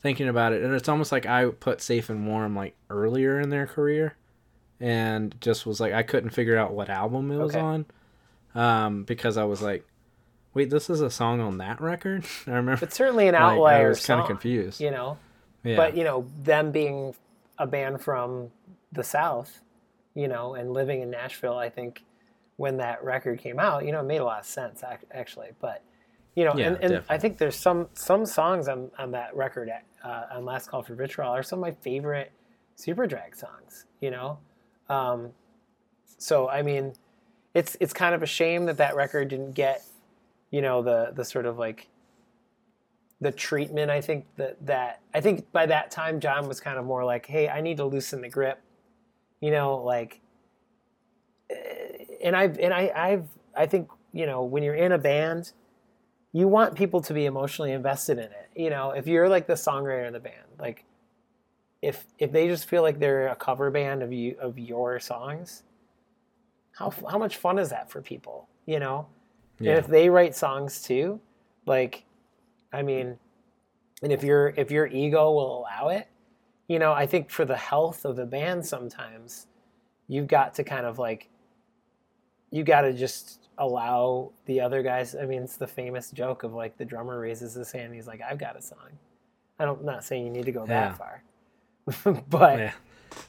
thinking 0.00 0.28
about 0.28 0.52
it, 0.54 0.62
and 0.62 0.74
it's 0.74 0.88
almost 0.88 1.12
like 1.12 1.26
I 1.26 1.46
put 1.46 1.82
Safe 1.82 2.08
and 2.08 2.26
Warm 2.26 2.56
like 2.56 2.74
earlier 2.88 3.38
in 3.38 3.50
their 3.50 3.66
career, 3.66 4.16
and 4.80 5.34
just 5.40 5.66
was 5.66 5.78
like 5.78 5.92
I 5.92 6.02
couldn't 6.02 6.30
figure 6.30 6.56
out 6.56 6.72
what 6.72 6.88
album 6.88 7.30
it 7.30 7.36
was 7.36 7.54
Okay. 7.54 7.60
on, 7.60 7.86
um, 8.54 9.04
because 9.04 9.36
I 9.36 9.44
was 9.44 9.60
like, 9.60 9.84
wait, 10.54 10.70
this 10.70 10.90
is 10.90 11.00
a 11.00 11.10
song 11.10 11.40
on 11.40 11.58
that 11.58 11.80
record. 11.80 12.24
I 12.46 12.52
remember. 12.52 12.84
it's 12.84 12.96
certainly 12.96 13.28
an 13.28 13.34
outlier. 13.34 13.78
like, 13.78 13.86
I 13.86 13.88
was 13.88 14.06
kind 14.06 14.20
of 14.20 14.26
confused. 14.26 14.80
you 14.80 14.90
know. 14.90 15.18
Yeah. 15.64 15.76
But 15.76 15.96
you 15.96 16.04
know, 16.04 16.26
them 16.42 16.72
being 16.72 17.14
a 17.58 17.66
band 17.66 18.00
from 18.00 18.50
the 18.90 19.04
South, 19.04 19.60
you 20.14 20.28
know, 20.28 20.54
and 20.54 20.72
living 20.72 21.02
in 21.02 21.10
Nashville, 21.10 21.56
I 21.56 21.70
think 21.70 22.04
when 22.56 22.78
that 22.78 23.02
record 23.04 23.38
came 23.38 23.58
out, 23.58 23.84
you 23.84 23.92
know, 23.92 24.00
it 24.00 24.04
made 24.04 24.18
a 24.18 24.24
lot 24.24 24.40
of 24.40 24.46
sense 24.46 24.82
actually. 25.12 25.50
But 25.60 25.82
you 26.34 26.44
know, 26.44 26.54
Yeah, 26.56 26.68
and, 26.68 26.76
and 26.78 27.04
I 27.08 27.18
think 27.18 27.38
there's 27.38 27.56
some 27.56 27.88
some 27.94 28.26
songs 28.26 28.68
on 28.68 28.90
on 28.98 29.12
that 29.12 29.36
record 29.36 29.70
uh, 30.02 30.22
on 30.32 30.44
Last 30.44 30.68
Call 30.68 30.82
for 30.82 30.94
Vitriol 30.94 31.30
are 31.30 31.42
some 31.42 31.58
of 31.58 31.62
my 31.62 31.72
favorite 31.72 32.32
Superdrag 32.76 33.36
songs. 33.36 33.86
You 34.00 34.10
know, 34.10 34.38
um, 34.88 35.30
so 36.18 36.48
I 36.48 36.62
mean, 36.62 36.94
it's 37.54 37.76
it's 37.80 37.92
kind 37.92 38.14
of 38.14 38.22
a 38.22 38.26
shame 38.26 38.66
that 38.66 38.78
that 38.78 38.96
record 38.96 39.28
didn't 39.28 39.52
get 39.52 39.84
you 40.52 40.62
know 40.62 40.82
the 40.82 41.10
the 41.16 41.24
sort 41.24 41.46
of 41.46 41.58
like 41.58 41.88
the 43.20 43.32
treatment 43.32 43.90
i 43.90 44.00
think 44.00 44.26
that 44.36 44.56
that 44.64 45.00
i 45.12 45.20
think 45.20 45.50
by 45.50 45.66
that 45.66 45.90
time 45.90 46.20
john 46.20 46.46
was 46.46 46.60
kind 46.60 46.78
of 46.78 46.84
more 46.84 47.04
like 47.04 47.26
hey 47.26 47.48
i 47.48 47.60
need 47.60 47.76
to 47.76 47.84
loosen 47.84 48.20
the 48.20 48.28
grip 48.28 48.60
you 49.40 49.50
know 49.50 49.78
like 49.78 50.20
and 52.22 52.36
i've 52.36 52.58
and 52.58 52.72
i 52.72 52.92
i've 52.94 53.26
i 53.56 53.66
think 53.66 53.88
you 54.12 54.26
know 54.26 54.44
when 54.44 54.62
you're 54.62 54.74
in 54.74 54.92
a 54.92 54.98
band 54.98 55.52
you 56.32 56.48
want 56.48 56.74
people 56.74 57.00
to 57.00 57.12
be 57.12 57.26
emotionally 57.26 57.72
invested 57.72 58.18
in 58.18 58.24
it 58.24 58.38
you 58.54 58.68
know? 58.68 58.90
If 58.90 59.06
you're 59.06 59.30
like 59.30 59.46
the 59.46 59.54
songwriter 59.54 60.06
of 60.06 60.12
the 60.12 60.20
band 60.20 60.46
like 60.60 60.84
if 61.80 62.06
if 62.18 62.32
they 62.32 62.46
just 62.46 62.66
feel 62.66 62.82
like 62.82 62.98
they're 62.98 63.28
a 63.28 63.36
cover 63.36 63.70
band 63.70 64.02
of 64.02 64.12
you 64.12 64.36
of 64.40 64.58
your 64.58 65.00
songs 65.00 65.62
how 66.72 66.92
how 67.10 67.18
much 67.18 67.36
fun 67.36 67.58
is 67.58 67.70
that 67.70 67.90
for 67.90 68.00
people 68.00 68.48
you 68.66 68.78
know 68.78 69.06
Yeah. 69.62 69.70
and 69.72 69.78
if 69.78 69.86
they 69.86 70.08
write 70.10 70.34
songs 70.34 70.82
too 70.82 71.20
like 71.66 72.04
i 72.72 72.82
mean 72.82 73.16
and 74.02 74.12
if 74.12 74.22
your 74.22 74.48
if 74.56 74.70
your 74.70 74.86
ego 74.86 75.30
will 75.32 75.58
allow 75.60 75.88
it 75.88 76.08
you 76.68 76.78
know 76.78 76.92
i 76.92 77.06
think 77.06 77.30
for 77.30 77.44
the 77.44 77.56
health 77.56 78.04
of 78.04 78.16
the 78.16 78.26
band 78.26 78.64
sometimes 78.66 79.46
you've 80.08 80.26
got 80.26 80.54
to 80.54 80.64
kind 80.64 80.86
of 80.86 80.98
like 80.98 81.28
you 82.50 82.62
got 82.64 82.82
to 82.82 82.92
just 82.92 83.48
allow 83.58 84.30
the 84.46 84.60
other 84.60 84.82
guys 84.82 85.14
i 85.14 85.24
mean 85.26 85.42
it's 85.42 85.56
the 85.56 85.66
famous 85.66 86.10
joke 86.10 86.42
of 86.42 86.52
like 86.54 86.76
the 86.78 86.84
drummer 86.84 87.20
raises 87.20 87.54
his 87.54 87.70
hand 87.70 87.86
and 87.86 87.94
he's 87.94 88.06
like 88.06 88.20
i've 88.28 88.38
got 88.38 88.56
a 88.56 88.62
song 88.62 88.78
i 89.58 89.64
don't 89.64 89.80
I'm 89.80 89.86
not 89.86 90.04
saying 90.04 90.24
you 90.24 90.30
need 90.32 90.46
to 90.46 90.52
go 90.52 90.64
Yeah. 90.66 90.94
that 90.96 90.98
far 90.98 91.22
but 92.28 92.58
Yeah. 92.58 92.72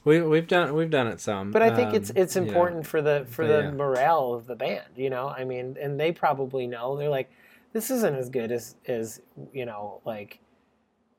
We 0.06 0.22
we've 0.22 0.48
done 0.48 0.74
we've 0.74 0.90
done 0.90 1.08
it 1.08 1.20
some. 1.20 1.52
but 1.52 1.62
I 1.62 1.74
think 1.76 1.94
it's 1.94 2.10
um, 2.10 2.18
it's 2.18 2.36
know. 2.36 2.44
important 2.44 2.86
for 2.86 3.02
the 3.02 3.26
for 3.30 3.46
but 3.46 3.52
the 3.52 3.64
yeah. 3.64 3.72
morale 3.72 4.34
of 4.34 4.48
the 4.48 4.56
band, 4.56 4.90
you 4.96 5.10
know. 5.10 5.30
I 5.30 5.46
mean, 5.46 5.78
and 5.80 6.00
they 6.00 6.12
probably 6.12 6.68
know 6.68 6.98
they're 6.98 7.10
like, 7.10 7.32
this 7.72 7.90
isn't 7.90 8.16
as 8.16 8.30
good 8.30 8.52
as 8.52 8.76
as 8.88 9.22
you 9.54 9.66
know, 9.66 10.02
like 10.06 10.40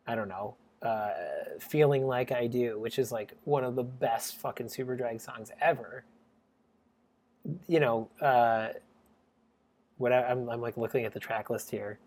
I 0.06 0.14
don't 0.14 0.28
know, 0.28 0.56
uh, 0.82 1.10
feeling 1.58 2.06
like 2.06 2.30
I 2.30 2.46
do, 2.46 2.78
which 2.78 2.98
is 2.98 3.10
like 3.10 3.32
one 3.44 3.64
of 3.64 3.74
the 3.74 3.82
best 3.84 4.36
fucking 4.36 4.66
Superdrag 4.66 5.20
songs 5.20 5.50
ever. 5.60 6.04
You 7.66 7.80
know, 7.80 8.08
uh, 8.20 8.68
what 9.96 10.12
I, 10.12 10.24
I'm 10.24 10.48
I'm 10.50 10.60
like 10.60 10.76
looking 10.76 11.04
at 11.04 11.12
the 11.12 11.20
track 11.20 11.48
list 11.48 11.70
here. 11.70 11.98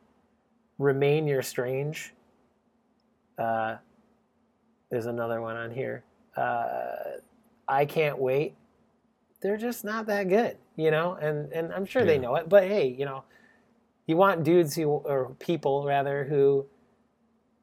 Remain 0.77 1.25
You're 1.27 1.41
Strange. 1.41 2.13
Uh, 3.37 3.77
there's 4.89 5.07
another 5.07 5.41
one 5.41 5.55
on 5.55 5.71
here. 5.71 6.03
Uh, 6.37 7.19
I 7.67 7.85
can't 7.85 8.17
wait. 8.19 8.55
They're 9.41 9.57
just 9.57 9.83
not 9.83 10.05
that 10.07 10.29
good, 10.29 10.57
you 10.75 10.91
know, 10.91 11.13
and 11.13 11.51
and 11.51 11.73
I'm 11.73 11.85
sure 11.85 12.05
they 12.05 12.17
know 12.17 12.35
it. 12.35 12.47
But 12.49 12.63
hey, 12.63 12.87
you 12.87 13.05
know, 13.05 13.23
you 14.05 14.17
want 14.17 14.43
dudes 14.43 14.75
who 14.75 14.89
or 14.89 15.35
people 15.39 15.85
rather 15.85 16.23
who 16.23 16.65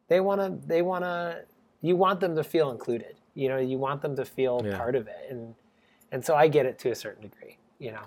they 0.09 0.21
want 0.21 0.41
to 0.41 0.67
they 0.69 0.83
want 0.83 1.05
to 1.05 1.45
you 1.81 1.97
want 1.97 2.21
them 2.21 2.37
to 2.37 2.45
feel 2.45 2.71
included. 2.71 3.17
You 3.35 3.49
know, 3.49 3.59
you 3.59 3.79
want 3.79 4.03
them 4.03 4.15
to 4.17 4.25
feel 4.25 4.63
Yeah. 4.65 4.77
part 4.77 4.95
of 4.95 5.07
it, 5.09 5.27
and 5.31 5.55
and 6.13 6.25
so 6.25 6.35
I 6.37 6.49
get 6.49 6.67
it 6.67 6.79
to 6.81 6.91
a 6.91 6.95
certain 6.95 7.23
degree. 7.23 7.59
You 7.79 7.93
know, 7.93 8.05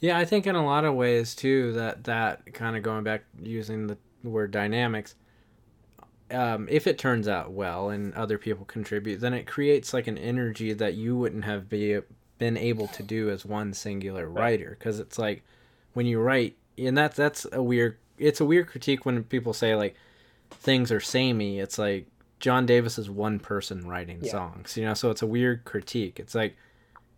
Yeah, 0.00 0.18
I 0.18 0.24
think 0.26 0.46
in 0.46 0.54
a 0.54 0.64
lot 0.64 0.84
of 0.84 0.94
ways 0.94 1.34
too 1.34 1.72
that 1.72 2.04
that 2.04 2.52
kind 2.52 2.76
of 2.76 2.82
going 2.82 3.04
back 3.04 3.24
using 3.40 3.86
the 3.86 3.96
word 4.22 4.50
dynamics. 4.50 5.14
Um, 6.30 6.66
if 6.70 6.86
it 6.86 6.98
turns 6.98 7.28
out 7.28 7.52
well 7.52 7.88
and 7.90 8.12
other 8.14 8.36
people 8.38 8.64
contribute, 8.64 9.20
then 9.20 9.32
it 9.34 9.46
creates 9.46 9.94
like 9.94 10.06
an 10.06 10.18
energy 10.18 10.72
that 10.72 10.94
you 10.94 11.16
wouldn't 11.16 11.44
have 11.44 11.68
be, 11.68 12.00
been 12.38 12.56
able 12.56 12.88
to 12.88 13.02
do 13.02 13.30
as 13.30 13.44
one 13.44 13.72
singular 13.72 14.28
writer. 14.28 14.76
Because 14.78 14.98
it's 14.98 15.18
like 15.18 15.44
when 15.94 16.06
you 16.06 16.18
write, 16.20 16.56
and 16.76 16.96
that's 16.98 17.16
that's 17.16 17.46
a 17.52 17.62
weird. 17.62 17.96
It's 18.18 18.40
a 18.40 18.44
weird 18.44 18.66
critique 18.68 19.04
when 19.04 19.22
people 19.24 19.52
say 19.52 19.74
like 19.76 19.94
things 20.50 20.90
are 20.90 21.00
samey. 21.00 21.60
It's 21.60 21.78
like 21.78 22.06
John 22.40 22.66
Davis 22.66 22.98
is 22.98 23.08
one 23.10 23.38
person 23.38 23.86
writing 23.86 24.20
Yeah. 24.22 24.32
songs, 24.32 24.76
you 24.76 24.84
know. 24.84 24.94
So 24.94 25.10
it's 25.10 25.22
a 25.22 25.26
weird 25.26 25.64
critique. 25.64 26.18
It's 26.18 26.34
like 26.34 26.56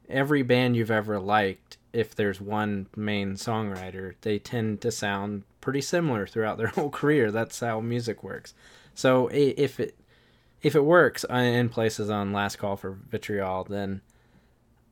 every 0.09 0.43
band 0.43 0.77
you've 0.77 0.91
ever 0.91 1.19
liked, 1.19 1.77
if 1.93 2.15
there's 2.15 2.41
one 2.41 2.87
main 2.97 3.35
songwriter, 3.35 4.15
they 4.23 4.39
tend 4.39 4.81
to 4.83 4.91
sound 4.91 5.45
pretty 5.61 5.81
similar 5.81 6.27
throughout 6.27 6.59
their 6.59 6.67
whole 6.75 6.91
career. 6.91 7.31
That's 7.31 7.61
how 7.61 7.81
music 7.81 8.23
works. 8.23 8.55
So 8.99 9.29
if 9.29 9.79
it 9.79 9.97
if 10.61 10.75
it 10.75 10.85
works 10.85 11.25
uh, 11.31 11.37
in 11.37 11.69
places 11.69 12.11
on 12.11 12.33
Last 12.33 12.57
Call 12.57 12.77
for 12.77 12.99
Vitriol, 13.09 13.63
then 13.63 14.01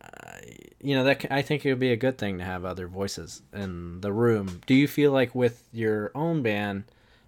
uh, 0.01 0.39
you 0.81 0.95
know 0.95 1.03
that 1.03 1.27
I 1.29 1.43
think 1.43 1.67
it 1.67 1.71
would 1.71 1.81
be 1.81 1.91
a 1.91 1.97
good 1.97 2.17
thing 2.17 2.39
to 2.39 2.45
have 2.45 2.65
other 2.65 2.87
voices 2.87 3.43
in 3.53 4.03
the 4.03 4.13
room. 4.13 4.61
Do 4.65 4.75
you 4.75 4.87
feel 4.87 5.11
like 5.11 5.35
with 5.35 5.67
your 5.73 6.13
own 6.15 6.43
band, 6.43 6.85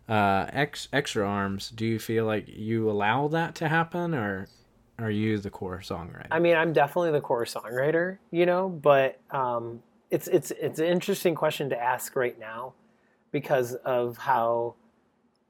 uh, 0.09 0.47
X, 0.53 0.87
Extra 0.93 1.27
Arms, 1.27 1.71
do 1.71 1.85
you 1.85 1.99
feel 1.99 2.27
like 2.27 2.47
you 2.47 2.89
allow 2.89 3.27
that 3.27 3.57
to 3.57 3.67
happen, 3.67 4.15
or 4.15 4.47
are 5.01 5.11
you 5.11 5.39
the 5.39 5.51
core 5.51 5.81
songwriter? 5.81 6.29
I 6.31 6.39
mean, 6.39 6.55
I'm 6.55 6.73
definitely 6.73 7.11
the 7.11 7.21
core 7.21 7.45
songwriter, 7.45 8.19
you 8.31 8.47
know, 8.47 8.69
but 8.69 9.19
um, 9.33 9.83
it's 10.13 10.29
it's 10.29 10.53
it's 10.53 10.79
an 10.79 10.87
interesting 10.87 11.35
question 11.35 11.71
to 11.71 11.77
ask 11.77 12.15
right 12.15 12.39
now 12.39 12.75
because 13.33 13.75
of 13.75 14.17
how 14.17 14.77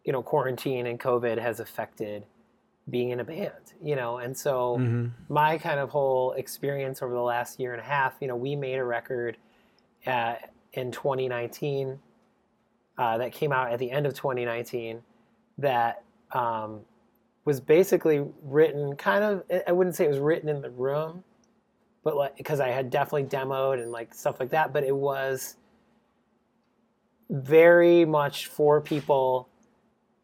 you 0.09 0.13
know 0.13 0.23
quarantine 0.23 0.87
and 0.87 0.99
COVID 0.99 1.37
has 1.37 1.61
affected 1.61 2.25
being 2.89 3.11
in 3.11 3.21
a 3.21 3.25
band, 3.25 3.75
you 3.83 3.95
know, 3.95 4.17
and 4.17 4.35
so 4.35 4.79
Mhm. 4.79 5.11
my 5.29 5.59
kind 5.59 5.79
of 5.79 5.91
whole 5.91 6.33
experience 6.33 7.03
over 7.03 7.13
the 7.13 7.21
last 7.21 7.61
year 7.61 7.73
and 7.73 7.81
a 7.83 7.85
half, 7.85 8.17
you 8.19 8.27
know, 8.27 8.35
we 8.35 8.57
made 8.57 8.79
a 8.79 8.85
record 8.85 9.37
uh, 10.07 10.37
in 10.73 10.91
2019 10.91 12.01
uh, 12.97 13.19
that 13.19 13.33
came 13.33 13.53
out 13.53 13.71
at 13.71 13.79
the 13.79 13.91
end 13.91 14.07
of 14.07 14.15
2019 14.15 15.03
that 15.59 16.03
um, 16.33 16.81
was 17.45 17.61
basically 17.61 18.25
written 18.43 18.97
kind 18.97 19.23
of, 19.23 19.45
I 19.67 19.73
wouldn't 19.73 19.95
say 19.95 20.07
it 20.07 20.09
was 20.09 20.21
written 20.21 20.49
in 20.49 20.63
the 20.63 20.71
room, 20.71 21.23
but 22.03 22.17
like, 22.17 22.35
because 22.39 22.61
I 22.61 22.69
had 22.69 22.89
definitely 22.89 23.25
demoed 23.25 23.83
and 23.83 23.93
like 23.93 24.15
stuff 24.15 24.41
like 24.41 24.49
that, 24.53 24.73
but 24.73 24.85
it 24.85 24.97
was 24.97 25.57
very 27.29 28.07
much 28.07 28.47
for 28.47 28.81
people 28.81 29.51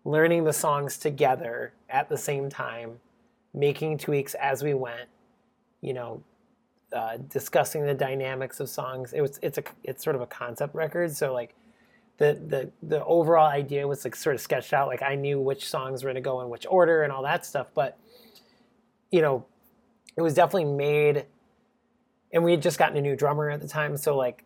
learning 0.04 0.44
the 0.44 0.52
songs 0.52 0.98
together 0.98 1.72
at 1.88 2.08
the 2.08 2.16
same 2.16 2.48
time, 2.50 2.98
making 3.52 3.98
tweaks 3.98 4.34
as 4.34 4.62
we 4.62 4.74
went, 4.74 5.08
you 5.80 5.94
know, 5.94 6.22
uh, 6.92 7.16
discussing 7.28 7.84
the 7.86 7.94
dynamics 7.94 8.60
of 8.60 8.68
songs. 8.68 9.12
It 9.12 9.20
was 9.20 9.38
it's 9.42 9.58
a 9.58 9.64
it's 9.82 10.04
sort 10.04 10.14
of 10.16 10.22
a 10.22 10.26
concept 10.26 10.74
record, 10.74 11.16
so 11.16 11.32
like 11.32 11.54
the 12.18 12.38
the 12.46 12.70
the 12.82 13.04
overall 13.04 13.48
idea 13.48 13.86
was 13.88 14.04
like 14.04 14.14
sort 14.14 14.34
of 14.34 14.40
sketched 14.40 14.72
out. 14.72 14.88
Like 14.88 15.02
I 15.02 15.14
knew 15.14 15.40
which 15.40 15.68
songs 15.68 16.04
were 16.04 16.08
going 16.08 16.22
to 16.22 16.28
go 16.28 16.40
in 16.42 16.50
which 16.50 16.66
order 16.68 17.02
and 17.02 17.12
all 17.12 17.22
that 17.22 17.44
stuff, 17.44 17.68
but 17.74 17.98
you 19.10 19.22
know, 19.22 19.44
it 20.16 20.22
was 20.22 20.34
definitely 20.34 20.72
made. 20.72 21.26
And 22.32 22.42
we 22.42 22.50
had 22.50 22.62
just 22.62 22.78
gotten 22.78 22.96
a 22.96 23.00
new 23.00 23.16
drummer 23.16 23.48
at 23.48 23.60
the 23.60 23.68
time, 23.68 23.96
so 23.96 24.16
like 24.16 24.44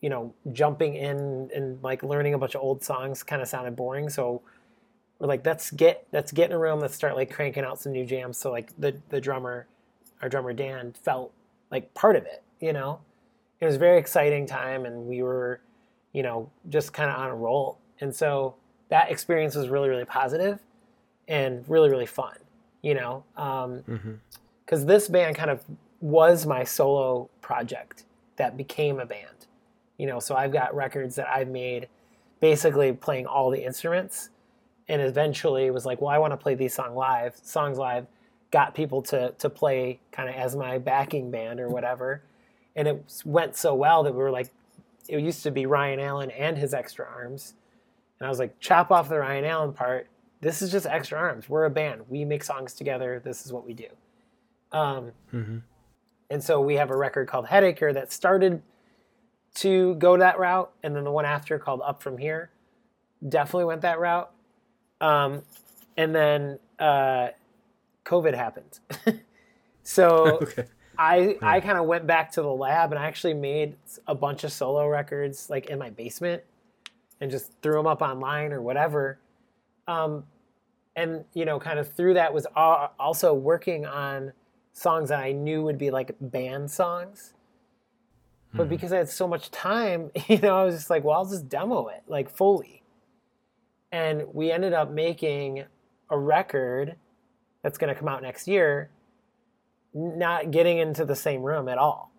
you 0.00 0.08
know, 0.08 0.32
jumping 0.52 0.94
in 0.94 1.50
and 1.54 1.82
like 1.82 2.02
learning 2.02 2.32
a 2.32 2.38
bunch 2.38 2.54
of 2.54 2.62
old 2.62 2.82
songs 2.82 3.22
kind 3.22 3.42
of 3.42 3.48
sounded 3.48 3.76
boring. 3.76 4.08
So 4.08 4.40
we're 5.20 5.28
like, 5.28 5.44
let's 5.46 5.70
get 5.70 6.06
let's 6.12 6.32
get 6.32 6.50
in 6.50 6.56
a 6.56 6.58
room, 6.58 6.80
let's 6.80 6.94
start 6.94 7.14
like 7.14 7.30
cranking 7.30 7.62
out 7.62 7.78
some 7.78 7.92
new 7.92 8.04
jams. 8.06 8.38
So 8.38 8.50
like 8.50 8.72
the 8.78 8.96
the 9.10 9.20
drummer, 9.20 9.66
our 10.22 10.28
drummer 10.28 10.52
Dan 10.52 10.92
felt 11.04 11.32
like 11.70 11.92
part 11.94 12.16
of 12.16 12.24
it. 12.24 12.42
You 12.58 12.72
know, 12.72 13.00
it 13.60 13.66
was 13.66 13.76
a 13.76 13.78
very 13.78 13.98
exciting 13.98 14.46
time, 14.46 14.84
and 14.86 15.06
we 15.06 15.22
were, 15.22 15.60
you 16.12 16.22
know, 16.22 16.50
just 16.68 16.92
kind 16.92 17.10
of 17.10 17.16
on 17.18 17.30
a 17.30 17.34
roll. 17.34 17.78
And 18.00 18.14
so 18.14 18.54
that 18.88 19.10
experience 19.10 19.54
was 19.54 19.68
really 19.68 19.90
really 19.90 20.06
positive 20.06 20.58
and 21.28 21.68
really 21.68 21.90
really 21.90 22.06
fun. 22.06 22.36
You 22.82 22.94
know, 22.94 23.24
um, 23.36 23.82
Mhm. 23.82 24.18
because 24.64 24.86
this 24.86 25.06
band 25.06 25.36
kind 25.36 25.50
of 25.50 25.64
was 26.00 26.46
my 26.46 26.64
solo 26.64 27.28
project 27.42 28.04
that 28.36 28.56
became 28.56 28.98
a 28.98 29.04
band. 29.04 29.46
You 29.98 30.06
know, 30.06 30.18
so 30.18 30.34
I've 30.34 30.50
got 30.50 30.74
records 30.74 31.14
that 31.16 31.28
I've 31.28 31.48
made 31.48 31.88
basically 32.40 32.94
playing 32.94 33.26
all 33.26 33.50
the 33.50 33.62
instruments 33.62 34.30
and 34.90 35.00
eventually 35.00 35.70
was 35.70 35.86
like, 35.86 36.00
well, 36.00 36.10
I 36.10 36.18
want 36.18 36.32
to 36.32 36.36
play 36.36 36.54
these 36.54 36.74
song 36.74 36.94
live, 36.94 37.36
songs 37.42 37.78
live, 37.78 38.06
got 38.50 38.74
people 38.74 39.00
to 39.02 39.30
to 39.38 39.48
play 39.48 40.00
kind 40.12 40.28
of 40.28 40.34
as 40.34 40.56
my 40.56 40.76
backing 40.78 41.30
band 41.30 41.60
or 41.60 41.68
whatever. 41.68 42.22
And 42.76 42.86
it 42.88 43.22
went 43.24 43.56
so 43.56 43.74
well 43.74 44.02
that 44.02 44.12
we 44.12 44.18
were 44.18 44.30
like 44.30 44.50
it 45.08 45.20
used 45.20 45.42
to 45.44 45.50
be 45.50 45.66
Ryan 45.66 45.98
Allen 46.00 46.30
and 46.32 46.58
his 46.58 46.74
extra 46.74 47.06
arms. 47.06 47.54
And 48.18 48.26
I 48.26 48.28
was 48.28 48.38
like, 48.38 48.58
chop 48.60 48.90
off 48.90 49.08
the 49.08 49.18
Ryan 49.18 49.44
Allen 49.44 49.72
part. 49.72 50.08
This 50.40 50.62
is 50.62 50.70
just 50.70 50.86
extra 50.86 51.18
arms. 51.18 51.48
We're 51.48 51.64
a 51.64 51.70
band. 51.70 52.02
We 52.08 52.24
make 52.24 52.44
songs 52.44 52.74
together. 52.74 53.20
This 53.24 53.44
is 53.46 53.52
what 53.52 53.66
we 53.66 53.74
do. 53.74 53.88
Um, 54.72 55.12
Mhm. 55.32 55.62
and 56.30 56.42
so 56.44 56.60
we 56.60 56.76
have 56.76 56.90
a 56.90 56.96
record 56.96 57.28
called 57.28 57.46
Headacre 57.46 57.92
that 57.92 58.12
started 58.12 58.62
to 59.54 59.94
go 59.96 60.16
that 60.16 60.38
route, 60.38 60.70
and 60.82 60.94
then 60.94 61.02
the 61.04 61.10
one 61.10 61.24
after 61.24 61.58
called 61.58 61.80
Up 61.84 62.02
From 62.02 62.18
Here 62.18 62.50
definitely 63.28 63.64
went 63.64 63.80
that 63.82 63.98
route. 63.98 64.30
Um, 65.00 65.42
and 65.96 66.14
then 66.14 66.58
uh, 66.78 67.28
COVID 68.04 68.34
happened. 68.34 68.78
so 69.82 70.38
Okay. 70.42 70.64
I 70.98 71.38
I 71.40 71.60
kind 71.60 71.78
of 71.78 71.86
went 71.86 72.06
back 72.06 72.30
to 72.32 72.42
the 72.42 72.52
lab 72.52 72.92
and 72.92 72.98
I 72.98 73.06
actually 73.06 73.32
made 73.32 73.76
a 74.06 74.14
bunch 74.14 74.44
of 74.44 74.52
solo 74.52 74.86
records 74.86 75.48
like 75.48 75.66
in 75.66 75.78
my 75.78 75.88
basement, 75.88 76.42
and 77.20 77.30
just 77.30 77.52
threw 77.62 77.74
them 77.74 77.86
up 77.86 78.02
online 78.02 78.52
or 78.52 78.60
whatever. 78.60 79.18
Um, 79.88 80.24
and 80.96 81.24
you 81.32 81.46
know, 81.46 81.58
kind 81.58 81.78
of 81.78 81.90
through 81.90 82.14
that 82.14 82.34
was 82.34 82.46
al- 82.54 82.92
also 82.98 83.32
working 83.32 83.86
on 83.86 84.32
songs 84.74 85.08
that 85.08 85.20
I 85.20 85.32
knew 85.32 85.62
would 85.62 85.78
be 85.78 85.90
like 85.90 86.14
band 86.20 86.70
songs. 86.70 87.32
But 88.52 88.68
because 88.68 88.92
I 88.92 88.98
had 88.98 89.08
so 89.08 89.28
much 89.28 89.50
time, 89.52 90.10
you 90.28 90.38
know, 90.38 90.56
I 90.60 90.64
was 90.64 90.74
just 90.74 90.90
like, 90.90 91.04
well, 91.04 91.16
I'll 91.16 91.24
just 91.24 91.48
demo 91.48 91.86
it 91.88 92.02
like 92.08 92.28
fully. 92.28 92.79
And 93.92 94.24
we 94.32 94.52
ended 94.52 94.72
up 94.72 94.90
making 94.90 95.64
a 96.10 96.18
record 96.18 96.96
that's 97.62 97.78
going 97.78 97.92
to 97.92 97.98
come 97.98 98.08
out 98.08 98.22
next 98.22 98.48
year, 98.48 98.90
not 99.94 100.50
getting 100.50 100.78
into 100.78 101.04
the 101.04 101.16
same 101.16 101.42
room 101.42 101.68
at 101.68 101.78
all, 101.78 102.12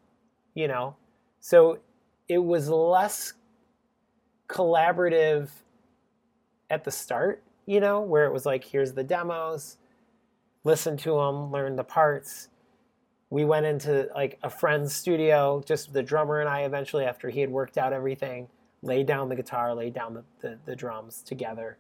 you 0.54 0.68
know? 0.68 0.96
So 1.40 1.80
it 2.28 2.40
was 2.40 2.70
less 2.70 3.34
collaborative 4.48 5.50
at 6.70 6.84
the 6.84 6.92
start, 6.92 7.44
you 7.66 7.80
know, 7.80 8.02
where 8.02 8.26
it 8.26 8.34
was 8.34 8.46
like, 8.46 8.64
here's 8.64 8.94
the 8.94 9.04
demos, 9.04 9.78
listen 10.64 10.98
to 10.98 11.16
them, 11.16 11.52
learn 11.52 11.76
the 11.76 11.84
parts. 11.84 12.50
We 13.30 13.46
went 13.46 13.66
into 13.66 14.10
like 14.14 14.38
a 14.44 14.50
friend's 14.50 14.94
studio, 14.94 15.64
just 15.66 15.94
the 15.94 16.04
drummer 16.04 16.40
and 16.40 16.50
I 16.50 16.62
eventually, 16.62 17.06
after 17.06 17.30
he 17.30 17.40
had 17.40 17.50
worked 17.50 17.78
out 17.78 17.94
everything, 17.94 18.50
laid 18.82 19.06
down 19.06 19.30
the 19.30 19.36
guitar, 19.36 19.74
lay 19.74 19.90
down 19.90 20.14
the, 20.14 20.24
the, 20.42 20.58
the 20.66 20.76
drums 20.76 21.22
together. 21.22 21.78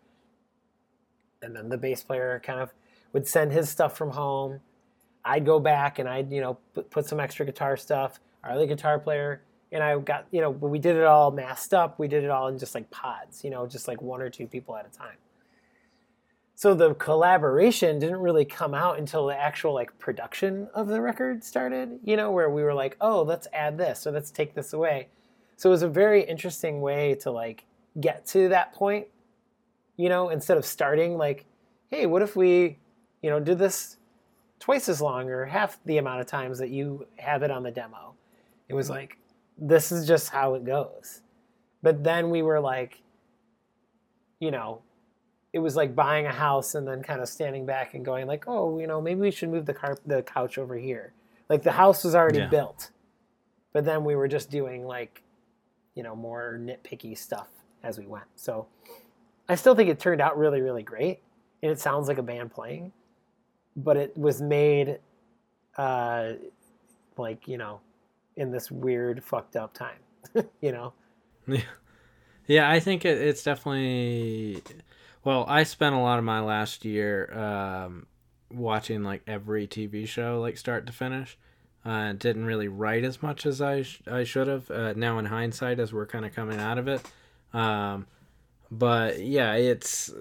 And 1.41 1.55
then 1.55 1.69
the 1.69 1.77
bass 1.77 2.03
player 2.03 2.41
kind 2.43 2.59
of 2.59 2.71
would 3.13 3.27
send 3.27 3.51
his 3.51 3.69
stuff 3.69 3.97
from 3.97 4.11
home. 4.11 4.59
I'd 5.25 5.45
go 5.45 5.59
back 5.59 5.99
and 5.99 6.07
I'd, 6.07 6.31
you 6.31 6.41
know, 6.41 6.57
put, 6.73 6.89
put 6.89 7.05
some 7.05 7.19
extra 7.19 7.45
guitar 7.45 7.77
stuff. 7.77 8.19
Our 8.43 8.51
other 8.51 8.65
guitar 8.65 8.99
player 8.99 9.41
and 9.71 9.81
I 9.81 9.97
got, 9.99 10.27
you 10.31 10.41
know, 10.41 10.49
we 10.49 10.79
did 10.79 10.97
it 10.97 11.03
all 11.03 11.31
masked 11.31 11.73
up. 11.73 11.97
We 11.97 12.07
did 12.07 12.23
it 12.23 12.29
all 12.29 12.47
in 12.47 12.59
just 12.59 12.75
like 12.75 12.91
pods, 12.91 13.43
you 13.43 13.49
know, 13.49 13.65
just 13.65 13.87
like 13.87 14.01
one 14.01 14.21
or 14.21 14.29
two 14.29 14.47
people 14.47 14.75
at 14.75 14.85
a 14.85 14.95
time. 14.95 15.15
So 16.55 16.73
the 16.73 16.93
collaboration 16.93 17.97
didn't 17.97 18.19
really 18.19 18.45
come 18.45 18.73
out 18.73 18.99
until 18.99 19.27
the 19.27 19.39
actual 19.39 19.73
like 19.73 19.97
production 19.97 20.67
of 20.73 20.87
the 20.87 21.01
record 21.01 21.43
started, 21.43 21.99
you 22.03 22.17
know, 22.17 22.31
where 22.31 22.49
we 22.49 22.63
were 22.63 22.73
like, 22.73 22.97
oh, 23.01 23.23
let's 23.23 23.47
add 23.53 23.77
this 23.77 24.05
or 24.05 24.11
let's 24.11 24.29
take 24.29 24.53
this 24.53 24.73
away. 24.73 25.07
So 25.61 25.69
it 25.69 25.73
was 25.73 25.83
a 25.83 25.87
very 25.87 26.23
interesting 26.23 26.81
way 26.81 27.13
to 27.21 27.29
like 27.29 27.65
get 27.99 28.25
to 28.25 28.49
that 28.49 28.73
point, 28.73 29.05
you 29.95 30.09
know, 30.09 30.29
instead 30.29 30.57
of 30.57 30.65
starting 30.65 31.19
like, 31.19 31.45
hey, 31.91 32.07
what 32.07 32.23
if 32.23 32.35
we, 32.35 32.79
you 33.21 33.29
know, 33.29 33.39
did 33.39 33.59
this 33.59 33.97
twice 34.59 34.89
as 34.89 35.01
long 35.01 35.29
or 35.29 35.45
half 35.45 35.77
the 35.85 35.99
amount 35.99 36.19
of 36.19 36.25
times 36.25 36.57
that 36.57 36.71
you 36.71 37.05
have 37.17 37.43
it 37.43 37.51
on 37.51 37.61
the 37.61 37.69
demo? 37.69 38.15
It 38.69 38.73
was 38.73 38.89
like, 38.89 39.19
this 39.55 39.91
is 39.91 40.07
just 40.07 40.29
how 40.29 40.55
it 40.55 40.65
goes. 40.65 41.21
But 41.83 42.03
then 42.03 42.31
we 42.31 42.41
were 42.41 42.59
like, 42.59 42.99
you 44.39 44.49
know, 44.49 44.81
it 45.53 45.59
was 45.59 45.75
like 45.75 45.93
buying 45.93 46.25
a 46.25 46.31
house 46.31 46.73
and 46.73 46.87
then 46.87 47.03
kind 47.03 47.21
of 47.21 47.29
standing 47.29 47.67
back 47.67 47.93
and 47.93 48.03
going 48.03 48.25
like, 48.25 48.45
oh, 48.47 48.79
you 48.79 48.87
know, 48.87 48.99
maybe 48.99 49.19
we 49.19 49.29
should 49.29 49.49
move 49.49 49.67
the 49.67 49.75
car 49.75 49.95
the 50.07 50.23
couch 50.23 50.57
over 50.57 50.75
here. 50.75 51.13
Like 51.49 51.61
the 51.61 51.73
house 51.73 52.03
was 52.03 52.15
already 52.15 52.39
Yeah. 52.39 52.47
built, 52.47 52.89
but 53.73 53.85
then 53.85 54.03
we 54.03 54.15
were 54.15 54.27
just 54.27 54.49
doing 54.49 54.87
like, 54.87 55.21
you 55.95 56.03
know, 56.03 56.15
more 56.15 56.59
nitpicky 56.61 57.17
stuff 57.17 57.47
as 57.83 57.97
we 57.97 58.05
went. 58.05 58.25
So 58.35 58.67
I 59.49 59.55
still 59.55 59.75
think 59.75 59.89
it 59.89 59.99
turned 59.99 60.21
out 60.21 60.37
really, 60.37 60.61
really 60.61 60.83
great, 60.83 61.19
and 61.61 61.71
it 61.71 61.79
sounds 61.79 62.07
like 62.07 62.17
a 62.17 62.23
band 62.23 62.51
playing, 62.51 62.91
but 63.75 63.97
it 63.97 64.17
was 64.17 64.41
made, 64.41 64.99
uh, 65.77 66.33
like 67.17 67.47
you 67.47 67.57
know, 67.57 67.81
in 68.37 68.51
this 68.51 68.71
weird 68.71 69.23
fucked 69.23 69.55
up 69.55 69.73
time, 69.73 69.99
you 70.61 70.71
know. 70.71 70.93
Yeah, 71.47 71.61
yeah. 72.47 72.69
I 72.69 72.79
think 72.79 73.05
it, 73.05 73.17
it's 73.17 73.43
definitely. 73.43 74.61
Well, 75.23 75.45
I 75.47 75.63
spent 75.63 75.93
a 75.93 75.99
lot 75.99 76.17
of 76.17 76.25
my 76.25 76.39
last 76.39 76.83
year 76.83 77.31
um, 77.37 78.07
watching 78.49 79.03
like 79.03 79.21
every 79.27 79.67
TV 79.67 80.07
show, 80.07 80.39
like 80.39 80.57
start 80.57 80.87
to 80.87 80.93
finish. 80.93 81.37
Uh, 81.83 82.13
didn't 82.13 82.45
really 82.45 82.67
write 82.67 83.03
as 83.03 83.23
much 83.23 83.45
as 83.45 83.59
I 83.59 83.81
sh- 83.81 84.01
I 84.05 84.23
should 84.23 84.47
have. 84.47 84.69
Uh, 84.69 84.93
now 84.95 85.17
in 85.17 85.25
hindsight, 85.25 85.79
as 85.79 85.91
we're 85.91 86.05
kind 86.05 86.25
of 86.25 86.35
coming 86.35 86.59
out 86.59 86.77
of 86.77 86.87
it, 86.87 87.01
um, 87.53 88.05
but 88.69 89.19
yeah, 89.19 89.53
it's. 89.53 90.11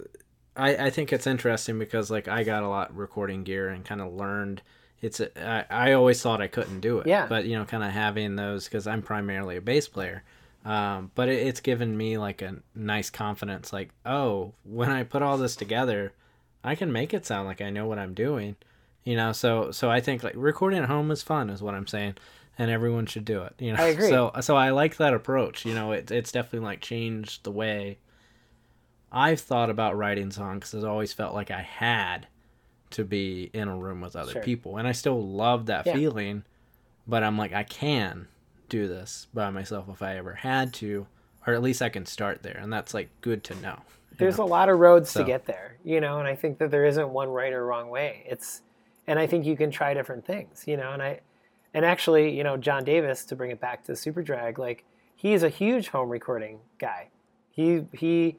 I, 0.57 0.87
I 0.87 0.91
think 0.91 1.13
it's 1.13 1.27
interesting 1.27 1.79
because 1.79 2.11
like 2.11 2.29
I 2.29 2.45
got 2.45 2.63
a 2.63 2.69
lot 2.69 2.97
recording 2.97 3.45
gear 3.45 3.69
and 3.69 3.85
kind 3.85 4.01
of 4.01 4.13
learned. 4.15 4.63
It's 5.03 5.21
a, 5.21 5.31
I, 5.71 5.91
I 5.91 5.93
always 5.93 6.21
thought 6.21 6.41
I 6.41 6.49
couldn't 6.49 6.81
do 6.81 6.99
it. 6.99 7.07
Yeah. 7.07 7.27
But 7.27 7.45
you 7.45 7.57
know, 7.57 7.65
kind 7.65 7.85
of 7.85 7.91
having 7.91 8.37
those 8.37 8.65
because 8.65 8.87
I'm 8.87 9.03
primarily 9.03 9.57
a 9.57 9.61
bass 9.61 9.87
player. 9.87 10.23
Um, 10.65 11.11
but 11.15 11.29
it, 11.29 11.47
it's 11.47 11.61
given 11.61 11.97
me 11.97 12.19
like 12.19 12.43
a 12.43 12.57
nice 12.75 13.11
confidence. 13.11 13.73
Like, 13.73 13.91
oh, 14.05 14.53
when 14.65 14.91
I 14.91 15.05
put 15.05 15.23
all 15.23 15.39
this 15.39 15.57
together, 15.57 16.13
I 16.65 16.75
can 16.75 16.93
make 16.93 17.15
it 17.15 17.25
sound 17.25 17.47
like 17.47 17.61
I 17.61 17.71
know 17.71 17.87
what 17.87 17.99
I'm 17.99 18.15
doing. 18.15 18.57
You 19.05 19.17
know, 19.17 19.33
so 19.33 19.71
so 19.71 19.91
I 19.91 20.01
think 20.01 20.23
like 20.23 20.35
recording 20.37 20.79
at 20.83 20.89
home 20.89 21.11
is 21.11 21.23
fun, 21.23 21.49
is 21.51 21.63
what 21.63 21.75
I'm 21.75 21.87
saying, 21.87 22.17
and 22.59 22.71
everyone 22.71 23.07
should 23.07 23.25
do 23.25 23.43
it. 23.43 23.55
You 23.59 23.73
know, 23.73 23.83
I 23.83 23.87
agree. 23.87 24.09
So 24.09 24.31
so 24.41 24.57
I 24.57 24.71
like 24.71 24.97
that 24.99 25.15
approach. 25.15 25.65
You 25.65 25.75
know, 25.75 25.93
it, 25.93 26.11
it's 26.11 26.31
definitely 26.33 26.67
like 26.67 26.81
changed 26.81 27.45
the 27.45 27.51
way 27.51 27.99
I've 29.13 29.41
thought 29.41 29.71
about 29.71 29.97
writing 29.97 30.31
songs. 30.31 30.71
Cause 30.71 30.85
I've 30.85 30.91
always 30.91 31.13
felt 31.13 31.35
like 31.35 31.51
I 31.51 31.63
had 31.63 32.27
to 32.91 33.05
be 33.05 33.51
in 33.53 33.69
a 33.69 33.77
room 33.77 34.01
with 34.01 34.17
other 34.17 34.33
Sure. 34.33 34.43
people, 34.43 34.77
and 34.77 34.87
I 34.87 34.93
still 34.93 35.21
love 35.27 35.67
that 35.67 35.87
Yeah. 35.87 35.95
feeling. 35.95 36.45
But 37.07 37.23
I'm 37.25 37.39
like, 37.39 37.53
I 37.53 37.63
can 37.65 38.29
do 38.69 38.87
this 38.87 39.27
by 39.35 39.51
myself 39.51 39.89
if 39.89 40.03
I 40.03 40.17
ever 40.17 40.35
had 40.35 40.73
to, 40.75 41.07
or 41.47 41.55
at 41.55 41.63
least 41.63 41.83
I 41.83 41.89
can 41.89 42.05
start 42.07 42.43
there, 42.43 42.59
and 42.61 42.73
that's 42.73 42.93
like 42.95 43.09
good 43.21 43.43
to 43.45 43.55
know. 43.57 43.81
there's 44.19 44.37
know? 44.39 44.45
a 44.45 44.47
lot 44.47 44.69
of 44.69 44.79
roads 44.79 45.11
So- 45.11 45.21
to 45.21 45.27
get 45.27 45.47
there, 45.47 45.77
you 45.83 46.01
know, 46.01 46.19
and 46.19 46.29
I 46.29 46.35
think 46.37 46.59
that 46.59 46.71
there 46.71 46.85
isn't 46.85 47.09
one 47.09 47.31
right 47.31 47.53
or 47.53 47.65
wrong 47.65 47.89
way. 47.89 48.25
It's, 48.29 48.61
and 49.11 49.19
I 49.19 49.27
think 49.27 49.45
you 49.45 49.57
can 49.57 49.73
try 49.73 49.93
different 49.93 50.25
things, 50.25 50.63
you 50.69 50.77
know, 50.77 50.93
and 50.93 51.03
I, 51.03 51.19
and 51.75 51.85
actually, 51.85 52.31
you 52.37 52.45
know, 52.45 52.57
John 52.57 52.85
Davis, 52.85 53.25
to 53.25 53.35
bring 53.35 53.51
it 53.51 53.61
back 53.61 53.85
to 53.87 53.93
Superdrag, 53.93 54.57
like 54.57 54.85
he's 55.17 55.43
a 55.43 55.49
huge 55.49 55.89
home 55.89 56.09
recording 56.09 56.61
guy. 56.79 57.09
He 57.51 57.83
he, 57.93 58.37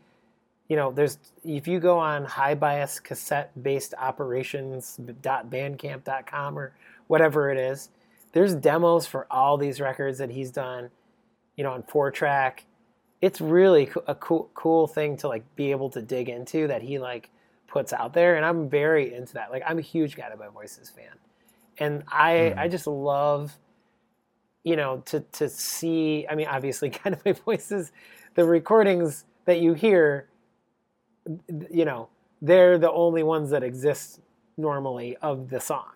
you 0.69 0.77
know, 0.77 0.93
there's 0.93 1.18
if 1.43 1.68
you 1.68 1.81
go 1.81 1.99
on 1.99 2.23
high 2.23 2.56
bias 2.56 3.02
cassette 3.02 3.52
based 3.61 3.93
operations 3.98 4.98
bandcamp.com 4.98 6.57
or 6.57 6.73
whatever 7.07 7.52
it 7.52 7.57
is, 7.57 7.89
there's 8.31 8.56
demos 8.56 9.06
for 9.06 9.27
all 9.30 9.57
these 9.57 9.81
records 9.81 10.19
that 10.19 10.30
he's 10.30 10.52
done, 10.52 10.89
you 11.57 11.65
know, 11.65 11.73
on 11.73 11.84
four 11.84 12.11
track 12.11 12.64
it's 13.19 13.39
really 13.39 13.91
a 14.07 14.15
cool 14.15 14.49
cool 14.56 14.88
thing 14.88 15.15
to 15.15 15.27
like 15.27 15.43
be 15.56 15.72
able 15.72 15.89
to 15.91 16.02
dig 16.02 16.27
into 16.27 16.68
that 16.68 16.81
he 16.81 16.98
like 16.98 17.30
puts 17.72 17.93
out 17.93 18.14
there 18.14 18.35
and 18.35 18.45
i'm 18.45 18.69
very 18.69 19.14
into 19.14 19.34
that. 19.34 19.49
Like 19.49 19.64
i'm 19.65 19.80
a 19.80 19.81
huge 19.81 20.15
guided 20.15 20.38
by 20.38 20.49
voices 20.49 20.89
fan. 20.89 21.18
And 21.77 22.03
i 22.07 22.49
hmm. 22.49 22.60
i 22.60 22.68
just 22.68 22.85
love 22.85 23.57
you 24.64 24.76
know 24.76 25.02
to 25.06 25.22
to 25.31 25.49
see 25.49 26.27
i 26.30 26.35
mean 26.35 26.48
obviously 26.48 26.89
guided 27.03 27.23
by 27.23 27.31
voices 27.31 27.91
the 28.35 28.45
recordings 28.45 29.26
that 29.45 29.60
you 29.60 29.73
hear 29.73 30.27
you 31.72 31.85
know 31.85 32.10
they're 32.41 32.77
the 32.77 32.91
only 32.91 33.23
ones 33.23 33.52
that 33.52 33.64
exist 33.64 34.19
normally 34.57 35.15
of 35.18 35.49
the 35.49 35.60
song 35.60 35.91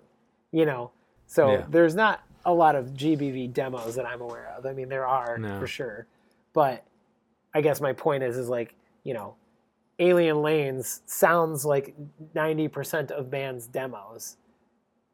you 0.56 0.65
know? 0.65 0.91
So 1.27 1.52
Yeah. 1.52 1.65
there's 1.69 1.95
not 1.95 2.23
a 2.45 2.53
lot 2.53 2.76
of 2.76 2.93
gbv 2.93 3.52
demos 3.53 3.95
that 3.95 4.06
i'm 4.06 4.22
aware 4.22 4.53
of. 4.56 4.65
I 4.65 4.73
mean 4.73 4.88
there 4.88 5.07
are 5.07 5.38
No. 5.38 5.60
for 5.60 5.68
sure. 5.68 6.07
But 6.53 6.84
I 7.53 7.61
guess 7.61 7.81
my 7.81 7.91
point 7.91 8.23
is 8.23 8.38
is 8.38 8.47
like, 8.49 8.76
you 9.03 9.14
know, 9.14 9.35
Alien 9.99 10.41
Lanes 10.41 11.01
sounds 11.05 11.65
like 11.65 11.95
90% 12.35 13.11
of 13.11 13.30
bands 13.30 13.67
demos 13.67 14.38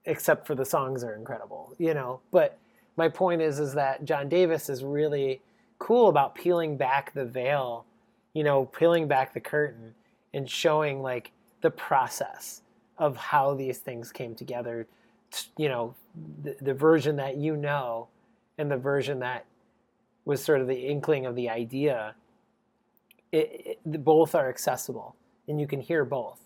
except 0.06 0.48
for 0.48 0.56
the 0.56 0.66
songs 0.66 1.04
are 1.04 1.16
incredible, 1.16 1.76
you 1.78 1.94
know. 1.94 2.20
But 2.32 2.58
my 2.98 3.08
point 3.08 3.42
is 3.42 3.60
is 3.60 3.74
that 3.74 4.04
John 4.06 4.30
Davis 4.30 4.70
is 4.70 4.84
really 4.84 5.42
cool 5.78 6.10
about 6.10 6.36
peeling 6.36 6.78
back 6.78 7.14
the 7.14 7.26
veil, 7.26 7.86
you 8.34 8.44
know, 8.44 8.66
peeling 8.66 9.08
back 9.08 9.34
the 9.34 9.40
curtain 9.40 9.94
and 10.34 10.50
showing 10.50 11.02
like 11.02 11.32
the 11.62 11.72
process 11.72 12.62
of 12.98 13.16
how 13.18 13.54
these 13.54 13.80
things 13.80 14.12
came 14.12 14.36
together, 14.36 14.88
you 15.58 15.70
know, 15.70 15.96
the, 16.44 16.56
the 16.62 16.74
version 16.74 17.16
that 17.16 17.38
you 17.38 17.56
know 17.56 18.08
and 18.58 18.70
the 18.70 18.78
version 18.78 19.20
that 19.20 19.46
was 20.26 20.44
sort 20.44 20.62
of 20.62 20.68
the 20.68 20.88
inkling 20.88 21.26
of 21.26 21.36
the 21.36 21.50
idea 21.50 22.16
it, 23.32 23.80
it, 23.86 24.04
both 24.04 24.36
are 24.36 24.50
accessible 24.50 25.16
and 25.48 25.60
you 25.60 25.68
can 25.68 25.80
hear 25.80 26.06
both. 26.06 26.40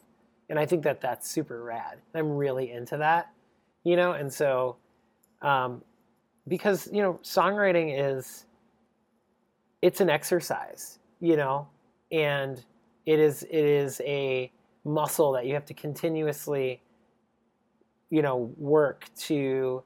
And 0.50 0.60
i 0.60 0.66
think 0.66 0.84
that 0.84 1.02
that's 1.02 1.30
super 1.30 1.64
rad. 1.64 2.00
I'm 2.14 2.30
really 2.30 2.72
into 2.72 2.98
that 2.98 3.32
you 3.86 3.96
know? 3.96 4.12
And 4.12 4.34
so 4.34 4.76
um, 5.42 5.82
because 6.50 6.90
you 6.92 7.02
know 7.02 7.20
songwriting 7.24 7.98
is 7.98 8.46
it's 9.82 10.02
an 10.02 10.10
exercise 10.10 11.00
you 11.22 11.38
know? 11.38 11.70
And 12.12 12.64
it 13.06 13.20
is 13.20 13.44
it 13.44 13.66
is 13.66 14.02
a 14.06 14.52
muscle 14.84 15.32
that 15.32 15.46
you 15.46 15.54
have 15.54 15.66
to 15.66 15.74
continuously 15.74 16.82
you 18.10 18.22
know 18.22 18.54
work 18.58 19.06
to 19.16 19.82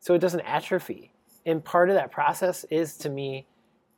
so 0.00 0.14
it 0.14 0.20
doesn't 0.20 0.40
atrophy. 0.40 1.12
And 1.44 1.62
part 1.62 1.90
of 1.90 1.96
that 1.96 2.10
process 2.10 2.64
is 2.70 2.96
to 2.98 3.10
me 3.10 3.46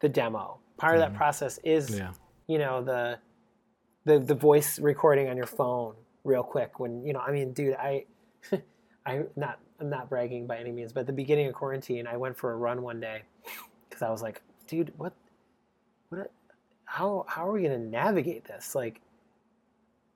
the 0.00 0.08
demo. 0.08 0.58
Part 0.76 0.96
of 0.96 1.00
that 1.00 1.14
process 1.14 1.58
is 1.62 1.98
Yeah. 1.98 2.12
You 2.46 2.58
know 2.58 2.82
the 2.82 3.18
the 4.04 4.18
the 4.18 4.34
voice 4.34 4.78
recording 4.78 5.28
on 5.28 5.36
your 5.36 5.46
phone 5.46 5.94
real 6.24 6.42
quick 6.42 6.78
when 6.78 7.04
you 7.04 7.12
know 7.12 7.20
I 7.20 7.30
mean 7.32 7.52
dude 7.52 7.74
I 7.74 8.04
I 9.06 9.22
not 9.36 9.58
I'm 9.80 9.90
not 9.90 10.08
bragging 10.08 10.46
by 10.46 10.58
any 10.58 10.72
means 10.72 10.92
but 10.92 11.00
at 11.00 11.06
the 11.06 11.12
beginning 11.12 11.46
of 11.46 11.54
quarantine 11.54 12.06
I 12.06 12.16
went 12.16 12.36
for 12.36 12.52
a 12.52 12.56
run 12.56 12.82
one 12.82 13.00
day 13.00 13.22
because 13.88 14.02
I 14.02 14.10
was 14.10 14.22
like 14.22 14.42
dude 14.66 14.92
what 14.96 15.12
what 16.08 16.30
how 16.84 17.24
how 17.28 17.48
are 17.48 17.52
we 17.52 17.62
gonna 17.62 17.78
navigate 17.78 18.44
this? 18.44 18.74
Like 18.74 19.00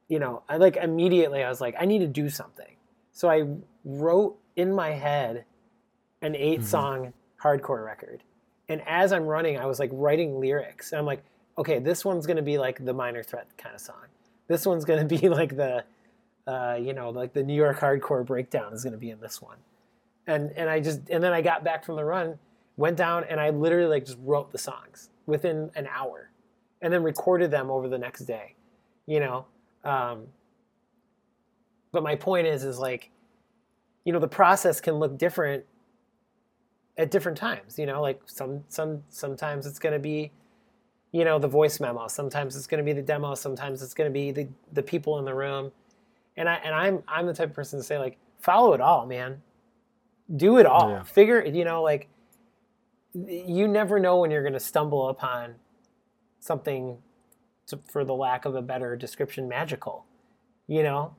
you 0.09 0.19
know 0.19 0.43
I 0.49 0.57
like 0.59 0.77
immediately 0.77 1.43
I 1.43 1.49
was 1.49 1.61
like 1.61 1.75
I 1.79 1.85
need 1.87 2.01
to 2.01 2.07
do 2.07 2.29
something. 2.29 2.77
So 3.13 3.29
I 3.29 3.45
wrote 3.85 4.39
in 4.57 4.73
my 4.73 4.91
head 4.91 5.45
an 6.23 6.35
8 6.35 6.61
Mhm. 6.61 6.65
song 6.65 7.13
hardcore 7.43 7.85
record. 7.85 8.23
And 8.69 8.83
as 8.87 9.13
I'm 9.13 9.25
running 9.25 9.59
I 9.59 9.67
was 9.67 9.79
like 9.79 9.91
writing 9.93 10.41
lyrics. 10.41 10.93
And 10.93 10.99
I'm 10.99 11.07
like 11.07 11.25
okay, 11.59 11.81
this 11.81 12.05
one's 12.05 12.25
to 12.37 12.43
be 12.43 12.57
like 12.57 12.85
the 12.85 12.95
minor 12.95 13.23
threat 13.23 13.49
kind 13.59 13.75
of 13.75 13.81
song. 13.81 14.07
This 14.47 14.65
one's 14.65 14.85
to 15.07 15.17
be 15.17 15.29
like 15.29 15.57
the, 15.57 15.85
uh, 16.47 16.79
you 16.81 16.95
know, 16.95 17.11
like 17.11 17.35
the 17.35 17.43
New 17.43 17.55
York 17.55 17.81
hardcore 17.81 18.25
breakdown 18.25 18.73
is 18.73 18.83
to 18.93 18.99
be 18.99 19.11
in 19.11 19.21
this 19.21 19.43
one. 19.43 19.59
And, 20.27 20.53
and 20.57 20.71
I 20.71 20.81
just, 20.81 21.11
and 21.11 21.23
then 21.23 21.33
I 21.33 21.43
got 21.43 21.65
back 21.65 21.85
from 21.85 21.97
the 21.97 22.05
run, 22.05 22.39
went 22.77 22.97
down 22.97 23.25
and 23.29 23.41
I 23.41 23.51
literally 23.51 23.89
like 23.89 24.07
just 24.07 24.19
wrote 24.23 24.53
the 24.53 24.59
songs 24.59 25.11
within 25.27 25.71
an 25.75 25.89
hour 25.89 26.31
and 26.81 26.93
then 26.93 27.03
recorded 27.03 27.51
them 27.51 27.71
over 27.71 27.89
the 27.89 27.99
next 27.99 28.21
day, 28.21 28.55
you 29.07 29.21
know? 29.21 29.47
Um, 29.85 30.27
but 31.91 32.03
my 32.03 32.15
point 32.15 32.47
is, 32.47 32.63
is 32.63 32.79
like, 32.79 33.11
you 34.05 34.13
know, 34.13 34.21
the 34.21 34.29
process 34.29 34.81
can 34.81 34.95
look 34.95 35.19
different 35.19 35.65
at 36.97 37.11
different 37.11 37.37
times, 37.37 37.79
you 37.79 37.87
know, 37.87 38.01
like 38.01 38.21
some, 38.27 38.63
some, 38.69 39.03
sometimes 39.09 39.67
it's 39.67 39.79
going 39.79 39.93
to 39.93 39.99
be, 39.99 40.31
you 41.13 41.25
know 41.25 41.39
the 41.39 41.49
voice 41.49 41.81
memo. 41.81 42.09
Sometimes 42.09 42.57
it's 42.57 42.67
going 42.67 42.79
to 42.79 42.85
be 42.85 42.93
the 42.93 43.03
demo 43.03 43.35
sometimes 43.35 43.83
it's 43.83 43.95
going 43.95 44.11
to 44.11 44.13
be 44.13 44.31
the, 44.31 44.49
the 44.73 44.83
people 44.83 45.19
in 45.19 45.25
the 45.25 45.35
room. 45.35 45.73
And 46.37 46.49
i 46.49 46.55
and 46.57 46.75
i'm 46.75 47.03
i'm 47.09 47.27
the 47.27 47.35
type 47.35 47.51
of 47.51 47.55
person 47.55 47.79
to 47.79 47.83
say 47.85 47.99
like 47.99 48.19
follow 48.39 48.73
it 48.73 48.81
all 48.81 49.07
man. 49.07 49.43
Do 50.37 50.59
it 50.59 50.67
all. 50.67 50.91
Yeah. 50.91 51.03
figure 51.03 51.45
you 51.45 51.65
know 51.65 51.83
like 51.83 52.09
you 53.15 53.67
never 53.67 53.99
know 53.99 54.19
when 54.19 54.31
you're 54.31 54.43
going 54.43 54.53
to 54.53 54.61
stumble 54.61 55.09
upon 55.09 55.55
something 56.41 56.99
to, 57.67 57.79
for 57.91 58.05
the 58.05 58.15
lack 58.15 58.45
of 58.45 58.55
a 58.55 58.63
better 58.63 58.97
description 58.97 59.49
magical 59.49 60.05
you 60.69 60.83
know? 60.83 61.15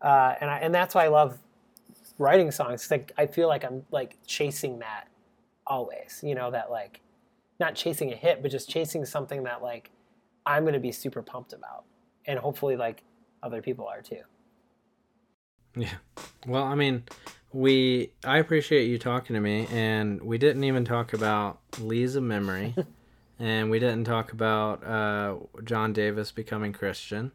Uh, 0.00 0.34
and 0.40 0.50
I, 0.50 0.58
and 0.58 0.74
that's 0.74 0.94
why 0.94 1.04
i 1.04 1.08
love 1.08 1.38
writing 2.18 2.50
songs 2.50 2.90
like 2.90 3.12
i 3.16 3.26
feel 3.26 3.48
like 3.48 3.64
i'm 3.64 3.84
like 3.90 4.18
chasing 4.26 4.78
that 4.80 5.08
always 5.66 6.20
you 6.22 6.34
know 6.34 6.50
that 6.50 6.70
like 6.70 7.00
not 7.60 7.74
chasing 7.74 8.12
a 8.12 8.16
hit, 8.16 8.42
but 8.42 8.50
just 8.50 8.68
chasing 8.68 9.04
something 9.04 9.44
that 9.44 9.62
like 9.62 9.90
I'm 10.46 10.64
gonna 10.64 10.80
be 10.80 10.92
super 10.92 11.22
pumped 11.22 11.52
about, 11.52 11.84
and 12.26 12.38
hopefully 12.38 12.76
like 12.76 13.04
other 13.42 13.62
people 13.62 13.86
are 13.86 14.02
too. 14.02 14.22
Yeah. 15.76 15.94
Well, 16.46 16.64
I 16.64 16.74
mean, 16.74 17.04
we 17.52 18.10
I 18.24 18.38
appreciate 18.38 18.86
you 18.86 18.98
talking 18.98 19.34
to 19.34 19.40
me, 19.40 19.66
and 19.70 20.22
we 20.22 20.38
didn't 20.38 20.64
even 20.64 20.84
talk 20.84 21.12
about 21.12 21.60
Lees 21.78 22.16
of 22.16 22.22
Memory, 22.22 22.74
and 23.38 23.70
we 23.70 23.78
didn't 23.78 24.04
talk 24.04 24.32
about 24.32 24.84
uh, 24.84 25.36
John 25.64 25.92
Davis 25.92 26.32
becoming 26.32 26.72
Christian. 26.72 27.32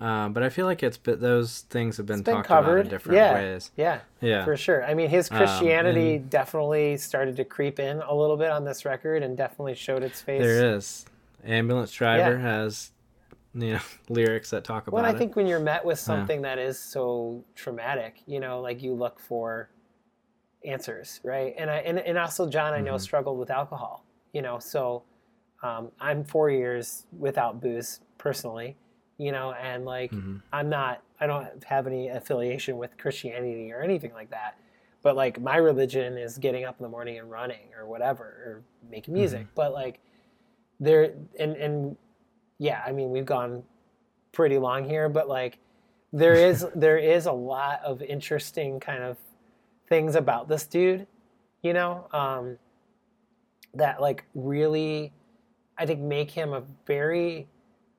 Um, 0.00 0.32
but 0.32 0.42
I 0.42 0.48
feel 0.48 0.66
like 0.66 0.82
it's 0.82 0.98
those 0.98 1.60
things 1.70 1.96
have 1.98 2.06
been, 2.06 2.22
been 2.22 2.34
talked 2.34 2.50
about 2.50 2.78
in 2.78 2.88
different 2.88 3.16
yeah, 3.16 3.32
ways. 3.34 3.70
yeah, 3.76 4.00
Yeah. 4.20 4.44
for 4.44 4.56
sure. 4.56 4.84
I 4.84 4.92
mean, 4.94 5.08
his 5.08 5.30
Um, 5.30 5.38
Christianity 5.38 6.16
and- 6.16 6.28
definitely 6.28 6.96
started 6.96 7.36
to 7.36 7.44
creep 7.44 7.78
in 7.78 8.00
a 8.02 8.12
little 8.14 8.36
bit 8.36 8.50
on 8.50 8.64
this 8.64 8.84
record, 8.84 9.22
and 9.22 9.36
definitely 9.36 9.74
showed 9.74 10.02
its 10.02 10.20
face. 10.20 10.42
There 10.42 10.74
is. 10.74 11.06
Ambulance 11.44 11.92
Driver 11.92 12.32
Yeah. 12.36 12.38
has, 12.42 12.90
you 13.54 13.74
know, 13.74 13.80
lyrics 14.08 14.50
that 14.50 14.64
talk 14.64 14.88
about 14.88 14.96
Well, 14.96 15.04
I 15.04 15.10
it. 15.10 15.18
think 15.18 15.36
when 15.36 15.46
you're 15.46 15.60
met 15.60 15.84
with 15.84 15.98
something 16.00 16.42
that 16.42 16.58
is 16.58 16.78
so 16.78 17.44
traumatic, 17.54 18.20
you 18.26 18.40
know, 18.40 18.60
like 18.60 18.82
you 18.82 18.94
look 18.94 19.20
for 19.20 19.70
answers, 20.64 21.20
right? 21.22 21.54
And 21.58 21.70
I 21.70 21.76
and, 21.78 21.98
and 21.98 22.18
also 22.18 22.48
John, 22.48 22.72
I 22.72 22.80
know 22.80 22.94
Mhm. 22.94 23.00
struggled 23.00 23.38
with 23.38 23.50
alcohol, 23.50 24.04
you 24.32 24.42
know, 24.42 24.58
so 24.58 25.02
um, 25.62 25.92
I'm 26.00 26.24
four 26.24 26.50
years 26.50 27.06
without 27.18 27.60
booze 27.60 28.00
personally, 28.18 28.76
you 29.18 29.32
know, 29.32 29.52
and 29.52 29.84
like 29.84 30.10
Mhm. 30.10 30.42
I'm 30.52 30.68
not, 30.68 31.02
I 31.20 31.26
don't 31.26 31.62
have 31.64 31.86
any 31.86 32.08
affiliation 32.08 32.78
with 32.78 32.96
Christianity 32.98 33.72
or 33.72 33.80
anything 33.80 34.12
like 34.12 34.30
that. 34.30 34.58
But 35.02 35.16
like 35.16 35.40
my 35.40 35.56
religion 35.56 36.16
is 36.16 36.38
getting 36.38 36.64
up 36.64 36.78
in 36.78 36.82
the 36.82 36.88
morning 36.88 37.18
and 37.18 37.30
running 37.30 37.72
or 37.78 37.86
whatever, 37.86 38.24
or 38.24 38.62
making 38.90 39.14
music. 39.14 39.46
But 39.54 39.72
like 39.72 40.00
there, 40.80 41.14
and, 41.38 41.56
and 41.56 41.96
yeah, 42.58 42.82
I 42.86 42.92
mean, 42.92 43.10
we've 43.10 43.26
gone 43.26 43.62
pretty 44.32 44.58
long 44.58 44.84
here, 44.84 45.08
but 45.08 45.28
like 45.28 45.58
there 46.12 46.34
is, 46.34 46.66
there 46.74 46.98
is 46.98 47.26
a 47.26 47.32
lot 47.32 47.82
of 47.84 48.02
interesting 48.02 48.80
kind 48.80 49.02
of 49.02 49.18
things 49.88 50.16
about 50.16 50.48
this 50.48 50.66
dude, 50.66 51.06
you 51.62 51.72
know, 51.74 52.08
um, 52.12 52.58
that 53.74 54.00
like 54.00 54.24
really, 54.34 55.12
I 55.76 55.86
think 55.86 56.00
make 56.00 56.30
him 56.30 56.52
a 56.52 56.62
very 56.86 57.46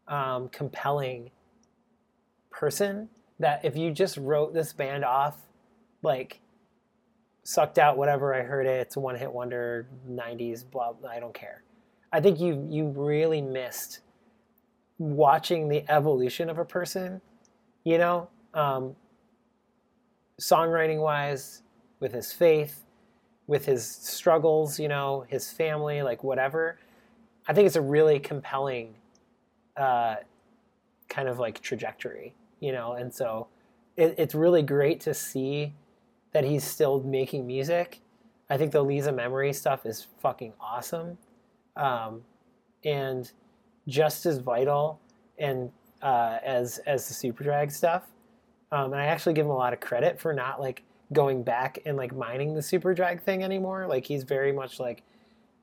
um, 0.07 0.49
compelling 0.49 1.31
person 2.49 3.09
that 3.39 3.63
if 3.65 3.75
you 3.75 3.91
just 3.91 4.17
wrote 4.17 4.53
this 4.53 4.71
band 4.71 5.03
off 5.03 5.37
like 6.03 6.39
sucked 7.43 7.77
out 7.77 7.97
whatever 7.97 8.33
i 8.33 8.41
heard 8.41 8.65
it 8.65 8.79
it's 8.79 8.95
a 8.95 8.99
one 8.99 9.15
hit 9.15 9.31
wonder 9.31 9.87
90s 10.09 10.63
blah, 10.69 10.93
i 11.09 11.19
don't 11.19 11.33
care. 11.33 11.63
I 12.13 12.21
think 12.21 12.39
you 12.39 12.65
you 12.69 12.87
really 12.87 13.41
missed 13.41 13.99
watching 14.97 15.67
the 15.67 15.83
evolution 15.91 16.49
of 16.49 16.57
a 16.59 16.65
person 16.65 17.21
you 17.83 17.97
know? 17.99 18.29
Um, 18.53 18.95
songwriting 20.39 21.01
wise 21.01 21.61
with 21.99 22.13
his 22.13 22.31
faith 22.31 22.83
with 23.47 23.65
his 23.65 23.85
struggles 23.85 24.79
you 24.79 24.87
know 24.87 25.25
his 25.29 25.49
family 25.49 26.01
like 26.01 26.23
whatever 26.23 26.77
i 27.47 27.53
think 27.53 27.65
it's 27.65 27.77
a 27.77 27.81
really 27.81 28.19
compelling 28.19 28.95
uh, 29.77 30.15
kind 31.09 31.27
of 31.27 31.39
like 31.39 31.61
trajectory, 31.61 32.33
you 32.59 32.71
know. 32.71 32.93
And 32.93 33.13
so 33.13 33.47
it, 33.95 34.15
it's 34.17 34.35
really 34.35 34.61
great 34.61 34.99
to 35.01 35.13
see 35.13 35.73
that 36.33 36.43
he's 36.43 36.63
still 36.63 37.01
making 37.01 37.47
music. 37.47 38.01
I 38.49 38.57
think 38.57 38.71
the 38.71 38.83
Lees 38.83 39.07
of 39.07 39.15
Memory 39.15 39.53
stuff 39.53 39.85
is 39.85 40.07
fucking 40.19 40.53
awesome, 40.59 41.17
um, 41.75 42.21
and 42.83 43.31
just 43.87 44.25
as 44.25 44.37
vital 44.37 44.99
and 45.39 45.71
uh, 46.01 46.37
as 46.43 46.79
as 46.79 47.07
the 47.07 47.13
Superdrag 47.13 47.71
stuff. 47.71 48.03
Um, 48.71 48.93
and 48.93 49.01
I 49.01 49.05
actually 49.05 49.33
give 49.33 49.45
him 49.45 49.51
a 49.51 49.57
lot 49.57 49.73
of 49.73 49.79
credit 49.79 50.19
for 50.19 50.33
not 50.33 50.59
like 50.59 50.83
going 51.13 51.43
back 51.43 51.79
and 51.85 51.97
like 51.97 52.15
mining 52.15 52.53
the 52.53 52.61
Superdrag 52.61 53.21
thing 53.21 53.43
anymore. 53.43 53.87
Like 53.87 54.05
he's 54.05 54.23
very 54.23 54.51
much 54.51 54.79
like, 54.79 55.03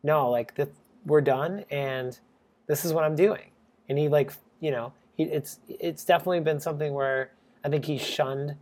no, 0.03 0.31
like 0.31 0.55
th- 0.57 0.69
we're 1.05 1.21
done, 1.21 1.65
and 1.71 2.19
this 2.67 2.85
is 2.85 2.93
what 2.93 3.05
I'm 3.05 3.17
doing 3.17 3.52
and 3.89 3.99
he 3.99 4.09
like 4.09 4.33
you 4.61 4.71
know 4.71 4.93
he 5.17 5.25
it's 5.25 5.61
it's 5.69 6.05
definitely 6.05 6.41
been 6.41 6.61
something 6.61 6.93
where 6.93 7.31
I 7.65 7.69
think 7.69 7.85
he 7.85 7.99
shunned 7.99 8.57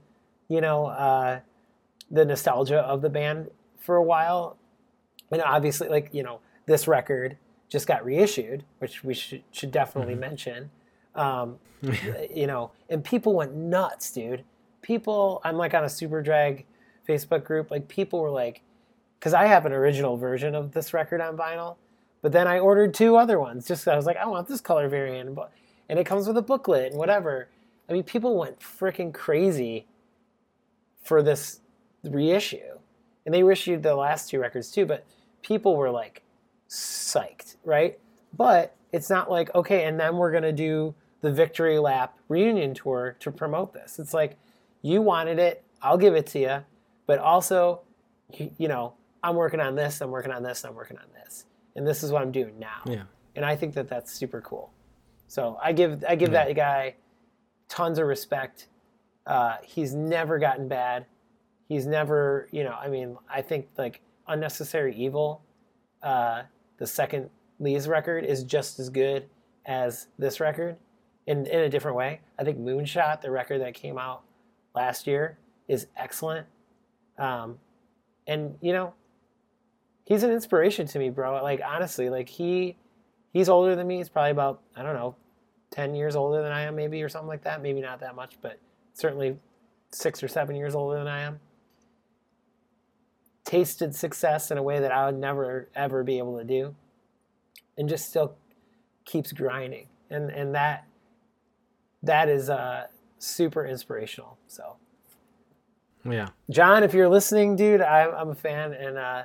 you 0.49 0.61
know 0.61 0.87
uh, 0.87 1.41
the 2.11 2.25
nostalgia 2.25 2.81
of 2.81 3.03
the 3.03 3.11
band 3.11 3.51
for 3.79 3.97
a 3.97 4.03
while, 4.03 4.57
and 5.31 5.41
obviously 5.43 5.89
like 5.89 6.11
you 6.13 6.23
know 6.23 6.41
this 6.67 6.87
record 6.87 7.37
just 7.69 7.87
got 7.87 8.05
reissued, 8.05 8.65
which 8.79 9.03
we 9.05 9.15
should 9.15 9.43
should 9.53 9.71
definitely 9.71 10.15
mention. 10.15 10.71
Um, 11.15 11.59
you 12.35 12.47
know, 12.47 12.73
and 12.89 13.03
people 13.03 13.35
went 13.35 13.55
nuts, 13.55 14.13
dude. 14.13 14.45
People, 14.83 15.41
I'm 15.45 15.57
like 15.57 15.75
on 15.75 15.85
a 15.85 15.89
Superdrag 15.89 16.65
Facebook 17.09 17.45
group, 17.45 17.71
like 17.71 17.89
people 17.89 18.21
were 18.21 18.31
like, 18.31 18.63
because 19.19 19.35
I 19.35 19.47
have 19.47 19.67
an 19.67 19.73
original 19.73 20.17
version 20.17 20.55
of 20.55 20.73
this 20.73 20.93
record 20.93 21.21
on 21.21 21.37
vinyl, 21.37 21.77
but 22.23 22.33
then 22.33 22.47
I 22.47 22.59
ordered 22.59 22.95
two 22.95 23.17
other 23.17 23.39
ones 23.39 23.67
just 23.67 23.87
I 23.89 23.97
was 23.97 24.07
like, 24.07 24.17
I 24.17 24.27
want 24.27 24.49
this 24.49 24.61
color 24.61 24.89
variant, 24.89 25.39
and 25.89 25.99
it 25.99 26.07
comes 26.07 26.27
with 26.27 26.37
a 26.37 26.43
booklet 26.43 26.91
and 26.91 26.99
whatever. 26.99 27.49
I 27.89 27.93
mean, 27.93 28.05
people 28.05 28.39
went 28.39 28.61
freaking 28.61 29.13
crazy 29.13 29.87
for 31.03 31.23
this 31.23 31.61
reissue, 32.05 32.79
and 33.25 33.35
they 33.35 33.43
reissued 33.43 33.83
the 33.83 33.95
last 33.95 34.31
two 34.31 34.39
records 34.39 34.71
too. 34.71 34.87
But 34.87 35.05
people 35.43 35.77
were 35.77 35.91
like 35.91 36.23
psyched, 36.69 37.57
right? 37.65 37.99
But 38.37 38.77
it's 38.93 39.11
not 39.11 39.31
like 39.31 39.55
okay, 39.55 39.85
and 39.85 39.99
then 39.99 40.17
we're 40.17 40.33
gonna 40.33 40.53
do 40.53 40.95
the 41.21 41.31
Victory 41.31 41.79
Lap 41.79 42.17
reunion 42.29 42.75
tour 42.75 43.17
to 43.21 43.31
promote 43.31 43.73
this. 43.73 43.99
It's 43.99 44.15
like 44.15 44.37
you 44.83 45.03
wanted 45.03 45.39
it, 45.39 45.63
I'll 45.83 45.99
give 45.99 46.15
it 46.15 46.27
to 46.29 46.39
you, 46.39 46.65
but 47.07 47.19
also, 47.19 47.81
you 48.33 48.69
know, 48.69 48.95
I'm 49.23 49.37
working 49.37 49.61
on 49.61 49.75
this, 49.75 50.01
I'm 50.01 50.11
working 50.11 50.33
on 50.33 50.43
this, 50.43 50.65
I'm 50.65 50.75
working 50.75 50.97
on 50.97 51.05
this, 51.13 51.20
and 51.77 51.87
this 51.87 52.03
is 52.03 52.11
what 52.13 52.23
I'm 52.23 52.33
doing 52.33 52.59
now. 52.59 52.83
Yeah. 52.87 53.03
And 53.37 53.45
I 53.45 53.57
think 53.57 53.75
that 53.75 53.89
that's 53.89 54.13
super 54.13 54.41
cool. 54.41 54.73
So 55.29 55.59
I 55.63 55.73
give 55.73 56.05
I 56.09 56.17
give 56.17 56.33
Yeah. 56.33 56.45
that 56.47 56.55
guy 56.55 56.97
tons 57.69 57.99
of 57.99 58.07
respect. 58.07 58.69
Uh, 59.27 59.57
he's 59.63 59.95
never 59.95 60.39
gotten 60.39 60.67
bad. 60.69 61.07
He's 61.69 61.87
never, 61.87 62.49
you 62.51 62.65
know, 62.65 62.73
I 62.73 62.89
mean, 62.89 63.17
I 63.29 63.43
think 63.43 63.69
like 63.79 64.01
Unnecessary 64.27 64.95
Evil, 64.97 65.43
uh, 66.03 66.43
the 66.79 66.87
second 66.87 67.31
Lees 67.61 67.87
record 67.87 68.25
is 68.25 68.43
just 68.43 68.81
as 68.81 68.89
good 68.91 69.29
as 69.67 70.09
this 70.19 70.41
record 70.41 70.77
in, 71.27 71.47
in 71.47 71.61
a 71.61 71.69
different 71.69 71.97
way. 71.97 72.21
I 72.39 72.45
think 72.45 72.59
Moonshot, 72.59 73.21
the 73.21 73.31
record 73.31 73.61
that 73.61 73.75
came 73.75 73.99
out 73.99 74.23
last 74.75 75.07
year, 75.07 75.39
is 75.69 75.87
excellent. 75.97 76.47
Um, 77.19 77.59
and 78.27 78.57
you 78.61 78.73
know, 78.73 78.95
he's 80.11 80.25
an 80.25 80.33
inspiration 80.33 80.87
to 80.89 80.99
me, 80.99 81.09
bro. 81.09 81.43
Like 81.43 81.63
honestly, 81.65 82.11
like 82.11 82.29
he 82.29 82.77
he's 83.33 83.49
older 83.49 83.75
than 83.75 83.87
me. 83.87 83.99
He's 83.99 84.11
probably 84.11 84.33
about 84.33 84.61
I 84.77 84.83
don't 84.83 84.95
know, 84.95 85.15
ten 85.71 85.95
years 85.95 86.17
older 86.17 86.43
than 86.43 86.53
I 86.53 86.63
am, 86.63 86.77
maybe 86.77 87.03
or 87.03 87.09
something 87.09 87.29
like 87.29 87.45
that. 87.45 87.63
Maybe 87.63 87.81
not 87.81 88.01
that 88.01 88.15
much, 88.15 88.37
but 88.43 88.59
certainly 88.93 89.39
six 89.93 90.23
or 90.23 90.29
seven 90.29 90.57
years 90.57 90.75
older 90.75 90.99
than 90.99 91.07
I 91.07 91.21
am. 91.21 91.41
Tasted 93.45 93.95
success 93.95 94.51
in 94.51 94.59
a 94.59 94.63
way 94.63 94.81
that 94.81 94.93
I 94.93 95.07
would 95.07 95.19
never 95.19 95.71
ever 95.75 96.05
be 96.05 96.19
able 96.19 96.37
to 96.39 96.45
do, 96.45 96.75
and 97.79 97.89
just 97.89 98.09
still 98.09 98.35
keeps 99.07 99.33
grinding, 99.33 99.87
and 100.11 100.29
and 100.31 100.55
that 100.55 100.87
that 102.03 102.29
is 102.29 102.51
uh, 102.51 102.89
super 103.19 103.65
inspirational. 103.65 104.37
So. 104.49 104.77
Yeah. 106.03 106.29
John, 106.49 106.83
if 106.83 106.95
you're 106.95 107.11
listening, 107.11 107.57
dude, 107.57 107.83
I'm, 107.83 108.15
I'm 108.15 108.31
a 108.31 108.35
fan, 108.35 108.73
and 108.73 108.97
uh, 108.97 109.25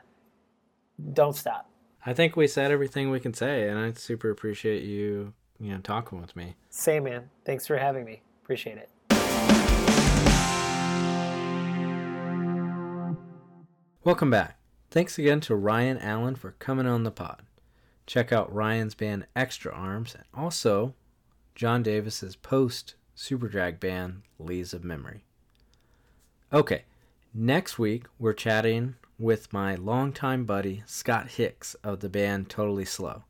don't 1.14 1.36
stop. 1.36 1.70
I 2.06 2.14
think 2.14 2.36
we 2.36 2.48
said 2.48 2.72
everything 2.72 3.10
we 3.10 3.20
can 3.20 3.34
say, 3.34 3.68
and 3.68 3.80
I 3.80 3.94
super 3.94 4.30
appreciate 4.30 4.84
you, 4.84 5.34
you 5.60 5.72
know, 5.72 5.80
talking 5.80 6.22
with 6.22 6.36
me. 6.36 6.56
Say, 6.70 7.00
man, 7.00 7.30
thanks 7.46 7.66
for 7.66 7.78
having 7.78 8.06
me. 8.06 8.22
Appreciate 8.44 8.78
it. 8.78 8.90
Welcome 14.04 14.30
back. 14.30 14.60
Thanks 14.92 15.18
again 15.18 15.40
to 15.42 15.56
Ryan 15.56 15.98
Allen 15.98 16.36
for 16.36 16.52
coming 16.52 16.86
on 16.86 17.04
the 17.04 17.12
pod. 17.12 17.42
Check 18.06 18.32
out 18.32 18.54
Ryan's 18.54 18.94
band 18.94 19.26
Extra 19.36 19.74
Arms 19.74 20.14
and 20.14 20.26
also 20.32 20.94
John 21.56 21.82
Davis's 21.82 22.36
post 22.36 22.94
Superdrag 23.18 23.80
band 23.80 24.22
Lees 24.38 24.74
of 24.76 24.84
Memory. 24.84 25.24
Okay, 26.54 26.84
next 27.34 27.80
week 27.80 28.06
we're 28.20 28.34
chatting 28.34 28.94
with 29.18 29.54
my 29.54 29.76
longtime 29.76 30.44
buddy 30.44 30.84
Scott 30.86 31.30
Hicks 31.32 31.74
of 31.76 32.02
the 32.02 32.10
band 32.10 32.50
Totally 32.50 32.84
Slow. 32.84 33.24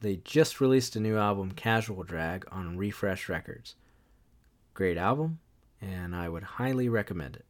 They 0.00 0.16
just 0.16 0.60
released 0.60 0.96
a 0.96 1.00
new 1.00 1.16
album, 1.16 1.52
Casual 1.52 2.02
Drag, 2.02 2.44
on 2.50 2.76
Refresh 2.76 3.28
Records. 3.28 3.76
Great 4.74 4.96
album, 4.96 5.38
and 5.80 6.16
I 6.16 6.28
would 6.28 6.42
highly 6.42 6.88
recommend 6.88 7.36
it. 7.36 7.44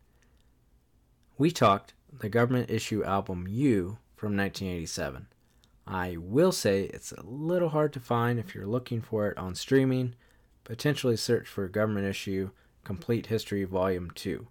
We 1.38 1.50
talked 1.50 1.94
the 2.12 2.28
government 2.28 2.70
issue 2.70 3.02
album 3.04 3.46
You 3.48 3.98
from 4.16 4.36
1987. 4.36 5.28
I 5.86 6.16
will 6.18 6.52
say 6.52 6.84
it's 6.84 7.12
a 7.12 7.24
little 7.24 7.70
hard 7.70 7.94
to 7.94 8.00
find 8.00 8.38
if 8.38 8.54
you're 8.54 8.66
looking 8.66 9.00
for 9.00 9.28
it 9.28 9.38
on 9.38 9.54
streaming. 9.54 10.14
Potentially 10.64 11.16
search 11.16 11.48
for 11.48 11.66
Government 11.68 12.06
Issue 12.06 12.50
Complete 12.84 13.26
History 13.26 13.64
Volume 13.64 14.10
2. 14.14 14.46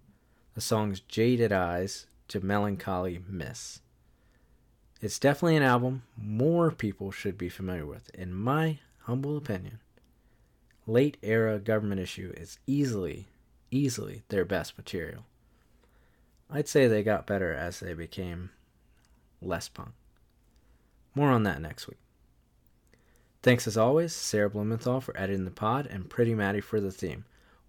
The 0.56 0.62
song's 0.62 1.00
Jaded 1.02 1.54
Eyes 1.54 2.08
to 2.32 2.40
Melancholy 2.40 3.20
Miss. 3.28 3.82
It's 5.02 5.20
definitely 5.20 5.58
an 5.58 5.64
album 5.64 6.04
more 6.16 6.72
people 6.72 7.12
should 7.12 7.38
be 7.38 7.50
familiar 7.50 7.86
with, 7.86 8.10
in 8.14 8.34
my 8.34 8.80
humble 9.00 9.36
opinion. 9.36 9.80
Late 10.88 11.18
era 11.22 11.60
Government 11.60 12.00
Issue 12.00 12.34
is 12.38 12.58
easily, 12.66 13.28
easily 13.70 14.24
their 14.30 14.46
best 14.46 14.78
material. 14.78 15.26
I'd 16.50 16.70
say 16.70 16.88
they 16.88 17.04
got 17.04 17.28
better 17.28 17.54
as 17.54 17.82
they 17.82 17.94
became 17.94 18.52
less 19.42 19.68
punk. 19.68 19.92
More 21.14 21.32
on 21.32 21.44
that 21.44 21.62
next 21.62 21.90
week. 21.90 22.00
Thanks 23.44 23.68
as 23.68 23.76
always, 23.76 24.16
Sarah 24.16 24.50
Blumenthal 24.50 25.02
for 25.02 25.18
editing 25.18 25.44
the 25.44 25.52
pod 25.52 25.86
and 25.86 26.10
Pretty 26.10 26.34
Maddie 26.34 26.62
for 26.62 26.80
the 26.80 26.92
theme. 26.92 27.26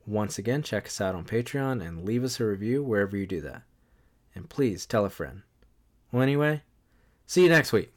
Once 0.06 0.38
again, 0.38 0.62
check 0.62 0.86
us 0.86 1.00
out 1.00 1.16
on 1.16 1.24
Patreon 1.24 1.84
and 1.84 2.04
leave 2.04 2.22
us 2.22 2.38
a 2.38 2.44
review 2.44 2.84
wherever 2.84 3.16
you 3.16 3.26
do 3.26 3.40
that. 3.40 3.62
And 4.34 4.48
please 4.48 4.86
tell 4.86 5.04
a 5.04 5.10
friend. 5.10 5.42
Well, 6.10 6.22
anyway, 6.22 6.62
see 7.26 7.42
you 7.42 7.48
next 7.48 7.72
week. 7.72 7.92